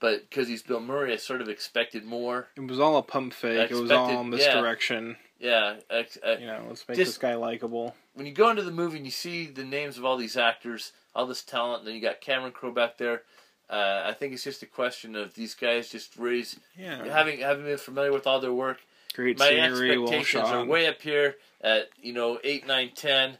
But 0.00 0.28
because 0.28 0.48
he's 0.48 0.62
Bill 0.62 0.80
Murray, 0.80 1.12
I 1.12 1.16
sort 1.16 1.40
of 1.40 1.48
expected 1.48 2.04
more. 2.04 2.48
it 2.56 2.60
was 2.68 2.80
all 2.80 2.96
a 2.96 3.02
pump 3.02 3.32
fake. 3.32 3.70
It 3.70 3.74
was 3.74 3.90
all 3.90 4.04
expected- 4.06 4.14
yeah. 4.16 4.22
misdirection. 4.54 5.16
Yeah, 5.38 5.76
I, 5.90 6.06
I, 6.24 6.32
You 6.36 6.46
know, 6.46 6.64
let's 6.68 6.86
make 6.88 6.96
Just- 6.96 7.10
this 7.12 7.18
guy 7.18 7.34
likable. 7.34 7.94
when 8.14 8.26
you 8.26 8.32
go 8.32 8.48
into 8.50 8.62
the 8.62 8.70
movie 8.70 8.96
and 8.96 9.06
you 9.06 9.10
see 9.12 9.46
the 9.46 9.64
names 9.64 9.98
of 9.98 10.04
all 10.04 10.16
these 10.16 10.36
actors, 10.36 10.92
all 11.14 11.26
this 11.26 11.42
talent, 11.42 11.80
and 11.80 11.88
then 11.88 11.94
you 11.94 12.00
got 12.00 12.20
Cameron 12.20 12.52
Crowe 12.52 12.70
back 12.72 12.96
there. 12.98 13.22
Uh, 13.70 14.02
I 14.06 14.12
think 14.12 14.34
it's 14.34 14.44
just 14.44 14.62
a 14.62 14.66
question 14.66 15.16
of 15.16 15.34
these 15.34 15.54
guys 15.54 15.88
just 15.88 16.16
raise 16.16 16.58
Yeah. 16.78 17.04
having 17.06 17.40
having 17.40 17.64
been 17.64 17.78
familiar 17.78 18.12
with 18.12 18.26
all 18.26 18.40
their 18.40 18.52
work. 18.52 18.80
Great 19.14 19.38
My 19.38 19.48
scenery, 19.48 19.92
expectations 19.92 20.48
shot. 20.48 20.54
are 20.54 20.64
way 20.64 20.86
up 20.86 21.00
here 21.00 21.36
at 21.60 21.88
you 22.02 22.12
know 22.12 22.38
eight, 22.44 22.66
nine, 22.66 22.90
ten, 22.94 23.38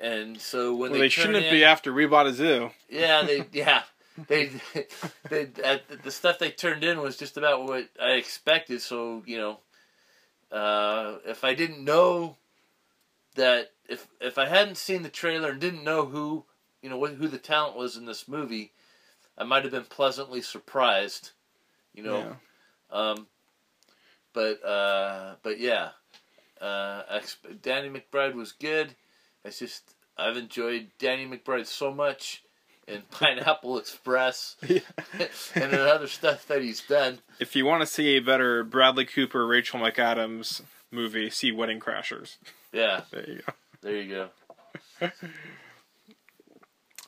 and 0.00 0.40
so 0.40 0.74
when 0.74 0.90
well, 0.90 1.00
they, 1.00 1.06
they 1.06 1.08
turn 1.08 1.26
shouldn't 1.26 1.44
in, 1.46 1.50
be 1.52 1.64
after 1.64 1.92
we 1.92 2.04
bought 2.06 2.26
a 2.26 2.32
zoo. 2.32 2.70
yeah, 2.88 3.22
they 3.22 3.44
yeah. 3.52 3.82
They, 4.28 4.50
they, 5.28 5.48
at 5.64 6.02
the 6.04 6.10
stuff 6.12 6.38
they 6.38 6.50
turned 6.50 6.84
in 6.84 7.00
was 7.00 7.16
just 7.16 7.36
about 7.36 7.64
what 7.64 7.88
I 8.00 8.10
expected. 8.12 8.80
So 8.82 9.22
you 9.26 9.38
know, 9.38 9.58
uh, 10.56 11.18
if 11.26 11.42
I 11.42 11.54
didn't 11.54 11.82
know 11.84 12.36
that, 13.34 13.72
if 13.88 14.06
if 14.20 14.38
I 14.38 14.46
hadn't 14.46 14.76
seen 14.76 15.02
the 15.02 15.08
trailer 15.08 15.50
and 15.50 15.60
didn't 15.60 15.84
know 15.84 16.04
who, 16.06 16.44
you 16.82 16.90
know, 16.90 16.96
what, 16.96 17.14
who 17.14 17.26
the 17.28 17.38
talent 17.38 17.76
was 17.76 17.96
in 17.96 18.04
this 18.06 18.28
movie, 18.28 18.72
I 19.36 19.44
might 19.44 19.62
have 19.64 19.72
been 19.72 19.84
pleasantly 19.84 20.40
surprised. 20.42 21.30
You 21.94 22.02
know, 22.02 22.18
Yeah. 22.92 22.96
um, 23.10 23.26
but 24.32 24.64
uh, 24.64 25.34
but 25.42 25.58
yeah, 25.60 25.90
uh, 26.60 27.02
Danny 27.62 27.88
McBride 27.88 28.34
was 28.34 28.52
good. 28.52 28.94
It's 29.44 29.58
just 29.58 29.94
I've 30.16 30.36
enjoyed 30.36 30.88
Danny 30.98 31.26
McBride 31.26 31.66
so 31.66 31.92
much 31.92 32.42
in 32.88 33.02
Pineapple 33.10 33.78
Express 33.78 34.56
Yeah. 34.66 34.80
and 35.54 35.74
other 35.74 36.06
stuff 36.08 36.46
that 36.48 36.62
he's 36.62 36.80
done. 36.82 37.20
If 37.40 37.54
you 37.56 37.64
want 37.64 37.82
to 37.82 37.86
see 37.86 38.16
a 38.16 38.20
better 38.20 38.62
Bradley 38.64 39.04
Cooper, 39.06 39.46
Rachel 39.46 39.80
McAdams 39.80 40.62
movie, 40.90 41.30
see 41.30 41.50
Wedding 41.52 41.80
Crashers. 41.80 42.36
Yeah, 42.72 43.02
There 43.10 43.28
you 43.28 43.36
go. 43.46 43.52
there 43.82 43.96
you 43.96 44.28
go. 45.00 45.10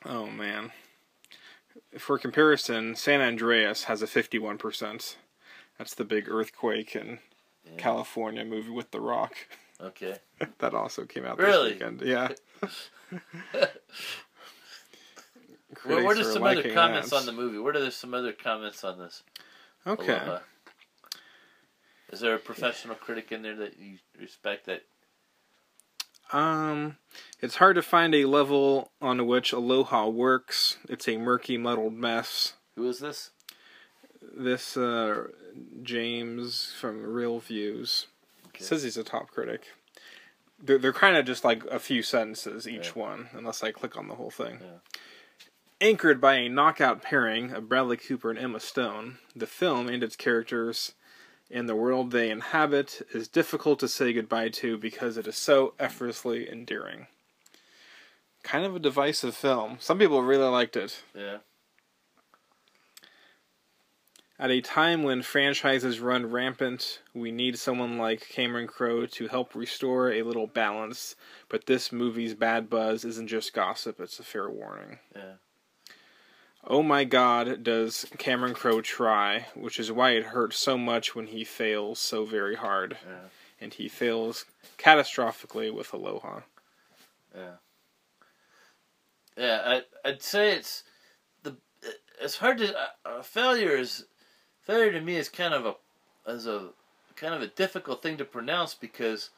Oh 0.05 0.27
man. 0.27 0.71
For 1.99 2.19
comparison, 2.19 2.95
San 2.97 3.21
Andreas 3.21 3.85
has 3.85 4.03
a 4.03 4.07
51%. 4.07 5.17
That's 5.79 5.95
the 5.95 6.05
big 6.05 6.29
earthquake 6.29 6.95
in 6.97 7.19
Yeah. 7.65 7.73
California 7.79 8.45
movie 8.45 8.71
with 8.71 8.91
The 8.91 9.01
Rock. 9.01 9.35
Okay. 9.81 10.19
that 10.59 10.75
also 10.75 11.05
came 11.05 11.25
out 11.25 11.39
Really? 11.39 11.73
this 11.75 11.81
weekend. 11.81 12.03
Yeah. 12.03 12.29
Well, 15.85 16.05
what 16.05 16.17
are 16.19 16.25
some 16.25 16.43
other 16.43 16.73
comments 16.73 17.11
that. 17.11 17.17
on 17.17 17.27
the 17.27 17.33
movie? 17.33 17.59
What 17.59 17.77
are 17.77 17.81
there 17.81 17.91
some 17.91 18.15
other 18.15 18.33
comments 18.33 18.83
on 18.83 18.99
this? 18.99 19.23
Okay. 19.87 20.15
Aloha? 20.17 20.39
Is 22.13 22.21
there 22.21 22.35
a 22.35 22.39
professional 22.39 22.95
critic 22.95 23.31
in 23.33 23.43
there 23.43 23.57
that 23.57 23.79
you 23.79 23.99
respect 24.19 24.67
that? 24.67 24.83
Um, 26.33 26.97
it's 27.41 27.57
hard 27.57 27.77
to 27.77 27.83
find 27.83 28.15
a 28.15 28.25
level 28.25 28.91
on 29.01 29.27
which 29.27 29.53
Aloha 29.53 30.09
works. 30.09 30.79
It's 30.89 31.09
a 31.09 31.17
murky, 31.17 31.57
muddled 31.57 31.95
mess. 31.95 32.55
Who 32.77 32.89
is 32.89 32.99
this? 33.01 33.31
This 34.37 34.77
uh, 34.77 35.29
James 35.83 36.73
from 36.79 37.03
ReelViews 37.05 38.07
Okay. 38.49 38.65
says 38.65 38.83
he's 38.83 38.97
a 38.97 39.05
top 39.05 39.31
critic. 39.31 39.67
They're 40.59 40.79
they're 40.79 40.93
kind 40.93 41.17
of 41.17 41.27
just 41.27 41.45
like 41.45 41.65
a 41.67 41.79
few 41.79 42.03
sentences 42.03 42.67
each 42.67 42.89
Yeah. 42.97 43.03
one, 43.03 43.29
unless 43.35 43.63
I 43.63 43.71
click 43.73 43.97
on 43.97 44.09
the 44.09 44.15
whole 44.15 44.31
thing. 44.31 44.59
Yeah. 44.63 44.79
Anchored 45.81 46.21
by 46.23 46.37
a 46.37 46.49
knockout 46.49 47.03
pairing 47.03 47.53
of 47.53 47.69
Bradley 47.69 47.99
Cooper 47.99 48.31
and 48.31 48.39
Emma 48.39 48.59
Stone, 48.61 49.19
the 49.35 49.47
film 49.47 49.89
and 49.89 50.03
its 50.03 50.17
characters 50.17 50.93
and 51.51 51.69
the 51.69 51.77
world 51.77 52.11
they 52.11 52.31
inhabit 52.31 53.03
is 53.13 53.29
difficult 53.29 53.79
to 53.81 53.89
say 53.89 54.13
goodbye 54.13 54.49
to 54.49 54.77
because 54.77 55.17
it 55.17 55.27
is 55.27 55.37
so 55.37 55.75
effortlessly 55.79 56.51
endearing. 56.51 57.07
Kind 58.43 58.65
of 58.65 58.77
a 58.77 58.81
divisive 58.81 59.35
film. 59.35 59.79
Some 59.81 59.99
people 59.99 60.23
really 60.23 60.49
liked 60.49 60.77
it. 60.77 61.03
Yeah. 61.15 61.39
At 64.39 64.51
a 64.51 64.61
time 64.61 65.03
when 65.03 65.23
franchises 65.23 65.99
run 65.99 66.31
rampant, 66.31 67.01
we 67.15 67.33
need 67.33 67.59
someone 67.59 67.97
like 67.97 68.29
Cameron 68.29 68.67
Crowe 68.67 69.07
to 69.07 69.29
help 69.29 69.55
restore 69.55 70.13
a 70.13 70.23
little 70.23 70.47
balance, 70.47 71.17
but 71.49 71.65
this 71.65 71.91
movie's 71.91 72.35
bad 72.35 72.69
buzz 72.69 73.03
isn't 73.07 73.29
just 73.29 73.55
gossip, 73.55 73.99
it's 73.99 74.19
a 74.19 74.23
fair 74.23 74.51
warning. 74.51 74.99
Yeah. 75.15 75.37
Oh 76.67 76.83
my 76.83 77.05
God, 77.05 77.63
does 77.63 78.07
Cameron 78.19 78.55
Crowe 78.55 78.81
try? 78.81 79.47
Which 79.55 79.79
is 79.79 79.93
why 79.93 80.11
it 80.13 80.25
hurts 80.27 80.59
so 80.59 80.77
much 80.77 81.15
when 81.15 81.29
he 81.29 81.45
fails 81.45 81.99
so 82.01 82.25
very 82.25 82.57
hard, 82.57 82.97
Yeah. 83.07 83.29
and 83.61 83.73
he 83.73 83.89
fails 83.89 84.45
catastrophically 84.77 85.73
with 85.73 85.93
Aloha. 85.93 86.41
Yeah. 87.35 87.53
Yeah, 89.37 89.63
I, 89.65 90.09
I'd 90.09 90.23
say 90.23 90.53
it's 90.57 90.83
the. 91.43 91.57
It's 92.21 92.39
hard 92.39 92.59
to 92.59 92.75
uh, 93.05 93.23
failure 93.23 93.77
is 93.77 94.07
failure 94.63 94.91
to 94.93 95.01
me 95.01 95.17
is 95.17 95.29
kind 95.29 95.53
of 95.55 95.67
a 95.67 95.75
as 96.29 96.47
a 96.47 96.71
kind 97.17 97.35
of 97.35 97.43
a 97.43 97.47
difficult 97.47 98.03
thing 98.03 98.17
to 98.17 98.25
pronounce 98.25 98.75
because 98.75 99.31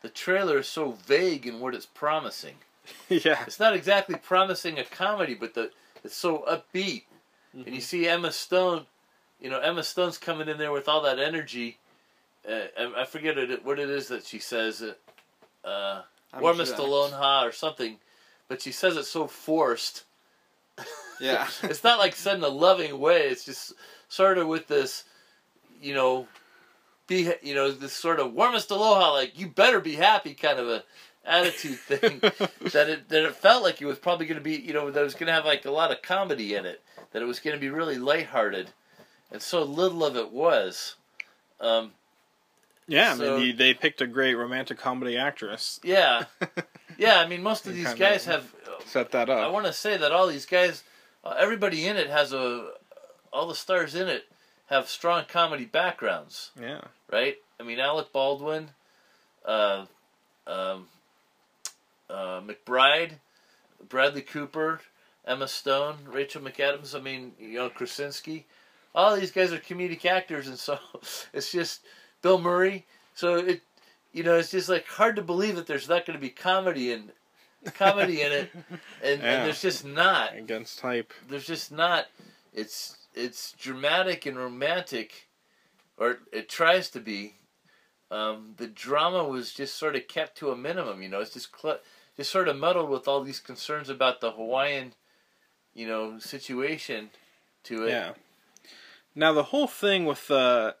the 0.00 0.08
trailer 0.08 0.58
is 0.58 0.68
so 0.68 0.92
vague 0.92 1.46
in 1.46 1.60
what 1.60 1.74
it's 1.74 1.86
promising. 1.86 2.56
yeah, 3.08 3.44
It's 3.46 3.60
not 3.60 3.74
exactly 3.74 4.16
promising 4.16 4.78
a 4.78 4.84
comedy, 4.84 5.34
but 5.34 5.54
the 5.54 5.70
it's 6.04 6.16
so 6.16 6.44
upbeat, 6.48 7.04
and 7.52 7.74
you 7.74 7.80
see 7.80 8.08
Emma 8.08 8.32
Stone. 8.32 8.86
You 9.40 9.50
know, 9.50 9.60
Emma 9.60 9.82
Stone's 9.82 10.18
coming 10.18 10.48
in 10.48 10.58
there 10.58 10.72
with 10.72 10.88
all 10.88 11.02
that 11.02 11.18
energy. 11.18 11.78
Uh, 12.48 12.66
I 12.78 13.02
I 13.02 13.04
forget 13.04 13.38
it, 13.38 13.64
what 13.64 13.78
it 13.78 13.90
is 13.90 14.08
that 14.08 14.24
she 14.24 14.38
says. 14.38 14.82
Uh, 14.82 14.94
uh, 15.64 16.02
warmest 16.40 16.78
aloha 16.78 17.44
or 17.44 17.52
something, 17.52 17.98
but 18.48 18.62
she 18.62 18.72
says 18.72 18.96
it 18.96 19.04
so 19.04 19.26
forced. 19.26 20.04
Yeah. 21.20 21.46
it's 21.62 21.84
not 21.84 21.98
like 21.98 22.14
said 22.14 22.38
in 22.38 22.44
a 22.44 22.48
loving 22.48 22.98
way. 22.98 23.28
It's 23.28 23.44
just 23.44 23.74
sort 24.08 24.38
of 24.38 24.48
with 24.48 24.66
this, 24.68 25.04
you 25.80 25.94
know, 25.94 26.26
be 27.06 27.32
you 27.42 27.54
know 27.54 27.70
this 27.70 27.92
sort 27.92 28.20
of 28.20 28.32
warmest 28.32 28.70
aloha, 28.70 29.12
like 29.12 29.38
you 29.38 29.48
better 29.48 29.80
be 29.80 29.94
happy 29.94 30.34
kind 30.34 30.58
of 30.58 30.68
a 30.68 30.82
attitude 31.24 31.78
thing. 31.78 32.18
that 32.20 32.88
it 32.88 33.08
that 33.08 33.24
it 33.24 33.34
felt 33.36 33.62
like 33.62 33.80
it 33.80 33.86
was 33.86 33.98
probably 33.98 34.26
going 34.26 34.38
to 34.38 34.44
be 34.44 34.56
you 34.56 34.72
know 34.72 34.90
that 34.90 35.00
it 35.00 35.04
was 35.04 35.14
going 35.14 35.26
to 35.28 35.32
have 35.32 35.44
like 35.44 35.64
a 35.64 35.70
lot 35.70 35.90
of 35.92 36.02
comedy 36.02 36.54
in 36.54 36.66
it. 36.66 36.82
That 37.12 37.22
it 37.22 37.26
was 37.26 37.40
going 37.40 37.54
to 37.54 37.60
be 37.60 37.68
really 37.68 37.98
lighthearted, 37.98 38.70
and 39.30 39.42
so 39.42 39.62
little 39.62 40.04
of 40.04 40.16
it 40.16 40.32
was. 40.32 40.96
Um, 41.60 41.92
yeah. 42.88 43.12
I 43.12 43.16
So- 43.16 43.38
mean, 43.38 43.56
they 43.56 43.74
picked 43.74 44.00
a 44.00 44.06
great 44.06 44.34
romantic 44.34 44.78
comedy 44.78 45.16
actress. 45.16 45.78
yeah, 45.84 46.24
yeah. 46.98 47.20
I 47.20 47.26
mean, 47.28 47.42
most 47.42 47.66
of 47.66 47.74
these 47.74 47.94
guys 47.94 48.24
have 48.26 48.52
Set 48.84 49.12
that 49.12 49.30
up 49.30 49.38
I 49.38 49.46
want 49.48 49.66
to 49.66 49.72
say 49.72 49.96
that 49.96 50.10
all 50.10 50.26
these 50.26 50.44
guys, 50.46 50.82
uh, 51.24 51.36
everybody 51.38 51.86
in 51.86 51.96
it 51.96 52.10
has 52.10 52.32
a, 52.32 52.70
all 53.32 53.46
the 53.46 53.54
stars 53.54 53.94
in 53.94 54.08
it 54.08 54.24
have 54.66 54.88
strong 54.88 55.24
comedy 55.28 55.64
backgrounds, 55.66 56.50
Yeah, 56.60 56.80
right? 57.12 57.36
I 57.60 57.62
mean, 57.62 57.78
Alec 57.78 58.10
Baldwin, 58.12 58.70
uh, 59.44 59.84
um, 60.48 60.88
uh, 62.12 62.40
McBride, 62.40 63.12
Bradley 63.88 64.22
Cooper, 64.22 64.80
Emma 65.26 65.48
Stone, 65.48 65.96
Rachel 66.06 66.42
McAdams. 66.42 66.94
I 66.98 67.00
mean, 67.00 67.32
you 67.38 67.54
know, 67.54 67.70
Krasinski. 67.70 68.46
All 68.94 69.16
these 69.16 69.30
guys 69.32 69.52
are 69.52 69.58
comedic 69.58 70.04
actors, 70.04 70.48
and 70.48 70.58
so 70.58 70.78
it's 71.32 71.50
just 71.50 71.80
Bill 72.20 72.38
Murray. 72.38 72.84
So 73.14 73.36
it, 73.36 73.62
you 74.12 74.22
know, 74.22 74.36
it's 74.36 74.50
just 74.50 74.68
like 74.68 74.86
hard 74.86 75.16
to 75.16 75.22
believe 75.22 75.56
that 75.56 75.66
there's 75.66 75.88
not 75.88 76.04
going 76.06 76.18
to 76.18 76.20
be 76.20 76.28
comedy 76.30 76.92
in 76.92 77.10
comedy 77.74 78.20
in 78.22 78.32
it, 78.32 78.50
and, 79.02 79.22
Yeah. 79.22 79.32
and 79.34 79.46
there's 79.46 79.62
just 79.62 79.84
not 79.84 80.36
against 80.36 80.78
type. 80.80 81.12
there's 81.28 81.46
just 81.46 81.70
not 81.72 82.06
it's 82.52 82.96
it's 83.14 83.52
dramatic 83.52 84.26
and 84.26 84.36
romantic 84.36 85.28
or 85.96 86.18
it 86.32 86.48
tries 86.48 86.90
to 86.90 86.98
be 87.00 87.34
um, 88.10 88.54
the 88.56 88.66
drama 88.66 89.22
was 89.24 89.52
just 89.54 89.76
sort 89.76 89.94
of 89.96 90.08
kept 90.08 90.36
to 90.38 90.50
a 90.50 90.56
minimum 90.56 91.02
you 91.02 91.08
know 91.08 91.20
it's 91.20 91.34
just 91.34 91.50
cl- 91.56 91.78
just 92.16 92.30
sort 92.30 92.48
of 92.48 92.56
muddled 92.56 92.90
with 92.90 93.08
all 93.08 93.22
these 93.22 93.40
concerns 93.40 93.88
about 93.88 94.20
the 94.20 94.32
hawaiian 94.32 94.92
you 95.74 95.86
know 95.86 96.18
situation 96.18 97.10
to 97.64 97.84
it 97.84 97.90
Yeah. 97.90 98.12
Now 99.14 99.32
the 99.32 99.44
whole 99.44 99.66
thing 99.66 100.06
with 100.06 100.28
the 100.28 100.76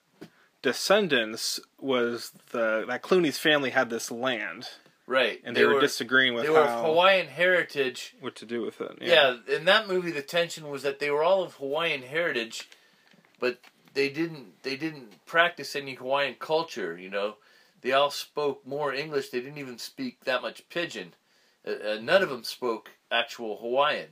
descendants 0.62 1.60
was 1.78 2.32
the 2.50 2.84
that 2.88 3.02
Clooney's 3.02 3.38
family 3.38 3.70
had 3.70 3.90
this 3.90 4.10
land, 4.10 4.68
right 5.06 5.40
and 5.44 5.56
they, 5.56 5.64
were, 5.64 5.80
disagreeing 5.80 6.34
with 6.34 6.44
they 6.44 6.50
were 6.50 6.64
how 6.64 6.84
hawaiian 6.84 7.26
heritage 7.26 8.14
what 8.20 8.34
to 8.36 8.46
do 8.46 8.62
with 8.62 8.80
it. 8.80 8.98
Yeah. 9.00 9.36
in 9.48 9.64
that 9.66 9.88
movie, 9.88 10.12
the 10.12 10.22
tension 10.22 10.68
was 10.68 10.82
that 10.82 10.98
they 10.98 11.10
were 11.10 11.22
all 11.22 11.42
of 11.42 11.54
Hawaiian 11.54 12.02
heritage, 12.02 12.68
but 13.38 13.60
they 13.94 14.08
didn't 14.08 14.62
they 14.62 14.76
didn't 14.76 15.26
practice 15.26 15.76
any 15.76 15.94
Hawaiian 15.94 16.36
culture. 16.38 16.96
You 16.96 17.10
know, 17.10 17.36
they 17.82 17.92
all 17.92 18.10
spoke 18.10 18.66
more 18.66 18.94
English. 18.94 19.28
They 19.28 19.40
didn't 19.40 19.58
even 19.58 19.78
speak 19.78 20.24
that 20.24 20.42
much 20.42 20.68
Pidgin. 20.70 21.12
Uh, 21.66 21.90
uh, 21.90 21.98
none 22.00 22.22
of 22.22 22.28
them 22.28 22.44
spoke 22.44 22.90
actual 23.10 23.58
Hawaiian. 23.58 24.08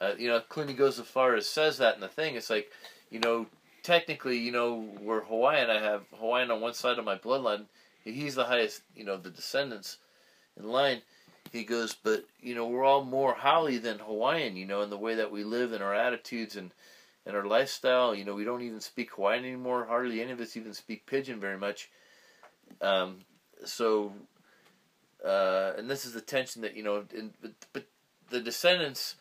Uh, 0.00 0.12
you 0.18 0.28
know, 0.28 0.40
Clooney 0.40 0.76
goes 0.76 0.98
as 0.98 1.06
far 1.06 1.34
as 1.34 1.48
says 1.48 1.78
that 1.78 1.94
in 1.94 2.00
the 2.00 2.08
thing. 2.08 2.34
It's 2.34 2.50
like, 2.50 2.70
you 3.10 3.20
know, 3.20 3.46
technically, 3.82 4.38
you 4.38 4.52
know, 4.52 4.88
we're 5.00 5.24
Hawaiian. 5.24 5.70
I 5.70 5.80
have 5.80 6.02
Hawaiian 6.18 6.50
on 6.50 6.60
one 6.60 6.74
side 6.74 6.98
of 6.98 7.04
my 7.04 7.16
bloodline. 7.16 7.66
He's 8.04 8.34
the 8.34 8.44
highest, 8.44 8.82
you 8.96 9.04
know, 9.04 9.16
the 9.16 9.30
descendants 9.30 9.98
in 10.56 10.64
line 10.68 11.02
he 11.52 11.64
goes, 11.64 11.94
but 11.94 12.24
you 12.40 12.54
know, 12.54 12.66
we're 12.66 12.84
all 12.84 13.04
more 13.04 13.34
Haole 13.34 13.78
than 13.78 13.98
Hawaiian, 13.98 14.56
you 14.56 14.66
know, 14.66 14.80
in 14.80 14.90
the 14.90 14.98
way 14.98 15.16
that 15.16 15.30
we 15.30 15.44
live 15.44 15.72
and 15.72 15.82
our 15.82 15.94
attitudes 15.94 16.56
and 16.56 16.72
and 17.26 17.36
our 17.36 17.44
lifestyle. 17.44 18.14
You 18.14 18.24
know, 18.24 18.34
we 18.34 18.44
don't 18.44 18.62
even 18.62 18.80
speak 18.80 19.12
Hawaiian 19.12 19.44
anymore. 19.44 19.84
Hardly 19.84 20.22
any 20.22 20.32
of 20.32 20.40
us 20.40 20.56
even 20.56 20.72
speak 20.72 21.06
Pidgin 21.06 21.40
very 21.40 21.58
much. 21.58 21.90
Um, 22.80 23.18
so, 23.64 24.12
uh, 25.24 25.72
and 25.76 25.88
this 25.90 26.04
is 26.04 26.12
the 26.12 26.20
tension 26.20 26.62
that 26.62 26.76
you 26.76 26.82
know, 26.82 27.04
in, 27.14 27.32
but, 27.40 27.52
but 27.72 27.86
the 28.30 28.40
descendants. 28.40 29.16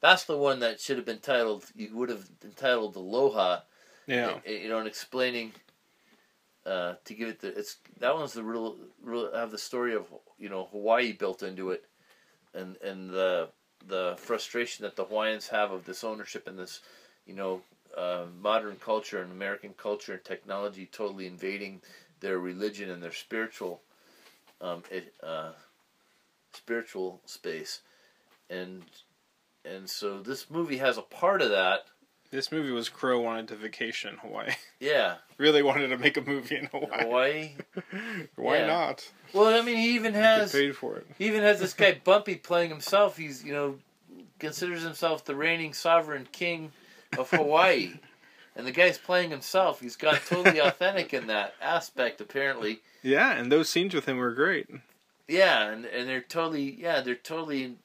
That's 0.00 0.24
the 0.24 0.36
one 0.36 0.60
that 0.60 0.78
should 0.78 0.98
have 0.98 1.06
been 1.06 1.20
titled. 1.20 1.64
You 1.74 1.96
would 1.96 2.10
have 2.10 2.28
entitled 2.44 2.96
Aloha 2.96 3.60
yeah, 4.06 4.34
y- 4.46 4.52
you 4.62 4.68
know, 4.68 4.78
and 4.78 4.86
explaining 4.86 5.52
uh, 6.64 6.94
to 7.04 7.14
give 7.14 7.28
it 7.28 7.40
the 7.40 7.48
it's 7.58 7.76
that 8.00 8.14
one's 8.14 8.32
the 8.32 8.42
real 8.42 8.76
real 9.02 9.32
have 9.34 9.50
the 9.50 9.58
story 9.58 9.94
of 9.94 10.06
you 10.38 10.48
know 10.48 10.68
Hawaii 10.72 11.12
built 11.12 11.42
into 11.42 11.70
it, 11.70 11.84
and 12.54 12.76
and 12.82 13.10
the 13.10 13.48
the 13.86 14.14
frustration 14.18 14.84
that 14.84 14.96
the 14.96 15.04
Hawaiians 15.04 15.48
have 15.48 15.70
of 15.70 15.84
this 15.84 16.02
ownership 16.04 16.46
and 16.48 16.58
this 16.58 16.80
you 17.26 17.34
know 17.34 17.62
uh, 17.96 18.24
modern 18.40 18.76
culture 18.76 19.22
and 19.22 19.32
American 19.32 19.74
culture 19.76 20.12
and 20.12 20.24
technology 20.24 20.86
totally 20.90 21.26
invading 21.26 21.80
their 22.20 22.38
religion 22.38 22.90
and 22.90 23.02
their 23.02 23.12
spiritual 23.12 23.80
um, 24.60 24.82
it, 24.90 25.14
uh, 25.22 25.52
spiritual 26.52 27.20
space, 27.26 27.80
and 28.50 28.82
and 29.64 29.88
so 29.88 30.20
this 30.20 30.50
movie 30.50 30.78
has 30.78 30.96
a 30.98 31.02
part 31.02 31.42
of 31.42 31.50
that. 31.50 31.86
this 32.30 32.50
movie 32.52 32.70
was 32.70 32.88
Crowe 32.88 33.20
wanted 33.20 33.48
to 33.48 33.56
vacation 33.56 34.10
in 34.14 34.18
Hawaii. 34.18 34.50
Yeah, 34.78 35.16
really 35.38 35.62
wanted 35.62 35.88
to 35.88 35.96
make 35.96 36.18
a 36.18 36.20
movie 36.20 36.56
in 36.56 36.66
Hawaii. 36.66 37.00
Hawaii. 37.02 37.50
Why 38.36 38.58
Yeah. 38.58 38.66
not? 38.66 39.10
Well, 39.32 39.46
I 39.58 39.64
mean, 39.64 39.78
he 39.78 39.94
even 39.94 40.12
has 40.12 40.52
paid 40.52 40.76
for 40.76 40.96
it. 40.96 41.06
he 41.18 41.26
even 41.28 41.42
has 41.42 41.58
this 41.60 41.72
guy 41.72 41.98
Bumpy 42.04 42.36
playing 42.36 42.68
himself. 42.70 43.16
He's 43.16 43.42
you 43.42 43.52
know 43.54 43.78
considers 44.38 44.82
himself 44.82 45.24
the 45.24 45.34
reigning 45.34 45.72
sovereign 45.72 46.28
king 46.30 46.72
of 47.18 47.30
Hawaii, 47.30 47.94
and 48.56 48.66
the 48.66 48.72
guy's 48.72 48.98
playing 48.98 49.30
himself. 49.30 49.80
He's 49.80 49.96
got 49.96 50.24
totally 50.26 50.58
authentic 50.60 51.12
in 51.12 51.26
that 51.26 51.54
aspect, 51.60 52.20
apparently. 52.20 52.80
Yeah, 53.02 53.32
and 53.32 53.52
those 53.52 53.68
scenes 53.68 53.94
with 53.94 54.06
him 54.06 54.16
were 54.16 54.32
great. 54.32 54.68
Yeah, 55.28 55.70
and 55.70 55.84
and 55.84 56.08
they're 56.08 56.20
totally 56.20 56.76
yeah 56.80 57.00
they're 57.00 57.14
totally 57.14 57.76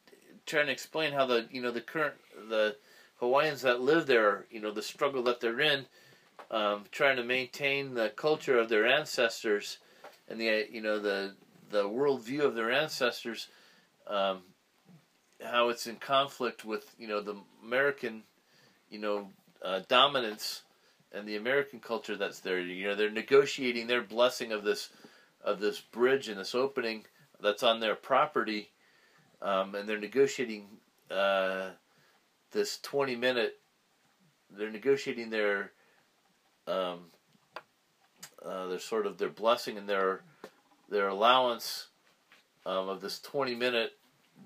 trying 0.46 0.68
to 0.68 0.72
explain 0.72 1.14
how 1.14 1.26
the 1.26 1.48
you 1.52 1.62
know 1.62 1.72
the 1.72 1.82
current 1.82 2.16
the 2.50 2.78
Hawaiians 3.18 3.62
that 3.62 3.82
live 3.82 4.08
there 4.08 4.46
you 4.50 4.62
know 4.62 4.72
the 4.72 4.82
struggle 4.82 5.24
that 5.24 5.42
they're 5.42 5.60
in, 5.60 5.86
um, 6.50 6.86
trying 6.92 7.18
to 7.18 7.24
maintain 7.24 7.94
the 7.94 8.10
culture 8.10 8.58
of 8.58 8.70
their 8.70 8.88
ancestors, 8.88 9.80
and 10.30 10.40
the 10.40 10.68
you 10.72 10.82
know 10.82 11.00
the 11.00 11.34
the 11.70 11.84
worldview 11.84 12.42
of 12.42 12.56
their 12.56 12.72
ancestors, 12.72 13.48
um, 14.08 14.42
how 15.44 15.70
it's 15.70 15.88
in 15.88 15.96
conflict 15.96 16.64
with 16.64 16.94
you 16.98 17.08
know 17.08 17.22
the 17.22 17.36
American, 17.64 18.24
you 18.90 19.00
know 19.00 19.28
uh, 19.62 19.82
dominance, 19.88 20.64
and 21.12 21.28
the 21.28 21.36
American 21.36 21.80
culture 21.80 22.16
that's 22.16 22.40
there. 22.40 22.60
You 22.60 22.90
know 22.90 22.96
they're 22.96 23.10
negotiating 23.10 23.88
their 23.88 24.02
blessing 24.02 24.52
of 24.52 24.64
this 24.64 24.90
of 25.44 25.60
this 25.60 25.80
bridge 25.80 26.28
and 26.28 26.40
this 26.40 26.56
opening 26.56 27.06
that's 27.40 27.64
on 27.64 27.80
their 27.80 27.96
property, 27.96 28.70
um, 29.42 29.76
and 29.76 29.88
they're 29.88 30.00
negotiating 30.00 30.68
uh, 31.10 31.70
this 32.52 32.78
twenty 32.78 33.16
minute. 33.16 33.60
They're 34.54 34.70
negotiating 34.70 35.30
their, 35.30 35.72
um, 36.68 37.06
uh, 38.46 38.68
their 38.68 38.80
sort 38.80 39.06
of 39.06 39.18
their 39.18 39.30
blessing 39.30 39.78
and 39.78 39.88
their 39.88 40.22
their 40.90 41.08
allowance 41.08 41.88
um, 42.66 42.90
of 42.90 43.02
this 43.02 43.20
twenty 43.20 43.56
minute 43.56 43.94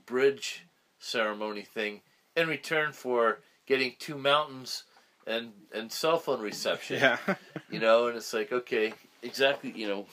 bridge 0.05 0.65
ceremony 0.99 1.61
thing 1.61 2.01
in 2.35 2.47
return 2.47 2.91
for 2.91 3.39
getting 3.65 3.93
two 3.99 4.17
mountains 4.17 4.83
and 5.27 5.51
and 5.73 5.91
cell 5.91 6.17
phone 6.19 6.41
reception 6.41 6.99
Yeah. 6.99 7.17
you 7.69 7.79
know 7.79 8.07
and 8.07 8.17
it's 8.17 8.33
like 8.33 8.51
okay 8.51 8.93
exactly 9.21 9.71
you 9.75 9.87
know 9.87 10.05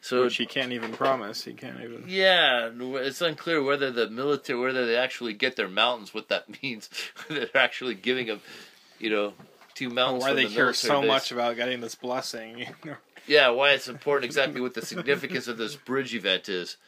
So 0.00 0.24
Which 0.24 0.36
he 0.36 0.46
can't 0.46 0.72
even 0.72 0.92
promise. 0.92 1.44
He 1.44 1.52
can't 1.54 1.80
even. 1.80 2.04
yeah, 2.08 2.70
it's 3.06 3.20
unclear 3.22 3.62
whether 3.62 3.92
the 3.92 4.10
military, 4.10 4.58
whether 4.58 4.84
they 4.84 4.96
actually 4.96 5.32
get 5.32 5.54
their 5.54 5.68
mountains, 5.68 6.12
what 6.12 6.28
that 6.28 6.44
means. 6.62 6.90
They're 7.28 7.46
actually 7.56 7.94
giving 7.94 8.26
them, 8.26 8.40
you 8.98 9.10
know, 9.10 9.34
two 9.74 9.90
mountains. 9.90 10.24
Why 10.24 10.32
they 10.34 10.46
the 10.46 10.54
care 10.54 10.72
so 10.74 11.00
base. 11.02 11.06
much 11.08 11.30
about 11.30 11.54
getting 11.54 11.80
this 11.80 11.94
blessing. 11.94 12.66
Yeah, 13.28 13.50
why 13.50 13.70
it's 13.74 13.86
important, 13.86 14.24
exactly 14.24 14.60
what 14.60 14.74
the 14.74 14.84
significance 14.84 15.46
of 15.46 15.56
this 15.56 15.76
bridge 15.76 16.12
event 16.16 16.48
is. 16.48 16.78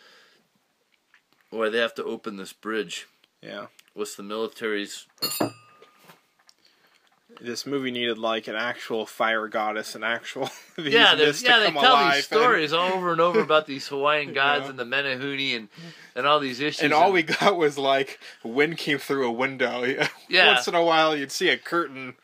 Why 1.51 1.69
they 1.69 1.79
have 1.79 1.95
to 1.95 2.05
open 2.05 2.37
this 2.37 2.53
bridge. 2.53 3.07
yeah. 3.41 3.67
What's 3.95 4.17
the 4.17 4.25
military's 4.25 5.07
This 7.41 7.67
movie 7.67 7.91
needed 7.91 8.19
like 8.19 8.49
an 8.49 8.55
actual 8.55 9.07
fire 9.07 9.49
goddess, 9.49 9.95
an 9.95 10.05
actual. 10.05 10.51
these 10.77 10.93
yeah, 10.95 11.15
they 11.15 11.27
yeah, 11.27 11.59
they 11.61 11.71
tell 11.71 12.05
these 12.07 12.15
and- 12.17 12.25
stories 12.25 12.73
over 12.73 13.13
and 13.13 13.21
over 13.21 13.41
about 13.41 13.67
these 13.67 13.87
Hawaiian 13.89 14.33
gods 14.33 14.65
Yeah. 14.65 14.71
and 14.71 14.79
the 14.79 14.85
Menehune 14.85 15.57
and 15.57 15.69
and 16.15 16.27
all 16.27 16.41
these 16.41 16.61
issues. 16.61 16.83
And 16.83 16.93
all 16.93 17.13
we 17.13 17.23
got 17.23 17.57
was 17.57 17.77
like 17.79 18.19
wind 18.43 18.79
came 18.79 18.99
through 18.99 19.27
a 19.27 19.33
window. 19.33 19.85
Yeah. 20.29 20.55
Once 20.55 20.67
in 20.69 20.75
a 20.75 20.83
while, 20.83 21.15
you'd 21.17 21.31
see 21.33 21.49
a 21.51 21.57
curtain 21.59 22.15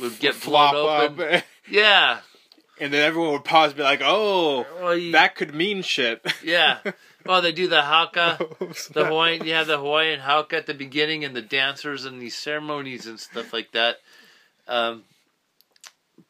would 0.00 0.18
get 0.20 0.32
blown 0.42 0.70
flop 0.72 0.74
open. 1.10 1.34
up, 1.36 1.44
Yeah, 1.68 2.18
and 2.80 2.92
then 2.92 3.04
everyone 3.04 3.32
would 3.32 3.44
pause, 3.44 3.70
and 3.72 3.78
be 3.78 3.82
like, 3.82 4.00
"Oh, 4.02 4.64
well, 4.80 4.96
you, 4.96 5.12
that 5.12 5.34
could 5.34 5.54
mean 5.54 5.82
shit." 5.82 6.24
yeah. 6.44 6.78
Well, 7.26 7.42
they 7.42 7.52
do 7.52 7.68
the 7.68 7.82
haka. 7.82 8.38
Oh, 8.40 8.72
the 8.92 9.04
Hawaiian, 9.06 9.44
you 9.44 9.52
have 9.52 9.66
the 9.66 9.76
Hawaiian 9.76 10.20
haka 10.20 10.56
at 10.56 10.66
the 10.66 10.72
beginning, 10.72 11.24
and 11.24 11.34
the 11.36 11.42
dancers 11.42 12.04
and 12.06 12.22
these 12.22 12.36
ceremonies 12.36 13.06
and 13.06 13.18
stuff 13.20 13.52
like 13.52 13.72
that. 13.72 13.98
Um, 14.68 15.04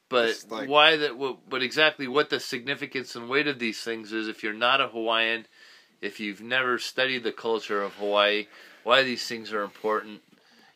but 0.08 0.44
like- 0.48 0.68
why 0.68 0.96
that? 0.96 1.18
What, 1.18 1.48
but 1.48 1.62
exactly 1.62 2.08
what 2.08 2.30
the 2.30 2.40
significance 2.40 3.14
and 3.14 3.28
weight 3.28 3.46
of 3.46 3.58
these 3.58 3.80
things 3.80 4.12
is. 4.12 4.28
If 4.28 4.42
you're 4.42 4.52
not 4.54 4.80
a 4.80 4.88
Hawaiian, 4.88 5.46
if 6.00 6.18
you've 6.20 6.40
never 6.40 6.78
studied 6.78 7.24
the 7.24 7.32
culture 7.32 7.82
of 7.82 7.94
Hawaii, 7.94 8.46
why 8.84 9.02
these 9.02 9.26
things 9.26 9.52
are 9.52 9.62
important. 9.62 10.22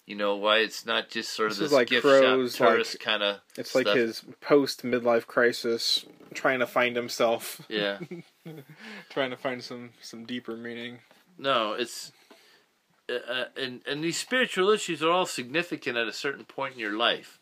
You 0.05 0.17
know 0.17 0.35
why 0.37 0.59
it's 0.59 0.85
not 0.85 1.09
just 1.09 1.33
sort 1.33 1.53
of 1.53 1.59
This 1.59 1.67
this 1.71 1.73
like 1.73 1.89
gift 1.89 2.03
Crowe's, 2.03 2.57
shop 2.57 2.69
tourist 2.71 2.95
like- 2.95 3.01
kind 3.01 3.23
of. 3.23 3.41
It's 3.57 3.75
like 3.75 3.87
his 3.87 4.23
post 4.41 4.83
midlife 4.83 5.27
crisis, 5.27 6.05
trying 6.35 6.59
to 6.59 6.67
find 6.67 6.97
himself, 6.97 7.63
Yeah. 7.69 7.99
trying 9.11 9.31
to 9.31 9.37
find 9.37 9.63
some 9.63 9.91
some 10.03 10.25
deeper 10.25 10.57
meaning. 10.57 10.99
No, 11.39 11.73
it's 11.73 12.13
uh, 13.09 13.15
uh, 13.15 13.45
and 13.57 13.81
and 13.87 14.03
these 14.05 14.19
spiritual 14.19 14.71
issues 14.71 15.03
are 15.03 15.11
all 15.11 15.25
significant 15.25 15.97
at 15.97 16.09
a 16.09 16.13
certain 16.13 16.45
point 16.45 16.75
in 16.75 16.81
your 16.81 16.97
life. 16.97 17.39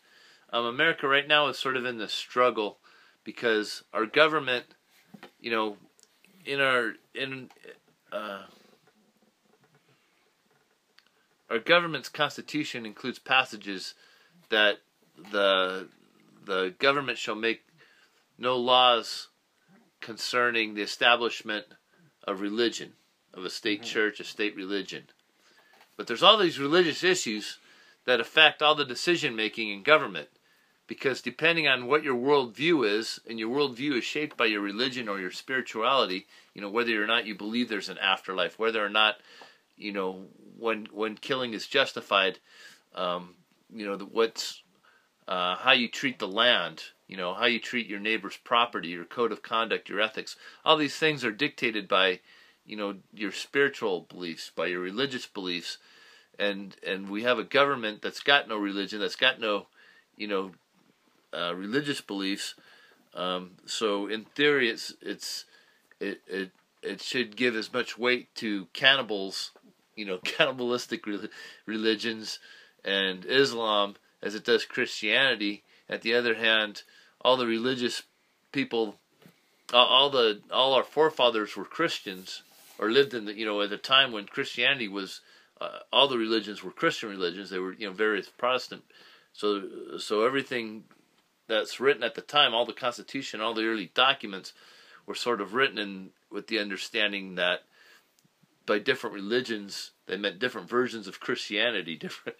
Um, 0.53 0.65
America 0.65 1.07
right 1.07 1.27
now 1.27 1.47
is 1.47 1.57
sort 1.57 1.77
of 1.77 1.85
in 1.85 1.97
this 1.97 2.13
struggle 2.13 2.79
because 3.23 3.83
our 3.93 4.05
government, 4.05 4.65
you 5.39 5.51
know, 5.51 5.77
in 6.45 6.59
our 6.59 6.93
in 7.13 7.49
uh, 8.11 8.43
our 11.49 11.59
government's 11.59 12.09
constitution 12.09 12.85
includes 12.85 13.19
passages 13.19 13.93
that 14.49 14.79
the 15.31 15.87
the 16.45 16.73
government 16.79 17.17
shall 17.17 17.35
make 17.35 17.61
no 18.37 18.57
laws 18.57 19.27
concerning 19.99 20.73
the 20.73 20.81
establishment 20.81 21.65
of 22.25 22.41
religion 22.41 22.93
of 23.33 23.45
a 23.45 23.49
state 23.49 23.83
church, 23.83 24.19
a 24.19 24.23
state 24.23 24.55
religion. 24.55 25.03
But 25.95 26.07
there's 26.07 26.23
all 26.23 26.37
these 26.37 26.59
religious 26.59 27.03
issues 27.03 27.59
that 28.05 28.19
affect 28.19 28.61
all 28.61 28.75
the 28.75 28.85
decision 28.85 29.35
making 29.35 29.69
in 29.69 29.83
government. 29.83 30.27
Because 30.91 31.21
depending 31.21 31.69
on 31.69 31.87
what 31.87 32.03
your 32.03 32.17
worldview 32.17 32.85
is, 32.85 33.21
and 33.25 33.39
your 33.39 33.47
worldview 33.47 33.99
is 33.99 34.03
shaped 34.03 34.35
by 34.35 34.47
your 34.47 34.59
religion 34.59 35.07
or 35.07 35.21
your 35.21 35.31
spirituality, 35.31 36.27
you 36.53 36.61
know, 36.61 36.69
whether 36.69 37.01
or 37.01 37.07
not 37.07 37.25
you 37.25 37.33
believe 37.33 37.69
there's 37.69 37.87
an 37.87 37.97
afterlife, 37.97 38.59
whether 38.59 38.85
or 38.85 38.89
not, 38.89 39.15
you 39.77 39.93
know, 39.93 40.25
when 40.59 40.89
when 40.91 41.15
killing 41.15 41.53
is 41.53 41.65
justified, 41.65 42.39
um, 42.93 43.35
you 43.73 43.85
know, 43.85 43.95
the, 43.95 44.03
what's 44.03 44.63
uh, 45.29 45.55
how 45.55 45.71
you 45.71 45.87
treat 45.87 46.19
the 46.19 46.27
land, 46.27 46.83
you 47.07 47.15
know, 47.15 47.33
how 47.33 47.45
you 47.45 47.61
treat 47.61 47.87
your 47.87 48.01
neighbor's 48.01 48.35
property, 48.35 48.89
your 48.89 49.05
code 49.05 49.31
of 49.31 49.41
conduct, 49.41 49.87
your 49.87 50.01
ethics. 50.01 50.35
All 50.65 50.75
these 50.75 50.97
things 50.97 51.23
are 51.23 51.31
dictated 51.31 51.87
by 51.87 52.19
you 52.65 52.75
know 52.75 52.95
your 53.13 53.31
spiritual 53.31 54.07
beliefs 54.09 54.51
by 54.53 54.65
your 54.65 54.81
religious 54.81 55.25
beliefs 55.25 55.77
and 56.37 56.75
and 56.85 57.09
we 57.09 57.23
have 57.23 57.39
a 57.39 57.45
government 57.45 58.01
that's 58.01 58.19
got 58.19 58.49
no 58.49 58.57
religion 58.57 58.99
that's 58.99 59.15
got 59.15 59.39
no 59.39 59.67
you 60.17 60.27
know 60.27 60.51
uh, 61.33 61.53
religious 61.55 62.01
beliefs. 62.01 62.55
Um, 63.13 63.51
so 63.65 64.07
in 64.07 64.25
theory 64.25 64.69
it's 64.69 64.93
it's 65.01 65.45
it, 65.99 66.21
it 66.27 66.51
it 66.81 67.01
should 67.01 67.35
give 67.35 67.55
as 67.55 67.73
much 67.73 67.97
weight 67.97 68.33
to 68.35 68.67
cannibals 68.73 69.51
you 69.95 70.05
know 70.05 70.17
cannibalistic 70.23 71.05
re- 71.05 71.29
religions 71.65 72.39
and 72.83 73.25
Islam 73.25 73.95
as 74.21 74.35
it 74.35 74.45
does 74.45 74.65
Christianity. 74.65 75.63
At 75.89 76.01
the 76.03 76.13
other 76.13 76.35
hand 76.35 76.83
all 77.21 77.37
the 77.37 77.45
religious 77.47 78.03
people 78.51 78.95
all- 79.73 79.87
all 79.87 80.09
the 80.09 80.41
all 80.51 80.73
our 80.73 80.83
forefathers 80.83 81.55
were 81.55 81.65
Christians 81.65 82.43
or 82.77 82.89
lived 82.91 83.13
in 83.13 83.25
the 83.25 83.33
you 83.33 83.45
know 83.45 83.61
at 83.61 83.71
a 83.71 83.77
time 83.77 84.11
when 84.11 84.25
Christianity 84.25 84.87
was 84.87 85.21
uh, 85.59 85.79
all 85.93 86.07
the 86.07 86.17
religions 86.17 86.63
were 86.63 86.71
Christian 86.71 87.09
religions. 87.09 87.49
They 87.49 87.59
were 87.59 87.73
you 87.73 87.87
know 87.87 87.93
various 87.93 88.29
Protestant. 88.29 88.83
So 89.33 89.97
so 89.97 90.25
everything 90.25 90.85
that's 91.51 91.79
written 91.79 92.03
at 92.03 92.15
the 92.15 92.21
time 92.21 92.53
all 92.53 92.65
the 92.65 92.73
Constitution 92.73 93.41
all 93.41 93.53
the 93.53 93.65
early 93.65 93.91
documents 93.93 94.53
were 95.05 95.15
sort 95.15 95.41
of 95.41 95.53
written 95.53 95.77
in 95.77 96.09
with 96.31 96.47
the 96.47 96.59
understanding 96.59 97.35
that 97.35 97.63
by 98.65 98.79
different 98.79 99.13
religions 99.13 99.91
they 100.07 100.17
meant 100.17 100.39
different 100.39 100.69
versions 100.69 101.07
of 101.07 101.19
Christianity 101.19 101.95
different 101.97 102.37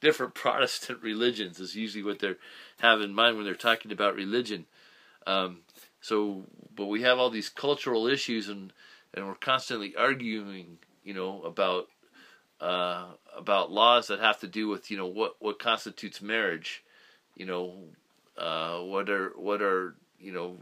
different 0.00 0.34
Protestant 0.34 1.02
religions 1.02 1.58
is 1.58 1.74
usually 1.74 2.04
what 2.04 2.18
they 2.18 2.34
have 2.80 3.00
in 3.00 3.14
mind 3.14 3.36
when 3.36 3.44
they're 3.44 3.54
talking 3.54 3.92
about 3.92 4.14
religion. 4.14 4.66
Um, 5.26 5.60
so 6.00 6.44
but 6.74 6.86
we 6.86 7.02
have 7.02 7.18
all 7.18 7.30
these 7.30 7.48
cultural 7.48 8.06
issues 8.06 8.48
and 8.48 8.72
and 9.14 9.26
we're 9.26 9.34
constantly 9.34 9.94
arguing 9.96 10.78
you 11.04 11.14
know 11.14 11.42
about 11.42 11.88
uh, 12.60 13.06
about 13.36 13.72
laws 13.72 14.06
that 14.06 14.20
have 14.20 14.38
to 14.40 14.46
do 14.46 14.68
with 14.68 14.90
you 14.90 14.96
know 14.96 15.06
what 15.06 15.36
what 15.40 15.58
constitutes 15.58 16.20
marriage 16.22 16.84
you 17.36 17.46
know 17.46 17.84
uh, 18.36 18.78
what 18.78 19.10
are 19.10 19.32
what 19.36 19.62
are 19.62 19.94
you 20.18 20.32
know 20.32 20.56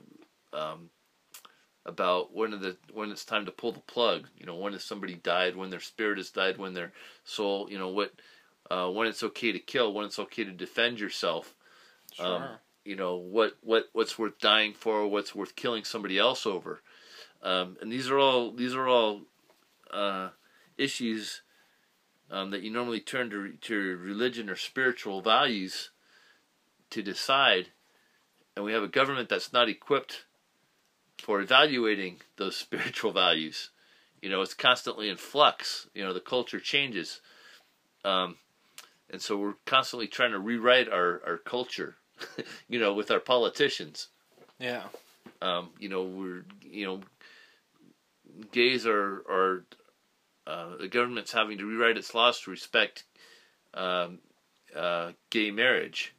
um, 0.53 0.91
about 1.87 2.35
when 2.35 2.55
are 2.55 2.59
the 2.59 2.77
when 2.93 3.11
it's 3.11 3.25
time 3.25 3.47
to 3.47 3.53
pull 3.53 3.73
the 3.73 3.81
plug? 3.81 4.27
You 4.37 4.47
know 4.47 4.57
when 4.57 4.73
has 4.73 4.85
somebody 4.85 5.15
died 5.15 5.57
when 5.57 5.71
their 5.71 5.81
spirit 5.81 6.19
has 6.19 6.31
died 6.31 6.59
when 6.59 6.75
their 6.75 6.93
soul 7.25 7.69
you 7.71 7.79
know 7.79 7.89
what 7.89 8.13
uh, 8.71 8.89
when 8.89 9.07
it's 9.07 9.23
okay 9.23 9.53
to 9.53 9.59
kill 9.59 9.93
when 9.93 10.05
it's 10.05 10.19
okay 10.19 10.45
to 10.45 10.53
defend 10.53 11.01
yourself 11.01 11.55
um, 12.19 12.43
you 12.85 12.97
know 12.97 13.17
what 13.17 13.57
what 13.63 13.85
what's 13.93 14.19
worth 14.19 14.39
dying 14.41 14.75
for 14.75 15.07
what's 15.07 15.35
worth 15.35 15.57
killing 15.57 15.85
somebody 15.85 16.19
else 16.19 16.47
over? 16.47 16.83
Um, 17.43 17.77
and 17.81 17.91
these 17.91 18.11
are 18.11 18.19
all 18.19 18.53
these 18.53 18.75
are 18.75 18.89
all 18.89 19.23
uh, 19.93 20.31
issues 20.77 21.43
um, 22.31 22.51
that 22.51 22.63
you 22.63 22.71
normally 22.71 23.01
turn 23.01 23.31
to 23.31 23.53
to 23.53 23.97
religion 23.97 24.51
or 24.51 24.57
spiritual 24.57 25.21
values 25.21 25.91
to 26.91 27.03
decide 27.03 27.69
and 28.57 28.65
we 28.65 28.73
have 28.73 28.83
a 28.83 28.89
government 28.89 29.29
that's 29.29 29.53
not 29.53 29.69
equipped 29.69 30.25
for 31.19 31.41
evaluating 31.41 32.21
those 32.37 32.57
spiritual 32.67 33.13
values. 33.13 33.71
You 34.21 34.29
know 34.31 34.43
it's 34.43 34.55
constantly 34.55 35.09
in 35.09 35.17
flux. 35.17 35.89
You 35.95 36.05
know 36.05 36.13
the 36.13 36.21
culture 36.21 36.61
changes. 36.61 37.21
Um, 38.05 38.37
and 39.11 39.21
so 39.21 39.37
we're 39.37 39.55
constantly 39.67 40.07
trying 40.07 40.33
to 40.33 40.39
rewrite 40.39 40.89
our, 40.89 41.23
our 41.27 41.39
culture 41.39 41.97
you 42.69 42.79
know 42.79 42.93
with 42.93 43.11
our 43.11 43.21
politicians. 43.21 44.09
Yeah. 44.59 44.85
um, 45.41 45.71
you 45.79 45.89
know 45.89 46.03
we're 46.03 46.45
you 46.63 46.85
know 46.85 47.01
gays 48.53 48.87
are 48.87 49.23
are 49.29 49.65
uh, 50.47 50.77
the 50.77 50.89
government's 50.89 51.33
having 51.33 51.57
to 51.59 51.65
rewrite 51.65 51.97
its 51.97 52.15
laws 52.15 52.41
to 52.41 52.51
respect 52.51 53.05
um, 53.73 54.19
uh, 54.77 55.13
gay 55.31 55.51
marriage 55.51 56.15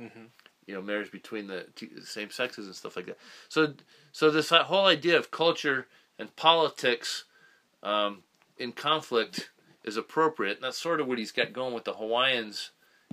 Mm-hmm. 0.00 0.24
you 0.66 0.74
know 0.74 0.82
marriage 0.82 1.10
between 1.10 1.46
the 1.48 1.66
two, 1.74 1.88
same 2.04 2.30
sexes 2.30 2.66
and 2.66 2.74
stuff 2.74 2.96
like 2.96 3.06
that 3.06 3.18
so 3.48 3.74
so 4.12 4.30
this 4.30 4.50
whole 4.50 4.86
idea 4.86 5.16
of 5.18 5.30
culture 5.30 5.86
and 6.18 6.34
politics 6.36 7.24
um, 7.82 8.22
in 8.58 8.72
conflict 8.72 9.50
is 9.84 9.96
appropriate 9.96 10.56
and 10.56 10.64
that's 10.64 10.78
sort 10.78 11.00
of 11.00 11.06
what 11.08 11.18
he's 11.18 11.32
got 11.32 11.52
going 11.52 11.74
with 11.74 11.84
the 11.84 11.94
Hawaiians 11.94 12.70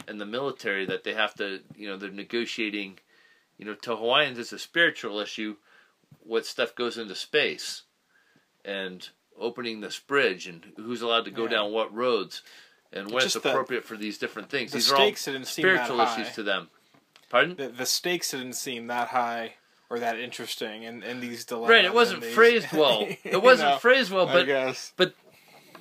and 0.07 0.19
the 0.19 0.25
military 0.25 0.85
that 0.85 1.03
they 1.03 1.13
have 1.13 1.33
to 1.35 1.61
you 1.75 1.87
know 1.87 1.97
they're 1.97 2.11
negotiating 2.11 2.99
you 3.57 3.65
know 3.65 3.73
to 3.75 3.95
Hawaiians 3.95 4.37
it's 4.37 4.51
a 4.51 4.59
spiritual 4.59 5.19
issue 5.19 5.55
what 6.23 6.45
stuff 6.45 6.75
goes 6.75 6.97
into 6.97 7.15
space 7.15 7.83
and 8.63 9.09
opening 9.39 9.81
this 9.81 9.99
bridge 9.99 10.47
and 10.47 10.65
who's 10.77 11.01
allowed 11.01 11.25
to 11.25 11.31
go 11.31 11.43
Yeah. 11.43 11.49
down 11.49 11.71
what 11.71 11.93
roads 11.93 12.41
and 12.93 13.07
when 13.11 13.21
Just 13.23 13.35
it's 13.37 13.43
the- 13.43 13.49
appropriate 13.51 13.83
for 13.83 13.97
these 13.97 14.17
different 14.17 14.49
things. 14.49 14.71
The 14.71 14.77
These 14.77 14.91
are 14.91 14.95
all 14.95 15.01
didn't 15.09 15.17
seem 15.19 15.33
that 15.33 15.47
spiritual 15.47 15.97
high. 15.97 16.21
issues 16.21 16.33
to 16.35 16.43
them. 16.43 16.69
Pardon? 17.35 17.57
The, 17.57 17.67
the 17.67 17.85
stakes 17.85 18.31
didn't 18.31 18.53
seem 18.53 18.87
that 18.87 19.09
high 19.09 19.55
or 19.89 19.99
that 19.99 20.17
interesting 20.17 20.83
in, 20.83 21.03
in 21.03 21.19
these 21.19 21.43
dilemmas. 21.43 21.69
Right, 21.69 21.83
it 21.83 21.93
wasn't 21.93 22.21
these- 22.21 22.33
phrased 22.33 22.71
well. 22.71 23.05
It 23.25 23.41
wasn't 23.41 23.71
know, 23.71 23.77
phrased 23.77 24.09
well, 24.09 24.29
I 24.29 24.73
but 24.95 25.15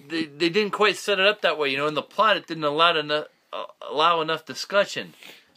they, 0.09 0.25
they 0.25 0.49
didn't 0.49 0.73
quite 0.73 0.97
set 0.97 1.21
it 1.21 1.27
up 1.27 1.43
that 1.43 1.57
way. 1.57 1.69
You 1.69 1.77
know, 1.77 1.87
in 1.87 1.95
the 1.95 2.03
plot, 2.03 2.37
it 2.37 2.49
didn't 2.49 2.65
allow 2.65 2.97
enough 2.97 3.27
uh, 3.53 3.67
allow 3.89 4.21
enough 4.21 4.45
discussion. 4.45 5.15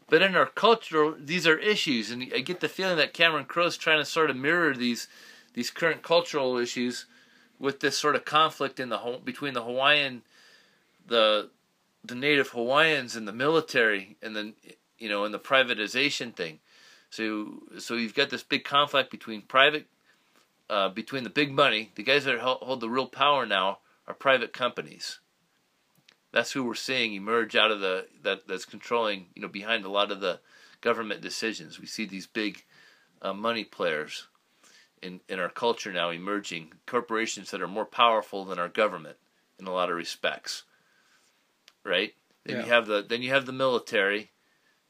But 0.07 0.21
in 0.21 0.35
our 0.35 0.45
culture, 0.45 1.15
these 1.17 1.47
are 1.47 1.57
issues, 1.57 2.11
and 2.11 2.31
I 2.33 2.39
get 2.39 2.59
the 2.59 2.69
feeling 2.69 2.97
that 2.97 3.13
Cameron 3.13 3.45
Crowe's 3.45 3.75
trying 3.75 3.97
to 3.99 4.05
sort 4.05 4.29
of 4.29 4.35
mirror 4.37 4.75
these 4.75 5.07
these 5.55 5.71
current 5.71 6.03
cultural 6.03 6.57
issues 6.57 7.07
with 7.57 7.79
this 7.79 7.97
sort 7.97 8.15
of 8.15 8.23
conflict 8.23 8.79
in 8.79 8.89
the 8.89 9.19
between 9.25 9.55
the 9.55 9.63
Hawaiian, 9.63 10.21
the 11.07 11.49
the 12.05 12.15
native 12.15 12.49
Hawaiians 12.49 13.15
and 13.15 13.27
the 13.27 13.33
military, 13.33 14.15
and 14.21 14.35
then 14.35 14.53
you 14.97 15.09
know, 15.09 15.25
and 15.25 15.33
the 15.33 15.39
privatization 15.39 16.35
thing. 16.35 16.59
So 17.09 17.63
so 17.79 17.95
you've 17.95 18.15
got 18.15 18.29
this 18.29 18.43
big 18.43 18.63
conflict 18.63 19.11
between 19.11 19.41
private, 19.41 19.87
uh, 20.69 20.89
between 20.89 21.23
the 21.23 21.29
big 21.29 21.51
money, 21.51 21.91
the 21.95 22.03
guys 22.03 22.25
that 22.25 22.39
hold 22.39 22.81
the 22.81 22.89
real 22.89 23.07
power 23.07 23.45
now 23.45 23.79
are 24.07 24.13
private 24.13 24.53
companies. 24.53 25.19
That's 26.31 26.51
who 26.51 26.63
we're 26.63 26.75
seeing 26.75 27.13
emerge 27.13 27.55
out 27.55 27.71
of 27.71 27.79
the 27.79 28.07
that 28.23 28.47
that's 28.47 28.65
controlling, 28.65 29.27
you 29.35 29.41
know, 29.41 29.47
behind 29.47 29.85
a 29.85 29.89
lot 29.89 30.11
of 30.11 30.19
the 30.19 30.39
government 30.81 31.21
decisions. 31.21 31.79
We 31.79 31.87
see 31.87 32.05
these 32.05 32.27
big 32.27 32.63
uh, 33.21 33.33
money 33.33 33.63
players 33.63 34.27
in 35.01 35.21
in 35.29 35.39
our 35.39 35.49
culture 35.49 35.91
now 35.93 36.09
emerging, 36.09 36.73
corporations 36.85 37.51
that 37.51 37.61
are 37.61 37.67
more 37.67 37.85
powerful 37.85 38.45
than 38.45 38.59
our 38.59 38.69
government 38.69 39.17
in 39.59 39.67
a 39.67 39.73
lot 39.73 39.89
of 39.89 39.95
respects. 39.95 40.63
Right? 41.83 42.13
Then 42.43 42.57
Yeah. 42.57 42.65
you 42.65 42.71
have 42.71 42.87
the 42.87 43.01
then 43.01 43.21
you 43.21 43.31
have 43.31 43.45
the 43.45 43.53
military 43.53 44.31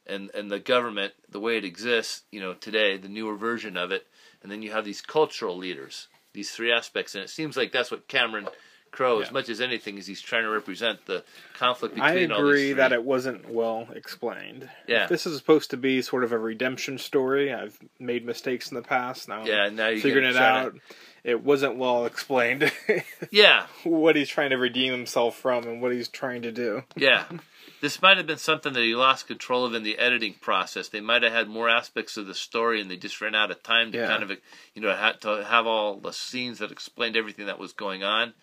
and 0.07 0.31
and 0.33 0.49
the 0.49 0.59
government 0.59 1.13
the 1.29 1.39
way 1.39 1.57
it 1.57 1.65
exists, 1.65 2.23
you 2.31 2.39
know, 2.39 2.53
today, 2.53 2.97
the 2.97 3.09
newer 3.09 3.35
version 3.35 3.77
of 3.77 3.91
it, 3.91 4.07
and 4.41 4.51
then 4.51 4.61
you 4.61 4.71
have 4.71 4.85
these 4.85 5.01
cultural 5.01 5.57
leaders, 5.57 6.07
these 6.33 6.51
three 6.51 6.71
aspects, 6.71 7.15
and 7.15 7.23
it 7.23 7.29
seems 7.29 7.57
like 7.57 7.71
that's 7.71 7.91
what 7.91 8.07
Cameron 8.07 8.47
Crowe, 8.91 9.19
as 9.19 9.31
much 9.31 9.49
as 9.49 9.61
anything, 9.61 9.97
is 9.97 10.07
he's 10.07 10.21
trying 10.21 10.43
to 10.43 10.49
represent 10.49 11.05
the 11.05 11.23
conflict 11.53 11.95
between 11.95 12.31
all 12.31 12.37
these 12.39 12.47
I 12.47 12.49
agree 12.49 12.73
that 12.73 12.93
it 12.93 13.03
wasn't 13.03 13.49
well 13.49 13.87
explained. 13.93 14.69
Yeah. 14.87 15.03
If 15.03 15.09
this 15.09 15.25
is 15.27 15.37
supposed 15.37 15.69
to 15.71 15.77
be 15.77 16.01
sort 16.01 16.23
of 16.23 16.31
a 16.31 16.37
redemption 16.37 16.97
story. 16.97 17.53
I've 17.53 17.77
made 17.99 18.25
mistakes 18.25 18.71
in 18.71 18.75
the 18.75 18.81
past. 18.81 19.27
Now, 19.27 19.41
I'm 19.41 19.47
yeah, 19.47 19.69
now 19.69 19.89
you're 19.89 20.01
figuring 20.01 20.27
it 20.27 20.35
out. 20.35 20.75
It 21.23 21.43
wasn't 21.43 21.75
well 21.75 22.05
explained 22.05 22.71
yeah, 23.31 23.67
what 23.83 24.15
he's 24.15 24.29
trying 24.29 24.51
to 24.51 24.57
redeem 24.57 24.93
himself 24.93 25.35
from 25.35 25.65
and 25.65 25.81
what 25.81 25.91
he's 25.91 26.07
trying 26.07 26.43
to 26.43 26.51
do. 26.51 26.83
yeah. 26.95 27.25
This 27.79 28.01
might 28.01 28.17
have 28.17 28.25
been 28.25 28.37
something 28.39 28.73
that 28.73 28.81
he 28.83 28.95
lost 28.95 29.27
control 29.27 29.63
of 29.65 29.73
in 29.75 29.83
the 29.83 29.99
editing 29.99 30.33
process. 30.33 30.87
They 30.87 31.01
might 31.01 31.21
have 31.23 31.31
had 31.31 31.47
more 31.47 31.69
aspects 31.69 32.17
of 32.17 32.25
the 32.25 32.33
story, 32.33 32.81
and 32.81 32.89
they 32.89 32.97
just 32.97 33.21
ran 33.21 33.35
out 33.35 33.51
of 33.51 33.61
time 33.61 33.91
to 33.91 33.97
Yeah. 33.99 34.07
kind 34.07 34.23
of, 34.23 34.31
you 34.73 34.81
know, 34.81 35.13
to 35.21 35.45
have 35.45 35.67
all 35.67 35.97
the 35.97 36.11
scenes 36.13 36.57
that 36.59 36.71
explained 36.71 37.15
everything 37.15 37.45
that 37.45 37.59
was 37.59 37.73
going 37.73 38.03
on. 38.03 38.33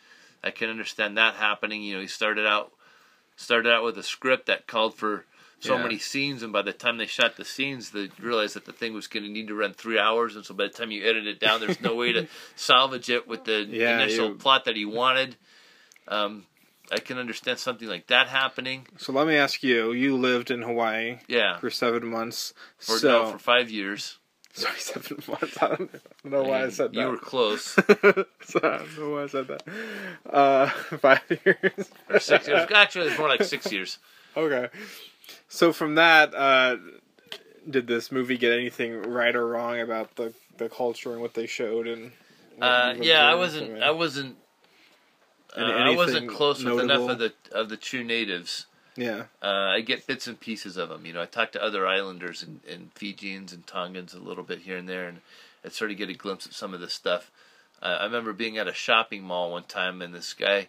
I 0.43 0.51
can 0.51 0.70
understand 0.70 1.16
that 1.19 1.35
happening. 1.35 1.82
You 1.82 1.94
know, 1.94 2.01
he 2.01 2.06
started 2.06 2.47
out 2.47 2.73
started 3.36 3.73
out 3.73 3.82
with 3.82 3.98
a 3.98 4.02
script 4.05 4.47
that 4.47 4.69
called 4.69 4.94
for 4.94 5.24
so 5.59 5.77
Yeah. 5.77 5.82
many 5.82 5.98
scenes, 5.98 6.44
and 6.44 6.52
by 6.52 6.62
the 6.62 6.73
time 6.73 6.98
they 6.98 7.06
shot 7.06 7.36
the 7.36 7.44
scenes, 7.44 7.90
they 7.90 8.09
realized 8.20 8.55
that 8.55 8.65
the 8.66 8.73
thing 8.73 8.93
was 8.94 9.09
going 9.09 9.24
to 9.24 9.28
need 9.31 9.48
to 9.48 9.55
run 9.56 9.73
three 9.74 9.98
hours, 9.98 10.36
and 10.36 10.47
so 10.47 10.55
by 10.55 10.65
the 10.65 10.73
time 10.73 10.93
you 10.93 11.02
edit 11.05 11.27
it 11.27 11.40
down, 11.40 11.59
there's 11.61 11.81
no 11.81 11.97
way 11.97 12.12
to 12.12 12.28
salvage 12.55 13.11
it 13.11 13.27
with 13.27 13.44
the 13.44 13.62
Yeah, 13.69 13.94
initial 13.94 14.28
you- 14.28 14.35
plot 14.36 14.66
that 14.66 14.77
he 14.77 14.85
wanted. 14.85 15.36
Um, 16.06 16.47
I 16.93 16.98
can 16.98 17.19
understand 17.19 17.59
something 17.59 17.89
like 17.89 18.06
that 18.09 18.28
happening. 18.28 18.86
So 18.98 19.12
let 19.12 19.27
me 19.27 19.36
ask 19.36 19.62
you: 19.62 19.93
You 19.93 20.16
lived 20.16 20.51
in 20.51 20.62
Hawaii 20.62 21.19
Yeah, 21.28 21.59
for 21.59 21.70
seven 21.70 22.06
months. 22.06 22.52
for 22.78 22.98
so 22.98 23.09
no, 23.24 23.32
for 23.32 23.39
five 23.39 23.70
years. 23.70 24.19
sorry, 24.52 24.78
seven 24.78 25.19
months. 25.27 25.56
I 25.62 25.69
don't 25.77 25.90
know 26.24 26.43
why 26.44 26.65
I 26.65 26.69
said 26.69 26.93
that. 26.93 27.01
You 27.01 27.09
were 27.09 27.16
close. 27.19 27.62
so, 28.44 28.61
I 28.62 28.78
don't 28.78 28.98
know 28.98 29.11
why 29.11 29.23
I 29.24 29.27
said 29.28 29.48
that. 29.48 29.62
Uh, 30.28 30.66
five 30.98 31.23
years. 31.44 31.90
Or 32.11 32.19
six 32.19 32.47
years. 32.47 32.69
Actually, 32.74 33.09
it's 33.09 33.19
more 33.19 33.28
like 33.28 33.43
six 33.44 33.73
years. 33.73 33.98
Okay. 34.36 34.69
So 35.48 35.73
from 35.73 35.94
that, 35.94 36.35
uh, 36.35 36.77
did 37.69 37.86
this 37.86 38.12
movie 38.12 38.36
get 38.36 38.52
anything 38.52 39.02
right 39.02 39.35
or 39.35 39.47
wrong 39.47 39.81
about 39.81 40.16
the 40.16 40.32
the 40.59 40.69
culture 40.69 41.12
and 41.12 41.20
what 41.20 41.35
they 41.35 41.47
showed 41.47 41.86
and? 41.86 42.12
Uh, 42.61 42.94
yeah, 43.01 43.27
I 43.27 43.35
wasn't. 43.35 43.82
I 43.82 43.90
wasn't. 43.90 44.36
Uh, 45.56 45.60
I 45.60 45.94
wasn't 45.94 46.28
close 46.31 46.64
with 46.64 46.81
enough 46.81 47.09
of 47.09 47.18
the 47.18 47.32
of 47.52 47.68
the 47.68 47.76
true 47.76 48.02
natives. 48.05 48.66
yeah. 48.97 49.24
Uh, 49.43 49.47
I 49.76 49.81
get 49.81 50.06
bits 50.06 50.26
and 50.26 50.39
pieces 50.39 50.76
of 50.76 50.89
them. 50.89 51.06
You 51.06 51.12
know, 51.12 51.22
I 51.22 51.26
talk 51.26 51.52
to 51.52 51.62
other 51.62 51.86
islanders 51.86 52.43
and, 52.43 52.60
and 52.68 52.93
Fijians 52.94 53.52
and 53.52 53.66
Tongans 53.66 54.14
a 54.14 54.18
little 54.18 54.44
bit 54.44 54.60
here 54.60 54.76
and 54.76 54.89
there, 54.89 55.09
and 55.09 55.20
I 55.64 55.68
sort 55.68 55.90
of 55.90 55.97
get 55.97 56.09
a 56.10 56.14
glimpse 56.14 56.47
of 56.47 56.55
some 56.55 56.74
of 56.74 56.81
this 56.81 56.94
stuff. 56.94 57.31
Uh, 57.82 57.98
I 58.01 58.05
remember 58.05 58.32
being 58.32 58.59
at 58.59 58.68
a 58.68 58.74
shopping 58.74 59.22
mall 59.22 59.52
one 59.52 59.64
time, 59.64 60.01
and 60.02 60.14
this 60.14 60.32
guy, 60.32 60.68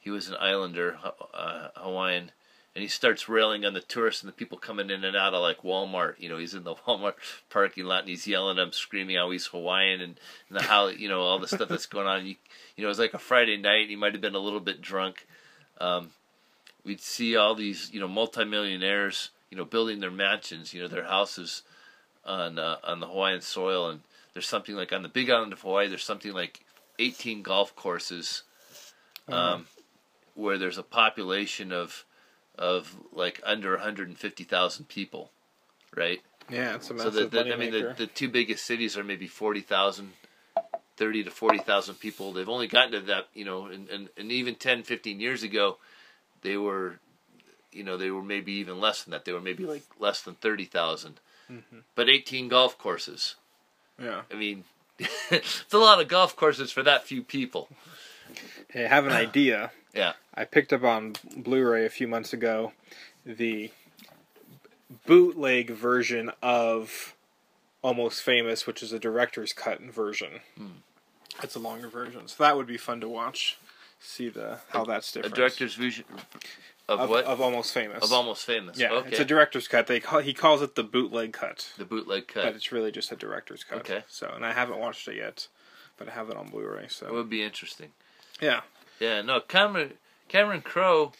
he 0.00 0.10
was 0.10 0.28
an 0.28 0.36
islander, 0.36 0.98
uh, 1.34 1.68
Hawaiian, 1.76 2.30
and 2.76 2.82
he 2.82 2.88
starts 2.88 3.26
railing 3.26 3.64
on 3.64 3.72
the 3.72 3.80
tourists 3.80 4.22
and 4.22 4.28
the 4.28 4.36
people 4.36 4.58
coming 4.58 4.90
in 4.90 5.02
and 5.02 5.16
out 5.16 5.32
of 5.32 5.40
like 5.40 5.62
Walmart. 5.62 6.16
You 6.18 6.28
know, 6.28 6.36
he's 6.36 6.52
in 6.52 6.64
the 6.64 6.74
Walmart 6.86 7.14
parking 7.48 7.86
lot 7.86 8.00
and 8.00 8.10
he's 8.10 8.26
yelling 8.26 8.58
at 8.58 8.62
them, 8.62 8.72
screaming 8.72 9.16
how 9.16 9.30
he's 9.30 9.46
Hawaiian 9.46 10.02
and, 10.02 10.20
and 10.50 10.58
the, 10.58 10.62
how 10.62 10.88
you 10.88 11.08
know 11.08 11.22
all 11.22 11.38
the 11.38 11.48
stuff 11.48 11.70
that's 11.70 11.86
going 11.86 12.06
on. 12.06 12.26
You, 12.26 12.34
you 12.76 12.82
know, 12.82 12.88
it 12.88 12.90
was 12.90 12.98
like 12.98 13.14
a 13.14 13.18
Friday 13.18 13.56
night. 13.56 13.88
He 13.88 13.96
might 13.96 14.12
have 14.12 14.20
been 14.20 14.34
a 14.34 14.38
little 14.40 14.60
bit 14.60 14.82
drunk. 14.82 15.26
Um, 15.80 16.10
we'd 16.84 17.00
see 17.00 17.34
all 17.34 17.54
these 17.54 17.90
you 17.94 17.98
know 17.98 18.08
multimillionaires 18.08 19.30
you 19.50 19.56
know 19.56 19.64
building 19.64 20.00
their 20.00 20.10
mansions 20.10 20.74
you 20.74 20.82
know 20.82 20.88
their 20.88 21.04
houses 21.04 21.62
on 22.26 22.58
uh, 22.58 22.76
on 22.84 23.00
the 23.00 23.06
Hawaiian 23.06 23.40
soil 23.40 23.88
and 23.88 24.00
there's 24.34 24.46
something 24.46 24.74
like 24.74 24.92
on 24.92 25.02
the 25.02 25.08
big 25.08 25.30
island 25.30 25.54
of 25.54 25.62
Hawaii 25.62 25.88
there's 25.88 26.04
something 26.04 26.32
like 26.32 26.60
18 26.98 27.40
golf 27.40 27.74
courses 27.74 28.42
um, 29.28 29.66
where 30.34 30.58
there's 30.58 30.78
a 30.78 30.82
population 30.82 31.72
of 31.72 32.04
of 32.58 32.96
like 33.12 33.40
under 33.44 33.72
150,000 33.72 34.88
people 34.88 35.30
right? 35.96 36.20
Yeah, 36.50 36.76
it's 36.76 36.86
a 36.86 36.88
so 36.88 36.94
massive 36.94 37.30
the, 37.30 37.42
the, 37.44 37.52
I 37.54 37.56
mean 37.56 37.72
the, 37.72 37.94
the 37.96 38.06
two 38.06 38.28
biggest 38.28 38.64
cities 38.64 38.96
are 38.96 39.02
maybe 39.04 39.26
40,000 39.26 40.12
30 40.96 41.24
to 41.24 41.30
40,000 41.30 41.96
people. 41.96 42.32
They've 42.32 42.48
only 42.48 42.68
gotten 42.68 42.92
to 42.92 43.00
that 43.00 43.28
you 43.34 43.44
know 43.44 43.66
and, 43.66 43.88
and, 43.88 44.08
and 44.16 44.30
even 44.30 44.54
10 44.54 44.82
15 44.82 45.20
years 45.20 45.42
ago 45.42 45.78
they 46.42 46.56
were 46.56 46.98
you 47.72 47.82
know 47.82 47.96
they 47.96 48.10
were 48.10 48.22
maybe 48.22 48.52
even 48.52 48.80
less 48.80 49.02
than 49.02 49.12
that. 49.12 49.24
They 49.24 49.32
were 49.32 49.40
maybe 49.40 49.64
like 49.64 49.84
less 49.98 50.20
than 50.22 50.34
30,000 50.34 51.20
Mm-hmm. 51.48 51.78
but 51.94 52.08
18 52.08 52.48
golf 52.48 52.76
courses. 52.76 53.36
Yeah. 54.02 54.22
i 54.32 54.34
mean 54.34 54.64
it's 55.30 55.72
a 55.72 55.78
lot 55.78 56.00
of 56.00 56.08
golf 56.08 56.34
courses 56.34 56.72
for 56.72 56.82
that 56.82 57.04
few 57.04 57.22
people. 57.22 57.68
Hey, 58.68 58.84
I 58.84 58.88
have 58.88 59.06
an 59.06 59.12
idea. 59.26 59.70
Yeah. 59.96 60.12
I 60.34 60.44
picked 60.44 60.72
up 60.72 60.84
on 60.84 61.14
Blu-ray 61.36 61.86
a 61.86 61.90
few 61.90 62.06
months 62.06 62.32
ago 62.32 62.72
the 63.24 63.72
bootleg 65.06 65.70
version 65.70 66.30
of 66.42 67.16
Almost 67.82 68.22
Famous, 68.22 68.66
which 68.66 68.82
is 68.82 68.92
a 68.92 68.98
director's 68.98 69.52
cut 69.52 69.80
version. 69.80 70.40
Hmm. 70.56 70.66
It's 71.42 71.56
a 71.56 71.58
longer 71.58 71.88
version, 71.88 72.28
so 72.28 72.42
that 72.44 72.56
would 72.56 72.66
be 72.66 72.76
fun 72.76 73.00
to 73.00 73.08
watch. 73.08 73.58
See 73.98 74.28
the 74.28 74.58
how 74.68 74.84
that's 74.84 75.10
a 75.10 75.14
different. 75.14 75.34
director's 75.34 75.74
vision 75.74 76.04
of, 76.88 77.00
of, 77.00 77.10
what 77.10 77.24
of 77.24 77.40
Almost 77.40 77.72
Famous. 77.72 78.04
of 78.04 78.12
almost 78.12 78.44
famous 78.44 78.78
yeah, 78.78 78.92
okay 78.92 79.08
it's 79.08 79.18
a 79.18 79.24
director's 79.24 79.66
cut. 79.66 79.86
They 79.86 80.00
call, 80.00 80.20
he 80.20 80.34
calls 80.34 80.60
it 80.62 80.74
the 80.74 80.84
bootleg 80.84 81.32
cut, 81.32 81.72
the 81.78 81.86
bootleg 81.86 82.28
cut. 82.28 82.44
but 82.44 82.54
it's 82.54 82.70
really 82.70 82.92
just 82.92 83.10
a 83.10 83.16
director's 83.16 83.64
cut. 83.64 83.78
Okay. 83.78 84.04
So, 84.06 84.30
and 84.34 84.44
I 84.44 84.52
haven't 84.52 84.78
watched 84.78 85.08
it 85.08 85.16
yet, 85.16 85.48
but 85.96 86.08
I 86.08 86.12
have 86.12 86.28
it 86.28 86.36
on 86.36 86.48
Blu-ray. 86.48 86.86
So 86.88 87.06
it 87.06 87.12
would 87.12 87.30
be 87.30 87.42
interesting 87.42 87.92
yeah, 88.40 88.60
Yeah, 88.98 89.22
no, 89.22 89.40
Cameron 89.40 89.94
Cameron 90.28 90.62
Crowe 90.62 91.12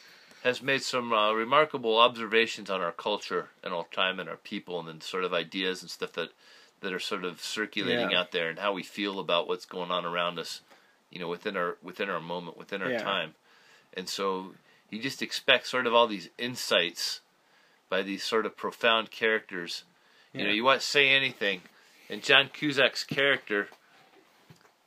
has 0.42 0.62
made 0.62 0.82
some 0.82 1.12
uh, 1.12 1.32
remarkable 1.32 1.98
observations 1.98 2.70
on 2.70 2.80
our 2.80 2.92
culture 2.92 3.48
and 3.62 3.74
our 3.74 3.86
time 3.92 4.20
and 4.20 4.28
our 4.28 4.36
people, 4.36 4.78
and 4.78 4.88
then 4.88 5.00
sort 5.00 5.24
of 5.24 5.34
ideas 5.34 5.82
and 5.82 5.90
stuff 5.90 6.12
that 6.12 6.30
that 6.80 6.92
are 6.92 7.00
sort 7.00 7.24
of 7.24 7.42
circulating 7.42 8.10
Yeah. 8.10 8.20
out 8.20 8.32
there, 8.32 8.48
and 8.48 8.58
how 8.58 8.72
we 8.72 8.82
feel 8.82 9.18
about 9.18 9.48
what's 9.48 9.64
going 9.64 9.90
on 9.90 10.04
around 10.04 10.38
us, 10.38 10.60
you 11.10 11.18
know, 11.18 11.28
within 11.28 11.56
our 11.56 11.76
within 11.82 12.08
our 12.10 12.20
moment, 12.20 12.56
within 12.56 12.82
our 12.82 12.92
Yeah. 12.92 13.02
time, 13.02 13.34
and 13.94 14.08
so 14.08 14.54
you 14.90 15.00
just 15.00 15.20
expect 15.22 15.66
sort 15.66 15.86
of 15.86 15.94
all 15.94 16.06
these 16.06 16.28
insights 16.38 17.20
by 17.88 18.02
these 18.02 18.22
sort 18.22 18.46
of 18.46 18.56
profound 18.56 19.10
characters. 19.10 19.84
You 20.32 20.44
know, 20.44 20.50
you 20.52 20.64
want 20.64 20.82
to 20.82 20.86
say 20.86 21.08
anything, 21.08 21.62
and 22.10 22.22
John 22.22 22.50
Cusack's 22.50 23.04
character 23.04 23.68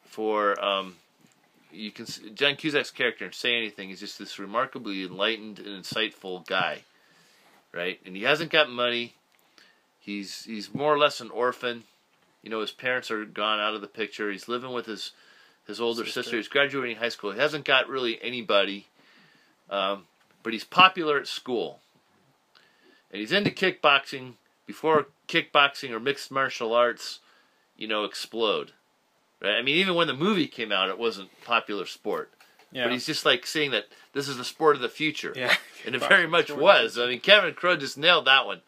for 0.05 0.59
um, 0.63 0.97
you 1.71 1.91
can 1.91 2.05
John 2.35 2.55
Cusack's 2.55 2.91
character 2.91 3.25
in 3.25 3.31
Say 3.31 3.55
Anything 3.55 3.89
is 3.89 3.99
just 3.99 4.19
this 4.19 4.39
remarkably 4.39 5.03
enlightened 5.03 5.59
and 5.59 5.83
insightful 5.83 6.45
guy, 6.47 6.83
right? 7.73 7.99
And 8.05 8.15
he 8.15 8.23
hasn't 8.23 8.51
got 8.51 8.69
money. 8.69 9.13
He's 9.99 10.43
he's 10.45 10.73
more 10.73 10.93
or 10.93 10.97
less 10.97 11.21
an 11.21 11.29
orphan. 11.29 11.83
You 12.41 12.49
know, 12.49 12.61
his 12.61 12.71
parents 12.71 13.11
are 13.11 13.25
gone 13.25 13.59
out 13.59 13.75
of 13.75 13.81
the 13.81 13.87
picture. 13.87 14.31
He's 14.31 14.47
living 14.47 14.71
with 14.73 14.85
his 14.85 15.11
his 15.67 15.79
older 15.79 16.05
sister. 16.05 16.23
Sister. 16.23 16.37
He's 16.37 16.47
graduating 16.47 16.97
high 16.97 17.09
school. 17.09 17.31
He 17.31 17.39
hasn't 17.39 17.65
got 17.65 17.87
really 17.87 18.21
anybody, 18.21 18.87
um, 19.69 20.05
but 20.41 20.53
he's 20.53 20.63
popular 20.63 21.17
at 21.19 21.27
school. 21.27 21.79
And 23.11 23.19
he's 23.19 23.31
into 23.31 23.51
kickboxing. 23.51 24.33
Before 24.65 25.07
kickboxing 25.27 25.89
or 25.89 25.99
mixed 25.99 26.29
martial 26.29 26.73
arts, 26.73 27.19
you 27.75 27.87
know, 27.87 28.03
explode. 28.03 28.73
Right? 29.41 29.55
I 29.55 29.61
mean, 29.61 29.77
even 29.77 29.95
when 29.95 30.07
the 30.07 30.13
movie 30.13 30.47
came 30.47 30.71
out, 30.71 30.89
it 30.89 30.99
wasn't 30.99 31.29
popular 31.43 31.85
sport. 31.85 32.31
Yeah. 32.71 32.83
But 32.83 32.93
he's 32.93 33.05
just 33.05 33.25
like 33.25 33.45
saying 33.45 33.71
that 33.71 33.85
this 34.13 34.27
is 34.27 34.37
the 34.37 34.43
sport 34.43 34.75
of 34.75 34.81
the 34.81 34.89
future. 34.89 35.33
yeah. 35.35 35.55
And 35.85 35.95
it 35.95 36.03
very 36.09 36.27
much 36.27 36.51
was. 36.51 36.97
I 36.97 37.07
mean, 37.07 37.21
Kevin 37.21 37.53
Crowe 37.53 37.77
just 37.77 37.97
nailed 37.97 38.25
that 38.25 38.45
one. 38.45 38.59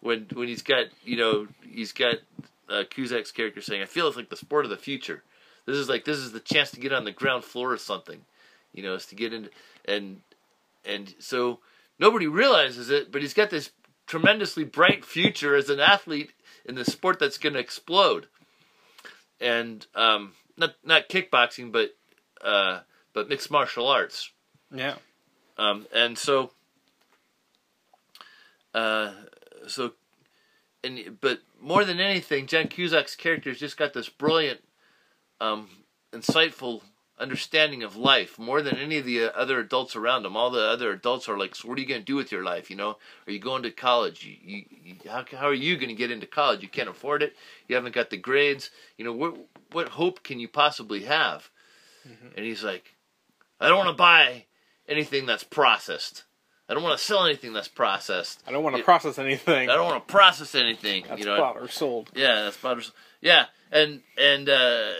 When 0.00 0.28
when 0.34 0.46
he's 0.46 0.62
got 0.62 0.86
you 1.02 1.16
know 1.16 1.48
he's 1.68 1.90
got 1.90 2.18
uh, 2.68 2.84
Cusack's 2.88 3.32
character 3.32 3.60
saying, 3.60 3.82
"I 3.82 3.86
feel 3.86 4.06
it's 4.06 4.16
like 4.16 4.28
the 4.28 4.36
sport 4.36 4.64
of 4.64 4.70
the 4.70 4.76
future. 4.76 5.24
This 5.66 5.76
is 5.76 5.88
like 5.88 6.04
this 6.04 6.18
is 6.18 6.32
the 6.32 6.40
chance 6.40 6.70
to 6.72 6.80
get 6.80 6.92
on 6.92 7.04
the 7.04 7.10
ground 7.10 7.42
floor 7.42 7.72
or 7.72 7.78
something, 7.78 8.20
you 8.72 8.82
know, 8.82 8.94
is 8.94 9.06
to 9.06 9.14
get 9.14 9.32
in 9.32 9.48
and 9.84 10.20
and 10.84 11.14
so 11.18 11.58
nobody 11.98 12.26
realizes 12.26 12.90
it, 12.90 13.10
but 13.10 13.22
he's 13.22 13.34
got 13.34 13.50
this 13.50 13.70
tremendously 14.06 14.64
bright 14.64 15.04
future 15.04 15.56
as 15.56 15.70
an 15.70 15.80
athlete 15.80 16.32
in 16.64 16.74
the 16.74 16.84
sport 16.84 17.18
that's 17.18 17.38
going 17.38 17.54
to 17.54 17.58
explode. 17.58 18.26
And 19.44 19.86
um, 19.94 20.32
not 20.56 20.74
not 20.82 21.08
kickboxing, 21.10 21.70
but 21.70 21.94
uh, 22.40 22.80
but 23.12 23.28
mixed 23.28 23.50
martial 23.50 23.86
arts. 23.86 24.30
Yeah. 24.74 24.94
Um, 25.58 25.86
and 25.94 26.16
so, 26.18 26.50
uh, 28.74 29.12
so, 29.66 29.92
and 30.82 31.18
but 31.20 31.40
more 31.60 31.84
than 31.84 32.00
anything, 32.00 32.46
John 32.46 32.68
Cusack's 32.68 33.14
character's 33.16 33.60
just 33.60 33.76
got 33.76 33.92
this 33.92 34.08
brilliant, 34.08 34.60
um, 35.40 35.68
insightful 36.12 36.80
understanding 37.18 37.82
of 37.82 37.96
life 37.96 38.38
more 38.38 38.60
than 38.60 38.76
any 38.76 38.98
of 38.98 39.04
the 39.06 39.24
uh, 39.24 39.28
other 39.30 39.60
adults 39.60 39.94
around 39.94 40.26
him. 40.26 40.36
All 40.36 40.50
the 40.50 40.66
other 40.66 40.90
adults 40.90 41.28
are 41.28 41.38
like, 41.38 41.54
"So 41.54 41.68
what 41.68 41.78
are 41.78 41.80
you 41.80 41.86
going 41.86 42.00
to 42.00 42.04
do 42.04 42.16
with 42.16 42.32
your 42.32 42.42
life? 42.42 42.70
You 42.70 42.76
know, 42.76 42.96
are 43.26 43.32
you 43.32 43.38
going 43.38 43.62
to 43.62 43.70
college? 43.70 44.24
You, 44.24 44.36
you, 44.42 44.64
you 44.84 44.96
how, 45.08 45.24
how 45.36 45.46
are 45.46 45.54
you 45.54 45.76
going 45.76 45.88
to 45.88 45.94
get 45.94 46.10
into 46.10 46.26
college? 46.26 46.62
You 46.62 46.68
can't 46.68 46.88
afford 46.88 47.22
it. 47.22 47.34
You 47.68 47.76
haven't 47.76 47.94
got 47.94 48.10
the 48.10 48.16
grades. 48.16 48.70
You 48.98 49.04
know, 49.04 49.12
what 49.12 49.36
what 49.72 49.88
hope 49.90 50.22
can 50.22 50.38
you 50.40 50.48
possibly 50.48 51.04
have?" 51.04 51.50
And 52.36 52.44
he's 52.44 52.62
like, 52.64 52.94
"I 53.60 53.68
don't 53.68 53.78
want 53.78 53.90
to 53.96 54.00
buy." 54.00 54.46
anything 54.88 55.26
that's 55.26 55.44
processed. 55.44 56.24
I 56.68 56.74
don't 56.74 56.82
want 56.82 56.98
to 56.98 57.04
sell 57.04 57.24
anything 57.24 57.52
that's 57.52 57.68
processed. 57.68 58.42
I 58.46 58.52
don't 58.52 58.62
want 58.62 58.74
to 58.76 58.80
Yeah. 58.80 58.84
process 58.84 59.18
anything. 59.18 59.68
I 59.70 59.74
don't 59.74 59.86
want 59.86 60.06
to 60.06 60.12
process 60.12 60.54
anything. 60.54 61.04
That's 61.08 61.20
you 61.20 61.26
know. 61.26 61.36
bought 61.36 61.56
or 61.56 61.68
sold. 61.68 62.10
Yeah, 62.14 62.44
that's 62.44 62.58
about 62.58 62.90
yeah, 63.20 63.46
and 63.70 64.02
and 64.16 64.48
uh, 64.48 64.92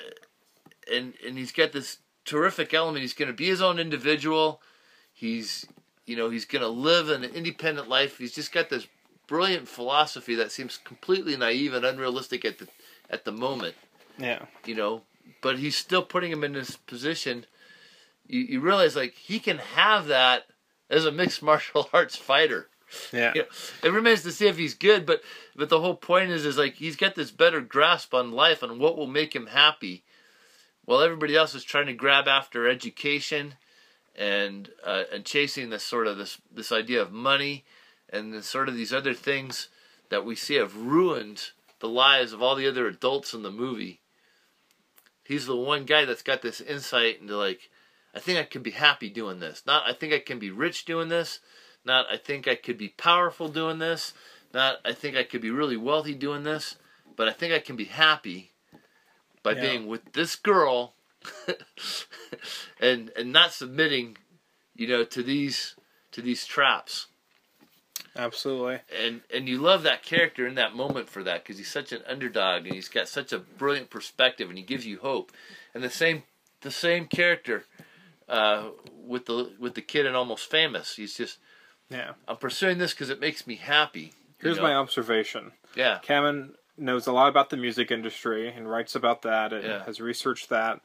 and 0.93 1.15
and 1.27 1.39
he's 1.39 1.53
got 1.53 1.73
this 1.73 1.99
terrific 2.25 2.73
element. 2.75 3.03
He's 3.03 3.13
going 3.15 3.29
to 3.31 3.35
be 3.37 3.47
his 3.47 3.63
own 3.63 3.79
individual. 3.79 4.61
He's 5.13 5.67
you 6.07 6.17
know 6.17 6.31
he's 6.31 6.45
going 6.45 6.63
to 6.63 6.69
live 6.69 7.09
an 7.09 7.25
independent 7.25 7.89
life. 7.89 8.19
He's 8.19 8.35
just 8.35 8.53
got 8.53 8.69
this 8.71 8.87
brilliant 9.27 9.69
philosophy 9.69 10.35
that 10.35 10.53
seems 10.53 10.77
completely 10.77 11.37
naive 11.37 11.73
and 11.75 11.85
unrealistic 11.85 12.45
at 12.45 12.59
the 12.59 12.69
at 13.11 13.25
the 13.25 13.33
moment 13.33 13.75
Yeah. 14.19 14.45
you 14.67 14.75
know, 14.75 15.03
but 15.41 15.59
he's 15.59 15.77
still 15.77 16.03
putting 16.03 16.31
him 16.33 16.45
in 16.45 16.53
this 16.53 16.77
position. 16.77 17.47
You, 18.27 18.41
you 18.41 18.61
realize 18.61 18.97
like 18.97 19.15
he 19.15 19.39
can 19.39 19.59
have 19.59 20.07
that 20.09 20.45
as 20.91 21.05
a 21.07 21.13
mixed 21.13 21.43
martial 21.51 21.89
arts 21.93 22.17
fighter. 22.17 22.69
Yeah. 23.13 23.33
You 23.35 23.43
know, 23.43 23.49
it 23.83 23.93
remains 23.93 24.23
to 24.23 24.33
see 24.33 24.47
if 24.47 24.57
he's 24.59 24.75
good, 24.75 25.07
but 25.07 25.23
but 25.57 25.69
the 25.71 25.81
whole 25.81 25.97
point 25.97 26.31
is 26.31 26.45
is 26.45 26.59
like 26.59 26.75
he's 26.75 26.97
got 26.97 27.15
this 27.15 27.31
better 27.31 27.61
grasp 27.63 28.13
on 28.13 28.33
life 28.33 28.63
and 28.63 28.79
what 28.79 28.97
will 28.99 29.07
make 29.07 29.35
him 29.35 29.47
happy, 29.47 30.05
while 30.85 31.01
everybody 31.01 31.35
else 31.35 31.55
is 31.55 31.65
trying 31.65 31.87
to 31.87 31.93
grab 31.93 32.29
after 32.29 32.69
education, 32.69 33.55
and 34.17 34.71
uh, 34.85 35.05
and 35.13 35.25
chasing 35.25 35.71
this 35.71 35.83
sort 35.83 36.07
of 36.07 36.17
this 36.17 36.39
this 36.53 36.71
idea 36.71 37.03
of 37.03 37.13
money, 37.13 37.65
and 38.11 38.33
then 38.33 38.43
sort 38.43 38.69
of 38.69 38.77
these 38.77 38.93
other 38.93 39.15
things 39.15 39.69
that 40.11 40.25
we 40.25 40.35
see 40.35 40.55
have 40.55 40.77
ruined 40.77 41.51
the 41.81 41.89
lives 41.89 42.33
of 42.33 42.43
all 42.43 42.55
the 42.55 42.69
other 42.69 42.87
adults 42.87 43.35
in 43.35 43.43
the 43.43 43.51
movie. 43.51 44.01
He's 45.25 45.47
the 45.47 45.57
one 45.57 45.85
guy 45.85 46.05
that's 46.05 46.23
got 46.23 46.43
this 46.43 46.61
insight 46.61 47.21
into 47.21 47.37
like, 47.37 47.71
I 48.15 48.21
think 48.21 48.39
I 48.39 48.45
can 48.45 48.63
be 48.63 48.73
happy 48.73 49.09
doing 49.09 49.41
this. 49.41 49.63
Not 49.67 49.83
I 49.87 49.93
think 49.93 50.13
I 50.13 50.19
can 50.19 50.39
be 50.39 50.51
rich 50.51 50.85
doing 50.85 51.09
this. 51.09 51.41
Not 51.85 52.07
I 52.11 52.17
think 52.17 52.47
I 52.47 52.55
could 52.55 52.79
be 52.79 52.89
powerful 52.89 53.49
doing 53.49 53.79
this. 53.79 54.15
Not 54.53 54.77
I 54.85 54.93
think 54.93 55.17
I 55.17 55.25
could 55.25 55.41
be 55.41 55.51
really 55.51 55.77
wealthy 55.77 56.15
doing 56.15 56.45
this. 56.45 56.77
But 57.17 57.29
I 57.29 57.33
think 57.33 57.53
I 57.53 57.59
can 57.59 57.77
be 57.77 57.85
happy 57.85 58.54
by 59.45 59.53
Yeah. 59.53 59.61
being 59.61 59.87
with 59.87 60.13
this 60.15 60.35
girl 60.35 60.95
and 62.81 63.11
and 63.17 63.33
not 63.33 63.53
submitting, 63.53 64.17
you 64.75 64.89
know, 64.89 65.05
to 65.05 65.23
these 65.23 65.77
to 66.13 66.21
these 66.23 66.47
traps 66.47 67.07
Absolutely. 68.17 68.79
and 68.97 69.21
and 69.33 69.49
you 69.49 69.59
love 69.59 69.83
that 69.83 70.03
character 70.03 70.47
in 70.47 70.55
that 70.57 70.75
moment 70.75 71.09
for 71.09 71.23
that 71.25 71.43
because 71.43 71.59
he's 71.59 71.71
such 71.71 71.93
an 71.93 72.01
underdog 72.07 72.65
and 72.65 72.75
he's 72.75 72.89
got 72.89 73.09
such 73.09 73.33
a 73.33 73.39
brilliant 73.39 73.91
perspective 73.91 74.49
and 74.49 74.59
he 74.59 74.65
gives 74.65 74.87
you 74.87 74.99
hope. 74.99 75.33
And 75.75 75.83
the 75.83 75.91
same 75.91 76.23
the 76.61 76.71
same 76.71 77.07
character 77.07 77.65
uh, 78.29 78.69
with 79.05 79.27
the 79.27 79.53
with 79.59 79.75
the 79.75 79.83
kid 79.83 80.07
in 80.07 80.15
Almost 80.15 80.51
Famous. 80.51 80.97
He's 80.97 81.17
just 81.17 81.39
Yeah. 81.91 82.13
I'm 82.29 82.37
pursuing 82.37 82.79
this 82.79 82.93
because 82.93 83.11
it 83.11 83.21
makes 83.21 83.47
me 83.47 83.57
happy. 83.57 84.13
Here's 84.39 84.57
know? 84.59 84.63
my 84.65 84.75
observation. 84.75 85.53
yeah 85.75 85.99
Cameron 86.03 86.55
knows 86.77 87.07
a 87.07 87.13
lot 87.13 87.29
about 87.29 87.51
the 87.51 87.57
music 87.57 87.91
industry 87.91 88.49
and 88.49 88.69
writes 88.71 88.95
about 88.95 89.23
that 89.23 89.53
and 89.53 89.65
Yeah. 89.65 89.85
has 89.85 90.01
researched 90.01 90.49
that. 90.49 90.81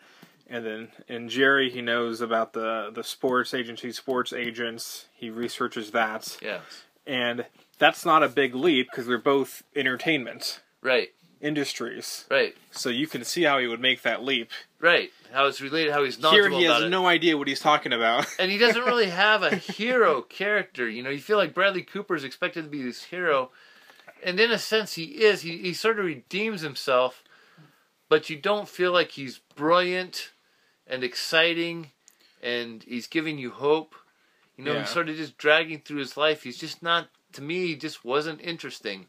And 0.47 0.65
then 0.65 0.87
in 1.07 1.29
Jerry, 1.29 1.69
he 1.69 1.81
knows 1.81 2.21
about 2.21 2.53
the 2.53 2.89
the 2.93 3.03
sports 3.03 3.53
agency, 3.53 3.91
sports 3.91 4.33
agents. 4.33 5.05
He 5.13 5.29
researches 5.29 5.91
that, 5.91 6.37
yeah 6.41 6.61
and 7.07 7.45
that's 7.79 8.05
not 8.05 8.21
a 8.23 8.27
big 8.29 8.53
leap 8.53 8.87
because 8.91 9.07
they're 9.07 9.17
both 9.17 9.63
entertainment 9.75 10.61
right 10.81 11.09
industries. 11.41 12.25
right 12.29 12.55
So 12.71 12.89
you 12.89 13.07
can 13.07 13.23
see 13.23 13.43
how 13.43 13.57
he 13.59 13.67
would 13.67 13.79
make 13.79 14.01
that 14.03 14.23
leap. 14.23 14.49
right 14.79 15.09
how 15.31 15.45
it's 15.47 15.61
related 15.61 15.91
how 15.93 16.03
he's 16.03 16.17
Here, 16.17 16.49
he 16.49 16.63
has 16.63 16.89
no 16.89 17.05
idea 17.07 17.37
what 17.37 17.47
he's 17.47 17.59
talking 17.59 17.93
about. 17.93 18.25
and 18.39 18.51
he 18.51 18.57
doesn't 18.57 18.83
really 18.83 19.09
have 19.09 19.43
a 19.43 19.55
hero 19.55 20.21
character. 20.21 20.89
You 20.89 21.03
know, 21.03 21.09
you 21.11 21.19
feel 21.19 21.37
like 21.37 21.53
Bradley 21.53 21.83
Cooper 21.83 22.15
is 22.15 22.23
expected 22.23 22.63
to 22.63 22.69
be 22.69 22.81
this 22.83 23.03
hero, 23.03 23.51
and 24.23 24.39
in 24.39 24.51
a 24.51 24.57
sense, 24.59 24.93
he 24.93 25.23
is. 25.23 25.41
He 25.41 25.57
he 25.57 25.73
sort 25.73 25.99
of 25.99 26.05
redeems 26.05 26.61
himself, 26.61 27.23
but 28.07 28.29
you 28.29 28.37
don't 28.37 28.69
feel 28.69 28.91
like 28.91 29.11
he's 29.11 29.39
brilliant 29.55 30.31
and 30.87 31.03
exciting, 31.03 31.91
and 32.41 32.83
he's 32.83 33.07
giving 33.07 33.37
you 33.37 33.51
hope. 33.51 33.95
You 34.57 34.63
know, 34.65 34.73
Yeah. 34.73 34.81
he's 34.81 34.89
sort 34.89 35.09
of 35.09 35.15
just 35.15 35.37
dragging 35.37 35.81
through 35.81 35.99
his 35.99 36.17
life. 36.17 36.43
He's 36.43 36.57
just 36.57 36.83
not. 36.83 37.09
To 37.33 37.41
me, 37.41 37.67
he 37.67 37.75
just 37.75 38.03
wasn't 38.03 38.41
interesting. 38.41 39.07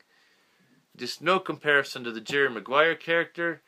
Just 0.97 1.23
no 1.23 1.41
comparison 1.41 2.05
to 2.05 2.13
the 2.13 2.21
Jerry 2.21 2.51
Maguire 2.51 2.95
character 2.95 3.63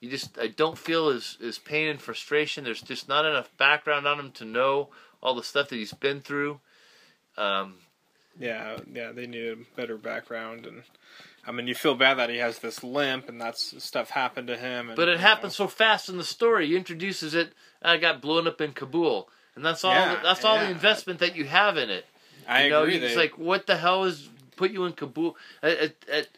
you 0.00 0.10
just 0.10 0.38
I 0.38 0.48
don't 0.48 0.78
feel 0.78 1.10
his 1.10 1.36
his 1.40 1.58
pain 1.58 1.88
and 1.88 2.00
frustration. 2.00 2.64
There's 2.64 2.82
just 2.82 3.08
not 3.08 3.24
enough 3.24 3.50
background 3.56 4.06
on 4.06 4.20
him 4.20 4.30
to 4.32 4.44
know 4.44 4.90
all 5.22 5.34
the 5.34 5.42
stuff 5.42 5.68
that 5.68 5.76
he's 5.76 5.92
been 5.94 6.20
through. 6.20 6.60
Um, 7.36 7.76
Yeah, 8.38 8.78
yeah, 8.92 9.12
they 9.12 9.26
need 9.26 9.48
a 9.48 9.56
better 9.76 9.96
background, 9.96 10.66
and 10.66 10.82
I 11.46 11.52
mean, 11.52 11.68
you 11.68 11.74
feel 11.74 11.94
bad 11.94 12.18
that 12.18 12.28
he 12.28 12.36
has 12.38 12.58
this 12.58 12.82
limp, 12.84 13.28
and 13.28 13.40
that's 13.40 13.82
stuff 13.82 14.10
happened 14.10 14.48
to 14.48 14.56
him. 14.56 14.88
And, 14.88 14.96
but 14.96 15.08
it 15.08 15.12
you 15.12 15.18
happens 15.18 15.58
know. 15.58 15.66
so 15.66 15.68
fast 15.68 16.08
in 16.08 16.18
the 16.18 16.24
story. 16.24 16.66
He 16.66 16.76
introduces 16.76 17.34
it. 17.34 17.52
I 17.82 17.96
got 17.96 18.20
blown 18.20 18.46
up 18.46 18.60
in 18.60 18.72
Kabul, 18.72 19.28
and 19.54 19.64
that's 19.64 19.84
all. 19.84 19.94
Yeah, 19.94 20.20
that's 20.22 20.44
all 20.44 20.58
the 20.58 20.70
investment 20.70 21.20
that 21.20 21.36
you 21.36 21.44
have 21.44 21.76
in 21.76 21.88
it. 21.88 22.04
I 22.48 22.64
you 22.64 22.70
know, 22.70 22.82
agree. 22.82 22.96
it's 22.96 23.14
they, 23.14 23.20
like 23.20 23.38
what 23.38 23.66
the 23.66 23.76
hell 23.76 24.04
is 24.04 24.28
put 24.56 24.70
you 24.70 24.84
in 24.84 24.92
Kabul? 24.92 25.36
At, 25.62 25.78
at, 25.78 25.94
at 26.12 26.28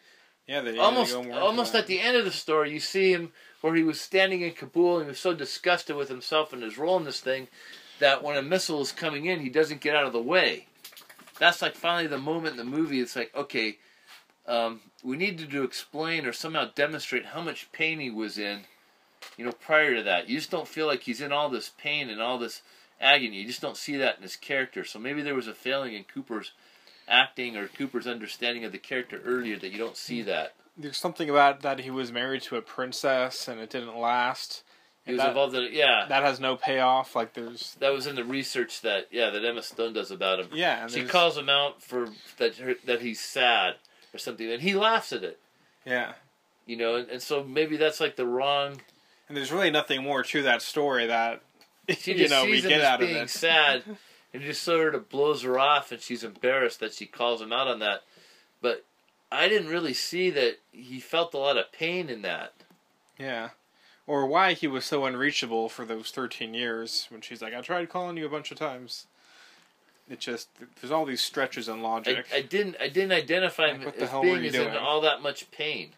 yeah, 0.47 0.61
they 0.61 0.79
almost 0.79 1.15
almost 1.15 1.75
at 1.75 1.87
the 1.87 2.01
end 2.01 2.17
of 2.17 2.25
the 2.25 2.31
story, 2.31 2.73
you 2.73 2.81
see 2.81 3.13
him 3.13 3.33
where 3.61 3.75
he 3.75 3.83
was 3.83 4.01
standing 4.01 4.43
in 4.43 4.53
Kabul 4.53 4.99
and 4.99 5.07
he 5.07 5.11
was 5.11 5.19
so 5.19 5.35
disgusted 5.35 5.97
with 5.97 6.09
himself 6.09 6.53
and 6.53 6.63
his 6.63 6.79
role 6.79 6.97
in 6.97 7.05
this 7.05 7.21
thing 7.21 7.49
that 7.99 8.23
when 8.23 8.37
a 8.37 8.43
missile 8.43 8.81
is 8.81 8.93
coming 8.93 9.27
in, 9.27 9.41
he 9.41 9.49
doesn't 9.49 9.81
get 9.81 9.97
out 9.97 10.07
of 10.07 10.13
the 10.13 10.23
way. 10.23 10.68
That's 11.39 11.63
like 11.63 11.75
finally 11.75 12.07
the 12.07 12.19
moment 12.19 12.53
in 12.53 12.57
the 12.57 12.77
movie. 12.77 13.01
It's 13.01 13.17
like 13.17 13.35
okay, 13.35 13.79
um, 14.47 14.81
we 15.03 15.17
needed 15.17 15.51
to 15.51 15.63
explain 15.63 16.27
or 16.27 16.33
somehow 16.33 16.71
demonstrate 16.75 17.27
how 17.27 17.41
much 17.41 17.71
pain 17.73 18.01
he 18.01 18.11
was 18.11 18.39
in. 18.39 18.61
You 19.37 19.45
know, 19.45 19.53
prior 19.53 19.97
to 19.97 20.03
that, 20.05 20.29
you 20.29 20.37
just 20.37 20.51
don't 20.51 20.69
feel 20.69 20.87
like 20.87 21.03
he's 21.03 21.21
in 21.21 21.33
all 21.33 21.49
this 21.49 21.71
pain 21.77 22.09
and 22.09 22.21
all 22.21 22.39
this 22.39 22.63
agony. 23.01 23.37
You 23.39 23.47
just 23.47 23.61
don't 23.61 23.77
see 23.77 23.97
that 23.97 24.17
in 24.17 24.23
his 24.23 24.37
character. 24.37 24.85
So 24.85 24.99
maybe 24.99 25.23
there 25.23 25.35
was 25.35 25.49
a 25.49 25.55
failing 25.55 25.95
in 25.95 26.05
Cooper's 26.05 26.53
acting 27.09 27.57
or 27.57 27.69
Cooper's 27.69 28.07
understanding 28.07 28.65
of 28.65 28.73
the 28.73 28.79
character 28.79 29.21
earlier 29.25 29.59
that 29.59 29.71
you 29.71 29.79
don't 29.79 29.97
see 29.97 30.23
that. 30.23 30.55
There's 30.77 30.97
something 30.97 31.29
about 31.29 31.63
that 31.63 31.81
he 31.81 31.91
was 31.91 32.13
married 32.13 32.43
to 32.43 32.57
a 32.57 32.63
princess, 32.63 33.49
and 33.49 33.61
it 33.61 33.71
didn't 33.71 33.99
last. 33.99 34.63
He 35.09 35.15
was 35.15 35.23
that, 35.23 35.29
involved 35.31 35.55
in 35.57 35.65
it. 35.65 35.73
Yeah, 35.73 36.07
that 36.09 36.23
has 36.23 36.39
no 36.39 36.55
payoff. 36.57 37.17
Like 37.17 37.35
there's 37.35 37.75
that 37.81 37.93
was 37.93 38.07
in 38.07 38.15
the 38.15 38.25
research 38.25 38.81
that 38.83 39.09
yeah 39.11 39.31
that 39.31 39.45
Emma 39.45 39.63
Stone 39.63 39.95
does 39.95 40.11
about 40.11 40.39
him. 40.41 40.49
yeah, 40.53 40.83
and 40.83 40.91
She 40.91 40.99
there's- 41.01 41.11
calls 41.11 41.37
him 41.37 41.49
out 41.49 41.83
for 41.83 42.09
that 42.39 42.57
her, 42.59 42.75
that 42.85 43.01
he's 43.01 43.19
sad 43.21 43.75
or 44.15 44.19
something, 44.19 44.51
and 44.51 44.63
he 44.63 44.75
laughs 44.75 45.13
at 45.13 45.23
it. 45.25 45.39
yeah, 45.85 46.13
You 46.67 46.77
know, 46.77 46.95
and, 46.97 47.09
and 47.11 47.23
so 47.23 47.43
maybe 47.45 47.77
that's 47.77 48.01
like 48.01 48.17
the 48.17 48.27
wrong. 48.27 48.81
and 49.29 49.37
there's 49.37 49.51
really 49.53 49.71
nothing 49.71 50.03
more 50.03 50.23
to 50.23 50.43
that 50.43 50.63
story 50.63 51.07
that 51.07 51.43
She 51.99 52.15
you 52.15 52.29
know 52.29 52.45
we 52.45 52.61
get 52.63 52.83
out 52.83 53.03
of 53.03 53.09
being 53.09 53.23
it. 53.23 53.31
sad, 53.47 53.83
and 54.35 54.43
just 54.43 54.63
sort 54.63 54.95
of 54.95 55.09
blows 55.09 55.43
her 55.43 55.59
off, 55.59 55.91
and 55.91 56.01
she's 56.03 56.23
embarrassed 56.23 56.81
that 56.81 56.93
she 56.95 57.07
calls 57.07 57.41
him 57.43 57.53
out 57.53 57.67
on 57.67 57.79
that. 57.81 58.03
But 58.61 58.85
I 59.33 59.49
didn't 59.49 59.69
really 59.69 59.95
see 59.95 60.29
that 60.31 60.59
he 60.73 61.01
felt 61.01 61.33
a 61.35 61.39
lot 61.39 61.57
of 61.57 61.71
pain 61.73 62.09
in 62.11 62.23
that. 62.23 62.53
Yeah. 63.19 63.51
Or 64.09 64.27
why 64.27 64.55
he 64.55 64.67
was 64.67 64.87
so 64.87 65.05
unreachable 65.05 65.69
for 65.69 65.85
those 65.85 66.11
13 66.11 66.55
years 66.55 67.07
when 67.11 67.21
she's 67.21 67.43
like, 67.43 67.55
I 67.55 67.61
tried 67.61 67.91
calling 67.91 68.17
you 68.17 68.25
a 68.25 68.31
bunch 68.31 68.51
of 68.51 68.59
times. 68.59 69.07
It 70.09 70.19
just, 70.19 70.49
there's 70.81 70.91
all 70.91 71.05
these 71.05 71.23
stretches 71.23 71.69
in 71.69 71.81
I, 71.81 71.83
logic. 71.83 72.27
I 72.35 72.41
didn't 72.41 72.77
I 72.81 72.89
didn't 72.89 73.13
identify 73.13 73.69
him 73.69 73.83
as 73.83 74.11
being 74.23 74.47
as 74.47 74.55
in 74.55 74.75
all 74.77 75.03
that 75.03 75.21
much 75.21 75.51
pain 75.51 75.91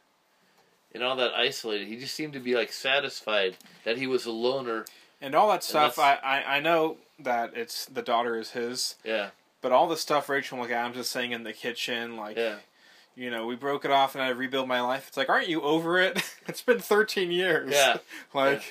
and 0.93 1.05
all 1.05 1.15
that 1.17 1.33
isolated. 1.35 1.87
He 1.87 1.97
just 1.97 2.15
seemed 2.15 2.33
to 2.33 2.41
be 2.41 2.57
like 2.57 2.73
satisfied 2.73 3.57
that 3.85 3.97
he 3.97 4.09
was 4.09 4.27
a 4.27 4.33
loner. 4.33 4.87
and 5.21 5.37
all 5.37 5.49
that 5.51 5.63
stuff, 5.63 5.97
I, 5.99 6.15
I, 6.17 6.57
I 6.57 6.61
know 6.61 6.97
that 7.21 7.53
it's 7.55 7.85
the 7.87 8.03
daughter 8.03 8.37
is 8.37 8.51
his, 8.51 8.97
Yeah, 9.05 9.31
but 9.61 9.71
all 9.71 9.87
the 9.87 9.97
stuff 9.97 10.29
Rachel 10.29 10.59
McAdams 10.59 10.97
is 10.97 11.09
saying 11.09 11.31
in 11.31 11.45
the 11.45 11.53
kitchen, 11.53 12.17
like, 12.17 12.37
yeah. 12.37 12.57
You 13.21 13.31
know, 13.31 13.47
we 13.47 13.55
broke 13.55 13.85
it 13.85 13.91
off 13.91 14.15
and 14.15 14.25
I 14.25 14.29
rebuild 14.31 14.67
my 14.67 14.81
life. 14.81 15.07
It's 15.09 15.17
like, 15.19 15.29
aren't 15.29 15.49
you 15.49 15.61
over 15.61 16.01
it? 16.01 16.23
it's 16.49 16.63
been 16.63 16.79
13 16.81 17.31
years. 17.31 17.71
Yeah. 17.73 17.99
like, 18.35 18.63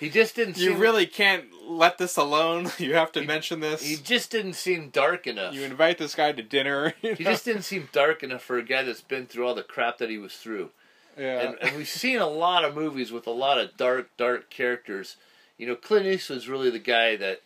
He 0.00 0.10
just 0.10 0.34
didn't. 0.34 0.58
you 0.58 0.70
seem, 0.72 0.80
really 0.80 1.06
can't 1.06 1.44
let 1.64 1.96
this 1.96 2.16
alone. 2.16 2.70
You 2.78 2.94
have 2.94 3.12
to 3.12 3.20
He- 3.20 3.26
mention 3.26 3.60
this. 3.60 3.82
He 3.86 3.94
just 3.94 4.30
didn't 4.32 4.54
seem 4.54 4.90
dark 4.90 5.28
enough. 5.28 5.54
you 5.54 5.62
invite 5.62 5.98
this 5.98 6.16
guy 6.16 6.32
to 6.32 6.42
dinner. 6.42 6.94
you 7.02 7.14
He 7.14 7.22
just 7.22 7.44
didn't 7.44 7.62
seem 7.62 7.88
dark 7.92 8.24
enough 8.24 8.42
for 8.42 8.58
a 8.58 8.64
guy 8.64 8.82
that's 8.82 9.00
been 9.00 9.26
through 9.26 9.46
all 9.46 9.54
the 9.54 9.62
crap 9.62 9.98
that 9.98 10.10
he 10.10 10.18
was 10.18 10.34
through. 10.34 10.70
yeah. 11.16 11.40
And, 11.50 11.56
and 11.62 11.76
we've 11.76 11.88
seen 11.88 12.18
a 12.18 12.26
lot 12.28 12.64
of 12.64 12.74
movies 12.74 13.12
with 13.12 13.28
a 13.28 13.32
lot 13.32 13.58
of 13.60 13.76
dark, 13.76 14.10
dark 14.16 14.50
characters. 14.50 15.16
You 15.56 15.68
know, 15.68 15.76
Clint 15.76 16.06
Eastwood's 16.06 16.48
really 16.48 16.70
the 16.70 16.78
guy 16.80 17.14
that 17.16 17.42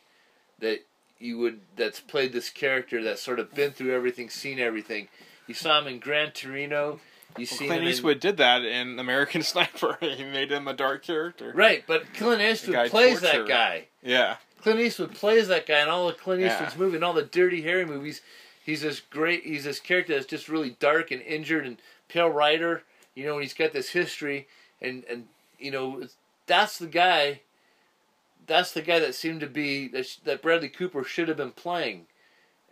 that 0.60 0.84
you 1.18 1.36
would 1.38 1.60
that's 1.76 2.00
played 2.00 2.32
this 2.32 2.48
character 2.50 3.02
that's 3.02 3.20
sort 3.22 3.38
of 3.38 3.54
been 3.54 3.72
through 3.72 3.94
everything, 3.94 4.28
seen 4.30 4.58
everything. 4.58 5.08
You 5.46 5.54
saw 5.54 5.78
him 5.80 5.86
in 5.86 5.98
Gran 5.98 6.30
Torino. 6.32 7.00
You 7.36 7.40
Well, 7.40 7.46
see 7.46 7.56
Clint 7.66 7.72
him 7.72 7.82
in, 7.82 7.88
Eastwood 7.88 8.20
did 8.20 8.36
that 8.36 8.62
in 8.62 8.98
American 8.98 9.42
Sniper. 9.42 9.96
he 10.00 10.24
made 10.24 10.52
him 10.52 10.68
a 10.68 10.74
dark 10.74 11.02
character. 11.02 11.52
right, 11.54 11.82
but 11.86 12.12
Clint 12.14 12.42
Eastwood 12.42 12.90
plays 12.90 13.20
that 13.22 13.46
guy. 13.48 13.86
Yeah. 14.02 14.36
Clint 14.60 14.78
Eastwood 14.80 15.14
plays 15.14 15.48
that 15.48 15.66
guy 15.66 15.82
in 15.82 15.88
all 15.88 16.08
of 16.08 16.18
Clint 16.18 16.42
Yeah. 16.42 16.70
Movies, 16.76 16.94
in 16.96 17.02
all 17.02 17.14
the 17.14 17.22
Dirty 17.22 17.62
Harry 17.62 17.84
movies. 17.84 18.20
He's 18.64 18.82
this 18.82 19.00
great. 19.00 19.42
He's 19.44 19.64
this 19.64 19.80
character 19.80 20.14
that's 20.14 20.26
just 20.26 20.48
really 20.48 20.76
dark 20.78 21.10
and 21.10 21.20
injured 21.22 21.66
and 21.66 21.78
pale 22.08 22.28
rider. 22.28 22.84
You 23.14 23.24
know, 23.26 23.32
and 23.34 23.42
he's 23.42 23.54
got 23.54 23.72
this 23.72 23.88
history, 23.90 24.46
and 24.80 25.02
and 25.10 25.26
you 25.58 25.70
know, 25.72 26.06
that's 26.46 26.78
the 26.78 26.86
guy. 26.86 27.40
That's 28.46 28.72
the 28.72 28.82
guy 28.82 28.98
that 29.00 29.14
seemed 29.14 29.40
to 29.40 29.46
be 29.46 29.88
that, 29.88 30.06
sh- 30.06 30.16
that 30.24 30.42
Bradley 30.42 30.68
Cooper 30.68 31.02
should 31.04 31.28
have 31.28 31.36
been 31.36 31.50
playing, 31.52 32.06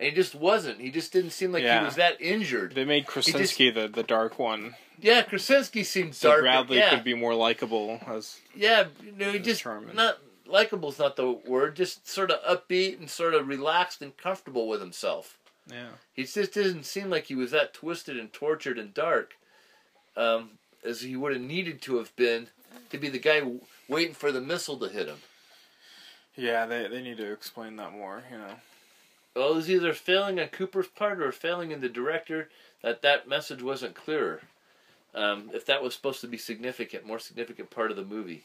and 0.01 0.09
he 0.09 0.15
just 0.15 0.33
wasn't. 0.35 0.81
He 0.81 0.89
just 0.91 1.13
didn't 1.13 1.29
seem 1.31 1.51
like 1.51 1.63
Yeah. 1.63 1.79
he 1.79 1.85
was 1.85 1.95
that 1.95 2.19
injured. 2.19 2.73
They 2.73 2.85
made 2.85 3.05
Krasinski 3.05 3.69
the, 3.69 3.87
the 3.87 4.03
dark 4.03 4.39
one. 4.39 4.75
Yeah, 4.99 5.21
Krasinski 5.21 5.83
seemed 5.83 6.15
So 6.15 6.29
dark. 6.29 6.41
Bradley 6.41 6.77
yeah, 6.77 6.89
could 6.89 7.03
be 7.03 7.13
more 7.13 7.33
likable 7.35 7.99
as 8.07 8.39
yeah, 8.55 8.85
you 9.03 9.11
know, 9.13 9.31
he 9.31 9.39
just 9.39 9.61
charming. 9.61 9.95
not 9.95 10.17
likable's 10.47 10.99
not 10.99 11.15
the 11.15 11.31
word. 11.31 11.75
Just 11.75 12.07
sort 12.07 12.31
of 12.31 12.41
upbeat 12.43 12.99
and 12.99 13.09
sort 13.09 13.33
of 13.33 13.47
relaxed 13.47 14.01
and 14.01 14.15
comfortable 14.17 14.67
with 14.67 14.81
himself. 14.81 15.37
yeah. 15.71 15.89
He 16.13 16.23
just 16.25 16.53
didn't 16.53 16.83
seem 16.83 17.09
like 17.09 17.25
he 17.25 17.35
was 17.35 17.51
that 17.51 17.73
twisted 17.73 18.17
and 18.17 18.31
tortured 18.33 18.77
and 18.77 18.93
dark, 18.93 19.35
um, 20.17 20.51
as 20.85 21.01
he 21.01 21.15
would 21.15 21.33
have 21.33 21.41
needed 21.41 21.81
to 21.83 21.97
have 21.97 22.15
been 22.15 22.47
to 22.89 22.97
be 22.97 23.09
the 23.09 23.19
guy 23.19 23.39
w- 23.39 23.61
waiting 23.87 24.13
for 24.13 24.31
the 24.31 24.41
missile 24.41 24.77
to 24.77 24.87
hit 24.89 25.07
him. 25.07 25.17
Yeah, 26.35 26.65
they 26.65 26.87
they 26.87 27.01
need 27.01 27.17
to 27.17 27.31
explain 27.31 27.75
that 27.77 27.91
more, 27.91 28.23
you 28.31 28.37
know. 28.37 28.53
Well, 29.35 29.51
it 29.53 29.55
was 29.55 29.69
either 29.69 29.93
failing 29.93 30.39
on 30.39 30.47
Cooper's 30.47 30.87
part 30.87 31.21
or 31.21 31.31
failing 31.31 31.71
in 31.71 31.81
the 31.81 31.89
director 31.89 32.49
that 32.83 33.01
that 33.01 33.27
message 33.27 33.61
wasn't 33.63 33.95
clearer. 33.95 34.41
Um, 35.13 35.51
if 35.53 35.65
that 35.65 35.83
was 35.83 35.93
supposed 35.93 36.21
to 36.21 36.27
be 36.27 36.37
significant, 36.37 37.05
more 37.05 37.19
significant 37.19 37.69
part 37.69 37.91
of 37.91 37.97
the 37.97 38.03
movie, 38.05 38.43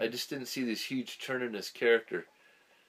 I 0.00 0.08
just 0.08 0.30
didn't 0.30 0.46
see 0.46 0.64
this 0.64 0.84
huge 0.84 1.18
turn 1.18 1.42
in 1.42 1.54
his 1.54 1.70
character. 1.70 2.26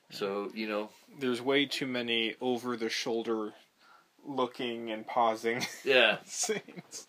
So 0.10 0.49
you 0.53 0.68
know, 0.68 0.89
There's 1.19 1.41
way 1.41 1.65
too 1.65 1.85
many 1.88 2.35
over 2.41 2.77
the 2.77 2.89
shoulder 2.89 3.53
looking 4.26 4.91
and 4.91 5.06
pausing 5.06 5.65
yeah, 5.84 6.18
scenes. 6.26 7.07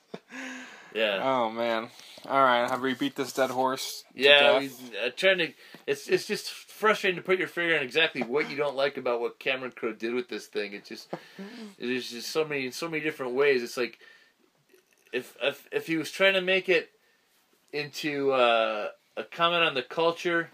yeah. 0.94 1.20
Oh 1.22 1.50
man. 1.50 1.88
Alright, 2.26 2.68
have 2.68 2.82
we 2.82 2.94
beat 2.94 3.14
this 3.14 3.32
dead 3.32 3.50
horse? 3.50 4.04
Yeah, 4.14 4.58
we, 4.58 4.66
uh, 4.66 5.10
trying 5.16 5.38
to. 5.38 5.52
It's 5.86 6.08
it's 6.08 6.26
just 6.26 6.50
frustrating 6.78 7.20
to 7.20 7.24
put 7.24 7.38
your 7.38 7.48
finger 7.48 7.76
on 7.76 7.82
exactly 7.82 8.22
what 8.22 8.48
you 8.48 8.56
don't 8.56 8.76
like 8.76 8.96
about 8.96 9.20
what 9.20 9.38
Cameron 9.38 9.72
Crowe 9.74 9.92
did 9.92 10.14
with 10.14 10.28
this 10.28 10.46
thing. 10.46 10.72
It 10.72 10.84
just 10.84 11.08
there's 11.78 12.10
just 12.10 12.30
so 12.30 12.44
many 12.44 12.70
so 12.70 12.88
many 12.88 13.02
different 13.02 13.34
ways. 13.34 13.62
It's 13.62 13.76
like 13.76 13.98
if 15.12 15.36
if 15.42 15.68
if 15.72 15.86
he 15.86 15.96
was 15.96 16.10
trying 16.10 16.34
to 16.34 16.40
make 16.40 16.68
it 16.68 16.90
into 17.72 18.32
uh, 18.32 18.88
a 19.16 19.24
comment 19.24 19.64
on 19.64 19.74
the 19.74 19.82
culture, 19.82 20.50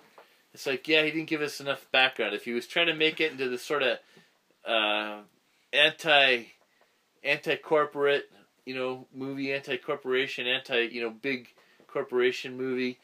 it's 0.52 0.66
like 0.66 0.88
yeah, 0.88 1.02
he 1.02 1.10
didn't 1.10 1.28
give 1.28 1.42
us 1.42 1.60
enough 1.60 1.86
background. 1.92 2.34
If 2.34 2.44
he 2.44 2.52
was 2.52 2.66
trying 2.66 2.86
to 2.86 2.94
make 2.94 3.20
it 3.20 3.32
into 3.32 3.48
the 3.48 3.58
sort 3.58 3.82
of 3.82 3.98
uh, 4.66 5.20
anti 5.72 6.44
anti 7.22 7.56
corporate 7.56 8.30
you 8.64 8.74
know 8.74 9.06
movie, 9.14 9.52
anti 9.52 9.76
corporation, 9.76 10.46
anti 10.46 10.88
you 10.90 11.02
know 11.02 11.10
big 11.10 11.48
corporation 11.86 12.56
movie. 12.56 12.98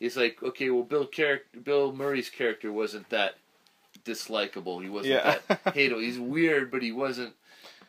It's 0.00 0.16
like 0.16 0.42
okay, 0.42 0.70
well, 0.70 0.82
Bill 0.82 1.06
Char- 1.06 1.42
Bill 1.64 1.92
Murray's 1.92 2.28
character 2.30 2.72
wasn't 2.72 3.08
that 3.10 3.36
dislikable. 4.04 4.82
He 4.82 4.88
wasn't 4.88 5.14
Yeah. 5.14 5.38
that 5.48 5.64
hateable. 5.74 6.02
He's 6.02 6.18
weird, 6.18 6.70
but 6.70 6.82
he 6.82 6.92
wasn't 6.92 7.34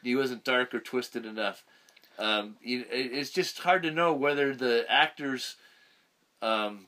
he 0.03 0.15
wasn't 0.15 0.43
dark 0.43 0.73
or 0.73 0.79
twisted 0.79 1.25
enough. 1.25 1.63
Um, 2.19 2.55
it's 2.63 3.29
just 3.29 3.59
hard 3.59 3.83
to 3.83 3.91
know 3.91 4.13
whether 4.13 4.55
the 4.55 4.85
actors, 4.89 5.55
um, 6.41 6.87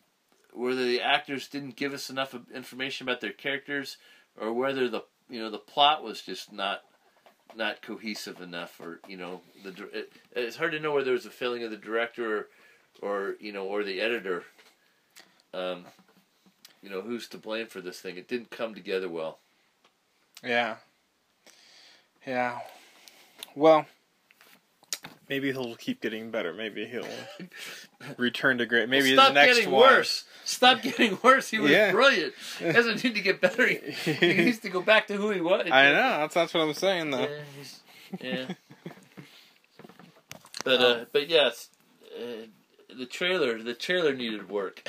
whether 0.54 0.84
the 0.84 1.02
actors 1.02 1.48
didn't 1.48 1.76
give 1.76 1.94
us 1.94 2.10
enough 2.10 2.36
information 2.54 3.08
about 3.08 3.22
their 3.22 3.32
characters, 3.32 3.98
or 4.40 4.52
whether 4.54 4.90
the 4.90 5.04
you 5.30 5.40
know 5.40 5.50
the 5.52 5.58
plot 5.60 6.04
was 6.04 6.22
just 6.22 6.52
not 6.52 6.82
not 7.56 7.82
cohesive 7.82 8.42
enough, 8.42 8.80
or 8.80 9.00
you 9.08 9.18
know 9.18 9.42
the 9.64 9.70
it, 9.94 10.12
it's 10.36 10.56
hard 10.56 10.72
to 10.72 10.80
know 10.80 10.94
whether 10.94 11.12
it 11.12 11.14
was 11.14 11.26
a 11.28 11.32
failing 11.32 11.64
of 11.64 11.70
the 11.72 11.78
director, 11.78 12.48
or, 13.02 13.10
or 13.30 13.36
you 13.40 13.52
know 13.52 13.66
or 13.66 13.84
the 13.84 14.02
editor. 14.02 14.44
Um, 15.54 15.86
you 16.82 16.90
know 16.90 17.02
who's 17.02 17.28
to 17.30 17.38
blame 17.38 17.68
for 17.68 17.82
this 17.82 18.00
thing? 18.00 18.18
It 18.18 18.28
didn't 18.28 18.52
come 18.52 18.74
together 18.76 19.10
well. 19.10 19.40
Yeah. 20.44 20.76
Yeah. 22.26 22.60
Well, 23.56 23.86
maybe 25.28 25.52
he'll 25.52 25.76
keep 25.76 26.02
getting 26.02 26.32
better. 26.32 26.54
Maybe 26.54 26.86
he'll 26.86 27.08
return 28.18 28.58
to 28.60 28.66
great. 28.66 28.88
Maybe 28.90 29.14
Stop 29.14 29.28
his 29.30 29.34
next 29.36 29.56
getting 29.58 29.72
one. 29.72 29.82
worse. 29.82 30.26
Stop 30.46 30.82
getting 30.84 31.18
worse. 31.24 31.50
He 31.50 31.60
was 31.60 31.72
Yeah. 31.72 31.92
brilliant. 31.92 32.34
He 32.60 32.66
doesn't 32.72 33.04
need 33.04 33.16
to 33.16 33.22
get 33.22 33.42
better. 33.42 33.68
He, 33.68 34.14
he 34.14 34.34
needs 34.36 34.60
to 34.60 34.70
go 34.70 34.82
back 34.82 35.08
to 35.08 35.16
who 35.18 35.32
he 35.32 35.42
was. 35.42 35.68
I 35.72 35.86
know. 35.92 35.94
That's 36.20 36.34
that's 36.36 36.54
what 36.54 36.62
I'm 36.62 36.74
saying 36.74 37.12
though. 37.12 37.28
Yeah, 38.22 38.22
yeah. 38.22 38.46
But 40.64 40.82
uh, 40.82 41.06
but 41.12 41.30
yes, 41.30 41.70
uh, 42.18 42.46
the 42.98 43.06
trailer 43.06 43.62
the 43.62 43.74
trailer 43.74 44.14
needed 44.14 44.50
work. 44.50 44.88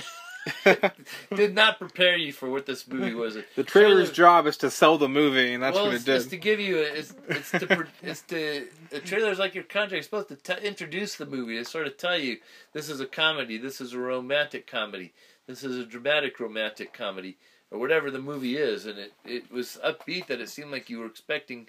did 1.35 1.55
not 1.55 1.79
prepare 1.79 2.17
you 2.17 2.33
for 2.33 2.49
what 2.49 2.67
this 2.67 2.87
movie 2.87 3.15
was. 3.15 3.35
the 3.57 3.65
trailer's 3.65 4.11
Trailer- 4.11 4.15
job 4.15 4.47
is 4.47 4.57
to 4.59 4.71
sell 4.71 4.99
the 4.99 5.09
movie, 5.09 5.55
and 5.55 5.63
that's 5.63 5.75
well, 5.75 5.87
what 5.87 5.95
it 5.95 6.05
did. 6.05 6.17
it's 6.17 6.27
to 6.27 6.37
give 6.37 6.61
you 6.61 6.79
a, 6.79 6.83
it's 6.83 7.15
it's 7.29 7.51
to 7.51 7.87
it's 8.03 8.23
to 8.23 8.67
the 8.91 9.01
trailer's 9.01 9.39
like 9.39 9.55
your 9.55 9.65
contract. 9.65 9.99
It's 9.99 10.07
supposed 10.07 10.29
to 10.29 10.37
t- 10.37 10.67
introduce 10.67 11.17
the 11.17 11.27
movie 11.27 11.57
to 11.57 11.65
sort 11.65 11.87
of 11.87 11.97
tell 11.97 12.19
you 12.19 12.39
this 12.73 12.89
is 12.89 13.01
a 13.01 13.07
comedy, 13.07 13.59
this 13.59 13.81
is 13.81 13.93
a 13.93 13.99
romantic 13.99 14.67
comedy, 14.67 15.13
this 15.47 15.65
is 15.65 15.77
a 15.77 15.85
dramatic 15.87 16.39
romantic 16.41 16.93
comedy, 16.93 17.37
or 17.71 17.79
whatever 17.79 18.11
the 18.11 18.21
movie 18.21 18.57
is, 18.57 18.87
and 18.87 18.99
it 18.99 19.13
it 19.25 19.51
was 19.51 19.79
upbeat 19.85 20.27
that 20.27 20.41
it 20.41 20.49
seemed 20.49 20.71
like 20.71 20.91
you 20.91 20.99
were 20.99 21.07
expecting, 21.07 21.69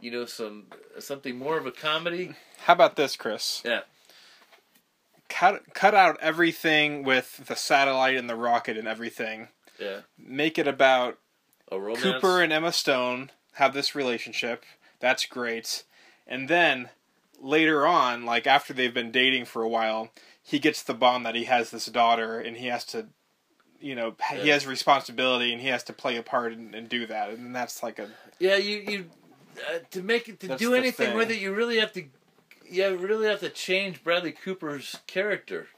you 0.00 0.10
know, 0.10 0.26
some 0.26 0.64
something 0.98 1.38
more 1.38 1.58
of 1.58 1.66
a 1.66 1.72
comedy. 1.72 2.34
How 2.64 2.72
about 2.74 2.96
this, 2.96 3.16
Chris? 3.16 3.62
Yeah. 3.64 3.80
Cut 5.32 5.72
cut 5.74 5.94
out 5.94 6.18
everything 6.20 7.04
with 7.04 7.46
the 7.46 7.56
satellite 7.56 8.16
and 8.16 8.28
the 8.28 8.36
rocket 8.36 8.76
and 8.76 8.86
everything. 8.86 9.48
Yeah, 9.80 10.00
Make 10.18 10.58
it 10.58 10.68
about 10.68 11.18
a. 11.70 11.78
Cooper 11.96 12.42
and 12.42 12.52
Emma 12.52 12.72
Stone 12.72 13.30
have 13.54 13.72
this 13.72 13.94
relationship. 13.94 14.64
That's 15.00 15.24
great. 15.24 15.84
And 16.26 16.48
then 16.48 16.90
later 17.40 17.86
on, 17.86 18.26
like 18.26 18.46
after 18.46 18.72
they've 18.74 18.92
been 18.92 19.10
dating 19.10 19.46
for 19.46 19.62
a 19.62 19.68
while, 19.68 20.10
he 20.42 20.58
gets 20.58 20.82
the 20.82 20.94
bond 20.94 21.24
that 21.24 21.34
he 21.34 21.44
has 21.44 21.70
this 21.70 21.86
daughter 21.86 22.38
and 22.38 22.58
he 22.58 22.66
has 22.66 22.84
to 22.86 23.06
you 23.80 23.96
know, 23.96 24.14
he 24.40 24.48
has 24.50 24.64
responsibility 24.66 25.52
and 25.52 25.60
he 25.60 25.68
has 25.68 25.82
to 25.84 25.92
play 25.92 26.16
a 26.16 26.22
part 26.22 26.52
and, 26.52 26.72
and 26.74 26.88
do 26.88 27.04
that. 27.06 27.30
And 27.30 27.54
that's 27.56 27.82
like 27.82 27.98
a 27.98 28.08
Yeah, 28.38 28.56
you 28.56 28.76
you 28.78 29.10
uh, 29.58 29.78
to 29.90 30.02
make 30.02 30.28
it 30.28 30.40
to 30.40 30.48
That's 30.48 30.60
do 30.60 30.74
anything 30.74 31.08
thing. 31.08 31.16
with 31.16 31.30
it, 31.30 31.40
you 31.40 31.52
really 31.52 31.78
have 31.78 31.92
to, 31.94 32.02
yeah, 32.02 32.06
you 32.72 32.96
really 32.96 33.26
have 33.26 33.40
to 33.40 33.50
change 33.50 34.02
Bradley 34.02 34.32
Cooper's 34.32 34.96
character. 35.06 35.68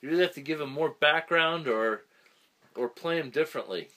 You 0.00 0.10
really 0.10 0.22
have 0.22 0.34
to 0.34 0.40
give 0.40 0.60
him 0.60 0.70
more 0.70 0.90
background 0.90 1.66
or, 1.66 2.04
or 2.76 2.88
play 2.88 3.18
him 3.18 3.30
differently. 3.30 3.88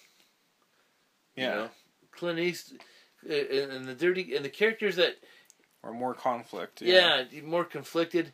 yeah, 1.35 1.43
You 1.49 1.55
know? 1.55 1.69
Clint 2.11 2.39
East, 2.39 2.73
uh, 3.29 3.33
and 3.33 3.85
the 3.85 3.95
dirty 3.95 4.35
and 4.35 4.43
the 4.43 4.49
characters 4.49 4.95
that 4.97 5.17
or 5.83 5.93
more 5.93 6.13
conflict. 6.13 6.81
yeah, 6.81 7.23
more 7.43 7.65
conflicted. 7.65 8.33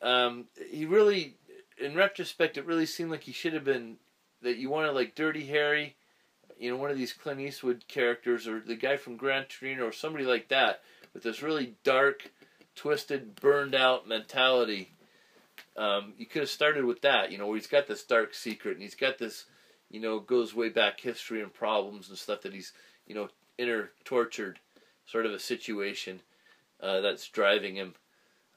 Um, 0.00 0.46
he 0.70 0.86
really 0.86 1.36
in 1.80 1.94
retrospect, 1.94 2.56
it 2.56 2.66
really 2.66 2.86
seemed 2.86 3.10
like 3.10 3.22
he 3.22 3.32
should 3.32 3.52
have 3.52 3.64
been 3.64 3.96
that 4.42 4.56
you 4.56 4.70
wanted 4.70 4.92
like 4.92 5.14
Dirty 5.14 5.46
Harry, 5.46 5.96
you 6.58 6.70
know, 6.70 6.76
one 6.76 6.90
of 6.90 6.96
these 6.96 7.12
Clint 7.12 7.40
Eastwood 7.40 7.84
characters, 7.88 8.46
or 8.46 8.60
the 8.60 8.74
guy 8.74 8.96
from 8.96 9.16
Gran 9.16 9.46
Torino, 9.48 9.86
or 9.86 9.92
somebody 9.92 10.24
like 10.24 10.48
that, 10.48 10.82
with 11.14 11.22
this 11.22 11.42
really 11.42 11.74
dark, 11.84 12.30
twisted, 12.78 13.34
burned 13.36 13.74
out 13.74 14.08
mentality. 14.08 14.92
Um, 15.76 16.14
you 16.16 16.26
could 16.26 16.42
have 16.42 16.48
started 16.50 16.84
with 16.84 17.02
that, 17.02 17.32
you 17.32 17.38
know, 17.38 17.46
where 17.46 17.56
he's 17.56 17.66
got 17.66 17.88
this 17.88 18.04
dark 18.04 18.34
secret 18.34 18.74
and 18.74 18.82
he's 18.82 18.94
got 18.94 19.18
this, 19.18 19.46
you 19.90 20.00
know, 20.00 20.20
goes 20.20 20.54
way 20.54 20.68
back 20.68 21.00
history 21.00 21.42
and 21.42 21.52
problems 21.52 22.08
and 22.08 22.16
stuff 22.16 22.42
that 22.42 22.54
he's, 22.54 22.72
you 23.06 23.14
know, 23.14 23.28
inner 23.58 23.90
tortured 24.04 24.60
sort 25.06 25.26
of 25.26 25.32
a 25.32 25.38
situation 25.38 26.20
uh, 26.80 27.00
that's 27.00 27.28
driving 27.28 27.74
him. 27.74 27.94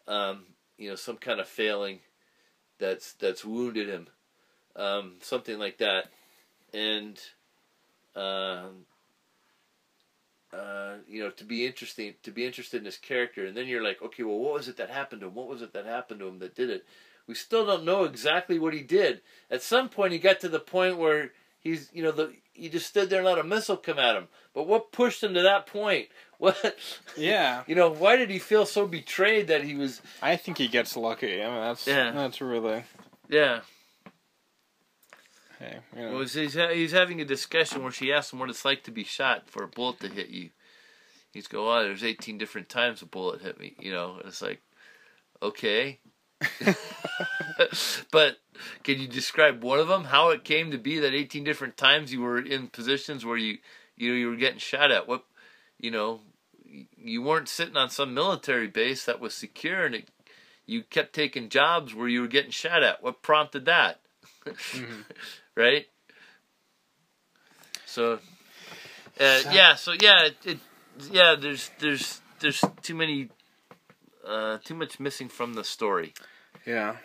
Um, 0.07 0.43
you 0.77 0.89
know, 0.89 0.95
some 0.95 1.18
kind 1.18 1.39
of 1.39 1.48
failing 1.48 1.99
that's 2.80 3.14
that's 3.14 3.43
wounded 3.43 3.88
him, 3.89 4.07
um, 4.76 5.14
something 5.22 5.57
like 5.57 5.77
that, 5.77 6.07
and 6.73 7.19
um, 8.15 8.85
uh, 10.53 10.95
you 11.07 11.23
know, 11.23 11.30
to 11.32 11.44
be 11.44 11.65
interesting, 11.65 12.14
to 12.23 12.32
be 12.32 12.45
interested 12.45 12.78
in 12.80 12.86
his 12.86 12.98
character, 12.98 13.45
and 13.45 13.56
then 13.56 13.68
you're 13.68 13.84
like, 13.84 14.02
okay, 14.02 14.23
well, 14.23 14.38
what 14.40 14.53
was 14.53 14.68
it 14.68 14.78
that 14.78 14.90
happened 14.90 15.22
to 15.22 15.28
him? 15.28 15.36
What 15.36 15.48
was 15.48 15.61
it 15.61 15.73
that 15.73 15.86
happened 15.86 16.19
to 16.19 16.28
him 16.28 16.40
that 16.40 16.56
did 16.56 16.69
it? 16.69 16.86
We 17.28 17.36
still 17.36 17.65
don't 17.65 17.86
know 17.86 18.03
exactly 18.03 18.60
what 18.60 18.73
he 18.73 18.82
did. 18.82 19.22
At 19.49 19.61
some 19.61 19.88
point, 19.90 20.11
he 20.14 20.19
got 20.19 20.40
to 20.41 20.49
the 20.49 20.60
point 20.60 20.98
where 20.98 21.32
he's, 21.60 21.90
you 21.94 22.03
know, 22.03 22.11
the 22.11 22.34
he 22.53 22.68
just 22.69 22.88
stood 22.88 23.10
there 23.10 23.19
and 23.19 23.26
let 23.28 23.38
a 23.40 23.44
missile 23.44 23.78
come 23.78 23.98
at 23.98 24.15
him. 24.15 24.28
But 24.53 24.68
what 24.68 24.91
pushed 24.91 25.23
him 25.23 25.34
to 25.36 25.41
that 25.44 25.68
point? 25.68 26.07
What? 26.41 26.76
Yeah. 27.15 27.61
you 27.68 27.76
know, 27.76 27.91
why 27.94 28.15
did 28.15 28.32
he 28.32 28.40
feel 28.40 28.65
so 28.65 28.88
betrayed 28.88 29.49
that 29.49 29.64
he 29.64 29.76
was? 29.76 30.02
I 30.23 30.38
think 30.38 30.57
he 30.57 30.68
gets 30.68 30.98
lucky. 30.98 31.40
I 31.40 31.45
mean, 31.48 31.56
that's 31.61 31.86
Yeah. 31.86 32.10
that's 32.11 32.41
really 32.41 32.84
Yeah. 33.30 33.60
Hey. 35.62 35.80
You 35.96 36.02
know. 36.02 36.12
Well, 36.14 36.22
he's 36.22 36.54
he's 36.54 36.92
having 36.92 37.22
a 37.22 37.26
discussion 37.26 37.84
where 37.84 37.92
she 37.92 38.12
asks 38.12 38.34
him 38.34 38.40
what 38.40 38.50
it's 38.50 38.66
like 38.66 38.84
to 38.84 38.92
be 38.92 39.04
shot 39.04 39.50
for 39.50 39.64
a 39.64 39.68
bullet 39.68 40.00
to 40.02 40.10
hit 40.10 40.30
you. 40.30 40.50
He's 41.32 41.48
go, 41.48 41.72
oh, 41.72 41.84
there's 41.84 42.04
18 42.04 42.38
different 42.38 42.68
times 42.68 43.02
a 43.02 43.06
bullet 43.06 43.42
hit 43.42 43.60
me. 43.60 43.76
You 43.80 43.92
know, 43.92 44.18
and 44.18 44.28
it's 44.28 44.42
like, 44.42 44.62
okay. 45.42 46.00
but 48.12 48.38
can 48.84 49.00
you 49.00 49.08
describe 49.08 49.64
one 49.64 49.80
of 49.80 49.88
them? 49.88 50.06
How 50.06 50.30
it 50.30 50.44
came 50.44 50.72
to 50.72 50.78
be 50.78 51.00
that 51.00 51.14
18 51.14 51.44
different 51.44 51.78
times 51.78 52.12
you 52.12 52.22
were 52.22 52.40
in 52.40 52.68
positions 52.68 53.26
where 53.26 53.38
you, 53.38 53.60
you 53.96 54.10
know, 54.12 54.18
you 54.18 54.30
were 54.30 54.36
getting 54.36 54.60
shot 54.60 54.92
at? 54.92 55.08
What, 55.08 55.24
you 55.80 55.92
know, 55.92 56.22
you 56.98 57.22
weren't 57.22 57.50
sitting 57.50 57.78
on 57.78 57.90
some 57.90 58.14
military 58.14 58.68
base 58.68 59.06
that 59.06 59.20
was 59.20 59.34
secure, 59.34 59.86
and 59.86 59.96
it, 59.96 60.10
you 60.66 60.84
kept 60.84 61.14
taking 61.14 61.50
jobs 61.50 61.94
where 61.94 62.08
you 62.08 62.22
were 62.22 62.28
getting 62.28 62.52
shot 62.52 62.84
at. 62.84 63.04
What 63.04 63.22
prompted 63.22 63.66
that? 63.66 64.00
Mhm. 64.46 65.06
right? 65.56 65.86
So, 67.86 68.19
uh, 69.19 69.41
yeah, 69.52 69.76
so 69.76 69.94
yeah, 69.99 70.26
it, 70.26 70.38
it, 70.45 70.60
yeah. 71.11 71.36
There's 71.40 71.72
there's 71.80 72.22
there's 72.40 72.64
too 72.82 72.95
many, 72.95 73.30
uh, 74.26 74.60
too 74.64 74.76
much 74.76 74.99
missing 74.99 75.28
from 75.30 75.53
the 75.56 75.64
story. 75.64 76.14
Yeah. 76.65 76.98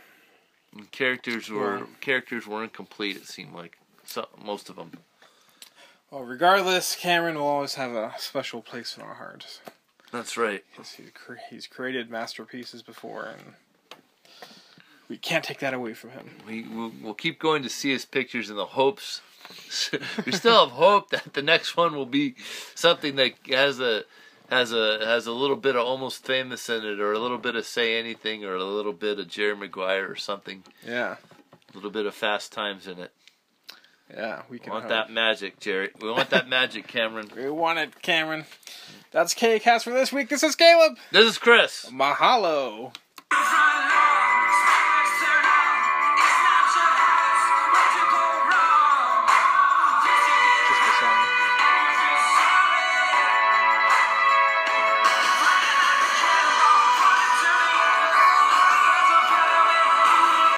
And 0.73 0.90
characters 0.93 1.48
were 1.51 1.78
Yeah. 1.78 1.85
characters 2.01 2.47
were 2.47 2.62
incomplete. 2.62 3.16
It 3.16 3.27
seemed 3.27 3.55
like 3.55 3.78
so, 4.05 4.28
most 4.43 4.68
of 4.70 4.77
them. 4.77 4.93
Well, 6.10 6.23
regardless, 6.23 6.94
Cameron 6.94 7.35
will 7.35 7.47
always 7.48 7.74
have 7.74 7.93
a 7.93 8.14
special 8.18 8.62
place 8.62 8.97
in 8.97 9.02
our 9.02 9.14
hearts. 9.14 9.60
That's 10.12 10.36
right. 10.36 10.62
Because 10.70 10.93
he's, 10.93 11.10
cre- 11.12 11.35
he's 11.51 11.66
created 11.66 12.10
masterpieces 12.10 12.82
before, 12.82 13.24
and 13.24 13.55
we 15.09 15.16
can't 15.16 15.45
take 15.45 15.59
that 15.61 15.74
away 15.74 15.95
from 15.95 16.11
him. 16.11 16.31
We 16.47 16.62
we'll, 16.69 16.93
we'll 17.03 17.15
keep 17.15 17.39
going 17.39 17.62
to 17.62 17.69
see 17.69 17.91
his 17.91 18.05
pictures 18.05 18.51
in 18.51 18.57
the 18.57 18.66
hopes. 18.66 19.20
we 20.27 20.33
still 20.33 20.65
have 20.65 20.73
hope 20.73 21.11
that 21.11 21.35
the 21.35 21.43
next 21.43 21.77
one 21.77 21.95
will 21.95 22.07
be 22.07 22.35
something 22.74 23.15
that 23.16 23.33
has 23.49 23.78
a 23.81 24.03
has 24.51 24.73
a 24.73 24.99
has 25.05 25.27
a 25.27 25.33
little 25.33 25.57
bit 25.57 25.77
of 25.77 25.85
almost 25.87 26.24
famous 26.24 26.69
in 26.69 26.85
it, 26.85 26.99
or 27.01 27.12
a 27.12 27.19
little 27.19 27.39
bit 27.39 27.55
of 27.57 27.65
say 27.66 27.99
anything, 27.99 28.45
or 28.45 28.55
a 28.57 28.65
little 28.65 28.93
bit 28.93 29.19
of 29.20 29.28
Jerry 29.28 29.55
Maguire 29.57 30.11
or 30.11 30.16
something. 30.16 30.65
Yeah. 30.87 31.16
A 31.73 31.74
little 31.77 31.91
bit 31.91 32.07
of 32.07 32.15
fast 32.15 32.53
times 32.53 32.87
in 32.87 32.99
it. 32.99 33.12
Yeah, 34.12 34.43
we 34.49 34.55
We 34.55 34.59
can 34.61 34.73
want 34.73 34.85
hope. 34.85 34.91
that 34.91 35.11
magic, 35.11 35.59
Jerry. 35.61 35.91
We 36.01 36.11
want 36.11 36.31
that 36.31 36.49
magic, 36.49 36.87
Cameron. 36.89 37.28
We 37.37 37.51
want 37.51 37.78
it, 37.81 38.03
Cameron. 38.03 38.45
That's 39.11 39.35
K-Cast 39.35 39.85
for 39.85 39.91
this 39.91 40.12
week. 40.12 40.28
This 40.28 40.43
is 40.45 40.55
Caleb. 40.55 40.97
This 41.11 41.27
is 41.27 41.39
Chris. 41.39 41.87
Mahalo. 41.93 42.93